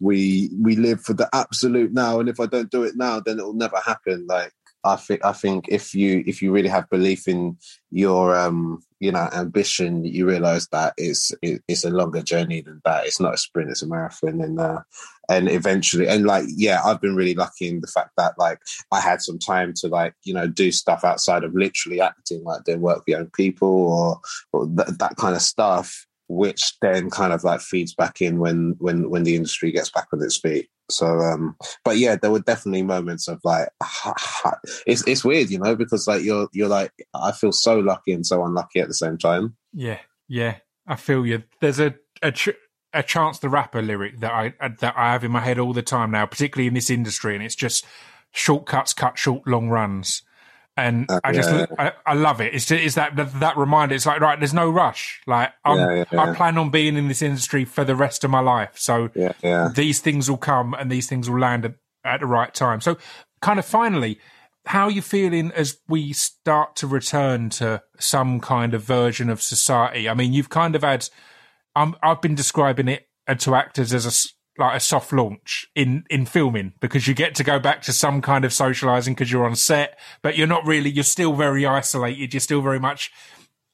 we 0.00 0.50
we 0.60 0.76
live 0.76 1.02
for 1.02 1.14
the 1.14 1.28
absolute 1.32 1.92
now, 1.92 2.20
and 2.20 2.28
if 2.28 2.40
I 2.40 2.46
don't 2.46 2.70
do 2.70 2.84
it 2.84 2.96
now, 2.96 3.20
then 3.20 3.38
it 3.38 3.44
will 3.44 3.54
never 3.54 3.78
happen. 3.78 4.26
Like 4.26 4.52
I 4.84 4.96
think 4.96 5.24
I 5.24 5.32
think 5.32 5.66
if 5.68 5.94
you 5.94 6.24
if 6.26 6.42
you 6.42 6.52
really 6.52 6.68
have 6.68 6.90
belief 6.90 7.28
in 7.28 7.56
your 7.90 8.36
um 8.36 8.82
you 8.98 9.12
know 9.12 9.28
ambition, 9.32 10.04
you 10.04 10.26
realize 10.26 10.66
that 10.68 10.94
it's 10.96 11.32
it, 11.42 11.62
it's 11.68 11.84
a 11.84 11.90
longer 11.90 12.22
journey 12.22 12.62
than 12.62 12.80
that. 12.84 13.06
It's 13.06 13.20
not 13.20 13.34
a 13.34 13.38
sprint; 13.38 13.70
it's 13.70 13.82
a 13.82 13.86
marathon, 13.86 14.40
and 14.40 14.58
uh, 14.58 14.80
and 15.28 15.48
eventually, 15.48 16.08
and 16.08 16.26
like 16.26 16.44
yeah, 16.48 16.82
I've 16.84 17.00
been 17.00 17.14
really 17.14 17.34
lucky 17.34 17.68
in 17.68 17.80
the 17.80 17.86
fact 17.86 18.10
that 18.16 18.38
like 18.38 18.58
I 18.90 19.00
had 19.00 19.22
some 19.22 19.38
time 19.38 19.72
to 19.76 19.88
like 19.88 20.14
you 20.24 20.34
know 20.34 20.48
do 20.48 20.72
stuff 20.72 21.04
outside 21.04 21.44
of 21.44 21.54
literally 21.54 22.00
acting, 22.00 22.42
like 22.42 22.64
doing 22.64 22.80
work 22.80 22.98
with 22.98 23.08
young 23.08 23.30
people 23.30 23.68
or 23.68 24.20
or 24.52 24.66
th- 24.66 24.98
that 24.98 25.16
kind 25.16 25.36
of 25.36 25.42
stuff 25.42 26.06
which 26.32 26.78
then 26.80 27.10
kind 27.10 27.32
of 27.32 27.44
like 27.44 27.60
feeds 27.60 27.94
back 27.94 28.20
in 28.22 28.38
when 28.38 28.74
when 28.78 29.10
when 29.10 29.24
the 29.24 29.36
industry 29.36 29.70
gets 29.70 29.90
back 29.90 30.08
on 30.12 30.22
its 30.22 30.38
feet. 30.38 30.68
So, 30.90 31.06
um, 31.06 31.56
but 31.84 31.98
yeah, 31.98 32.16
there 32.16 32.30
were 32.30 32.40
definitely 32.40 32.82
moments 32.82 33.28
of 33.28 33.40
like, 33.44 33.68
it's 34.86 35.06
it's 35.06 35.24
weird, 35.24 35.50
you 35.50 35.58
know, 35.58 35.76
because 35.76 36.06
like 36.06 36.22
you're 36.22 36.48
you're 36.52 36.68
like, 36.68 36.92
I 37.14 37.32
feel 37.32 37.52
so 37.52 37.78
lucky 37.78 38.12
and 38.12 38.26
so 38.26 38.44
unlucky 38.44 38.80
at 38.80 38.88
the 38.88 38.94
same 38.94 39.18
time. 39.18 39.56
Yeah, 39.72 39.98
yeah, 40.28 40.56
I 40.86 40.96
feel 40.96 41.26
you. 41.26 41.42
There's 41.60 41.80
a 41.80 41.94
a, 42.22 42.32
a 42.92 43.02
Chance 43.02 43.38
the 43.38 43.48
Rapper 43.48 43.82
lyric 43.82 44.20
that 44.20 44.32
I 44.32 44.54
that 44.80 44.94
I 44.96 45.12
have 45.12 45.24
in 45.24 45.32
my 45.32 45.40
head 45.40 45.58
all 45.58 45.72
the 45.72 45.82
time 45.82 46.10
now, 46.10 46.26
particularly 46.26 46.68
in 46.68 46.74
this 46.74 46.90
industry, 46.90 47.34
and 47.34 47.44
it's 47.44 47.54
just 47.54 47.84
shortcuts 48.32 48.94
cut 48.94 49.18
short 49.18 49.46
long 49.46 49.68
runs 49.68 50.22
and 50.76 51.10
uh, 51.10 51.20
I 51.22 51.32
just 51.32 51.50
yeah. 51.50 51.66
I, 51.78 51.92
I, 52.06 52.14
love 52.14 52.40
it. 52.40 52.54
It's 52.54 52.70
it's 52.70 52.94
that, 52.94 53.14
that, 53.16 53.56
reminder. 53.56 53.94
It's 53.94 54.06
like 54.06 54.20
right, 54.20 54.38
there's 54.38 54.54
no 54.54 54.70
rush. 54.70 55.20
Like 55.26 55.52
yeah, 55.66 56.04
i 56.12 56.34
plan 56.34 56.56
on 56.56 56.70
being 56.70 56.96
in 56.96 57.08
this 57.08 57.20
industry 57.20 57.64
for 57.64 57.84
the 57.84 57.94
rest 57.94 58.24
of 58.24 58.30
my 58.30 58.40
life. 58.40 58.70
So 58.74 59.10
these 59.74 60.00
things 60.00 60.30
will 60.30 60.38
come 60.38 60.74
and 60.74 60.90
these 60.90 61.06
things 61.06 61.28
will 61.28 61.40
land 61.40 61.64
at, 61.64 61.74
at 62.04 62.20
the 62.20 62.26
right 62.26 62.52
time. 62.54 62.80
So 62.80 62.96
kind 63.42 63.58
of 63.58 63.66
finally, 63.66 64.18
how 64.66 64.84
are 64.84 64.90
you 64.90 65.02
feeling 65.02 65.52
as 65.52 65.78
we 65.88 66.12
start 66.12 66.76
to 66.76 66.86
return 66.86 67.50
to 67.50 67.82
some 67.98 68.40
kind 68.40 68.72
of 68.72 68.82
version 68.82 69.28
of 69.28 69.42
society? 69.42 70.08
I 70.08 70.14
mean, 70.14 70.32
you've 70.32 70.50
kind 70.50 70.74
of 70.74 70.82
had. 70.82 71.08
Um, 71.74 71.96
I've 72.02 72.20
been 72.20 72.34
describing 72.34 72.88
it 72.88 73.08
to 73.38 73.54
actors 73.54 73.94
as 73.94 74.06
a 74.06 74.10
like 74.62 74.76
a 74.76 74.80
soft 74.80 75.12
launch 75.12 75.66
in 75.74 76.04
in 76.08 76.26
filming 76.26 76.72
because 76.80 77.06
you 77.06 77.14
get 77.14 77.34
to 77.36 77.44
go 77.44 77.58
back 77.58 77.82
to 77.82 77.92
some 77.92 78.22
kind 78.22 78.44
of 78.44 78.52
socializing 78.52 79.14
because 79.14 79.30
you're 79.30 79.44
on 79.44 79.56
set, 79.56 79.98
but 80.22 80.36
you're 80.36 80.46
not 80.46 80.66
really. 80.66 80.90
You're 80.90 81.04
still 81.04 81.34
very 81.34 81.66
isolated. 81.66 82.32
You're 82.32 82.40
still 82.40 82.62
very 82.62 82.80
much 82.80 83.10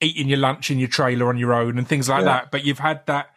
eating 0.01 0.29
your 0.29 0.39
lunch 0.39 0.71
in 0.71 0.79
your 0.79 0.89
trailer 0.89 1.29
on 1.29 1.37
your 1.37 1.53
own 1.53 1.79
and 1.79 1.87
things 1.87 2.09
like 2.09 2.21
yeah. 2.21 2.25
that. 2.25 2.51
But 2.51 2.65
you've 2.65 2.79
had 2.79 3.05
that 3.07 3.29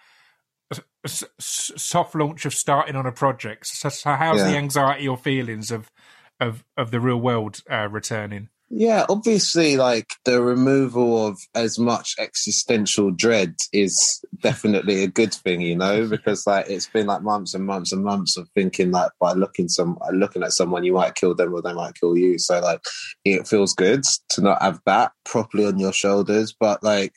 soft 1.08 2.16
launch 2.16 2.46
of 2.46 2.54
starting 2.54 2.96
on 2.96 3.06
a 3.06 3.12
project. 3.12 3.68
So, 3.68 3.90
so 3.90 4.14
how's 4.14 4.40
yeah. 4.40 4.52
the 4.52 4.58
anxiety 4.58 5.08
or 5.08 5.18
feelings 5.18 5.72
of 5.72 5.92
of 6.40 6.64
of 6.78 6.92
the 6.92 7.00
real 7.00 7.20
world 7.20 7.62
uh, 7.70 7.88
returning? 7.90 8.50
Yeah, 8.74 9.06
obviously, 9.10 9.76
like 9.76 10.08
the 10.24 10.42
removal 10.42 11.28
of 11.28 11.38
as 11.56 11.78
much 11.78 12.16
existential 12.18 13.12
dread 13.12 13.56
is 13.74 14.24
definitely 14.42 15.04
a 15.04 15.08
good 15.08 15.34
thing, 15.34 15.60
you 15.60 15.76
know, 15.76 16.08
because 16.10 16.48
like 16.48 16.70
it's 16.70 16.88
been 16.88 17.08
like 17.08 17.22
months 17.22 17.54
and 17.54 17.66
months 17.66 17.92
and 17.92 18.04
months 18.04 18.38
of 18.38 18.48
thinking 18.56 18.92
like 18.92 19.12
by 19.20 19.34
looking 19.34 19.68
some 19.68 19.98
looking 20.14 20.42
at 20.42 20.54
someone 20.54 20.86
you 20.86 20.94
might 20.94 21.16
kill 21.16 21.36
them 21.36 21.54
or 21.54 21.62
they 21.62 21.74
might 21.74 21.96
kill 21.96 22.18
you. 22.18 22.40
So 22.40 22.62
like 22.62 22.82
it 23.26 23.46
feels 23.46 23.74
good 23.74 24.04
to 24.30 24.42
not 24.42 24.62
have 24.62 24.80
that 24.86 25.12
properly 25.26 25.66
on 25.66 25.78
your 25.78 25.94
shoulders. 25.94 26.56
But 26.58 26.82
like 26.82 27.14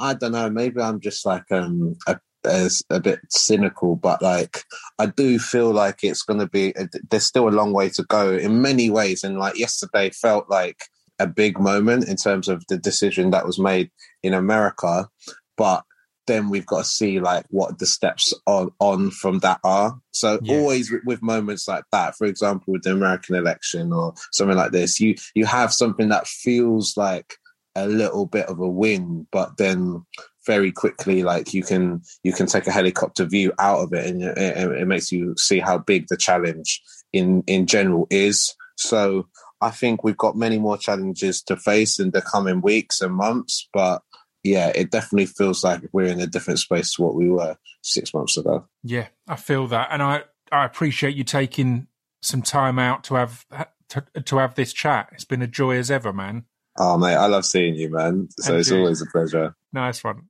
I 0.00 0.14
don't 0.14 0.32
know, 0.32 0.50
maybe 0.50 0.80
I'm 0.80 0.98
just 0.98 1.24
like 1.24 1.44
um 1.52 1.94
a 2.08 2.18
as 2.44 2.82
a 2.90 3.00
bit 3.00 3.20
cynical, 3.30 3.96
but 3.96 4.22
like 4.22 4.62
I 4.98 5.06
do 5.06 5.38
feel 5.38 5.72
like 5.72 6.02
it's 6.02 6.22
going 6.22 6.40
to 6.40 6.46
be. 6.46 6.74
Uh, 6.76 6.86
there's 7.10 7.24
still 7.24 7.48
a 7.48 7.50
long 7.50 7.72
way 7.72 7.88
to 7.90 8.02
go 8.04 8.32
in 8.32 8.62
many 8.62 8.90
ways, 8.90 9.24
and 9.24 9.38
like 9.38 9.58
yesterday 9.58 10.10
felt 10.10 10.48
like 10.48 10.82
a 11.18 11.26
big 11.26 11.58
moment 11.58 12.08
in 12.08 12.16
terms 12.16 12.48
of 12.48 12.64
the 12.68 12.78
decision 12.78 13.30
that 13.30 13.46
was 13.46 13.58
made 13.58 13.90
in 14.22 14.34
America, 14.34 15.08
but 15.56 15.82
then 16.28 16.50
we've 16.50 16.66
got 16.66 16.78
to 16.78 16.84
see 16.84 17.18
like 17.18 17.44
what 17.50 17.78
the 17.78 17.86
steps 17.86 18.32
on 18.46 18.70
on 18.78 19.10
from 19.10 19.40
that 19.40 19.58
are. 19.64 19.98
So 20.12 20.38
yeah. 20.42 20.56
always 20.56 20.92
with 21.04 21.22
moments 21.22 21.66
like 21.66 21.84
that, 21.90 22.14
for 22.16 22.26
example, 22.26 22.74
with 22.74 22.82
the 22.82 22.92
American 22.92 23.34
election 23.34 23.92
or 23.92 24.14
something 24.32 24.56
like 24.56 24.72
this, 24.72 25.00
you 25.00 25.16
you 25.34 25.46
have 25.46 25.72
something 25.72 26.10
that 26.10 26.28
feels 26.28 26.96
like 26.96 27.34
a 27.74 27.86
little 27.86 28.26
bit 28.26 28.46
of 28.46 28.60
a 28.60 28.68
win, 28.68 29.26
but 29.32 29.56
then 29.56 30.04
very 30.48 30.72
quickly 30.72 31.22
like 31.22 31.52
you 31.52 31.62
can 31.62 32.00
you 32.22 32.32
can 32.32 32.46
take 32.46 32.66
a 32.66 32.72
helicopter 32.72 33.26
view 33.26 33.52
out 33.58 33.80
of 33.80 33.92
it 33.92 34.06
and 34.06 34.22
it, 34.22 34.72
it, 34.80 34.88
makes 34.88 35.12
you 35.12 35.34
see 35.36 35.58
how 35.58 35.76
big 35.76 36.06
the 36.08 36.16
challenge 36.16 36.80
in 37.12 37.44
in 37.46 37.66
general 37.66 38.06
is 38.08 38.56
so 38.78 39.28
i 39.60 39.68
think 39.68 40.02
we've 40.02 40.16
got 40.16 40.38
many 40.38 40.58
more 40.58 40.78
challenges 40.78 41.42
to 41.42 41.54
face 41.54 42.00
in 42.00 42.12
the 42.12 42.22
coming 42.22 42.62
weeks 42.62 43.02
and 43.02 43.14
months 43.14 43.68
but 43.74 44.00
yeah 44.42 44.72
it 44.74 44.90
definitely 44.90 45.26
feels 45.26 45.62
like 45.62 45.82
we're 45.92 46.06
in 46.06 46.18
a 46.18 46.26
different 46.26 46.58
space 46.58 46.94
to 46.94 47.02
what 47.02 47.14
we 47.14 47.28
were 47.28 47.54
six 47.82 48.14
months 48.14 48.38
ago 48.38 48.66
yeah 48.82 49.08
i 49.28 49.36
feel 49.36 49.66
that 49.66 49.88
and 49.90 50.02
i 50.02 50.22
i 50.50 50.64
appreciate 50.64 51.14
you 51.14 51.24
taking 51.24 51.86
some 52.22 52.40
time 52.40 52.78
out 52.78 53.04
to 53.04 53.16
have 53.16 53.44
to, 53.90 54.02
to 54.24 54.38
have 54.38 54.54
this 54.54 54.72
chat 54.72 55.10
it's 55.12 55.26
been 55.26 55.42
a 55.42 55.46
joy 55.46 55.76
as 55.76 55.90
ever 55.90 56.10
man 56.10 56.46
Oh 56.78 56.96
mate, 56.96 57.16
I 57.16 57.26
love 57.26 57.44
seeing 57.44 57.74
you, 57.74 57.90
man. 57.90 58.28
So 58.38 58.52
and 58.52 58.60
it's 58.60 58.70
you. 58.70 58.78
always 58.78 59.02
a 59.02 59.06
pleasure. 59.06 59.54
Nice 59.72 60.04
one. 60.04 60.28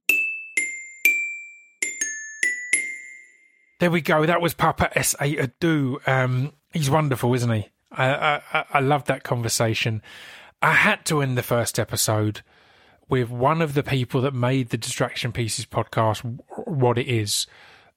There 3.79 3.91
we 3.91 4.01
go. 4.01 4.27
That 4.27 4.41
was 4.41 4.55
Paapa 4.55 4.93
Essiedu. 4.93 6.07
Um, 6.09 6.53
he's 6.73 6.91
wonderful, 6.91 7.33
isn't 7.35 7.51
he? 7.51 7.69
I, 7.93 8.43
I, 8.53 8.65
I 8.75 8.81
love 8.81 9.05
that 9.05 9.23
conversation. 9.23 10.03
I 10.61 10.73
had 10.73 11.05
to 11.07 11.23
end 11.23 11.39
the 11.39 11.43
first 11.43 11.79
episode 11.79 12.43
with 13.09 13.31
one 13.31 13.63
of 13.63 13.75
the 13.75 13.83
people 13.83 14.21
that 14.23 14.35
made 14.35 14.71
the 14.71 14.77
Distraction 14.77 15.33
Pieces 15.33 15.65
podcast 15.65 16.41
what 16.67 16.99
it 16.99 17.09
is. 17.09 17.47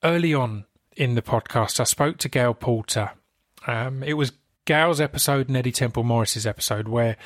Early 0.04 0.34
on 0.34 0.66
in 0.96 1.16
the 1.16 1.22
podcast, 1.22 1.80
I 1.80 1.84
spoke 1.84 2.18
to 2.20 2.30
Gail 2.30 2.54
Porter. 2.54 3.12
Um, 3.68 4.04
it 4.04 4.14
was 4.14 4.34
Gail's 4.66 5.02
episode 5.02 5.48
and 5.48 5.58
Eddy 5.58 5.72
Temple-Morris's 5.72 6.46
episode 6.46 6.88
where 6.88 7.18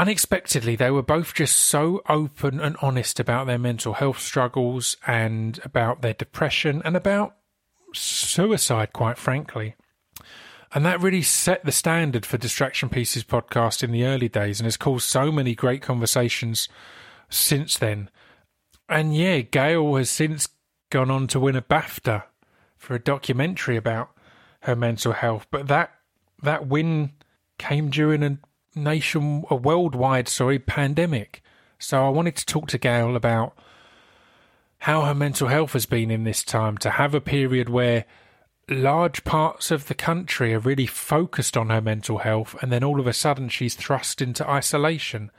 unexpectedly, 0.00 0.76
they 0.76 0.90
were 0.90 1.02
both 1.02 1.34
just 1.34 1.56
so 1.56 2.00
open 2.08 2.58
and 2.58 2.74
honest 2.80 3.20
about 3.20 3.46
their 3.46 3.58
mental 3.58 3.92
health 3.92 4.18
struggles 4.18 4.96
and 5.06 5.60
about 5.62 6.00
their 6.00 6.14
depression 6.14 6.80
and 6.86 6.96
about 6.96 7.36
suicide, 7.92 8.94
quite 8.94 9.18
frankly. 9.18 9.74
And 10.72 10.86
that 10.86 11.02
really 11.02 11.20
set 11.20 11.66
the 11.66 11.72
standard 11.72 12.24
for 12.24 12.38
Distraction 12.38 12.88
Pieces 12.88 13.24
podcast 13.24 13.82
in 13.82 13.92
the 13.92 14.04
early 14.04 14.28
days 14.30 14.58
and 14.58 14.64
has 14.64 14.78
caused 14.78 15.06
so 15.06 15.30
many 15.30 15.54
great 15.54 15.82
conversations 15.82 16.66
since 17.28 17.76
then. 17.76 18.08
And 18.88 19.14
yeah, 19.14 19.40
Gail 19.40 19.96
has 19.96 20.08
since 20.08 20.48
gone 20.88 21.10
on 21.10 21.26
to 21.26 21.40
win 21.40 21.56
a 21.56 21.62
BAFTA 21.62 22.22
for 22.78 22.94
a 22.94 23.00
documentary 23.00 23.76
about 23.76 24.12
her 24.60 24.74
mental 24.74 25.12
health. 25.12 25.46
But 25.50 25.68
that 25.68 25.92
that 26.42 26.68
win 26.68 27.12
came 27.58 27.90
during 27.90 28.22
a 28.22 28.38
nation, 28.74 29.44
a 29.50 29.56
worldwide, 29.56 30.28
sorry, 30.28 30.58
pandemic. 30.58 31.42
So 31.78 32.04
I 32.04 32.10
wanted 32.10 32.36
to 32.36 32.46
talk 32.46 32.68
to 32.68 32.78
Gail 32.78 33.16
about 33.16 33.56
how 34.80 35.02
her 35.02 35.14
mental 35.14 35.48
health 35.48 35.72
has 35.74 35.86
been 35.86 36.10
in 36.10 36.24
this 36.24 36.42
time 36.42 36.78
to 36.78 36.90
have 36.90 37.14
a 37.14 37.20
period 37.20 37.68
where 37.68 38.04
large 38.68 39.24
parts 39.24 39.70
of 39.70 39.88
the 39.88 39.94
country 39.94 40.54
are 40.54 40.60
really 40.60 40.86
focused 40.86 41.56
on 41.56 41.70
her 41.70 41.80
mental 41.80 42.18
health 42.18 42.54
and 42.62 42.70
then 42.70 42.84
all 42.84 43.00
of 43.00 43.06
a 43.06 43.12
sudden 43.12 43.48
she's 43.48 43.74
thrust 43.74 44.22
into 44.22 44.48
isolation 44.48 45.30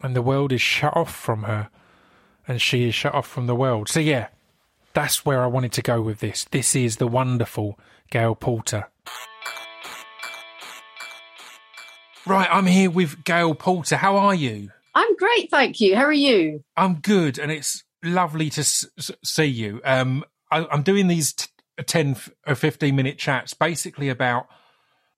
and 0.00 0.14
the 0.14 0.22
world 0.22 0.52
is 0.52 0.62
shut 0.62 0.96
off 0.96 1.14
from 1.14 1.42
her 1.42 1.68
and 2.46 2.62
she 2.62 2.88
is 2.88 2.94
shut 2.94 3.14
off 3.14 3.26
from 3.26 3.46
the 3.46 3.54
world. 3.54 3.88
So 3.88 4.00
yeah, 4.00 4.28
that's 4.92 5.26
where 5.26 5.42
I 5.42 5.46
wanted 5.46 5.72
to 5.72 5.82
go 5.82 6.00
with 6.00 6.20
this. 6.20 6.44
This 6.44 6.76
is 6.76 6.96
the 6.96 7.08
wonderful 7.08 7.78
Gail 8.10 8.34
Porter. 8.34 8.88
Right, 12.26 12.48
I'm 12.50 12.66
here 12.66 12.90
with 12.90 13.24
Gail 13.24 13.54
Porter. 13.54 13.96
How 13.96 14.16
are 14.16 14.34
you? 14.34 14.70
I'm 14.94 15.14
great, 15.16 15.50
thank 15.50 15.80
you. 15.80 15.94
How 15.94 16.04
are 16.04 16.12
you? 16.12 16.64
I'm 16.74 16.94
good, 17.00 17.38
and 17.38 17.52
it's 17.52 17.84
lovely 18.02 18.48
to 18.50 18.60
s- 18.62 18.86
see 19.22 19.44
you. 19.44 19.82
Um, 19.84 20.24
I, 20.50 20.66
am 20.72 20.82
doing 20.82 21.08
these 21.08 21.34
t- 21.34 21.48
10 21.84 22.16
or 22.46 22.54
15 22.54 22.96
minute 22.96 23.18
chats 23.18 23.52
basically 23.52 24.08
about 24.08 24.46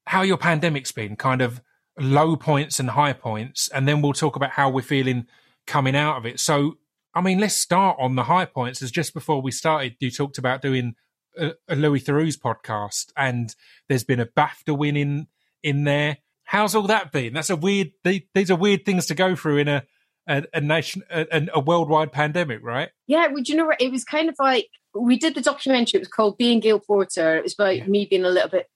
how 0.06 0.22
your 0.22 0.36
pandemic's 0.36 0.90
been, 0.90 1.14
kind 1.14 1.42
of 1.42 1.60
low 1.98 2.34
points 2.34 2.80
and 2.80 2.90
high 2.90 3.12
points, 3.12 3.68
and 3.68 3.86
then 3.86 4.02
we'll 4.02 4.12
talk 4.12 4.34
about 4.34 4.50
how 4.50 4.68
we're 4.68 4.82
feeling 4.82 5.26
coming 5.66 5.94
out 5.94 6.16
of 6.16 6.26
it. 6.26 6.40
So, 6.40 6.78
I 7.14 7.20
mean, 7.20 7.38
let's 7.38 7.54
start 7.54 7.98
on 8.00 8.16
the 8.16 8.24
high 8.24 8.46
points. 8.46 8.82
As 8.82 8.90
just 8.90 9.14
before 9.14 9.40
we 9.40 9.52
started, 9.52 9.94
you 10.00 10.10
talked 10.10 10.38
about 10.38 10.60
doing 10.60 10.96
a, 11.38 11.52
a 11.68 11.76
Louis 11.76 12.00
Theroux's 12.00 12.36
podcast, 12.36 13.12
and 13.16 13.54
there's 13.88 14.04
been 14.04 14.20
a 14.20 14.26
BAFTA 14.26 14.76
win 14.76 14.96
in 14.96 15.28
in 15.62 15.84
there. 15.84 16.18
How's 16.46 16.74
all 16.74 16.86
that 16.86 17.12
been? 17.12 17.34
That's 17.34 17.50
a 17.50 17.56
weird. 17.56 17.90
They, 18.04 18.26
these 18.34 18.50
are 18.50 18.56
weird 18.56 18.84
things 18.86 19.06
to 19.06 19.14
go 19.14 19.36
through 19.36 19.58
in 19.58 19.68
a 19.68 19.82
a, 20.28 20.44
a 20.54 20.60
nation 20.60 21.02
a, 21.10 21.46
a 21.54 21.60
worldwide 21.60 22.12
pandemic, 22.12 22.60
right? 22.62 22.88
Yeah, 23.06 23.26
well, 23.28 23.42
do 23.42 23.52
you 23.52 23.58
know 23.58 23.66
what? 23.66 23.80
It 23.80 23.92
was 23.92 24.04
kind 24.04 24.28
of 24.28 24.36
like 24.38 24.68
we 24.94 25.18
did 25.18 25.34
the 25.34 25.40
documentary. 25.40 25.98
It 25.98 26.02
was 26.02 26.08
called 26.08 26.38
Being 26.38 26.60
Gail 26.60 26.80
Porter. 26.80 27.36
It 27.36 27.42
was 27.44 27.54
about 27.54 27.76
Yeah. 27.76 27.86
me 27.86 28.06
being 28.08 28.24
a 28.24 28.30
little 28.30 28.48
bit 28.48 28.68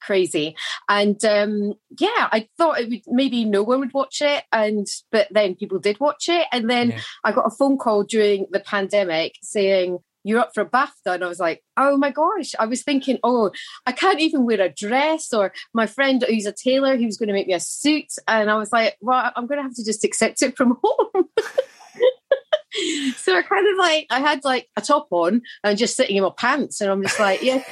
crazy 0.00 0.54
and 0.88 1.22
um 1.24 1.74
yeah 1.98 2.28
i 2.32 2.48
thought 2.56 2.78
it 2.78 2.88
would 2.88 3.00
maybe 3.08 3.44
no 3.44 3.62
one 3.64 3.80
would 3.80 3.92
watch 3.92 4.22
it 4.22 4.44
and 4.52 4.86
but 5.10 5.26
then 5.32 5.54
people 5.56 5.78
did 5.78 5.98
watch 6.00 6.28
it 6.28 6.46
and 6.52 6.70
then 6.70 6.90
Yeah. 6.92 7.00
i 7.24 7.32
got 7.32 7.46
a 7.46 7.50
phone 7.50 7.76
call 7.76 8.04
during 8.04 8.46
the 8.52 8.60
pandemic 8.60 9.34
saying 9.42 9.98
you're 10.26 10.40
up 10.40 10.52
for 10.52 10.62
a 10.62 10.68
BAFTA. 10.68 11.14
And 11.14 11.22
I 11.22 11.28
was 11.28 11.38
like, 11.38 11.62
oh 11.76 11.96
my 11.96 12.10
gosh. 12.10 12.52
I 12.58 12.66
was 12.66 12.82
thinking, 12.82 13.18
oh, 13.22 13.52
I 13.86 13.92
can't 13.92 14.20
even 14.20 14.44
wear 14.44 14.60
a 14.60 14.68
dress. 14.68 15.32
Or 15.32 15.52
my 15.72 15.86
friend 15.86 16.24
who's 16.28 16.46
a 16.46 16.52
tailor, 16.52 16.96
he 16.96 17.06
was 17.06 17.16
going 17.16 17.28
to 17.28 17.32
make 17.32 17.46
me 17.46 17.54
a 17.54 17.60
suit. 17.60 18.12
And 18.26 18.50
I 18.50 18.56
was 18.56 18.72
like, 18.72 18.96
well, 19.00 19.30
I'm 19.36 19.46
going 19.46 19.58
to 19.58 19.62
have 19.62 19.74
to 19.76 19.84
just 19.84 20.02
accept 20.02 20.42
it 20.42 20.56
from 20.56 20.78
home. 20.84 21.28
so 23.16 23.36
I 23.36 23.42
kind 23.42 23.68
of 23.68 23.78
like, 23.78 24.06
I 24.10 24.18
had 24.18 24.44
like 24.44 24.68
a 24.76 24.80
top 24.80 25.06
on 25.12 25.42
and 25.62 25.78
just 25.78 25.96
sitting 25.96 26.16
in 26.16 26.24
my 26.24 26.32
pants. 26.36 26.80
And 26.80 26.90
I'm 26.90 27.02
just 27.02 27.20
like, 27.20 27.42
yeah, 27.42 27.62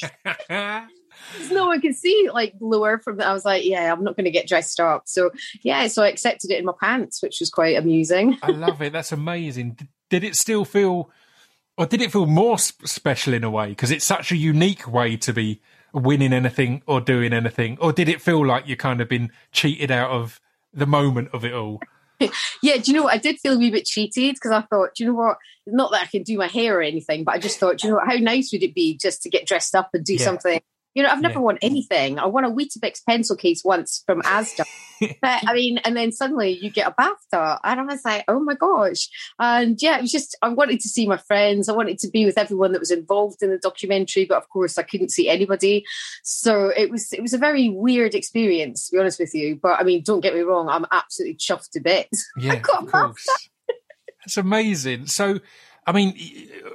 no 1.50 1.66
one 1.66 1.80
can 1.80 1.92
see 1.92 2.28
like 2.32 2.54
lower 2.60 2.98
from 2.98 3.16
that. 3.16 3.26
I 3.26 3.32
was 3.32 3.44
like, 3.44 3.64
yeah, 3.64 3.92
I'm 3.92 4.04
not 4.04 4.16
going 4.16 4.26
to 4.26 4.30
get 4.30 4.46
dressed 4.46 4.78
up. 4.78 5.02
So 5.06 5.32
yeah, 5.62 5.88
so 5.88 6.04
I 6.04 6.08
accepted 6.08 6.52
it 6.52 6.60
in 6.60 6.64
my 6.64 6.74
pants, 6.80 7.20
which 7.20 7.40
was 7.40 7.50
quite 7.50 7.76
amusing. 7.76 8.38
I 8.42 8.52
love 8.52 8.80
it. 8.80 8.92
That's 8.92 9.10
amazing. 9.10 9.76
Did 10.08 10.24
it 10.24 10.36
still 10.36 10.64
feel, 10.64 11.10
or 11.76 11.86
did 11.86 12.02
it 12.02 12.12
feel 12.12 12.26
more 12.26 12.58
sp- 12.60 12.86
special 12.86 13.34
in 13.34 13.44
a 13.44 13.50
way? 13.50 13.68
Because 13.70 13.90
it's 13.90 14.04
such 14.04 14.32
a 14.32 14.36
unique 14.36 14.86
way 14.86 15.16
to 15.18 15.32
be 15.32 15.60
winning 15.92 16.32
anything 16.32 16.82
or 16.86 17.00
doing 17.00 17.32
anything. 17.32 17.78
Or 17.80 17.92
did 17.92 18.08
it 18.08 18.20
feel 18.20 18.44
like 18.46 18.66
you 18.68 18.76
kind 18.76 19.00
of 19.00 19.08
been 19.08 19.32
cheated 19.52 19.90
out 19.90 20.10
of 20.10 20.40
the 20.72 20.86
moment 20.86 21.30
of 21.32 21.44
it 21.44 21.52
all? 21.52 21.80
Yeah, 22.62 22.76
do 22.76 22.90
you 22.90 22.98
know 22.98 23.04
what? 23.04 23.14
I 23.14 23.16
did 23.16 23.38
feel 23.38 23.54
a 23.54 23.58
wee 23.58 23.70
bit 23.70 23.86
cheated 23.86 24.34
because 24.34 24.50
I 24.50 24.60
thought, 24.60 24.90
do 24.94 25.02
you 25.04 25.08
know 25.10 25.16
what? 25.16 25.38
Not 25.66 25.90
that 25.92 26.02
I 26.02 26.06
can 26.06 26.22
do 26.22 26.36
my 26.36 26.48
hair 26.48 26.78
or 26.78 26.82
anything, 26.82 27.24
but 27.24 27.34
I 27.34 27.38
just 27.38 27.58
thought, 27.58 27.78
do 27.78 27.86
you 27.86 27.92
know 27.94 27.96
what? 27.98 28.08
How 28.12 28.16
nice 28.18 28.52
would 28.52 28.62
it 28.62 28.74
be 28.74 28.98
just 28.98 29.22
to 29.22 29.30
get 29.30 29.46
dressed 29.46 29.74
up 29.74 29.88
and 29.94 30.04
do 30.04 30.12
Yeah. 30.12 30.24
something? 30.24 30.60
You 30.94 31.02
know, 31.04 31.08
I've 31.10 31.20
never 31.20 31.34
Yeah. 31.38 31.40
won 31.44 31.58
anything. 31.62 32.18
I 32.18 32.26
won 32.26 32.44
a 32.44 32.50
Weetabix 32.50 33.00
pencil 33.08 33.36
case 33.36 33.62
once 33.64 34.02
from 34.06 34.22
Asda. 34.22 34.64
but 35.22 35.42
I 35.46 35.54
mean, 35.54 35.78
and 35.78 35.96
then 35.96 36.10
suddenly 36.12 36.58
you 36.60 36.68
get 36.70 36.88
a 36.88 36.90
BAFTA. 37.00 37.58
And 37.62 37.80
I 37.80 37.82
was 37.84 38.04
like, 38.04 38.24
oh 38.26 38.40
my 38.40 38.54
gosh. 38.54 39.08
And 39.38 39.80
yeah, 39.80 39.98
it 39.98 40.02
was 40.02 40.10
just, 40.12 40.36
I 40.42 40.48
wanted 40.48 40.80
to 40.80 40.88
see 40.88 41.06
my 41.06 41.16
friends. 41.16 41.68
I 41.68 41.72
wanted 41.72 41.98
to 42.00 42.08
be 42.10 42.24
with 42.24 42.36
everyone 42.36 42.72
that 42.72 42.80
was 42.80 42.90
involved 42.90 43.42
in 43.42 43.50
the 43.50 43.58
documentary, 43.58 44.24
but 44.24 44.36
of 44.38 44.48
course 44.48 44.78
I 44.78 44.82
couldn't 44.82 45.10
see 45.10 45.28
anybody. 45.28 45.84
So 46.24 46.68
it 46.76 46.90
was, 46.90 47.12
it 47.12 47.22
was 47.22 47.32
a 47.34 47.38
very 47.38 47.68
weird 47.68 48.14
experience, 48.14 48.88
to 48.88 48.96
be 48.96 49.00
honest 49.00 49.20
with 49.20 49.32
you. 49.34 49.58
But 49.62 49.78
I 49.80 49.84
mean, 49.84 50.02
don't 50.04 50.20
get 50.20 50.34
me 50.34 50.40
wrong, 50.40 50.68
I'm 50.68 50.86
absolutely 50.90 51.36
chuffed 51.36 51.70
to 51.72 51.80
bits. 51.80 52.26
Yeah, 52.36 52.56
got 52.56 52.84
of 52.84 52.90
course. 52.92 53.26
That's 54.24 54.36
amazing. 54.36 55.06
So, 55.06 55.40
I 55.86 55.92
mean, 55.92 56.14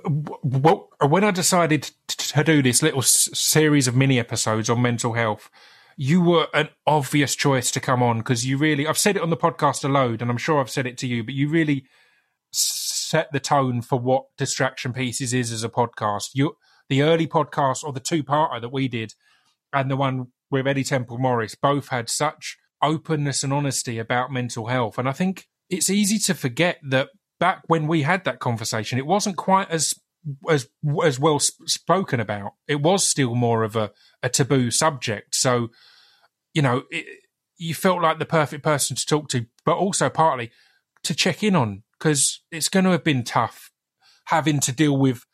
w- 0.03 0.39
w- 0.43 0.88
when 1.08 1.24
I 1.24 1.32
decided 1.32 1.91
to 2.08 2.43
do 2.43 2.62
this 2.62 2.82
little 2.82 3.01
series 3.01 3.88
of 3.88 3.95
mini 3.95 4.20
episodes 4.20 4.70
on 4.70 4.82
mental 4.82 5.14
health, 5.14 5.49
you 5.97 6.22
were 6.22 6.47
an 6.53 6.70
obvious 6.86 7.36
choice 7.36 7.72
to 7.72 7.80
come 7.80 8.03
on 8.03 8.18
because 8.18 8.45
you 8.45 8.58
really, 8.58 8.88
I've 8.88 8.97
said 8.97 9.16
it 9.16 9.22
on 9.22 9.30
the 9.30 9.38
podcast 9.38 9.86
a 9.86 9.88
load, 9.88 10.22
and 10.22 10.30
I'm 10.30 10.38
sure 10.38 10.60
I've 10.60 10.70
said 10.70 10.88
it 10.88 10.97
to 10.99 11.08
you, 11.08 11.24
but 11.24 11.34
you 11.34 11.47
really 11.47 11.86
set 12.51 13.32
the 13.32 13.39
tone 13.39 13.82
for 13.82 13.99
what 13.99 14.26
Distraction 14.38 14.91
Pieces 14.91 15.34
is 15.34 15.51
as 15.51 15.64
a 15.64 15.70
podcast. 15.70 16.32
You, 16.34 16.58
the 16.89 17.01
early 17.01 17.28
podcast 17.28 17.84
or 17.84 17.93
the 17.93 17.99
two 17.99 18.24
parter 18.24 18.60
that 18.60 18.74
we 18.74 18.88
did, 18.88 19.14
and 19.72 19.89
the 19.89 19.97
one 19.97 20.28
with 20.51 20.68
Eddy 20.68 20.84
Temple-Morris, 20.84 21.56
both 21.56 21.89
had 21.89 22.10
such 22.10 22.58
openness 22.82 23.43
and 23.43 23.53
honesty 23.53 23.97
about 23.97 24.32
mental 24.32 24.68
health. 24.68 24.97
And 24.97 25.08
I 25.08 25.12
think 25.12 25.47
it's 25.70 25.89
easy 25.89 26.20
to 26.20 26.34
forget 26.34 26.80
that 26.89 27.10
back 27.40 27.64
when 27.68 27.88
we 27.88 28.04
had 28.04 28.24
that 28.26 28.40
conversation, 28.40 28.98
it 28.98 29.06
wasn't 29.06 29.38
quite 29.38 29.70
as 29.70 29.94
as 30.50 30.68
as 31.04 31.20
well 31.20 31.40
sp- 31.40 31.68
spoken 31.68 32.20
about. 32.20 32.54
It 32.68 32.82
was 32.82 33.06
still 33.06 33.36
more 33.36 33.64
of 33.64 33.76
a, 33.76 33.92
a 34.24 34.30
taboo 34.30 34.72
subject. 34.72 35.36
So, 35.36 35.70
you 36.54 36.62
know, 36.62 36.84
it, 36.90 37.06
you 37.58 37.74
felt 37.74 38.02
like 38.02 38.20
the 38.20 38.26
perfect 38.26 38.64
person 38.64 38.96
to 38.96 39.06
talk 39.06 39.30
to, 39.30 39.46
but 39.66 39.78
also 39.78 40.10
partly 40.10 40.52
to 41.04 41.16
check 41.16 41.44
in 41.44 41.56
on 41.56 41.84
because 41.98 42.42
it's 42.52 42.70
going 42.70 42.86
to 42.86 42.92
have 42.92 43.04
been 43.04 43.24
tough 43.24 43.72
having 44.26 44.60
to 44.60 44.72
deal 44.72 44.98
with 44.98 45.26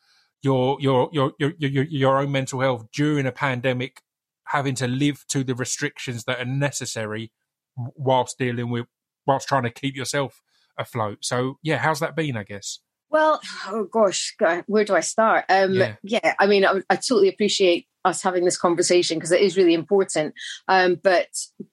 your 0.42 0.78
your 0.80 1.10
your 1.12 1.34
your 1.40 1.54
your, 1.58 1.84
your 1.86 2.20
own 2.20 2.32
mental 2.32 2.60
health 2.62 2.88
during 2.94 3.26
a 3.26 3.32
pandemic, 3.32 4.02
having 4.46 4.76
to 4.76 4.88
live 4.88 5.26
to 5.30 5.44
the 5.44 5.56
restrictions 5.56 6.26
that 6.26 6.40
are 6.40 6.46
necessary 6.46 7.32
whilst 7.76 8.38
dealing 8.38 8.70
with 8.70 8.86
whilst 9.26 9.48
trying 9.48 9.64
to 9.64 9.70
keep 9.70 9.96
yourself 9.96 10.42
afloat. 10.78 11.20
So 11.22 11.58
yeah, 11.64 11.78
how's 11.78 12.00
that 12.00 12.16
been? 12.16 12.38
I 12.38 12.44
guess. 12.44 12.80
Well, 13.10 13.42
oh 13.68 13.84
gosh, 13.92 14.36
where 14.68 14.86
do 14.86 14.96
I 14.96 15.02
start? 15.02 15.46
Um, 15.50 15.74
Yeah. 15.74 15.96
yeah. 16.02 16.34
I 16.40 16.48
mean, 16.48 16.66
I, 16.66 16.82
I 16.90 16.96
totally 16.96 17.28
appreciate 17.28 17.88
us 18.06 18.24
having 18.24 18.46
this 18.46 18.58
conversation 18.58 19.18
because 19.18 19.32
it 19.34 19.42
is 19.42 19.58
really 19.58 19.74
important. 19.74 20.34
Um, 20.68 20.96
but 21.04 21.28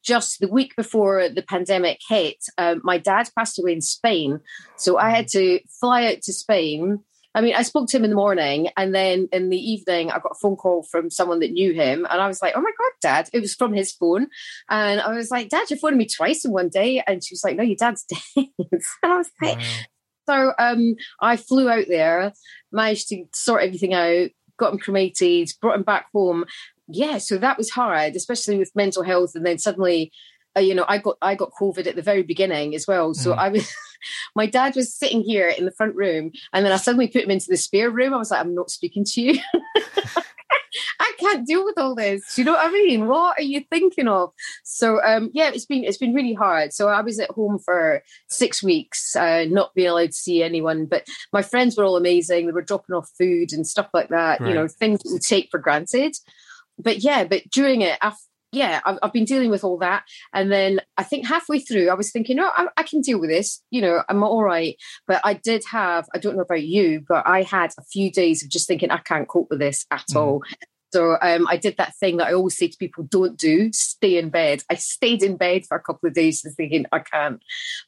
just 0.04 0.40
the 0.40 0.48
week 0.48 0.74
before 0.76 1.28
the 1.28 1.42
pandemic 1.42 2.00
hit, 2.08 2.36
um, 2.58 2.80
my 2.82 2.98
dad 2.98 3.30
passed 3.38 3.58
away 3.58 3.72
in 3.72 3.80
Spain, 3.80 4.40
so 4.76 4.98
I 4.98 5.10
had 5.10 5.28
to 5.28 5.60
fly 5.80 6.06
out 6.06 6.22
to 6.22 6.32
Spain. 6.32 7.04
I 7.34 7.40
mean, 7.40 7.54
I 7.54 7.62
spoke 7.62 7.88
to 7.88 7.96
him 7.96 8.04
in 8.04 8.10
the 8.10 8.16
morning, 8.16 8.68
and 8.76 8.94
then 8.94 9.28
in 9.32 9.50
the 9.50 9.58
evening, 9.58 10.10
I 10.10 10.18
got 10.18 10.32
a 10.32 10.38
phone 10.40 10.56
call 10.56 10.82
from 10.82 11.10
someone 11.10 11.40
that 11.40 11.52
knew 11.52 11.72
him, 11.72 12.06
and 12.10 12.20
I 12.20 12.26
was 12.26 12.40
like, 12.42 12.54
"Oh 12.56 12.60
my 12.60 12.70
god, 12.70 12.92
Dad!" 13.00 13.30
It 13.32 13.40
was 13.40 13.54
from 13.54 13.72
his 13.74 13.92
phone, 13.92 14.28
and 14.68 15.00
I 15.00 15.14
was 15.14 15.30
like, 15.30 15.48
"Dad, 15.50 15.70
you're 15.70 15.78
phoning 15.78 15.98
me 15.98 16.06
twice 16.06 16.44
in 16.44 16.52
one 16.52 16.68
day," 16.68 17.02
and 17.06 17.22
she 17.22 17.34
was 17.34 17.44
like, 17.44 17.56
"No, 17.56 17.62
your 17.62 17.76
dad's 17.76 18.04
dead," 18.36 18.46
and 18.58 18.82
I 19.02 19.18
was 19.18 19.30
like, 19.42 19.58
Wow. 19.58 19.64
so 20.26 20.52
um, 20.58 20.96
I 21.20 21.36
flew 21.36 21.68
out 21.68 21.86
there, 21.88 22.32
managed 22.72 23.08
to 23.10 23.24
sort 23.34 23.62
everything 23.62 23.94
out, 23.94 24.30
got 24.58 24.72
him 24.72 24.78
cremated, 24.78 25.50
brought 25.60 25.76
him 25.76 25.82
back 25.84 26.06
home. 26.12 26.44
Yeah, 26.88 27.18
so 27.18 27.36
that 27.38 27.58
was 27.58 27.70
hard, 27.70 28.16
especially 28.16 28.58
with 28.58 28.74
mental 28.74 29.02
health. 29.02 29.32
And 29.34 29.44
then 29.44 29.58
suddenly, 29.58 30.10
you 30.58 30.74
know, 30.74 30.84
I 30.88 30.98
got 30.98 31.16
I 31.22 31.34
got 31.34 31.52
COVID 31.60 31.86
at 31.86 31.96
the 31.96 32.02
very 32.02 32.22
beginning 32.22 32.74
as 32.74 32.86
well. 32.86 33.14
So 33.14 33.32
Mm. 33.32 33.38
I 33.38 33.48
was, 33.48 33.72
my 34.34 34.46
dad 34.46 34.76
was 34.76 34.94
sitting 34.94 35.22
here 35.22 35.48
in 35.48 35.64
the 35.64 35.72
front 35.72 35.94
room, 35.94 36.32
and 36.52 36.64
then 36.64 36.72
I 36.72 36.76
suddenly 36.76 37.08
put 37.08 37.24
him 37.24 37.30
into 37.30 37.48
the 37.48 37.56
spare 37.56 37.90
room. 37.90 38.14
I 38.14 38.18
was 38.18 38.30
like, 38.30 38.40
I'm 38.40 38.54
not 38.54 38.70
speaking 38.70 39.04
to 39.04 39.20
you. 39.20 39.40
I 41.00 41.12
can't 41.18 41.46
deal 41.46 41.64
with 41.64 41.78
all 41.78 41.94
this. 41.94 42.34
Do 42.34 42.42
you 42.42 42.46
know 42.46 42.52
what 42.52 42.66
I 42.66 42.70
mean? 42.70 43.06
What 43.06 43.38
are 43.38 43.42
you 43.42 43.64
thinking 43.70 44.06
of? 44.08 44.32
So 44.64 45.02
um, 45.02 45.30
yeah, 45.32 45.50
it's 45.52 45.66
been 45.66 45.84
it's 45.84 45.98
been 45.98 46.14
really 46.14 46.34
hard. 46.34 46.72
So 46.72 46.88
I 46.88 47.00
was 47.00 47.18
at 47.18 47.30
home 47.30 47.58
for 47.58 48.02
six 48.28 48.62
weeks, 48.62 49.16
uh, 49.16 49.46
not 49.48 49.74
being 49.74 49.88
allowed 49.88 50.10
to 50.10 50.12
see 50.12 50.42
anyone. 50.42 50.86
But 50.86 51.06
my 51.32 51.42
friends 51.42 51.76
were 51.76 51.84
all 51.84 51.96
amazing. 51.96 52.46
They 52.46 52.52
were 52.52 52.62
dropping 52.62 52.94
off 52.94 53.10
food 53.18 53.52
and 53.52 53.66
stuff 53.66 53.88
like 53.92 54.08
that. 54.08 54.40
Right. 54.40 54.48
You 54.48 54.54
know, 54.54 54.68
things 54.68 55.00
that 55.02 55.12
we 55.12 55.18
take 55.18 55.50
for 55.50 55.58
granted. 55.58 56.16
But 56.78 57.02
yeah, 57.02 57.24
but 57.24 57.42
during 57.50 57.80
it, 57.82 57.98
I've, 58.00 58.14
yeah, 58.52 58.80
I've, 58.84 58.98
I've 59.02 59.12
been 59.12 59.24
dealing 59.24 59.50
with 59.50 59.64
all 59.64 59.78
that. 59.78 60.04
And 60.32 60.50
then 60.50 60.80
I 60.96 61.02
think 61.02 61.26
halfway 61.26 61.58
through, 61.58 61.90
I 61.90 61.94
was 61.94 62.10
thinking, 62.10 62.36
no, 62.36 62.50
I, 62.56 62.68
I 62.76 62.82
can 62.82 63.00
deal 63.00 63.20
with 63.20 63.30
this. 63.30 63.62
You 63.70 63.82
know, 63.82 64.02
I'm 64.08 64.22
all 64.22 64.42
right. 64.42 64.76
But 65.06 65.20
I 65.24 65.34
did 65.34 65.64
have, 65.70 66.06
I 66.14 66.18
don't 66.18 66.36
know 66.36 66.42
about 66.42 66.62
you, 66.62 67.02
but 67.08 67.26
I 67.26 67.42
had 67.42 67.70
a 67.78 67.84
few 67.84 68.10
days 68.10 68.42
of 68.42 68.50
just 68.50 68.66
thinking, 68.66 68.90
I 68.90 68.98
can't 68.98 69.28
cope 69.28 69.48
with 69.50 69.58
this 69.58 69.84
at 69.90 70.04
Mhm. 70.10 70.16
all. 70.16 70.42
So 70.90 71.18
um, 71.20 71.46
I 71.46 71.58
did 71.58 71.76
that 71.76 71.94
thing 71.96 72.16
that 72.16 72.28
I 72.28 72.32
always 72.32 72.56
say 72.56 72.68
to 72.68 72.76
people, 72.78 73.04
don't 73.04 73.36
do, 73.36 73.70
stay 73.74 74.16
in 74.16 74.30
bed. 74.30 74.62
I 74.70 74.76
stayed 74.76 75.22
in 75.22 75.36
bed 75.36 75.66
for 75.66 75.76
a 75.76 75.82
couple 75.82 76.06
of 76.08 76.14
days 76.14 76.42
thinking, 76.56 76.86
I 76.92 77.00
can't. 77.00 77.42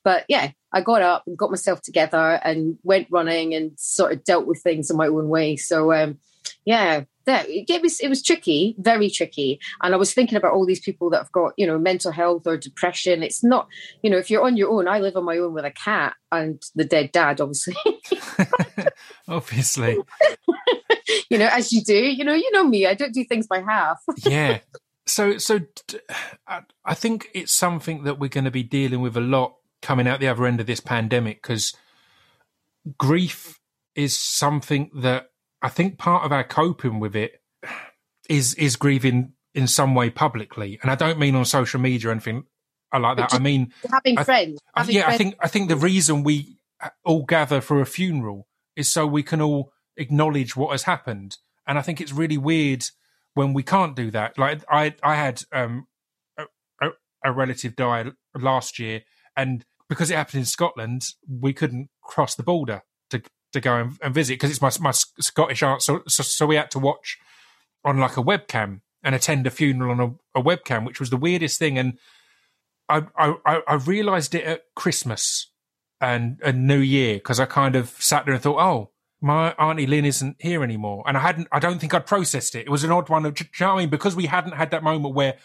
But 0.05 0.27
yeah, 0.29 0.51
I 0.75 0.83
got 0.83 1.01
up 1.01 1.25
and 1.27 1.39
got 1.39 1.49
myself 1.49 1.81
together 1.81 2.39
and 2.45 2.77
went 2.83 3.09
running 3.11 3.55
and 3.55 3.73
sort 3.79 4.13
of 4.13 4.25
dealt 4.25 4.47
with 4.47 4.61
things 4.63 4.91
in 4.91 4.99
my 4.99 5.07
own 5.07 5.29
way. 5.29 5.57
So 5.57 5.95
um, 5.95 6.19
yeah, 6.65 7.05
that 7.27 7.47
it 7.49 7.83
was 7.83 8.01
it 8.01 8.09
was 8.09 8.23
tricky, 8.23 8.75
very 8.79 9.11
tricky. 9.11 9.61
And 9.83 9.95
I 9.95 9.97
was 9.97 10.13
thinking 10.13 10.37
about 10.37 10.53
all 10.53 10.67
these 10.67 10.81
people 10.81 11.11
that 11.11 11.19
have 11.19 11.33
got, 11.33 11.53
you 11.57 11.67
know, 11.67 11.79
mental 11.79 12.11
health 12.13 12.47
or 12.47 12.57
depression. 12.57 13.23
It's 13.23 13.45
not, 13.45 13.69
you 14.03 14.11
know, 14.11 14.19
if 14.19 14.31
you're 14.31 14.45
on 14.45 14.57
your 14.57 14.71
own, 14.71 14.89
I 14.89 14.99
live 14.99 15.17
on 15.17 15.25
my 15.25 15.39
own 15.39 15.53
with 15.53 15.65
a 15.65 15.71
cat 15.71 16.15
and 16.33 16.63
the 16.75 16.85
dead 16.85 17.13
dad, 17.13 17.41
obviously. 17.41 17.77
Obviously, 19.29 19.97
you 21.31 21.39
know, 21.39 21.49
as 21.53 21.73
you 21.73 21.83
do, 21.83 21.95
you 21.95 22.25
know, 22.25 22.35
you 22.35 22.51
know 22.53 22.65
me, 22.65 22.87
I 22.87 22.95
don't 22.95 23.15
do 23.15 23.25
things 23.25 23.47
by 23.47 23.61
half. 23.61 23.99
yeah. 24.19 24.59
So, 25.07 25.39
so 25.39 25.61
I 26.85 26.95
think 26.95 27.29
it's 27.35 27.53
something 27.53 28.05
that 28.05 28.19
we're 28.19 28.29
going 28.29 28.45
to 28.45 28.51
be 28.51 28.63
dealing 28.63 29.01
with 29.01 29.17
a 29.17 29.21
lot 29.21 29.57
coming 29.83 30.07
out 30.07 30.21
the 30.21 30.29
other 30.29 30.47
end 30.47 30.61
of 30.61 30.67
this 30.67 30.81
pandemic 30.81 31.43
because 31.43 31.75
grief 32.99 33.59
is 33.95 34.19
something 34.19 34.91
that 34.95 35.31
I 35.63 35.69
think 35.69 35.99
part 35.99 36.25
of 36.25 36.33
our 36.33 36.45
coping 36.45 37.01
with 37.01 37.15
it 37.15 37.43
is 38.29 38.55
is 38.55 38.77
grieving 38.77 39.33
in 39.55 39.67
some 39.67 39.95
way 39.95 40.11
publicly, 40.11 40.79
and 40.83 40.91
I 40.91 40.95
don't 40.95 41.19
mean 41.19 41.35
on 41.35 41.45
social 41.45 41.81
media 41.81 42.09
or 42.09 42.13
anything 42.13 42.45
like 42.99 43.17
that. 43.19 43.35
I 43.35 43.39
mean 43.39 43.73
having 43.91 44.19
I- 44.19 44.25
friends. 44.25 44.61
I, 44.75 44.81
having 44.81 44.97
yeah, 44.97 45.09
I 45.09 45.17
think 45.17 45.37
I 45.41 45.49
think 45.49 45.69
the 45.69 45.77
reason 45.77 46.23
we 46.23 46.59
all 47.05 47.25
gather 47.25 47.61
for 47.61 47.81
a 47.81 47.87
funeral 47.87 48.47
is 48.77 48.91
so 48.91 49.07
we 49.07 49.23
can 49.23 49.41
all 49.41 49.73
acknowledge 49.97 50.57
what 50.57 50.71
has 50.71 50.85
happened, 50.85 51.37
and 51.67 51.79
I 51.79 51.83
think 51.83 52.01
it's 52.01 52.13
really 52.13 52.39
weird 52.39 52.85
when 53.35 53.53
we 53.53 53.63
can't 53.63 53.95
do 53.95 54.11
that. 54.11 54.39
Like 54.39 54.63
I, 54.69 54.95
I 55.03 55.15
had 55.15 55.43
um, 55.53 55.87
a, 56.39 56.45
a, 56.83 56.89
a 57.25 57.33
relative 57.33 57.77
die 57.77 58.07
last 58.35 58.79
year, 58.79 59.03
and 59.37 59.65
because 59.89 60.11
it 60.11 60.17
happened 60.17 60.41
in 60.41 60.47
Scotland, 60.47 61.03
we 61.29 61.53
couldn't 61.53 61.91
cross 62.03 62.35
the 62.35 62.43
border 62.43 62.83
to 63.53 63.61
go 63.61 63.77
and, 63.77 63.99
and 64.03 64.15
visit 64.15 64.35
because 64.35 64.51
it's 64.51 64.63
my 64.63 64.71
my 64.81 64.93
Scottish 64.93 65.63
aunt. 65.63 65.83
So, 65.83 66.03
so 66.09 66.23
so 66.23 66.47
we 66.47 66.57
had 66.57 66.71
to 66.73 66.79
watch 66.79 67.19
on 67.85 67.99
like 67.99 68.17
a 68.17 68.23
webcam 68.23 68.81
and 69.03 69.15
attend 69.15 69.47
a 69.47 69.51
funeral 69.51 69.91
on 69.93 70.01
a, 70.35 70.41
a 70.41 70.43
webcam, 70.43 70.85
which 70.85 71.01
was 71.01 71.11
the 71.11 71.17
weirdest 71.17 71.59
thing. 71.59 71.79
And 71.79 71.99
I 72.89 73.05
I, 73.17 73.63
I 73.67 73.75
realised 73.75 74.35
it 74.35 74.45
at 74.45 74.63
Christmas 74.75 75.51
and 76.01 76.39
and 76.43 76.67
New 76.67 76.79
Year 76.79 77.15
because 77.15 77.41
I 77.41 77.47
kind 77.47 77.77
of 77.77 77.91
sat 77.99 78.25
there 78.25 78.35
and 78.35 78.43
thought, 78.43 78.61
oh, 78.61 78.91
my 79.21 79.53
auntie 79.53 79.87
Lynn 79.87 80.05
isn't 80.05 80.37
here 80.39 80.63
anymore, 80.63 81.05
and 81.07 81.17
I 81.17 81.21
hadn't. 81.21 81.49
I 81.53 81.59
don't 81.59 81.79
think 81.79 81.95
I'd 81.95 82.07
processed 82.07 82.55
it. 82.55 82.67
It 82.67 82.71
was 82.71 82.85
an 82.85 82.91
odd 82.91 83.09
one. 83.09 83.27
Of, 83.27 83.39
you 83.41 83.47
know 83.61 83.73
I 83.73 83.79
mean? 83.79 83.91
Because 83.91 84.17
we 84.17 84.27
hadn't 84.27 84.55
had 84.55 84.71
that 84.71 84.83
moment 84.83 85.15
where. 85.15 85.37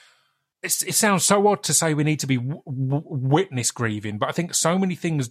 It 0.63 0.71
sounds 0.71 1.23
so 1.23 1.47
odd 1.47 1.61
to 1.63 1.75
say 1.75 1.93
we 1.93 2.03
need 2.03 2.21
to 2.21 2.27
be 2.27 2.37
w- 2.37 2.63
w- 2.65 3.03
witness 3.05 3.69
grieving, 3.69 4.17
but 4.17 4.29
I 4.29 4.31
think 4.31 4.55
so 4.55 4.79
many 4.79 4.95
things 4.95 5.29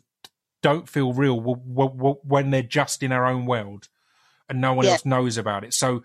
don't 0.65 0.89
feel 0.89 1.13
real 1.13 1.39
when 1.41 2.51
they're 2.51 2.63
just 2.63 3.03
in 3.03 3.13
our 3.13 3.27
own 3.27 3.45
world 3.45 3.89
and 4.49 4.61
no 4.63 4.73
one 4.73 4.87
Yeah. 4.87 4.93
else 4.93 5.05
knows 5.05 5.37
about 5.37 5.63
it. 5.63 5.75
So, 5.75 6.03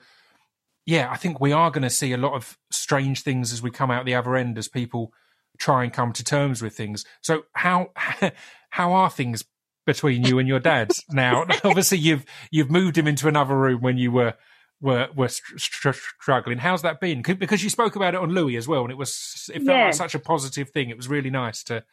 yeah, 0.85 1.09
I 1.09 1.15
think 1.15 1.39
we 1.39 1.53
are 1.53 1.71
going 1.71 1.83
to 1.83 1.89
see 1.89 2.11
a 2.11 2.17
lot 2.17 2.33
of 2.33 2.57
strange 2.71 3.21
things 3.23 3.53
as 3.53 3.61
we 3.61 3.71
come 3.71 3.89
out 3.89 4.05
the 4.05 4.15
other 4.15 4.35
end 4.35 4.57
as 4.57 4.67
people 4.67 5.13
try 5.57 5.83
and 5.83 5.93
come 5.93 6.11
to 6.13 6.23
terms 6.23 6.61
with 6.61 6.75
things. 6.75 7.05
So, 7.21 7.43
how 7.53 7.91
how 8.71 8.91
are 8.93 9.09
things 9.09 9.43
between 9.85 10.23
you 10.23 10.39
and 10.39 10.47
your 10.47 10.59
dad 10.59 10.91
now? 11.09 11.45
Obviously, 11.63 11.97
you've 11.99 12.25
you've 12.51 12.69
moved 12.71 12.97
him 12.97 13.07
into 13.07 13.27
another 13.29 13.55
room 13.57 13.81
when 13.81 13.97
you 13.97 14.11
were 14.11 14.33
were 14.81 15.07
were 15.15 15.27
str- 15.29 15.57
str- 15.57 15.91
struggling. 16.21 16.57
How's 16.57 16.81
that 16.81 16.99
been? 16.99 17.21
Because 17.21 17.63
you 17.63 17.69
spoke 17.69 17.95
about 17.95 18.13
it 18.15 18.19
on 18.21 18.29
Louis 18.33 18.57
as 18.57 18.67
well, 18.67 18.81
and 18.83 18.91
it 18.91 18.97
was 18.97 19.49
it 19.53 19.63
felt 19.63 19.77
Yeah. 19.77 19.85
like 19.85 19.93
such 19.93 20.15
a 20.15 20.19
positive 20.19 20.69
thing. 20.69 20.89
It 20.89 20.97
was 20.97 21.07
really 21.07 21.29
nice 21.29 21.63
to 21.65 21.83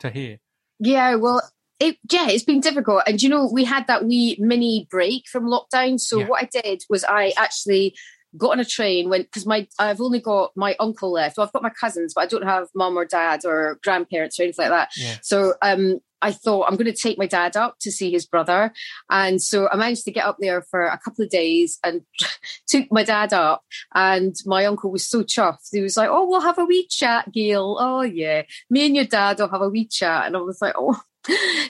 to 0.00 0.10
hear. 0.10 0.38
Yeah, 0.80 1.14
well, 1.14 1.40
it, 1.84 1.98
yeah, 2.10 2.28
it's 2.28 2.44
been 2.44 2.60
difficult. 2.60 3.02
And 3.06 3.20
you 3.22 3.28
know, 3.28 3.48
we 3.52 3.64
had 3.64 3.86
that 3.86 4.04
wee 4.04 4.36
mini 4.40 4.86
break 4.90 5.28
from 5.28 5.44
lockdown. 5.44 6.00
So 6.00 6.20
Yeah. 6.20 6.26
what 6.28 6.42
I 6.42 6.48
did 6.62 6.82
was 6.88 7.04
I 7.04 7.32
actually 7.36 7.94
got 8.36 8.50
on 8.50 8.58
a 8.60 8.64
train 8.64 9.08
when 9.08 9.22
because 9.22 9.46
my 9.46 9.66
I've 9.78 10.00
only 10.00 10.20
got 10.20 10.50
my 10.56 10.74
uncle 10.80 11.12
left. 11.12 11.36
Well, 11.36 11.46
I've 11.46 11.52
got 11.52 11.62
my 11.62 11.70
cousins, 11.70 12.14
but 12.14 12.22
I 12.22 12.26
don't 12.26 12.44
have 12.44 12.68
mum 12.74 12.96
or 12.96 13.04
dad 13.04 13.44
or 13.44 13.78
grandparents 13.84 14.38
or 14.38 14.42
anything 14.44 14.68
like 14.68 14.76
that. 14.76 14.88
Yeah. 14.96 15.16
So 15.22 15.54
um, 15.62 16.00
I 16.20 16.32
thought 16.32 16.66
I'm 16.66 16.76
going 16.76 16.92
to 16.92 16.98
take 17.00 17.18
my 17.18 17.26
dad 17.26 17.54
up 17.54 17.76
to 17.82 17.92
see 17.92 18.10
his 18.10 18.24
brother, 18.26 18.72
and 19.10 19.40
so 19.42 19.68
I 19.68 19.76
managed 19.76 20.04
to 20.06 20.10
get 20.10 20.24
up 20.24 20.38
there 20.40 20.62
for 20.62 20.82
a 20.84 20.98
couple 20.98 21.22
of 21.22 21.30
days 21.30 21.78
and 21.84 22.00
took 22.66 22.90
my 22.90 23.04
dad 23.04 23.32
up. 23.32 23.62
And 23.94 24.34
my 24.46 24.64
uncle 24.64 24.90
was 24.90 25.06
so 25.06 25.22
chuffed. 25.22 25.68
He 25.70 25.82
was 25.82 25.96
like, 25.96 26.08
"Oh, 26.10 26.26
we'll 26.26 26.40
have 26.40 26.58
a 26.58 26.64
wee 26.64 26.86
chat, 26.88 27.30
Gail. 27.32 27.76
Oh 27.78 28.02
yeah, 28.02 28.42
me 28.70 28.86
and 28.86 28.96
your 28.96 29.04
dad 29.04 29.38
will 29.38 29.48
have 29.50 29.62
a 29.62 29.68
wee 29.68 29.86
chat." 29.86 30.26
And 30.26 30.36
I 30.36 30.40
was 30.40 30.60
like, 30.62 30.74
"Oh." 30.76 30.98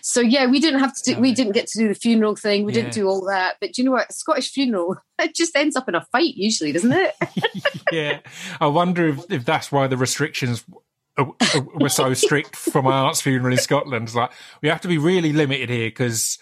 So 0.02 0.20
yeah, 0.20 0.46
we 0.46 0.60
didn't 0.60 0.80
have 0.80 0.94
to. 0.96 1.14
Do, 1.14 1.20
we 1.20 1.32
didn't 1.32 1.52
get 1.52 1.66
to 1.68 1.78
do 1.78 1.88
the 1.88 1.94
funeral 1.94 2.34
thing. 2.36 2.64
We 2.64 2.72
Yeah. 2.72 2.82
didn't 2.82 2.94
do 2.94 3.08
all 3.08 3.24
that. 3.26 3.56
But 3.60 3.72
do 3.72 3.82
you 3.82 3.86
know 3.86 3.92
what? 3.92 4.12
Scottish 4.12 4.50
funeral 4.50 4.96
it 5.20 5.34
just 5.34 5.56
ends 5.56 5.76
up 5.76 5.88
in 5.88 5.94
a 5.94 6.04
fight 6.12 6.34
usually, 6.34 6.72
doesn't 6.72 6.92
it? 6.92 7.14
yeah, 7.92 8.20
I 8.60 8.66
wonder 8.66 9.08
if, 9.08 9.30
if 9.30 9.44
that's 9.44 9.70
why 9.70 9.86
the 9.86 9.96
restrictions 9.96 10.62
w- 10.64 10.80
uh, 11.16 11.24
w- 11.54 11.70
uh, 11.72 11.78
were 11.80 11.88
so 11.88 12.14
strict 12.14 12.56
for 12.56 12.82
my 12.82 12.92
aunt's 12.92 13.20
funeral 13.20 13.52
in 13.52 13.58
Scotland. 13.58 14.08
It's 14.08 14.14
like 14.16 14.32
we 14.62 14.68
have 14.68 14.80
to 14.82 14.88
be 14.88 14.98
really 14.98 15.32
limited 15.32 15.70
here 15.70 15.88
because 15.88 16.38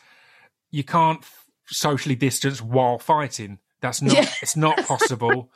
you 0.70 0.84
can't 0.84 1.22
socially 1.66 2.14
distance 2.14 2.62
while 2.62 2.98
fighting. 2.98 3.58
That's 3.82 4.00
not. 4.00 4.14
Yeah. 4.14 4.28
It's 4.40 4.56
not 4.56 4.78
possible. 4.86 5.50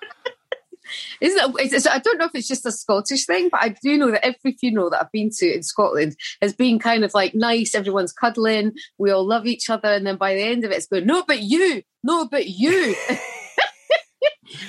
Isn't 1.21 1.39
it? 1.39 1.65
It's, 1.65 1.75
it's- 1.75 1.87
I 1.95 1.99
don't 1.99 2.19
know 2.19 2.27
if 2.27 2.35
it's 2.35 2.49
just 2.49 2.67
a 2.67 2.73
Scottish 2.73 3.27
thing, 3.27 3.49
but 3.51 3.63
I 3.63 3.75
do 3.83 3.97
know 3.99 4.11
that 4.11 4.25
every 4.25 4.53
funeral 4.53 4.91
that 4.91 5.01
I've 5.03 5.13
been 5.13 5.31
to 5.39 5.55
in 5.55 5.63
Scotland 5.63 6.17
has 6.43 6.53
been 6.55 6.79
kind 6.79 7.05
of 7.05 7.15
like 7.15 7.35
nice. 7.35 7.75
Everyone's 7.75 8.13
cuddling. 8.13 8.73
We 8.99 9.11
all 9.11 9.27
love 9.27 9.47
each 9.47 9.69
other, 9.71 9.89
and 9.93 10.07
then 10.07 10.17
by 10.17 10.35
the 10.35 10.43
end 10.43 10.65
of 10.65 10.71
it, 10.71 10.77
it's 10.77 10.87
going, 10.87 11.07
"No, 11.07 11.23
but 11.27 11.41
you, 11.41 11.83
no, 12.03 12.27
but 12.27 12.47
you." 12.47 12.95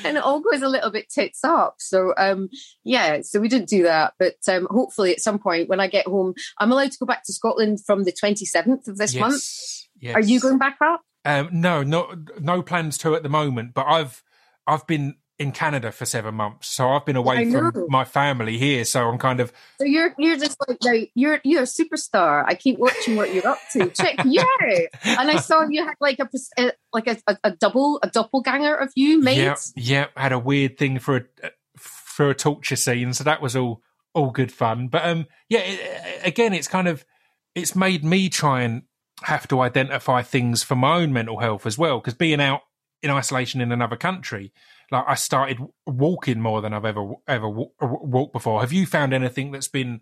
and 0.04 0.18
it 0.18 0.24
all 0.24 0.40
goes 0.40 0.62
a 0.62 0.68
little 0.68 0.90
bit 0.90 1.10
tits 1.10 1.44
up. 1.44 1.76
So 1.80 2.14
um 2.18 2.50
yeah, 2.84 3.22
so 3.22 3.40
we 3.40 3.48
didn't 3.48 3.70
do 3.70 3.84
that. 3.84 4.14
But 4.20 4.36
um 4.48 4.68
hopefully 4.70 5.12
at 5.14 5.20
some 5.22 5.40
point 5.40 5.70
when 5.70 5.80
I 5.80 5.88
get 5.88 6.08
home, 6.08 6.34
I'm 6.58 6.72
allowed 6.72 6.92
to 6.92 6.98
go 7.00 7.06
back 7.06 7.24
to 7.26 7.34
Scotland 7.34 7.80
from 7.86 8.04
the 8.04 8.12
27th 8.12 8.88
of 8.88 8.98
this 8.98 9.16
month. 9.16 9.34
yes. 9.36 9.88
Yes. 10.00 10.16
Are 10.16 10.22
you 10.22 10.40
going 10.40 10.58
back 10.60 10.78
up? 10.84 11.02
Um, 11.26 11.50
no, 11.52 11.82
no, 11.84 12.14
no 12.40 12.62
plans 12.62 12.98
to 13.00 13.16
at 13.16 13.24
the 13.24 13.30
moment. 13.30 13.74
But 13.74 13.88
I've 13.88 14.24
I've 14.68 14.86
been 14.88 15.16
in 15.40 15.52
Canada 15.52 15.92
for 15.92 16.06
seven 16.06 16.34
months, 16.36 16.68
so 16.68 16.90
I've 16.90 17.06
been 17.06 17.16
away 17.16 17.52
from 17.52 17.86
my 17.90 18.06
family 18.06 18.58
here. 18.58 18.84
So 18.86 19.08
I'm 19.08 19.20
kind 19.20 19.40
of 19.40 19.54
So 19.78 19.86
you're 19.86 20.16
you're 20.18 20.38
just 20.38 20.58
like 20.68 20.78
now 20.84 21.00
you're 21.14 21.40
you're 21.44 21.62
a 21.62 21.66
superstar. 21.66 22.44
I 22.46 22.56
keep 22.56 22.80
watching 22.80 23.16
what 23.16 23.34
you're 23.34 23.48
up 23.48 23.60
to. 23.74 23.90
Check 23.90 24.26
you 24.26 24.42
out. 24.42 24.88
And 25.04 25.30
I 25.30 25.38
saw 25.38 25.68
you 25.70 25.86
had 25.86 25.96
like 26.00 26.20
a 26.20 26.30
uh, 26.58 26.72
like 26.92 27.08
a, 27.08 27.18
a, 27.44 27.52
double 27.52 28.00
a 28.02 28.10
doppelganger 28.10 28.76
of 28.76 28.92
you 28.96 29.22
made. 29.22 29.38
Yeah, 29.38 29.56
yeah. 29.76 30.06
Had 30.16 30.32
a 30.32 30.40
weird 30.40 30.78
thing 30.78 30.98
for 30.98 31.30
a 31.44 31.52
for 31.78 32.32
a 32.32 32.36
torture 32.36 32.76
scene, 32.76 33.14
so 33.14 33.24
that 33.24 33.42
was 33.42 33.56
all 33.56 33.84
all 34.16 34.32
good 34.32 34.52
fun. 34.52 34.88
But 34.88 35.06
um, 35.06 35.28
yeah. 35.50 35.60
It, 35.60 36.26
again, 36.26 36.54
it's 36.54 36.68
kind 36.68 36.88
of 36.88 37.06
it's 37.54 37.76
made 37.76 38.04
me 38.04 38.30
try 38.30 38.64
and 38.64 38.84
have 39.24 39.48
to 39.50 39.62
identify 39.62 40.24
things 40.24 40.64
for 40.64 40.76
my 40.76 40.98
own 40.98 41.14
mental 41.14 41.40
health 41.40 41.68
as 41.68 41.78
well. 41.78 42.00
Because 42.00 42.16
being 42.16 42.42
out 42.42 42.62
in 43.04 43.12
isolation 43.12 43.62
in 43.62 43.72
another 43.72 43.96
country, 43.96 44.52
like 44.92 45.06
I 45.08 45.16
started 45.16 45.60
walking 45.86 46.40
more 46.40 46.62
than 46.62 46.74
I've 46.74 46.86
ever 46.86 47.14
ever 47.28 47.50
wa- 47.50 47.68
uh, 47.82 47.88
walked 47.88 48.34
before. 48.34 48.62
Have 48.62 48.74
you 48.74 48.86
found 48.86 49.14
anything 49.14 49.52
that's 49.52 49.68
been 49.68 50.02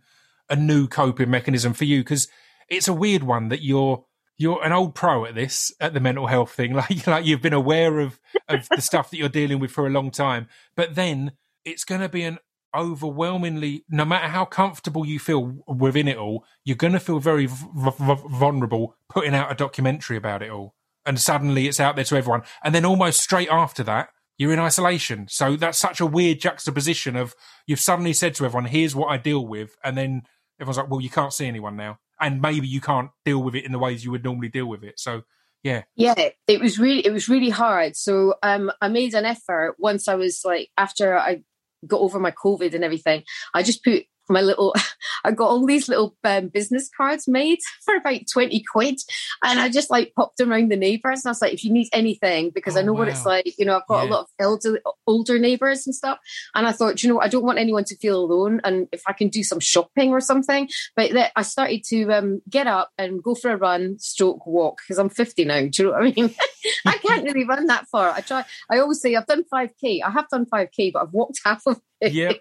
a 0.49 0.55
new 0.55 0.87
coping 0.87 1.29
mechanism 1.29 1.73
for 1.73 1.85
you? 1.85 2.01
Because 2.01 2.27
it's 2.69 2.87
a 2.87 2.93
weird 2.93 3.23
one 3.23 3.49
that 3.49 3.63
you're 3.63 4.05
you're 4.37 4.63
an 4.63 4.73
old 4.73 4.95
pro 4.95 5.25
at 5.25 5.35
this 5.35 5.71
at 5.79 5.93
the 5.93 5.99
mental 5.99 6.27
health 6.27 6.51
thing 6.51 6.73
like 6.75 7.07
like 7.07 7.25
you've 7.25 7.41
been 7.41 7.53
aware 7.53 7.99
of 7.99 8.19
of 8.49 8.67
the 8.69 8.81
stuff 8.81 9.09
that 9.09 9.17
you're 9.17 9.29
dealing 9.29 9.59
with 9.59 9.71
for 9.71 9.87
a 9.87 9.91
long 9.91 10.11
time 10.11 10.47
but 10.75 10.95
then 10.95 11.31
it's 11.63 11.83
going 11.83 12.01
to 12.01 12.09
be 12.09 12.23
an 12.23 12.37
overwhelmingly 12.75 13.85
no 13.89 14.03
matter 14.03 14.27
how 14.27 14.43
comfortable 14.43 15.05
you 15.05 15.17
feel 15.17 15.55
within 15.67 16.07
it 16.07 16.17
all 16.17 16.43
you're 16.65 16.75
going 16.75 16.91
to 16.91 16.99
feel 16.99 17.19
very 17.19 17.45
v- 17.45 17.65
v- 17.73 18.15
vulnerable 18.29 18.95
putting 19.09 19.33
out 19.33 19.51
a 19.51 19.55
documentary 19.55 20.17
about 20.17 20.41
it 20.41 20.49
all 20.51 20.75
and 21.05 21.19
suddenly 21.19 21.67
it's 21.67 21.79
out 21.79 21.95
there 21.95 22.03
to 22.03 22.17
everyone 22.17 22.41
and 22.63 22.75
then 22.75 22.83
almost 22.83 23.21
straight 23.21 23.49
after 23.49 23.83
that 23.83 24.09
you're 24.37 24.53
in 24.53 24.59
isolation. 24.59 25.27
So 25.29 25.55
that's 25.55 25.77
such 25.77 25.99
a 25.99 26.05
weird 26.05 26.39
juxtaposition 26.39 27.15
of 27.15 27.35
you've 27.67 27.79
suddenly 27.79 28.13
said 28.13 28.35
to 28.35 28.45
everyone 28.45 28.65
here's 28.65 28.95
what 28.95 29.07
i 29.07 29.17
deal 29.17 29.45
with 29.45 29.75
and 29.83 29.97
then 29.97 30.23
everyone's 30.59 30.77
like 30.77 30.89
well 30.89 31.01
you 31.01 31.09
can't 31.09 31.33
see 31.33 31.47
anyone 31.47 31.75
now. 31.75 31.97
And 32.19 32.41
maybe 32.41 32.67
you 32.67 32.79
can't 32.79 33.09
deal 33.25 33.43
with 33.43 33.55
it 33.55 33.65
in 33.65 33.73
the 33.73 33.79
ways 33.79 34.05
you 34.05 34.11
would 34.11 34.23
normally 34.23 34.47
deal 34.47 34.67
with 34.67 34.83
it. 34.83 34.99
So 34.99 35.23
yeah. 35.63 35.83
Yeah, 35.95 36.29
it 36.47 36.61
was 36.61 36.79
really 36.79 37.05
it 37.05 37.11
was 37.11 37.27
really 37.27 37.49
hard. 37.49 37.95
So 37.95 38.35
um 38.43 38.71
I 38.81 38.87
made 38.87 39.13
an 39.13 39.25
effort 39.25 39.75
once 39.79 40.07
I 40.07 40.15
was 40.15 40.41
like 40.45 40.69
after 40.77 41.17
I 41.17 41.43
got 41.85 41.99
over 41.99 42.19
my 42.19 42.31
COVID 42.31 42.73
and 42.73 42.83
everything, 42.83 43.23
I 43.53 43.63
just 43.63 43.83
put 43.83 44.05
my 44.29 44.41
little 44.41 44.73
I 45.25 45.31
got 45.31 45.49
all 45.49 45.65
these 45.65 45.87
little 45.89 46.15
um, 46.23 46.47
business 46.49 46.89
cards 46.95 47.27
made 47.27 47.59
for 47.85 47.95
about 47.95 48.21
20 48.31 48.63
quid 48.71 48.99
and 49.43 49.59
I 49.59 49.69
just 49.69 49.89
like 49.89 50.13
popped 50.15 50.37
them 50.37 50.51
around 50.51 50.71
the 50.71 50.75
neighbours 50.77 51.23
and 51.23 51.29
I 51.29 51.31
was 51.31 51.41
like 51.41 51.53
if 51.53 51.63
you 51.63 51.71
need 51.71 51.89
anything 51.93 52.51
because 52.53 52.75
I 52.75 52.81
Oh, 52.81 52.85
know 52.85 52.93
what 52.93 53.07
it's 53.09 53.25
like 53.25 53.57
you 53.57 53.65
know 53.65 53.75
I've 53.75 53.87
got 53.87 54.03
Yeah. 54.03 54.09
a 54.09 54.11
lot 54.13 54.19
of 54.21 54.27
elder 54.39 54.79
older 55.07 55.39
neighbours 55.39 55.85
and 55.85 55.95
stuff 55.95 56.19
and 56.53 56.67
I 56.67 56.71
thought 56.71 57.01
you 57.03 57.09
know 57.09 57.21
I 57.21 57.27
don't 57.27 57.43
want 57.45 57.59
anyone 57.59 57.83
to 57.85 57.97
feel 57.97 58.19
alone 58.23 58.61
and 58.63 58.87
if 58.91 59.01
I 59.07 59.13
can 59.13 59.29
do 59.29 59.43
some 59.43 59.59
shopping 59.59 60.11
or 60.11 60.19
something. 60.21 60.69
But 60.95 61.11
that 61.13 61.31
I 61.35 61.41
started 61.43 61.83
to 61.89 62.09
um, 62.11 62.41
get 62.49 62.67
up 62.67 62.91
and 62.97 63.21
go 63.23 63.35
for 63.35 63.51
a 63.51 63.57
run 63.57 63.97
stroke 63.99 64.45
walk 64.45 64.79
because 64.83 64.97
I'm 64.99 65.09
50 65.09 65.45
now 65.45 65.61
do 65.61 65.69
you 65.73 65.83
know 65.85 65.91
what 65.91 66.01
I 66.01 66.11
mean? 66.11 66.33
I 66.85 66.97
can't 66.97 67.23
really 67.23 67.45
run 67.45 67.65
that 67.67 67.87
far. 67.87 68.09
I 68.11 68.21
try 68.21 68.43
I 68.69 68.79
always 68.79 69.01
say 69.01 69.15
I've 69.15 69.27
done 69.27 69.43
5k 69.51 70.01
I 70.03 70.09
have 70.11 70.27
done 70.29 70.45
5k 70.45 70.93
but 70.93 71.03
I've 71.03 71.13
walked 71.13 71.39
half 71.45 71.61
of 71.67 71.79
it. 72.01 72.11
Yeah 72.13 72.33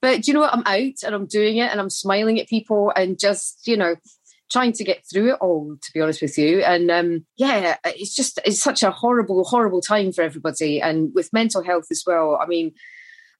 but 0.00 0.22
do 0.22 0.30
you 0.30 0.34
know 0.34 0.40
what? 0.40 0.54
I'm 0.54 0.66
out 0.66 1.02
and 1.04 1.14
I'm 1.14 1.26
doing 1.26 1.58
it 1.58 1.70
and 1.70 1.80
I'm 1.80 1.90
smiling 1.90 2.40
at 2.40 2.48
people 2.48 2.92
and 2.96 3.18
just, 3.18 3.66
you 3.66 3.76
know, 3.76 3.96
trying 4.50 4.72
to 4.72 4.84
get 4.84 5.04
through 5.10 5.32
it 5.32 5.38
all, 5.40 5.76
to 5.80 5.90
be 5.92 6.00
honest 6.00 6.22
with 6.22 6.38
you. 6.38 6.62
And 6.62 6.90
um, 6.90 7.26
yeah, 7.36 7.76
it's 7.84 8.14
just, 8.14 8.40
it's 8.44 8.62
such 8.62 8.82
a 8.82 8.90
horrible, 8.90 9.44
horrible 9.44 9.80
time 9.80 10.12
for 10.12 10.22
everybody. 10.22 10.80
And 10.80 11.10
with 11.14 11.32
mental 11.32 11.62
health 11.62 11.86
as 11.90 12.02
well. 12.06 12.38
I 12.40 12.46
mean, 12.46 12.72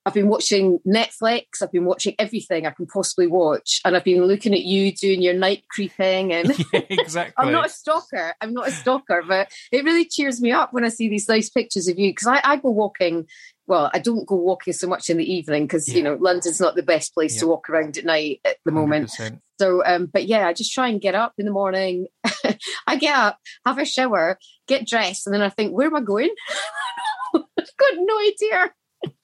I've 0.09 0.15
been 0.15 0.29
watching 0.29 0.79
Netflix, 0.87 1.63
I've 1.63 1.71
been 1.71 1.85
watching 1.85 2.15
everything 2.19 2.67
I 2.67 2.71
can 2.71 2.87
possibly 2.87 3.27
watch. 3.27 3.81
And 3.85 3.95
I've 3.95 4.05
been 4.05 4.25
looking 4.25 4.55
at 4.55 4.63
you 4.63 4.91
doing 4.93 5.21
your 5.21 5.35
night 5.35 5.65
creeping 5.71 6.33
and 6.33 6.59
yeah 6.73 6.81
exactly 6.89 7.35
I'm 7.37 7.53
not 7.53 7.67
a 7.67 7.69
stalker. 7.69 8.35
I'm 8.41 8.55
not 8.55 8.69
a 8.69 8.73
stalker, 8.73 9.23
but 9.29 9.53
it 9.71 9.85
really 9.85 10.07
cheers 10.07 10.41
me 10.41 10.51
up 10.51 10.73
when 10.73 10.85
I 10.85 10.89
see 10.89 11.09
these 11.09 11.29
nice 11.29 11.51
pictures 11.51 11.89
of 11.89 11.99
you 11.99 12.11
because 12.11 12.27
I, 12.27 12.41
I 12.43 12.57
go 12.57 12.71
walking 12.71 13.27
well, 13.67 13.91
I 13.93 13.99
don't 13.99 14.27
go 14.27 14.37
walking 14.37 14.73
so 14.73 14.87
much 14.89 15.11
in 15.11 15.19
the 15.19 15.31
evening 15.31 15.65
because 15.65 15.95
you 15.95 16.03
know 16.03 16.17
London's 16.19 16.59
not 16.59 16.75
the 16.75 16.83
best 16.83 17.13
place 17.13 17.35
Yeah. 17.35 17.41
to 17.41 17.47
walk 17.49 17.69
around 17.69 17.99
at 17.99 18.07
night 18.07 18.41
at 18.47 18.57
the 18.65 18.73
moment. 18.73 19.11
100%. 19.11 19.41
So, 19.61 19.85
um, 19.85 20.07
but 20.07 20.27
yeah, 20.27 20.47
I 20.47 20.55
just 20.55 20.73
try 20.73 20.89
and 20.89 21.01
get 21.01 21.15
up 21.15 21.35
in 21.37 21.45
the 21.45 21.53
morning. 21.53 22.07
I 22.87 22.97
get 22.97 23.15
up, 23.15 23.39
have 23.67 23.77
a 23.79 23.85
shower, 23.85 24.39
get 24.69 24.87
dressed, 24.87 25.27
and 25.27 25.35
then 25.35 25.43
I 25.43 25.51
think, 25.51 25.73
where 25.73 25.89
am 25.89 25.97
I 25.97 26.01
going? 26.01 26.31
I've 27.35 27.77
got 27.77 27.95
no 27.97 28.19
idea. 28.21 28.73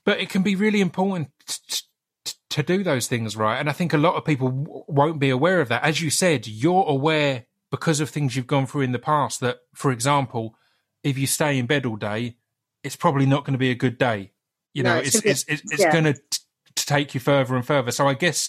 But 0.04 0.20
it 0.20 0.28
can 0.28 0.42
be 0.42 0.54
really 0.54 0.80
important 0.80 1.30
t- 1.46 1.84
t- 2.24 2.32
to 2.50 2.62
do 2.62 2.82
those 2.82 3.06
things 3.06 3.36
right. 3.36 3.58
And 3.58 3.68
I 3.68 3.72
think 3.72 3.92
a 3.92 3.98
lot 3.98 4.16
of 4.16 4.24
people 4.24 4.50
w- 4.50 4.84
won't 4.86 5.18
be 5.18 5.30
aware 5.30 5.60
of 5.60 5.68
that. 5.68 5.82
As 5.82 6.00
you 6.00 6.10
said, 6.10 6.46
you're 6.46 6.84
aware 6.86 7.46
because 7.70 8.00
of 8.00 8.10
things 8.10 8.36
you've 8.36 8.46
gone 8.46 8.66
through 8.66 8.82
in 8.82 8.92
the 8.92 8.98
past 8.98 9.40
that, 9.40 9.58
for 9.74 9.90
example, 9.90 10.54
if 11.02 11.18
you 11.18 11.26
stay 11.26 11.58
in 11.58 11.66
bed 11.66 11.86
all 11.86 11.96
day, 11.96 12.36
it's 12.82 12.96
probably 12.96 13.26
not 13.26 13.44
going 13.44 13.54
to 13.54 13.58
be 13.58 13.70
a 13.70 13.74
good 13.74 13.98
day. 13.98 14.32
You 14.74 14.82
No, 14.82 14.94
know, 14.94 15.00
it's 15.00 15.16
it's 15.16 15.44
it's 15.48 15.62
it's, 15.72 15.80
yeah. 15.80 15.92
going 15.92 16.04
to 16.04 16.14
to 16.14 16.86
take 16.86 17.14
you 17.14 17.20
further 17.20 17.56
and 17.56 17.66
further. 17.66 17.90
So 17.92 18.06
I 18.06 18.14
guess, 18.14 18.48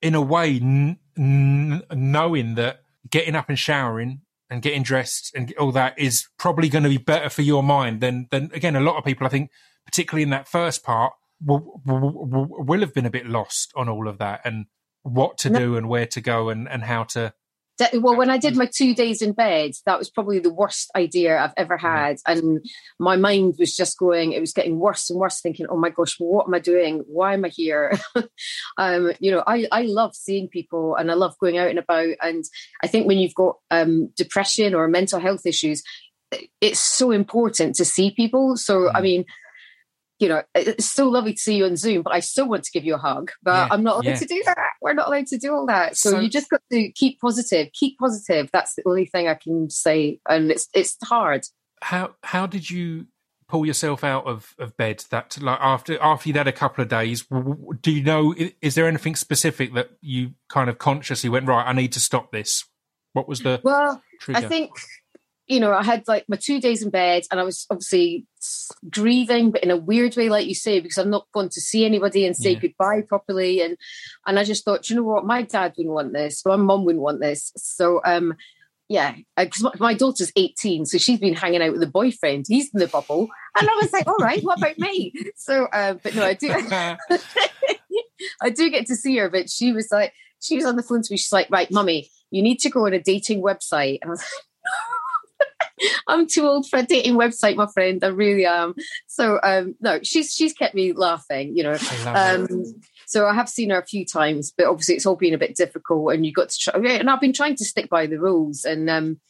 in 0.00 0.14
a 0.14 0.20
way, 0.20 0.56
n- 0.56 0.98
n- 1.16 1.82
knowing 1.92 2.54
that 2.56 2.82
getting 3.10 3.34
up 3.34 3.48
and 3.48 3.58
showering 3.58 4.20
and 4.50 4.60
getting 4.62 4.82
dressed 4.82 5.32
and 5.34 5.52
all 5.58 5.72
that 5.72 5.98
is 5.98 6.28
probably 6.38 6.68
going 6.68 6.84
to 6.84 6.90
be 6.90 6.98
better 6.98 7.28
for 7.30 7.42
your 7.42 7.62
mind 7.62 8.00
than 8.00 8.28
than 8.30 8.50
again 8.52 8.76
a 8.76 8.80
lot 8.80 8.96
of 8.96 9.04
people 9.04 9.26
I 9.26 9.30
think 9.30 9.50
particularly 9.86 10.22
in 10.22 10.30
that 10.30 10.48
first 10.48 10.82
part 10.84 11.12
will, 11.44 11.80
will, 11.84 12.48
will- 12.64 12.80
have 12.80 12.94
been 12.94 13.06
a 13.06 13.10
bit 13.10 13.26
lost 13.26 13.72
on 13.76 13.88
all 13.88 14.08
of 14.08 14.18
that 14.18 14.40
and 14.44 14.66
what 15.02 15.38
to 15.38 15.50
No. 15.50 15.58
do 15.58 15.76
and 15.76 15.88
where 15.88 16.06
to 16.06 16.20
go 16.20 16.48
and 16.48 16.68
and 16.68 16.82
how 16.84 17.02
to 17.04 17.32
Well, 17.94 18.16
when 18.16 18.30
I 18.30 18.38
did 18.38 18.56
my 18.56 18.66
two 18.72 18.94
days 18.94 19.22
in 19.22 19.32
bed, 19.32 19.72
that 19.86 19.98
was 19.98 20.08
probably 20.08 20.38
the 20.38 20.52
worst 20.54 20.88
idea 20.94 21.36
I've 21.38 21.54
ever 21.56 21.76
had. 21.76 22.18
And 22.24 22.64
my 23.00 23.16
mind 23.16 23.56
was 23.58 23.74
just 23.74 23.98
going, 23.98 24.30
it 24.32 24.40
was 24.40 24.52
getting 24.52 24.78
worse 24.78 25.10
and 25.10 25.18
worse, 25.18 25.40
thinking, 25.40 25.66
oh 25.68 25.76
my 25.76 25.90
gosh, 25.90 26.14
what 26.18 26.46
am 26.46 26.54
I 26.54 26.60
doing? 26.60 27.02
Why 27.08 27.34
am 27.34 27.44
I 27.44 27.48
here? 27.48 27.98
um, 28.78 29.10
you 29.18 29.32
know, 29.32 29.42
I, 29.44 29.66
I 29.72 29.82
love 29.82 30.14
seeing 30.14 30.46
people 30.48 30.94
and 30.94 31.10
I 31.10 31.14
love 31.14 31.34
going 31.40 31.58
out 31.58 31.70
and 31.70 31.78
about. 31.80 32.14
And 32.22 32.44
I 32.84 32.86
think 32.86 33.08
when 33.08 33.18
you've 33.18 33.34
got 33.34 33.56
um, 33.72 34.12
depression 34.16 34.74
or 34.74 34.86
mental 34.86 35.18
health 35.18 35.44
issues, 35.44 35.82
it's 36.60 36.78
so 36.80 37.10
important 37.10 37.74
to 37.76 37.84
see 37.84 38.12
people. 38.12 38.56
So, 38.56 38.90
I 38.90 39.00
Mm. 39.00 39.02
mean, 39.02 39.24
you 40.22 40.28
know, 40.28 40.42
it's 40.54 40.86
so 40.90 41.08
lovely 41.08 41.34
to 41.34 41.38
see 41.38 41.56
you 41.56 41.66
on 41.66 41.76
Zoom, 41.76 42.02
but 42.02 42.14
I 42.14 42.20
still 42.20 42.48
want 42.48 42.64
to 42.64 42.70
give 42.72 42.84
you 42.84 42.94
a 42.94 42.98
hug. 42.98 43.32
But 43.42 43.52
Yeah, 43.52 43.68
I'm 43.72 43.82
not 43.82 43.94
allowed 43.96 44.04
yeah. 44.06 44.14
to 44.16 44.24
do 44.24 44.42
that. 44.46 44.70
We're 44.80 44.94
not 44.94 45.08
allowed 45.08 45.26
to 45.26 45.38
do 45.38 45.52
all 45.52 45.66
that. 45.66 45.96
So, 45.96 46.10
So- 46.12 46.20
you 46.20 46.30
just 46.30 46.48
got 46.48 46.62
to 46.70 46.90
keep 46.92 47.20
positive. 47.20 47.68
Keep 47.74 47.98
positive. 47.98 48.48
That's 48.52 48.74
the 48.76 48.82
only 48.86 49.04
thing 49.06 49.28
I 49.28 49.34
can 49.34 49.68
say. 49.68 50.20
And 50.28 50.50
it's 50.50 50.68
it's 50.72 50.96
hard. 51.04 51.46
how 51.82 52.14
how 52.22 52.46
did 52.46 52.70
you 52.70 53.06
pull 53.48 53.66
yourself 53.66 54.02
out 54.02 54.24
of, 54.26 54.54
of 54.58 54.74
bed 54.78 55.04
that 55.10 55.36
like 55.42 55.58
after 55.60 56.00
after 56.00 56.28
you'd 56.28 56.36
had 56.36 56.48
a 56.48 56.52
couple 56.52 56.80
of 56.80 56.88
days 56.88 57.26
do 57.82 57.90
you 57.90 58.02
know 58.02 58.34
is 58.62 58.74
there 58.76 58.86
anything 58.88 59.14
specific 59.14 59.74
that 59.74 59.90
you 60.00 60.30
kind 60.48 60.70
of 60.70 60.78
consciously 60.78 61.28
went 61.28 61.46
right 61.46 61.66
i 61.66 61.72
need 61.74 61.92
to 61.92 62.00
stop 62.00 62.32
this 62.32 62.64
what 63.12 63.28
was 63.28 63.40
the 63.40 63.60
Well, 63.62 64.00
trigger 64.20 64.46
I 64.46 64.48
think, 64.48 64.70
you 65.48 65.60
know, 65.60 65.72
I 65.72 65.82
had 65.82 66.06
like 66.06 66.24
my 66.28 66.36
two 66.36 66.60
days 66.60 66.82
in 66.82 66.90
bed 66.90 67.24
and 67.30 67.40
I 67.40 67.42
was 67.42 67.66
obviously 67.68 68.26
grieving, 68.90 69.50
but 69.50 69.62
in 69.62 69.70
a 69.70 69.76
weird 69.76 70.16
way, 70.16 70.28
like 70.28 70.46
you 70.46 70.54
say, 70.54 70.80
because 70.80 70.98
I'm 70.98 71.10
not 71.10 71.26
going 71.32 71.48
to 71.50 71.60
see 71.60 71.84
anybody 71.84 72.24
and 72.26 72.36
say 72.36 72.52
Yeah. 72.52 72.58
goodbye 72.60 73.02
properly. 73.06 73.60
And 73.60 73.76
and 74.26 74.38
I 74.38 74.44
just 74.44 74.64
thought, 74.64 74.88
you 74.88 74.96
know 74.96 75.02
what, 75.02 75.24
my 75.26 75.42
dad 75.42 75.74
wouldn't 75.76 75.94
want 75.94 76.12
this, 76.12 76.44
my 76.46 76.56
mum 76.56 76.84
wouldn't 76.84 77.02
want 77.02 77.20
this. 77.20 77.52
So 77.56 78.00
um 78.04 78.34
yeah, 78.88 79.14
because 79.36 79.62
my, 79.62 79.72
my 79.78 79.94
daughter's 79.94 80.32
18, 80.36 80.84
so 80.84 80.98
she's 80.98 81.18
been 81.18 81.34
hanging 81.34 81.62
out 81.62 81.72
with 81.72 81.82
a 81.82 81.86
boyfriend. 81.86 82.44
He's 82.46 82.68
in 82.74 82.78
the 82.78 82.88
bubble. 82.88 83.26
And 83.56 83.66
I 83.68 83.72
was 83.80 83.90
like, 83.92 84.06
all 84.06 84.18
right, 84.18 84.42
what 84.42 84.58
about 84.58 84.78
me? 84.78 85.14
So, 85.36 85.64
uh, 85.64 85.94
but 85.94 86.14
no, 86.14 86.22
I 86.24 86.34
do. 86.34 86.50
I 88.42 88.50
do 88.50 88.68
get 88.70 88.86
to 88.88 88.96
see 88.96 89.16
her, 89.16 89.30
but 89.30 89.48
she 89.48 89.72
was 89.72 89.88
like, 89.90 90.12
she 90.40 90.56
was 90.56 90.66
on 90.66 90.76
the 90.76 90.82
phone 90.82 91.00
to 91.02 91.08
me. 91.12 91.16
She's 91.16 91.32
like, 91.32 91.48
right, 91.50 91.70
mummy, 91.70 92.10
you 92.30 92.42
need 92.42 92.58
to 92.60 92.70
go 92.70 92.84
on 92.86 92.92
a 92.92 93.00
dating 93.02 93.40
website. 93.42 93.98
And 94.02 94.10
I 94.10 94.12
was 94.12 94.20
like, 94.20 94.28
I'm 96.08 96.26
too 96.26 96.46
old 96.46 96.68
for 96.68 96.78
a 96.78 96.82
dating 96.82 97.14
website, 97.14 97.56
my 97.56 97.66
friend. 97.66 98.02
I 98.02 98.08
really 98.08 98.46
am. 98.46 98.74
So, 99.06 99.38
um, 99.42 99.74
no, 99.80 100.00
she's 100.02 100.34
she's 100.34 100.52
kept 100.52 100.74
me 100.74 100.92
laughing, 100.92 101.56
you 101.56 101.62
know. 101.62 101.76
I. 102.06 102.34
Um, 102.34 102.64
so 103.06 103.26
I 103.26 103.34
have 103.34 103.48
seen 103.48 103.68
her 103.68 103.78
a 103.78 103.84
few 103.84 104.06
times, 104.06 104.54
but 104.56 104.66
obviously 104.66 104.94
it's 104.94 105.04
all 105.04 105.16
been 105.16 105.34
a 105.34 105.38
bit 105.38 105.54
difficult, 105.54 106.14
and 106.14 106.24
you 106.24 106.32
got 106.32 106.48
to 106.48 106.58
try. 106.58 106.80
And 106.92 107.10
I've 107.10 107.20
been 107.20 107.34
trying 107.34 107.56
to 107.56 107.64
stick 107.64 107.90
by 107.90 108.06
the 108.06 108.18
rules. 108.18 108.64
And 108.64 108.88
um, 108.88 109.20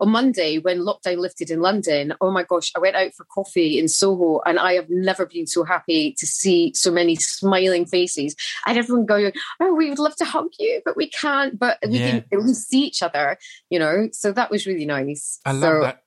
on 0.00 0.10
Monday, 0.10 0.58
when 0.58 0.78
lockdown 0.80 1.18
lifted 1.18 1.50
in 1.50 1.60
London, 1.60 2.14
oh 2.20 2.30
my 2.30 2.42
gosh, 2.42 2.72
I 2.74 2.80
went 2.80 2.96
out 2.96 3.12
for 3.14 3.24
coffee 3.24 3.78
in 3.78 3.88
Soho, 3.88 4.40
and 4.46 4.58
I 4.58 4.72
have 4.74 4.88
never 4.88 5.26
been 5.26 5.46
so 5.46 5.64
happy 5.64 6.14
to 6.18 6.26
see 6.26 6.72
so 6.74 6.90
many 6.90 7.16
smiling 7.16 7.86
faces. 7.86 8.34
And 8.66 8.78
everyone 8.78 9.06
going, 9.06 9.32
"Oh, 9.60 9.74
we 9.74 9.90
would 9.90 9.98
love 9.98 10.16
to 10.16 10.24
hug 10.24 10.48
you, 10.58 10.80
but 10.84 10.96
we 10.96 11.08
can't. 11.08 11.58
But 11.58 11.78
we 11.86 11.98
Yeah. 11.98 12.10
can 12.10 12.24
at 12.32 12.44
least 12.44 12.68
see 12.68 12.84
each 12.84 13.02
other," 13.02 13.36
you 13.68 13.78
know. 13.78 14.08
So 14.12 14.32
that 14.32 14.50
was 14.50 14.66
really 14.66 14.86
nice. 14.86 15.38
I 15.44 15.52
love 15.52 15.60
so, 15.60 15.80
that. 15.82 16.02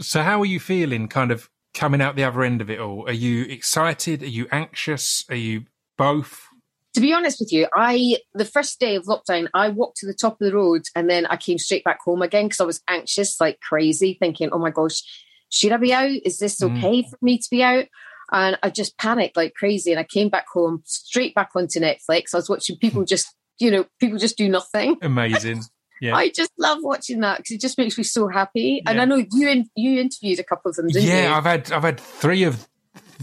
So, 0.00 0.22
how 0.22 0.40
are 0.40 0.46
you 0.46 0.60
feeling? 0.60 1.08
Kind 1.08 1.32
of 1.32 1.50
coming 1.74 2.00
out 2.00 2.16
the 2.16 2.24
other 2.24 2.42
end 2.42 2.60
of 2.60 2.70
it 2.70 2.80
all. 2.80 3.08
Are 3.08 3.12
you 3.12 3.44
excited? 3.44 4.22
Are 4.22 4.26
you 4.26 4.46
anxious? 4.52 5.24
Are 5.28 5.36
you 5.36 5.64
both? 5.96 6.49
To 6.94 7.00
be 7.00 7.12
honest 7.12 7.38
with 7.40 7.52
you, 7.52 7.68
I 7.74 8.18
the 8.34 8.44
first 8.44 8.80
day 8.80 8.96
of 8.96 9.04
lockdown, 9.04 9.48
I 9.54 9.68
walked 9.68 9.98
to 9.98 10.06
the 10.06 10.14
top 10.14 10.40
of 10.40 10.46
the 10.46 10.54
road 10.54 10.82
and 10.94 11.08
then 11.08 11.26
I 11.26 11.36
came 11.36 11.58
straight 11.58 11.84
back 11.84 11.98
home 12.04 12.22
again 12.22 12.46
because 12.46 12.60
I 12.60 12.64
was 12.64 12.82
anxious 12.88 13.40
like 13.40 13.60
crazy, 13.60 14.16
thinking, 14.20 14.48
"Oh 14.52 14.58
my 14.58 14.70
gosh, 14.70 15.02
should 15.50 15.72
I 15.72 15.76
be 15.76 15.92
out? 15.92 16.10
Is 16.24 16.38
this 16.38 16.60
Mm. 16.60 16.76
okay 16.78 17.02
for 17.08 17.16
me 17.22 17.38
to 17.38 17.48
be 17.50 17.62
out?" 17.62 17.86
And 18.32 18.58
I 18.62 18.70
just 18.70 18.96
panicked 18.98 19.36
like 19.36 19.54
crazy, 19.54 19.90
and 19.90 19.98
I 20.00 20.04
came 20.04 20.28
back 20.28 20.46
home 20.52 20.82
straight 20.84 21.34
back 21.34 21.50
onto 21.56 21.80
Netflix. 21.80 22.32
I 22.32 22.36
was 22.38 22.48
watching 22.48 22.76
people 22.76 23.04
just, 23.04 23.26
you 23.58 23.70
know, 23.70 23.86
people 23.98 24.18
just 24.18 24.36
do 24.38 24.48
nothing. 24.48 24.96
Amazing. 25.02 25.62
Yeah. 26.00 26.16
I 26.16 26.30
just 26.30 26.50
love 26.58 26.78
watching 26.80 27.20
that 27.20 27.38
because 27.38 27.50
it 27.56 27.60
just 27.60 27.76
makes 27.76 27.98
me 27.98 28.04
so 28.04 28.26
happy. 28.26 28.82
And 28.86 28.96
Yeah. 28.96 29.02
I 29.02 29.04
know 29.04 29.16
you 29.32 29.48
in, 29.48 29.68
you 29.76 30.00
interviewed 30.00 30.38
a 30.38 30.44
couple 30.44 30.70
of 30.70 30.76
them, 30.76 30.86
didn't 30.88 31.06
yeah, 31.08 31.28
you? 31.28 31.34
I've 31.34 31.44
had 31.44 31.70
I've 31.72 31.82
had 31.82 32.00
three 32.00 32.44
of 32.44 32.66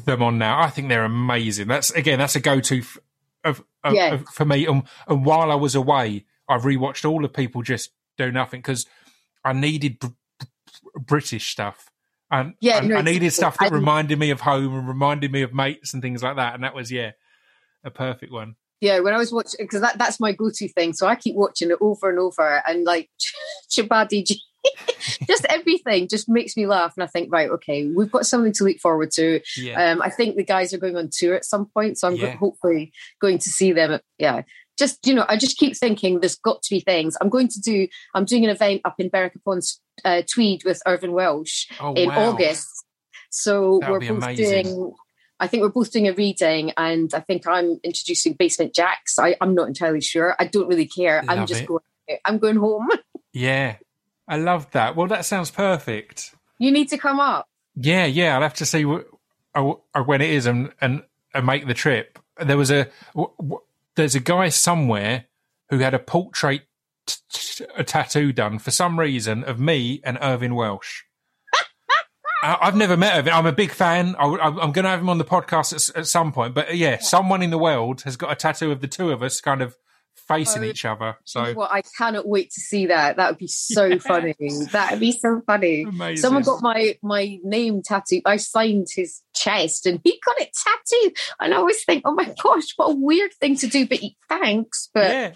them 0.05 0.21
on 0.21 0.37
now. 0.37 0.61
I 0.61 0.69
think 0.69 0.89
they're 0.89 1.03
amazing. 1.05 1.67
That's 1.69 1.89
again, 1.91 2.19
that's 2.19 2.35
a 2.35 2.39
go 2.39 2.59
to 2.59 2.79
f- 2.79 2.97
of, 3.83 3.91
of, 3.91 3.95
Yeah. 3.95 4.17
for 4.31 4.45
me. 4.45 4.67
Um, 4.67 4.83
and 5.07 5.25
while 5.25 5.51
I 5.51 5.55
was 5.55 5.75
away, 5.75 6.25
I 6.49 6.57
rewatched 6.57 7.09
all 7.09 7.23
of 7.25 7.33
people 7.33 7.61
just 7.61 7.91
do 8.17 8.31
nothing 8.31 8.59
because 8.61 8.85
I 9.43 9.53
needed 9.53 9.99
br- 9.99 10.07
br- 10.39 10.99
British 10.99 11.49
stuff. 11.49 11.89
And 12.31 12.55
Yeah, 12.59 12.77
I, 12.77 12.79
no, 12.81 12.95
I 12.97 13.01
needed 13.01 13.31
stuff 13.31 13.57
that 13.59 13.71
I- 13.71 13.75
reminded 13.75 14.19
me 14.19 14.31
of 14.31 14.41
home 14.41 14.75
and 14.77 14.87
reminded 14.87 15.31
me 15.31 15.41
of 15.43 15.53
mates 15.53 15.93
and 15.93 16.01
things 16.01 16.23
like 16.23 16.35
that. 16.37 16.55
And 16.55 16.63
that 16.63 16.75
was 16.75 16.91
yeah, 16.91 17.11
a 17.83 17.91
perfect 17.91 18.31
one. 18.31 18.55
Yeah, 18.79 18.99
when 18.99 19.13
I 19.13 19.17
was 19.17 19.31
watching, 19.33 19.57
because 19.65 19.81
that, 19.81 19.97
that's 19.97 20.19
my 20.19 20.33
go 20.33 20.51
to 20.53 20.67
thing. 20.69 20.93
So 20.93 21.07
I 21.07 21.15
keep 21.15 21.35
watching 21.35 21.71
it 21.71 21.77
over 21.81 22.09
and 22.09 22.19
over 22.19 22.61
and 22.67 22.83
like 22.83 23.09
Chabuddy 23.71 24.25
G. 24.25 24.39
just 25.27 25.45
everything 25.49 26.07
just 26.07 26.29
makes 26.29 26.55
me 26.57 26.67
laugh. 26.67 26.93
And 26.95 27.03
I 27.03 27.07
think, 27.07 27.31
right, 27.31 27.49
okay, 27.49 27.87
we've 27.87 28.11
got 28.11 28.25
something 28.25 28.53
to 28.53 28.63
look 28.63 28.79
forward 28.79 29.11
to. 29.11 29.41
Yeah, 29.57 29.91
Um, 29.91 30.01
I 30.01 30.09
think 30.09 30.35
the 30.35 30.43
guys 30.43 30.73
are 30.73 30.77
going 30.77 30.95
on 30.95 31.09
tour 31.11 31.35
at 31.35 31.45
some 31.45 31.65
point. 31.65 31.97
So 31.97 32.07
I'm 32.07 32.17
go- 32.17 32.31
hopefully 32.31 32.91
going 33.21 33.37
to 33.39 33.49
see 33.49 33.71
them. 33.71 33.93
At, 33.93 34.03
yeah. 34.17 34.43
Just, 34.77 35.07
you 35.07 35.15
know, 35.15 35.25
I 35.27 35.37
just 35.37 35.57
keep 35.57 35.75
thinking 35.75 36.19
there's 36.19 36.35
got 36.35 36.61
to 36.61 36.69
be 36.69 36.79
things. 36.79 37.17
I'm 37.19 37.29
going 37.29 37.47
to 37.47 37.59
do, 37.59 37.87
I'm 38.13 38.25
doing 38.25 38.43
an 38.43 38.51
event 38.51 38.81
up 38.85 38.95
in 38.99 39.09
Berwick 39.09 39.35
upon 39.35 39.61
uh, 40.05 40.21
Tweed 40.31 40.63
with 40.65 40.81
Irvine 40.85 41.13
Welsh 41.13 41.67
oh, 41.79 41.93
in 41.93 42.09
wow. 42.09 42.29
August. 42.29 42.85
So 43.29 43.79
That'll 43.81 43.95
we're 43.95 43.99
both 44.01 44.23
amazing. 44.23 44.63
doing. 44.63 44.93
I 45.39 45.47
think 45.47 45.61
we're 45.61 45.69
both 45.69 45.91
doing 45.91 46.07
a 46.07 46.13
reading, 46.13 46.71
and 46.77 47.13
I 47.13 47.19
think 47.19 47.47
I'm 47.47 47.79
introducing 47.83 48.33
Basement 48.33 48.73
Jaxx. 48.73 49.19
I, 49.19 49.35
I'm 49.39 49.53
not 49.53 49.67
entirely 49.67 50.01
sure. 50.01 50.35
I 50.39 50.45
don't 50.45 50.67
really 50.67 50.87
care. 50.87 51.23
I'm 51.27 51.45
just 51.45 51.61
it. 51.61 51.67
going. 51.67 51.83
I'm 52.25 52.37
going 52.37 52.57
home. 52.57 52.89
Yeah, 53.33 53.75
I 54.27 54.37
love 54.37 54.69
that. 54.71 54.95
Well, 54.95 55.07
that 55.07 55.25
sounds 55.25 55.51
perfect. 55.51 56.35
You 56.59 56.71
need 56.71 56.89
to 56.89 56.97
come 56.97 57.19
up. 57.19 57.47
Yeah, 57.75 58.05
yeah. 58.05 58.35
I'll 58.35 58.41
have 58.41 58.55
to 58.55 58.65
see 58.65 58.83
wh- 58.83 59.05
uh, 59.55 59.73
uh, 59.93 60.03
when 60.03 60.21
it 60.21 60.29
is 60.31 60.45
and, 60.45 60.71
and 60.81 61.03
and 61.33 61.45
make 61.45 61.67
the 61.67 61.73
trip. 61.73 62.19
There 62.43 62.57
was 62.57 62.71
a 62.71 62.87
w- 63.13 63.33
w- 63.37 63.61
there's 63.95 64.15
a 64.15 64.19
guy 64.19 64.49
somewhere 64.49 65.25
who 65.69 65.79
had 65.79 65.93
a 65.93 65.99
portrait 65.99 66.63
t- 67.05 67.15
t- 67.31 67.65
a 67.75 67.83
tattoo 67.83 68.31
done 68.33 68.59
for 68.59 68.71
some 68.71 68.99
reason 68.99 69.43
of 69.43 69.59
me 69.59 70.01
and 70.03 70.17
Irvine 70.21 70.55
Welsh. 70.55 71.03
I- 72.43 72.57
I've 72.61 72.75
never 72.75 72.97
met 72.97 73.17
Irvine. 73.17 73.33
I'm 73.33 73.45
a 73.45 73.51
big 73.51 73.71
fan. 73.71 74.15
I, 74.17 74.25
am 74.25 74.71
going 74.71 74.83
to 74.83 74.89
have 74.89 74.99
him 74.99 75.09
on 75.09 75.17
the 75.19 75.25
podcast 75.25 75.73
at, 75.91 75.97
at 75.97 76.07
some 76.07 76.31
point. 76.31 76.53
But 76.53 76.69
uh, 76.69 76.73
yeah, 76.73 76.97
someone 76.99 77.41
in 77.41 77.49
the 77.51 77.57
world 77.57 78.01
has 78.01 78.17
got 78.17 78.31
a 78.31 78.35
tattoo 78.35 78.71
of 78.71 78.81
the 78.81 78.87
two 78.87 79.11
of 79.11 79.21
us 79.23 79.39
kind 79.41 79.61
of 79.61 79.75
facing 80.27 80.63
Oh, 80.63 80.67
each 80.67 80.85
other. 80.85 81.17
So 81.23 81.53
Well, 81.55 81.69
I 81.71 81.81
cannot 81.97 82.27
wait 82.27 82.51
to 82.51 82.59
see 82.61 82.87
that. 82.87 83.17
That 83.17 83.29
would 83.31 83.37
be 83.37 83.47
so 83.47 83.85
Yeah. 83.87 83.97
funny. 83.99 84.35
That 84.71 84.91
would 84.91 84.99
be 84.99 85.11
so 85.11 85.41
funny. 85.45 85.83
amazing. 85.83 86.17
Someone 86.17 86.43
got 86.43 86.61
my 86.61 86.97
my 87.01 87.37
name 87.43 87.81
tattooed. 87.83 88.23
I 88.25 88.37
signed 88.37 88.87
his 88.93 89.21
chest, 89.35 89.85
and 89.85 89.99
he 90.03 90.19
got 90.25 90.39
it 90.41 90.51
tattooed. 90.53 91.13
And 91.39 91.53
I 91.53 91.57
always 91.57 91.83
think, 91.85 92.03
oh 92.05 92.13
my 92.13 92.33
gosh, 92.43 92.65
what 92.75 92.91
a 92.91 92.95
weird 92.95 93.33
thing 93.39 93.55
to 93.57 93.67
do. 93.67 93.87
But 93.87 93.99
thanks. 94.29 94.89
But 94.93 95.09
yeah, 95.11 95.31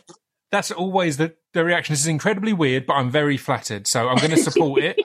that's 0.52 0.72
always 0.72 1.18
the 1.18 1.36
the 1.54 1.64
reaction. 1.66 1.94
This 1.94 2.02
is 2.02 2.08
incredibly 2.08 2.54
weird, 2.54 2.86
but 2.86 2.94
I'm 2.94 3.10
very 3.12 3.38
flattered, 3.38 3.88
so 3.88 4.08
I'm 4.10 4.18
going 4.18 4.32
to 4.32 4.38
support 4.38 4.84
it. 4.84 4.98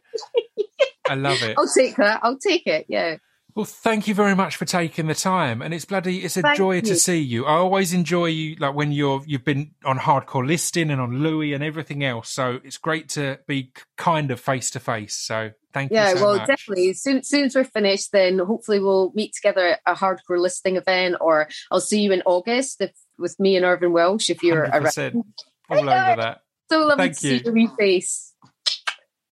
I 1.08 1.14
love 1.14 1.42
it. 1.42 1.56
I'll 1.58 1.68
take 1.72 1.96
that. 1.96 2.20
I'll 2.22 2.38
take 2.38 2.66
it. 2.66 2.86
Yeah. 2.88 3.16
Well, 3.56 3.64
thank 3.64 4.06
you 4.06 4.14
very 4.14 4.36
much 4.36 4.56
for 4.56 4.66
taking 4.66 5.06
the 5.06 5.14
time, 5.14 5.62
and 5.62 5.72
it's 5.72 5.86
bloody 5.86 6.18
it's 6.22 6.36
a 6.36 6.42
Thank 6.42 6.58
joy 6.58 6.74
you. 6.74 6.82
to 6.82 6.94
see 6.94 7.18
you. 7.20 7.46
I 7.46 7.54
always 7.54 7.94
enjoy 7.94 8.26
you, 8.26 8.54
like 8.56 8.74
when 8.74 8.92
you're 8.92 9.22
you've 9.26 9.46
been 9.46 9.70
on 9.82 9.98
hardcore 9.98 10.46
listing 10.46 10.90
and 10.90 11.00
on 11.00 11.20
Louis 11.22 11.54
and 11.54 11.64
everything 11.64 12.04
else. 12.04 12.28
So 12.28 12.60
it's 12.62 12.76
great 12.76 13.08
to 13.10 13.38
be 13.46 13.72
kind 13.96 14.30
of 14.30 14.40
face 14.40 14.68
to 14.72 14.80
face. 14.80 15.14
So 15.14 15.52
thank 15.72 15.90
Yeah, 15.90 16.10
you 16.10 16.18
so 16.18 16.22
well, 16.26 16.36
much. 16.36 16.48
definitely. 16.48 16.92
Soon, 16.92 17.22
soon 17.22 17.44
as 17.46 17.54
we're 17.54 17.64
finished, 17.64 18.12
then 18.12 18.40
hopefully 18.40 18.78
we'll 18.78 19.10
meet 19.14 19.32
together 19.32 19.68
at 19.68 19.80
a 19.86 19.94
hardcore 19.94 20.38
listing 20.38 20.76
event, 20.76 21.16
or 21.22 21.48
I'll 21.72 21.80
see 21.80 22.02
you 22.02 22.12
in 22.12 22.20
August 22.26 22.82
if, 22.82 22.92
with 23.18 23.40
me 23.40 23.56
and 23.56 23.64
Irvine 23.64 23.92
Welsh 23.92 24.28
if 24.28 24.42
you're 24.42 24.64
around. 24.64 24.84
100%. 24.84 25.22
All 25.70 25.78
over 25.78 25.88
that. 25.88 26.40
So 26.70 26.80
lovely 26.80 27.04
Thank 27.04 27.14
to 27.14 27.20
see 27.20 27.42
you. 27.42 27.52
your 27.56 27.76
face. 27.78 28.34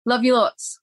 Love 0.07 0.23
you 0.23 0.35
lots. 0.35 0.79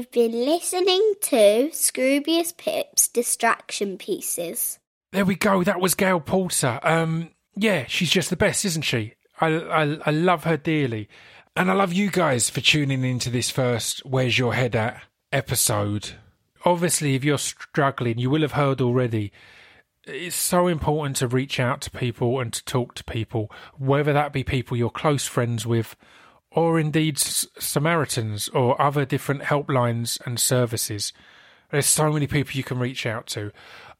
You've 0.00 0.10
been 0.12 0.46
listening 0.46 1.12
to 1.20 1.68
Scroobius 1.72 2.56
Pip's 2.56 3.06
Distraction 3.06 3.98
Pieces. 3.98 4.78
There 5.12 5.26
we 5.26 5.34
go. 5.34 5.62
That 5.62 5.78
was 5.78 5.94
Gail 5.94 6.20
Porter. 6.20 6.80
Um, 6.82 7.32
yeah, 7.54 7.84
she's 7.86 8.08
just 8.08 8.30
the 8.30 8.36
best, 8.36 8.64
isn't 8.64 8.80
she? 8.80 9.12
I, 9.42 9.48
I 9.48 9.98
I 10.06 10.10
love 10.10 10.44
her 10.44 10.56
dearly, 10.56 11.10
and 11.54 11.70
I 11.70 11.74
love 11.74 11.92
you 11.92 12.10
guys 12.10 12.48
for 12.48 12.62
tuning 12.62 13.04
into 13.04 13.28
this 13.28 13.50
first 13.50 14.02
"Where's 14.06 14.38
Your 14.38 14.54
Head 14.54 14.74
At" 14.74 15.02
episode. 15.32 16.12
Obviously, 16.64 17.14
if 17.14 17.22
you're 17.22 17.36
struggling, 17.36 18.16
you 18.16 18.30
will 18.30 18.40
have 18.40 18.52
heard 18.52 18.80
already. 18.80 19.32
It's 20.04 20.34
so 20.34 20.66
important 20.66 21.16
to 21.16 21.28
reach 21.28 21.60
out 21.60 21.82
to 21.82 21.90
people 21.90 22.40
and 22.40 22.54
to 22.54 22.64
talk 22.64 22.94
to 22.94 23.04
people, 23.04 23.52
whether 23.76 24.14
that 24.14 24.32
be 24.32 24.44
people 24.44 24.78
you're 24.78 24.88
close 24.88 25.26
friends 25.26 25.66
with, 25.66 25.94
or 26.52 26.78
indeed 26.78 27.18
Samaritans 27.18 28.48
or 28.48 28.80
other 28.80 29.04
different 29.04 29.42
helplines 29.42 30.18
and 30.26 30.40
services. 30.40 31.12
There's 31.70 31.86
so 31.86 32.12
many 32.12 32.26
people 32.26 32.56
you 32.56 32.64
can 32.64 32.78
reach 32.78 33.06
out 33.06 33.26
to. 33.28 33.52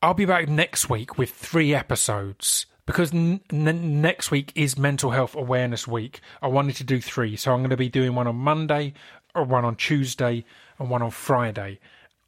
I'll 0.03 0.15
be 0.15 0.25
back 0.25 0.49
next 0.49 0.91
week 0.91 1.17
with 1.19 1.31
three 1.31 1.75
episodes 1.75 2.67
because 2.87 3.15
n- 3.15 3.41
n- 3.53 4.01
next 4.01 4.33
week 4.33 4.53
is 4.57 4.77
Mental 4.77 5.11
Health 5.13 5.37
Awareness 5.37 5.87
Week. 5.87 6.21
I 6.43 6.49
wanted 6.49 6.75
to 6.77 6.85
do 6.85 7.01
three, 7.01 7.37
so 7.37 7.53
I'm 7.53 7.61
going 7.61 7.71
to 7.71 7.77
be 7.77 7.89
doing 7.89 8.15
one 8.17 8.27
on 8.27 8.37
Monday, 8.37 8.95
or 9.35 9.45
one 9.45 9.65
on 9.65 9.77
Tuesday, 9.77 10.45
and 10.79 10.91
one 10.91 11.03
on 11.03 11.13
Friday. 11.13 11.79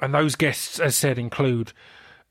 And 0.00 0.14
those 0.14 0.36
guests, 0.36 0.78
as 0.78 0.94
said, 0.94 1.18
include 1.18 1.72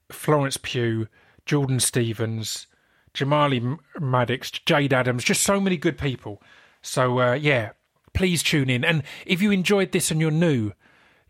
Florence 0.09 0.55
Pugh, 0.55 1.07
Jordan 1.45 1.81
Stephens, 1.81 2.68
Jamali 3.13 3.77
Maddix, 3.97 4.63
Jade 4.65 4.93
Adams, 4.93 5.26
just 5.26 5.43
so 5.43 5.59
many 5.59 5.76
good 5.76 5.97
people. 5.97 6.41
So, 6.81 7.19
uh, 7.19 7.34
yeah, 7.34 7.72
please 8.13 8.43
tune 8.43 8.69
in. 8.69 8.83
And 8.83 9.03
if 9.25 9.41
you 9.41 9.51
enjoyed 9.51 9.91
this 9.91 10.11
and 10.11 10.19
you're 10.19 10.31
new, 10.31 10.73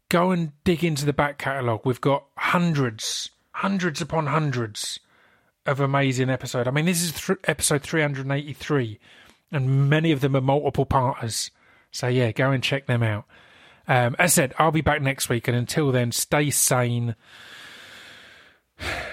go 0.10 0.32
and 0.32 0.52
dig 0.64 0.84
into 0.84 1.06
the 1.06 1.14
back 1.14 1.38
catalogue. 1.38 1.82
We've 1.86 2.02
got 2.02 2.26
hundreds, 2.38 3.30
hundreds 3.52 4.02
upon 4.02 4.28
hundreds 4.28 5.00
of 5.66 5.80
amazing 5.80 6.30
episodes. 6.30 6.68
I 6.68 6.72
mean, 6.72 6.86
this 6.86 7.02
is 7.02 7.12
th- 7.14 7.40
episode 7.46 7.84
383, 7.84 9.00
and 9.52 9.90
many 9.90 10.12
of 10.12 10.22
them 10.22 10.36
are 10.36 10.42
multiple 10.42 10.86
parters. 10.86 11.52
So, 11.92 12.08
yeah, 12.08 12.32
go 12.32 12.52
and 12.52 12.64
check 12.64 12.88
them 12.88 13.04
out. 13.04 13.26
Um, 13.88 14.16
as 14.20 14.32
I 14.32 14.42
said, 14.42 14.54
I'll 14.58 14.72
be 14.72 14.82
back 14.82 15.02
next 15.02 15.30
week, 15.30 15.48
and 15.48 15.58
until 15.58 15.92
then, 15.92 16.12
stay 16.12 16.50
sane 16.50 17.16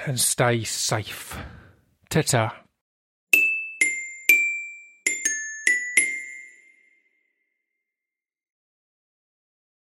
and 0.07 0.19
stay 0.19 0.65
safe. 0.65 1.39
Ta. 2.11 2.55